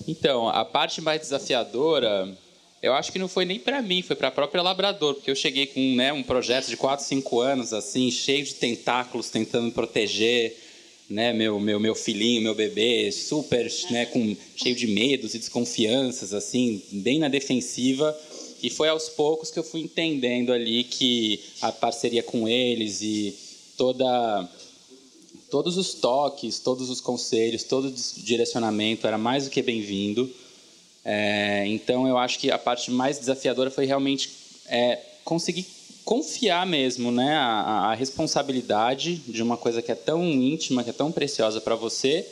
Então, 0.07 0.49
a 0.49 0.65
parte 0.65 1.01
mais 1.01 1.21
desafiadora 1.21 2.37
eu 2.81 2.93
acho 2.93 3.11
que 3.11 3.19
não 3.19 3.27
foi 3.27 3.43
nem 3.43 3.59
para 3.59 3.81
mim, 3.81 4.01
foi 4.01 4.15
para 4.15 4.27
a 4.27 4.31
própria 4.31 4.61
Labrador, 4.61 5.15
porque 5.15 5.31
eu 5.31 5.35
cheguei 5.35 5.65
com 5.65 5.95
né, 5.95 6.13
um 6.13 6.21
projeto 6.21 6.67
de 6.67 6.77
4, 6.77 7.03
5 7.05 7.39
anos, 7.39 7.73
assim, 7.73 8.11
cheio 8.11 8.45
de 8.45 8.55
tentáculos, 8.55 9.29
tentando 9.29 9.71
proteger 9.71 10.55
né, 11.09 11.33
meu, 11.33 11.59
meu, 11.59 11.79
meu 11.79 11.95
filhinho, 11.95 12.41
meu 12.41 12.53
bebê, 12.53 13.11
super, 13.11 13.71
né, 13.89 14.05
com, 14.05 14.35
cheio 14.55 14.75
de 14.75 14.85
medos 14.85 15.33
e 15.33 15.39
desconfianças, 15.39 16.33
assim, 16.33 16.83
bem 16.91 17.19
na 17.19 17.29
defensiva. 17.29 18.15
E 18.61 18.69
foi 18.69 18.89
aos 18.89 19.09
poucos 19.09 19.49
que 19.49 19.57
eu 19.57 19.63
fui 19.63 19.81
entendendo 19.81 20.51
ali 20.51 20.83
que 20.83 21.39
a 21.61 21.71
parceria 21.71 22.21
com 22.21 22.47
eles 22.47 23.01
e 23.01 23.35
toda 23.77 24.49
todos 25.49 25.77
os 25.77 25.93
toques, 25.93 26.59
todos 26.59 26.89
os 26.89 27.01
conselhos, 27.01 27.63
todo 27.63 27.87
o 27.87 27.91
direcionamento 27.91 29.07
era 29.07 29.17
mais 29.17 29.45
do 29.45 29.49
que 29.49 29.61
bem-vindo. 29.61 30.29
É, 31.03 31.65
então, 31.67 32.07
eu 32.07 32.17
acho 32.17 32.37
que 32.39 32.51
a 32.51 32.57
parte 32.57 32.91
mais 32.91 33.17
desafiadora 33.17 33.71
foi 33.71 33.85
realmente 33.85 34.29
é, 34.67 34.99
conseguir 35.23 35.65
confiar 36.03 36.65
mesmo 36.65 37.11
né, 37.11 37.35
a, 37.35 37.89
a, 37.91 37.93
responsabilidade 37.93 39.17
de 39.27 39.43
uma 39.43 39.57
coisa 39.57 39.81
que 39.81 39.91
é 39.91 39.95
tão 39.95 40.23
íntima, 40.23 40.83
que 40.83 40.89
é 40.89 40.93
tão 40.93 41.11
preciosa 41.11 41.59
para 41.59 41.75
você, 41.75 42.25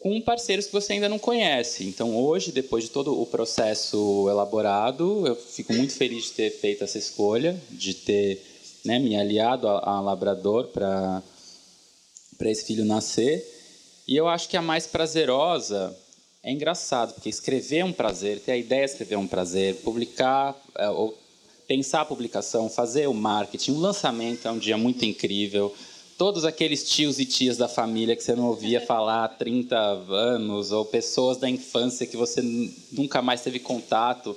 com 0.00 0.20
parceiros 0.20 0.66
que 0.66 0.72
você 0.72 0.94
ainda 0.94 1.08
não 1.08 1.18
conhece. 1.18 1.84
Então, 1.84 2.16
hoje, 2.16 2.52
depois 2.52 2.84
de 2.84 2.90
todo 2.90 3.20
o 3.20 3.26
processo 3.26 4.28
elaborado, 4.28 5.26
eu 5.26 5.36
fico 5.36 5.72
muito 5.72 5.94
feliz 5.94 6.24
de 6.24 6.32
ter 6.32 6.50
feito 6.50 6.84
essa 6.84 6.98
escolha, 6.98 7.58
de 7.70 7.94
ter 7.94 8.42
né, 8.84 8.98
me 8.98 9.16
aliado 9.16 9.66
a, 9.66 9.78
a 9.78 10.00
Labrador 10.00 10.66
para 10.66 11.22
esse 12.42 12.64
filho 12.64 12.84
nascer. 12.84 13.44
E 14.06 14.16
eu 14.16 14.28
acho 14.28 14.48
que 14.48 14.56
a 14.56 14.62
mais 14.62 14.86
prazerosa 14.86 15.96
é 16.42 16.52
engraçado, 16.52 17.14
porque 17.14 17.28
escrever 17.28 17.78
é 17.78 17.84
um 17.84 17.92
prazer, 17.92 18.38
ter 18.38 18.52
a 18.52 18.56
ideia 18.56 18.84
de 18.84 18.90
escrever 18.90 19.14
é 19.14 19.18
um 19.18 19.26
prazer, 19.26 19.76
publicar, 19.76 20.54
é, 20.76 20.88
ou 20.90 21.16
pensar 21.66 22.02
a 22.02 22.04
publicação, 22.04 22.68
fazer 22.68 23.08
o 23.08 23.14
marketing, 23.14 23.72
o 23.72 23.80
lançamento 23.80 24.46
é 24.46 24.50
um 24.50 24.58
dia 24.58 24.76
muito 24.76 25.04
incrível. 25.06 25.74
Todos 26.18 26.44
aqueles 26.44 26.88
tios 26.88 27.18
e 27.18 27.24
tias 27.24 27.56
da 27.56 27.66
família 27.66 28.14
que 28.14 28.22
você 28.22 28.34
não 28.34 28.48
ouvia 28.48 28.80
falar 28.86 29.24
há 29.24 29.28
30 29.28 29.76
anos, 29.76 30.70
ou 30.70 30.84
pessoas 30.84 31.38
da 31.38 31.48
infância 31.48 32.06
que 32.06 32.16
você 32.16 32.42
nunca 32.92 33.22
mais 33.22 33.40
teve 33.40 33.58
contato. 33.58 34.36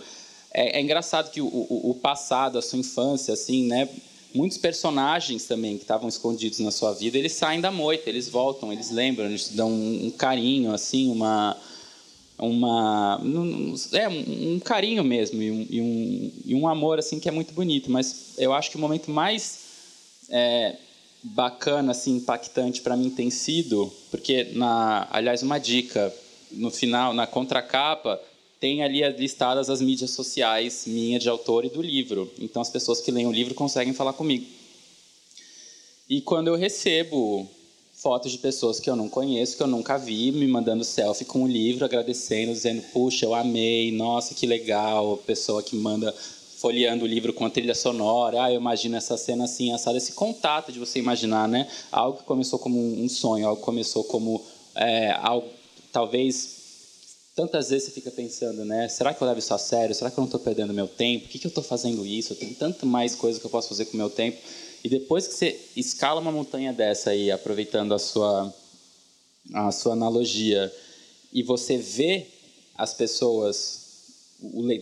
É, 0.54 0.80
é 0.80 0.82
engraçado 0.82 1.30
que 1.30 1.42
o, 1.42 1.46
o, 1.46 1.92
o, 1.92 1.96
passado, 1.96 2.58
a 2.58 2.62
sua 2.62 2.80
infância, 2.80 3.34
assim, 3.34 3.68
né? 3.68 3.90
Muitos 4.38 4.60
personagens 4.60 5.46
também 5.46 5.78
que 5.78 5.84
estavam 5.84 6.08
escondidos 6.08 6.60
na 6.60 6.70
sua 6.70 6.94
vida, 6.94 7.18
eles 7.18 7.34
saem 7.34 7.60
da 7.60 7.72
moita, 7.72 8.08
eles 8.08 8.30
voltam, 8.30 8.72
eles 8.72 8.92
lembram, 8.92 9.26
eles 9.26 9.50
dão 9.50 9.72
um, 9.72 10.12
carinho, 10.12 10.72
assim, 10.72 11.10
uma 11.10 11.58
uma 12.38 13.20
é 13.94 14.08
um, 14.08 14.60
carinho 14.60 15.04
mesmo 15.04 15.42
e 15.42 15.50
um, 15.50 15.68
e 15.68 15.82
um, 15.82 16.32
e 16.46 16.56
um 16.56 16.68
amor 16.68 17.00
assim 17.00 17.20
que 17.20 17.28
é 17.28 17.32
muito 17.32 17.52
bonito. 17.52 17.90
Mas 17.90 18.36
eu 18.38 18.54
acho 18.54 18.70
que 18.70 18.78
o 18.78 18.80
momento 18.80 19.10
mais 19.10 19.62
é, 20.30 20.76
bacana 21.24 21.94
assim 21.94 22.18
impactante 22.18 22.82
para 22.82 22.96
mim 22.96 23.10
tem 23.10 23.32
sido 23.32 23.92
porque 24.12 24.52
na 24.54 25.08
aliás 25.10 25.42
uma 25.42 25.58
dica 25.58 26.14
no 26.52 26.70
final 26.70 27.12
na 27.12 27.26
contracapa 27.26 28.22
tem 28.60 28.84
ali 28.84 29.08
listadas 29.10 29.70
as 29.70 29.82
mídias 29.82 30.12
sociais 30.12 30.84
minha 30.88 31.20
de 31.20 31.30
autor 31.30 31.66
e 31.66 31.70
do 31.70 31.82
livro 31.82 32.32
então 32.40 32.62
as 32.62 32.70
pessoas 32.70 33.02
que 33.02 33.12
leem 33.12 33.28
o 33.28 33.32
livro 33.32 33.54
conseguem 33.54 33.94
falar 33.94 34.14
comigo 34.14 34.46
e 36.10 36.22
quando 36.22 36.48
eu 36.48 36.56
recebo 36.56 37.50
fotos 37.98 38.32
de 38.32 38.38
pessoas 38.38 38.80
que 38.80 38.90
eu 38.90 38.96
não 38.96 39.10
conheço, 39.10 39.58
que 39.58 39.64
eu 39.64 39.68
nunca 39.68 39.98
vi, 39.98 40.32
me 40.32 40.48
mandando 40.48 40.84
selfie 40.84 41.26
com 41.26 41.44
o 41.44 41.48
livro, 41.48 41.84
agradecendo, 41.84 42.54
dizendo, 42.54 42.82
puxa, 42.94 43.26
eu 43.26 43.34
amei, 43.34 43.92
nossa, 43.92 44.36
que 44.36 44.46
legal. 44.46 45.18
Pessoa 45.26 45.64
que 45.64 45.76
manda 45.76 46.14
folheando 46.58 47.04
o 47.06 47.08
livro 47.08 47.34
com 47.34 47.46
a 47.46 47.50
trilha 47.50 47.76
sonora, 47.76 48.44
ah, 48.44 48.52
eu 48.52 48.60
imagino 48.60 48.96
essa 48.96 49.18
cena 49.18 49.46
assim, 49.46 49.74
assada, 49.74 49.98
esse 49.98 50.14
contato 50.14 50.72
de 50.72 50.80
você 50.80 51.00
imaginar, 51.00 51.48
né? 51.48 51.68
Algo 51.92 52.20
que 52.20 52.24
começou 52.24 52.60
como 52.60 52.80
um 52.80 53.10
sonho, 53.10 53.48
algo 53.48 53.60
que 53.60 53.66
começou 53.66 54.04
como 54.04 54.44
é, 54.76 55.12
algo, 55.22 55.48
talvez 55.92 56.57
tantas 57.38 57.70
vezes 57.70 57.86
você 57.86 57.92
fica 57.92 58.10
pensando, 58.10 58.66
né? 58.66 58.90
Será 58.90 59.14
que 59.14 59.22
eu 59.22 59.28
levo 59.28 59.38
isso 59.38 59.54
a 59.54 59.60
sério? 59.60 59.94
Será 59.94 60.10
que 60.10 60.18
eu 60.18 60.24
não 60.24 60.26
estou 60.26 60.40
perdendo 60.40 60.74
meu 60.74 60.88
tempo? 60.88 61.26
Por 61.26 61.32
que, 61.32 61.38
que 61.38 61.46
eu 61.46 61.50
estou 61.50 61.64
fazendo 61.64 62.04
isso? 62.04 62.34
Eu 62.34 62.38
tenho 62.38 62.56
tanto 62.56 62.84
mais 62.84 63.14
coisa 63.14 63.40
que 63.40 63.46
eu 63.46 63.50
posso 63.52 63.70
fazer 63.70 63.86
com 63.86 63.94
o 63.94 63.98
meu 63.98 64.10
tempo. 64.10 64.40
E 64.84 64.90
depois 64.90 65.28
que 65.28 65.36
você 65.36 65.60
escala 65.76 66.20
uma 66.20 66.32
montanha 66.32 66.74
dessa 66.74 67.12
aí, 67.12 67.30
aproveitando 67.30 67.94
a 67.94 68.00
sua, 68.00 68.52
a 69.54 69.72
sua 69.72 69.94
analogia, 69.94 70.74
e 71.32 71.44
você 71.44 71.78
vê 71.78 72.26
as 72.76 72.96
pessoas, 72.96 73.82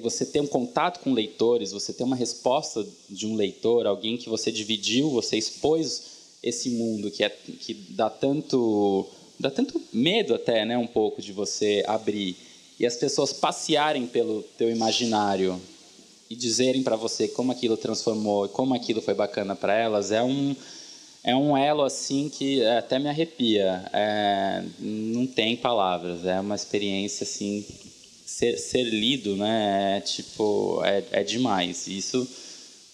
você 0.01 0.25
tem 0.25 0.41
um 0.41 0.47
contato 0.47 1.01
com 1.01 1.11
leitores, 1.11 1.73
você 1.73 1.91
tem 1.91 2.05
uma 2.05 2.15
resposta 2.15 2.87
de 3.09 3.27
um 3.27 3.35
leitor, 3.35 3.85
alguém 3.85 4.15
que 4.15 4.29
você 4.29 4.49
dividiu, 4.49 5.09
você 5.09 5.35
expôs 5.35 6.03
esse 6.41 6.69
mundo 6.69 7.11
que, 7.11 7.21
é, 7.21 7.29
que 7.29 7.73
dá 7.73 8.09
tanto 8.09 9.09
dá 9.39 9.49
tanto 9.49 9.81
medo 9.91 10.33
até, 10.33 10.65
né, 10.65 10.77
um 10.77 10.87
pouco 10.87 11.21
de 11.21 11.31
você 11.31 11.83
abrir 11.87 12.35
e 12.79 12.85
as 12.85 12.95
pessoas 12.95 13.31
passearem 13.31 14.05
pelo 14.05 14.43
teu 14.57 14.69
imaginário 14.69 15.59
e 16.29 16.35
dizerem 16.35 16.83
para 16.83 16.95
você 16.95 17.27
como 17.27 17.51
aquilo 17.51 17.77
transformou, 17.77 18.49
como 18.49 18.73
aquilo 18.73 19.01
foi 19.01 19.13
bacana 19.13 19.55
para 19.55 19.73
elas, 19.73 20.11
é 20.11 20.21
um 20.23 20.55
é 21.23 21.35
um 21.35 21.57
elo 21.57 21.81
assim 21.81 22.29
que 22.29 22.63
até 22.63 22.99
me 22.99 23.09
arrepia. 23.09 23.83
É, 23.91 24.63
não 24.79 25.25
tem 25.25 25.57
palavras. 25.57 26.23
É 26.23 26.39
uma 26.39 26.53
experiência 26.53 27.23
assim 27.23 27.65
ser, 28.23 28.57
ser 28.59 28.83
lido, 28.83 29.35
né? 29.35 29.97
É, 29.97 30.01
tipo 30.01 30.83
é, 30.85 31.03
é 31.11 31.23
demais. 31.23 31.87
Isso 31.87 32.27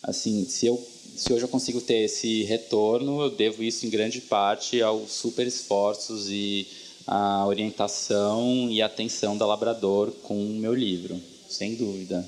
assim, 0.01 0.45
se 0.45 0.65
eu 0.65 0.77
se 1.15 1.31
hoje 1.33 1.43
eu 1.43 1.49
consigo 1.49 1.81
ter 1.81 2.05
esse 2.05 2.43
retorno, 2.43 3.21
eu 3.21 3.29
devo 3.29 3.63
isso 3.63 3.85
em 3.85 3.89
grande 3.89 4.21
parte 4.21 4.81
aos 4.81 5.11
super 5.11 5.45
esforços 5.45 6.29
e 6.29 6.67
a 7.05 7.45
orientação 7.45 8.67
e 8.69 8.81
atenção 8.81 9.37
da 9.37 9.45
Labrador 9.45 10.11
com 10.23 10.35
o 10.35 10.53
meu 10.53 10.73
livro, 10.73 11.19
sem 11.49 11.75
dúvida. 11.75 12.27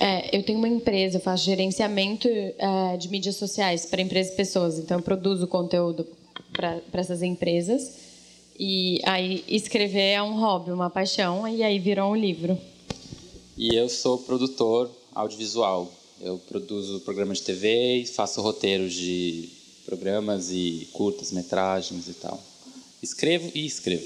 É, 0.00 0.36
eu 0.36 0.42
tenho 0.42 0.58
uma 0.58 0.68
empresa, 0.68 1.16
eu 1.16 1.20
faço 1.20 1.44
gerenciamento 1.44 2.28
é, 2.28 2.96
de 2.96 3.08
mídias 3.08 3.36
sociais 3.36 3.86
para 3.86 4.02
empresas 4.02 4.32
e 4.32 4.36
pessoas. 4.36 4.78
Então, 4.78 4.98
eu 4.98 5.02
produzo 5.02 5.46
conteúdo 5.46 6.06
para 6.52 6.80
essas 6.92 7.22
empresas. 7.22 7.96
E 8.58 9.00
aí, 9.04 9.44
escrever 9.48 10.12
é 10.12 10.22
um 10.22 10.38
hobby, 10.38 10.70
uma 10.70 10.90
paixão, 10.90 11.46
e 11.48 11.62
aí 11.62 11.78
virou 11.78 12.12
um 12.12 12.16
livro. 12.16 12.58
E 13.56 13.74
eu 13.74 13.88
sou 13.88 14.18
produtor 14.18 14.90
audiovisual. 15.14 15.90
Eu 16.20 16.38
produzo 16.38 17.00
programas 17.00 17.38
de 17.38 17.44
TV 17.44 17.98
e 17.98 18.06
faço 18.06 18.40
roteiros 18.40 18.92
de 18.92 19.48
programas 19.86 20.50
e 20.50 20.88
curtas 20.92 21.30
metragens 21.30 22.08
e 22.08 22.14
tal. 22.14 22.42
Escrevo 23.00 23.50
e 23.54 23.64
escrevo. 23.64 24.04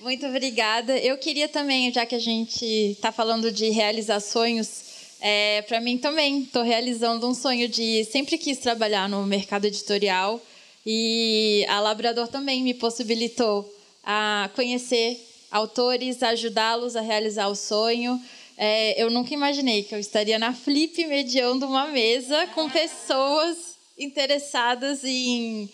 Muito 0.00 0.24
obrigada. 0.26 0.96
Eu 0.96 1.18
queria 1.18 1.48
também, 1.48 1.92
já 1.92 2.06
que 2.06 2.14
a 2.14 2.20
gente 2.20 2.64
está 2.64 3.10
falando 3.10 3.50
de 3.50 3.68
realizar 3.68 4.20
sonhos, 4.20 4.84
é, 5.20 5.62
para 5.62 5.80
mim 5.80 5.98
também 5.98 6.42
estou 6.42 6.62
realizando 6.62 7.28
um 7.28 7.34
sonho 7.34 7.68
de 7.68 8.04
sempre 8.04 8.38
quis 8.38 8.58
trabalhar 8.58 9.08
no 9.08 9.26
mercado 9.26 9.64
editorial 9.64 10.40
e 10.86 11.66
a 11.68 11.80
Labrador 11.80 12.28
também 12.28 12.62
me 12.62 12.74
possibilitou 12.74 13.68
a 14.04 14.48
conhecer 14.54 15.20
autores, 15.50 16.22
ajudá-los 16.22 16.94
a 16.94 17.00
realizar 17.00 17.48
o 17.48 17.56
sonho. 17.56 18.22
É, 18.60 19.00
eu 19.00 19.08
nunca 19.08 19.32
imaginei 19.32 19.84
que 19.84 19.94
eu 19.94 20.00
estaria 20.00 20.36
na 20.36 20.52
Flip 20.52 21.06
mediando 21.06 21.64
uma 21.64 21.86
mesa 21.86 22.44
com 22.48 22.68
pessoas 22.68 23.56
interessadas 23.96 25.04
em 25.04 25.70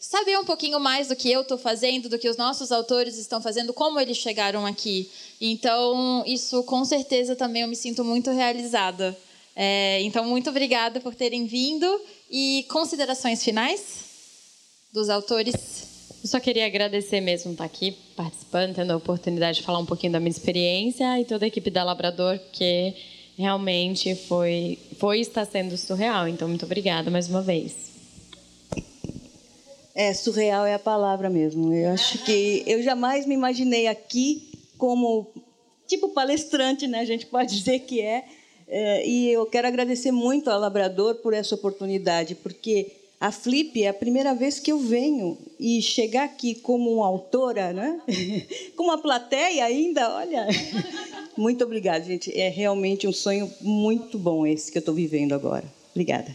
saber 0.00 0.36
um 0.36 0.44
pouquinho 0.44 0.80
mais 0.80 1.06
do 1.06 1.14
que 1.14 1.30
eu 1.30 1.42
estou 1.42 1.56
fazendo, 1.56 2.08
do 2.08 2.18
que 2.18 2.28
os 2.28 2.36
nossos 2.36 2.72
autores 2.72 3.16
estão 3.18 3.40
fazendo, 3.40 3.72
como 3.72 4.00
eles 4.00 4.16
chegaram 4.16 4.66
aqui. 4.66 5.08
Então, 5.40 6.24
isso 6.26 6.64
com 6.64 6.84
certeza 6.84 7.36
também 7.36 7.62
eu 7.62 7.68
me 7.68 7.76
sinto 7.76 8.04
muito 8.04 8.32
realizada. 8.32 9.16
É, 9.54 10.00
então, 10.02 10.24
muito 10.24 10.50
obrigada 10.50 11.00
por 11.00 11.14
terem 11.14 11.46
vindo. 11.46 12.00
E 12.28 12.66
considerações 12.68 13.44
finais 13.44 13.80
dos 14.92 15.08
autores? 15.08 15.93
Eu 16.24 16.28
só 16.28 16.40
queria 16.40 16.64
agradecer 16.64 17.20
mesmo 17.20 17.52
estar 17.52 17.66
aqui 17.66 17.94
participando, 18.16 18.74
tendo 18.74 18.92
a 18.92 18.96
oportunidade 18.96 19.58
de 19.58 19.62
falar 19.62 19.78
um 19.78 19.84
pouquinho 19.84 20.14
da 20.14 20.18
minha 20.18 20.30
experiência 20.30 21.20
e 21.20 21.24
toda 21.26 21.44
a 21.44 21.48
equipe 21.48 21.68
da 21.68 21.84
Labrador, 21.84 22.38
porque 22.38 22.94
realmente 23.36 24.14
foi, 24.14 24.78
foi 24.98 25.18
e 25.18 25.20
está 25.20 25.44
sendo 25.44 25.76
surreal. 25.76 26.26
Então, 26.26 26.48
muito 26.48 26.64
obrigada 26.64 27.10
mais 27.10 27.28
uma 27.28 27.42
vez. 27.42 27.92
É, 29.94 30.14
surreal 30.14 30.64
é 30.64 30.72
a 30.72 30.78
palavra 30.78 31.28
mesmo. 31.28 31.74
Eu 31.74 31.90
acho 31.90 32.16
que 32.24 32.64
eu 32.66 32.82
jamais 32.82 33.26
me 33.26 33.34
imaginei 33.34 33.86
aqui 33.86 34.50
como 34.78 35.30
tipo 35.86 36.08
palestrante, 36.08 36.86
né? 36.86 37.00
A 37.00 37.04
gente 37.04 37.26
pode 37.26 37.54
dizer 37.54 37.80
que 37.80 38.00
é. 38.00 38.24
é 38.66 39.06
e 39.06 39.30
eu 39.30 39.44
quero 39.44 39.68
agradecer 39.68 40.10
muito 40.10 40.48
ao 40.48 40.58
Labrador 40.58 41.16
por 41.16 41.34
essa 41.34 41.54
oportunidade, 41.54 42.34
porque 42.34 43.03
a 43.20 43.32
Flip 43.32 43.82
é 43.82 43.88
a 43.88 43.94
primeira 43.94 44.34
vez 44.34 44.58
que 44.58 44.70
eu 44.70 44.78
venho 44.78 45.38
e 45.58 45.80
chegar 45.80 46.24
aqui 46.24 46.54
como 46.54 47.02
autora, 47.02 47.72
né? 47.72 48.00
com 48.76 48.84
uma 48.84 48.98
plateia 48.98 49.64
ainda, 49.64 50.14
olha. 50.14 50.46
Muito 51.36 51.64
obrigada, 51.64 52.04
gente. 52.04 52.30
É 52.38 52.48
realmente 52.48 53.08
um 53.08 53.12
sonho 53.12 53.50
muito 53.60 54.16
bom 54.18 54.46
esse 54.46 54.70
que 54.70 54.78
eu 54.78 54.80
estou 54.80 54.94
vivendo 54.94 55.32
agora. 55.32 55.64
Obrigada. 55.90 56.34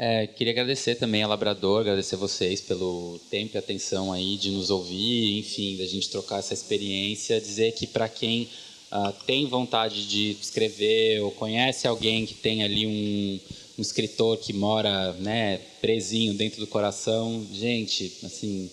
É, 0.00 0.28
queria 0.28 0.52
agradecer 0.52 0.94
também 0.94 1.24
a 1.24 1.26
Labrador, 1.26 1.80
agradecer 1.80 2.14
vocês 2.14 2.60
pelo 2.60 3.18
tempo 3.28 3.56
e 3.56 3.58
atenção 3.58 4.12
aí 4.12 4.36
de 4.36 4.50
nos 4.52 4.70
ouvir, 4.70 5.40
enfim, 5.40 5.76
da 5.76 5.84
gente 5.84 6.08
trocar 6.08 6.38
essa 6.38 6.54
experiência, 6.54 7.40
dizer 7.40 7.72
que 7.72 7.84
para 7.84 8.08
quem 8.08 8.48
uh, 8.92 9.12
tem 9.26 9.46
vontade 9.46 10.06
de 10.06 10.30
escrever 10.40 11.20
ou 11.20 11.32
conhece 11.32 11.88
alguém 11.88 12.24
que 12.24 12.34
tem 12.34 12.62
ali 12.62 12.86
um, 12.86 13.40
um 13.78 13.82
escritor 13.82 14.36
que 14.38 14.52
mora, 14.52 15.12
né, 15.14 15.58
presinho 15.80 16.34
dentro 16.34 16.58
do 16.58 16.66
coração, 16.66 17.46
gente, 17.52 18.12
assim, 18.24 18.68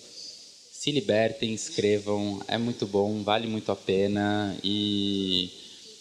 se 0.71 0.91
libertem, 0.91 1.53
escrevam, 1.53 2.41
é 2.47 2.57
muito 2.57 2.87
bom, 2.87 3.21
vale 3.21 3.45
muito 3.45 3.71
a 3.71 3.75
pena 3.75 4.57
e 4.63 5.51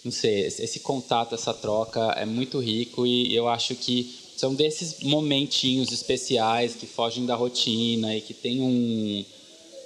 não 0.02 0.12
sei, 0.12 0.40
esse 0.47 0.81
contato, 0.81 1.35
essa 1.35 1.52
troca 1.52 2.01
é 2.16 2.26
muito 2.26 2.59
rico 2.59 3.06
e 3.06 3.35
eu 3.35 3.48
acho 3.48 3.74
que 3.74 4.14
são 4.36 4.55
desses 4.55 5.01
momentinhos 5.01 5.93
especiais 5.93 6.74
que 6.74 6.86
fogem 6.86 7.24
da 7.24 7.35
rotina 7.35 8.14
e 8.14 8.20
que 8.20 8.35
tem 8.35 8.60
um, 8.60 9.24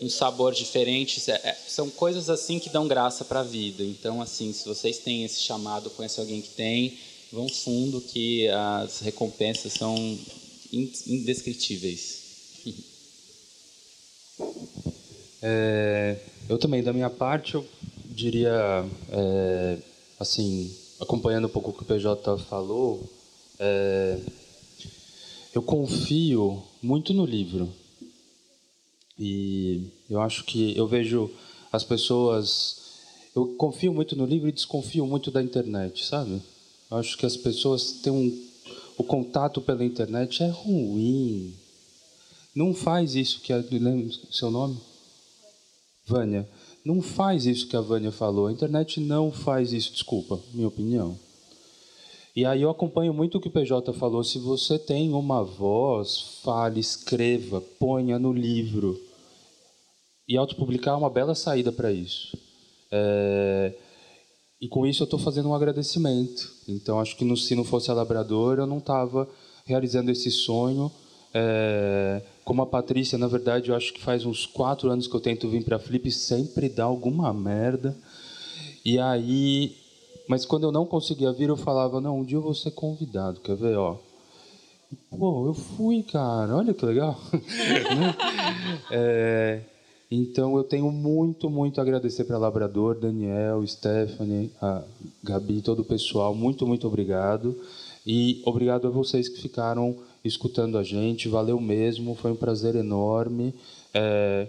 um 0.01 0.09
sabor 0.09 0.53
diferente. 0.53 1.23
É, 1.31 1.35
é 1.35 1.57
são 1.69 1.91
coisas 1.91 2.29
assim 2.29 2.59
que 2.59 2.71
dão 2.71 2.89
graça 2.89 3.25
para 3.25 3.41
a 3.41 3.45
vida. 3.45 3.85
Então, 3.85 4.21
assim, 4.21 4.53
se 4.53 4.67
vocês 4.67 4.99
têm 4.99 5.25
esse 5.25 5.41
chamado, 5.41 5.91
conhece 5.91 6.19
alguém 6.19 6.41
que 6.41 6.49
tem, 6.49 6.99
vão 7.33 7.49
fundo 7.49 8.01
que 8.01 8.49
as 8.49 9.01
recompensas 9.01 9.73
são 9.73 9.95
indescritíveis. 10.73 12.27
É, 15.41 16.19
eu 16.49 16.59
também, 16.59 16.83
da 16.83 16.93
minha 16.93 17.09
parte, 17.09 17.55
eu 17.55 17.65
diria, 18.07 18.85
é, 19.11 19.79
assim, 20.19 20.75
acompanhando 21.01 21.47
um 21.47 21.51
pouco 21.51 21.71
o 21.71 21.73
que 21.73 21.83
o 21.83 21.87
PJ 21.87 22.39
falou, 22.39 23.09
é, 23.59 24.19
eu 25.55 25.63
confio 25.63 26.63
muito 26.83 27.15
no 27.15 27.25
livro. 27.25 27.73
E 29.19 29.89
eu 30.09 30.21
acho 30.21 30.45
que 30.45 30.77
eu 30.77 30.87
vejo 30.87 31.31
as 31.73 31.85
pessoas. 31.85 32.77
Eu 33.35 33.55
confio 33.57 33.93
muito 33.93 34.17
no 34.17 34.25
livro 34.25 34.49
e 34.49 34.53
desconfio 34.53 35.07
muito 35.07 35.31
da 35.31 35.43
internet, 35.43 36.05
sabe? 36.05 36.41
Acho 36.91 37.17
que 37.19 37.27
as 37.27 37.37
pessoas 37.37 37.93
têm 38.03 38.13
um. 38.13 38.49
O 38.97 39.05
contato 39.05 39.61
pela 39.61 39.85
internet 39.85 40.43
é 40.43 40.49
ruim. 40.49 41.55
Não 42.55 42.75
faz 42.75 43.15
isso 43.15 43.41
que 43.41 43.53
a. 43.53 43.57
Lembra 43.71 44.13
seu 44.31 44.51
nome? 44.51 44.79
Vânia. 46.07 46.49
Não 46.85 47.03
faz 47.03 47.45
isso 47.45 47.69
que 47.69 47.77
a 47.77 47.81
Vânia 47.81 48.11
falou. 48.11 48.47
A 48.47 48.53
internet 48.53 49.01
não 49.01 49.31
faz 49.31 49.73
isso, 49.73 49.93
desculpa, 49.93 50.41
minha 50.55 50.69
opinião. 50.69 51.19
E 52.35 52.47
aí 52.47 52.63
eu 52.63 52.71
acompanho 52.71 53.13
muito 53.13 53.37
o 53.37 53.41
que 53.41 53.49
o 53.49 53.51
PJ 53.51 53.93
falou. 53.93 54.23
Se 54.25 54.39
você 54.39 54.79
tem 54.79 55.13
uma 55.13 55.43
voz, 55.43 56.41
fale, 56.43 56.81
escreva, 56.81 57.61
ponha 57.61 58.19
no 58.19 58.33
livro. 58.33 58.99
E 60.27 60.37
autopublicar 60.37 60.95
é 60.95 60.97
uma 60.97 61.11
bela 61.11 61.35
saída 61.35 61.73
para 61.73 61.91
isso. 61.91 62.39
É... 62.91 63.75
E 64.61 64.69
com 64.69 64.87
isso 64.87 65.03
eu 65.03 65.05
estou 65.05 65.19
fazendo 65.19 65.49
um 65.49 65.55
agradecimento. 65.55 66.53
Então 66.67 66.99
acho 66.99 67.17
que 67.17 67.25
no, 67.25 67.37
se 67.37 67.55
não 67.55 67.65
fosse 67.65 67.91
a 67.91 67.95
Labrador, 67.95 68.59
eu 68.59 68.67
não 68.67 68.79
estava 68.79 69.29
realizando 69.65 70.11
esse 70.11 70.31
sonho. 70.31 70.91
É... 71.33 72.23
Como 72.45 72.63
a 72.63 72.67
Patrícia, 72.67 73.19
na 73.19 73.29
verdade, 73.29 73.71
eu 73.71 73.77
acho 73.77 73.93
que 73.93 74.01
faz 74.01 74.25
uns 74.25 74.47
quatro 74.47 74.91
anos 74.91 75.07
que 75.07 75.15
eu 75.15 75.21
tento 75.21 75.49
vir 75.49 75.65
para 75.65 75.77
a 75.77 75.79
Flip 75.79 76.11
sempre 76.11 76.69
dá 76.69 76.85
alguma 76.85 77.33
merda. 77.33 77.97
E 78.85 78.99
aí 78.99 79.77
mas 80.29 80.45
quando 80.45 80.65
eu 80.65 80.73
não 80.73 80.85
conseguia 80.85 81.33
vir, 81.33 81.49
eu 81.49 81.57
falava, 81.57 82.03
não, 82.03 82.19
um 82.19 82.25
dia 82.25 82.37
eu 82.37 82.43
vou 82.43 82.55
ser 82.55 82.71
convidado, 82.73 83.41
quer 83.41 83.57
ver, 83.57 83.79
ó. 83.79 83.97
Pô, 85.11 85.47
eu 85.47 85.55
fui, 85.55 86.03
cara, 86.03 86.55
olha 86.55 86.75
que 86.75 86.85
legal. 86.85 87.19
Né? 87.33 88.15
é, 88.91 89.61
então 90.11 90.57
eu 90.57 90.65
tenho 90.65 90.91
muito, 90.91 91.51
muito 91.51 91.79
a 91.79 91.83
agradecer 91.83 92.25
para 92.25 92.39
Labrador, 92.39 92.99
Daniel, 92.99 93.67
Stephanie, 93.67 94.51
a 94.61 94.83
Gabi, 95.23 95.61
todo 95.61 95.81
o 95.81 95.85
pessoal. 95.85 96.35
Muito, 96.35 96.67
muito 96.67 96.87
obrigado. 96.87 97.55
E 98.07 98.41
obrigado 98.47 98.87
a 98.87 98.91
vocês 98.91 99.29
que 99.29 99.41
ficaram 99.41 99.97
escutando 100.25 100.79
a 100.79 100.83
gente. 100.83 101.29
Valeu 101.29 101.61
mesmo, 101.61 102.15
foi 102.15 102.33
um 102.33 102.37
prazer 102.37 102.75
enorme. 102.75 103.55
É, 103.93 104.47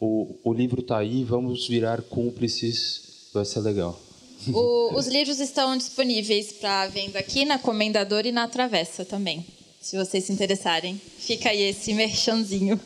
o, 0.00 0.34
o 0.42 0.52
livro 0.52 0.80
está 0.80 0.98
aí, 0.98 1.22
vamos 1.22 1.68
virar 1.68 2.00
cúmplices, 2.02 3.28
vai 3.34 3.44
ser 3.44 3.60
legal. 3.60 4.00
O, 4.48 4.96
os 4.96 5.06
livros 5.06 5.38
estão 5.40 5.76
disponíveis 5.76 6.52
para 6.52 6.88
venda 6.88 7.18
aqui 7.18 7.44
na 7.44 7.58
Comendador 7.58 8.26
e 8.26 8.32
na 8.32 8.48
Travessa 8.48 9.04
também. 9.04 9.44
Se 9.80 9.96
vocês 9.96 10.24
se 10.24 10.32
interessarem, 10.32 11.00
fica 11.18 11.50
aí 11.50 11.62
esse 11.62 11.92
merchanzinho. 11.92 12.80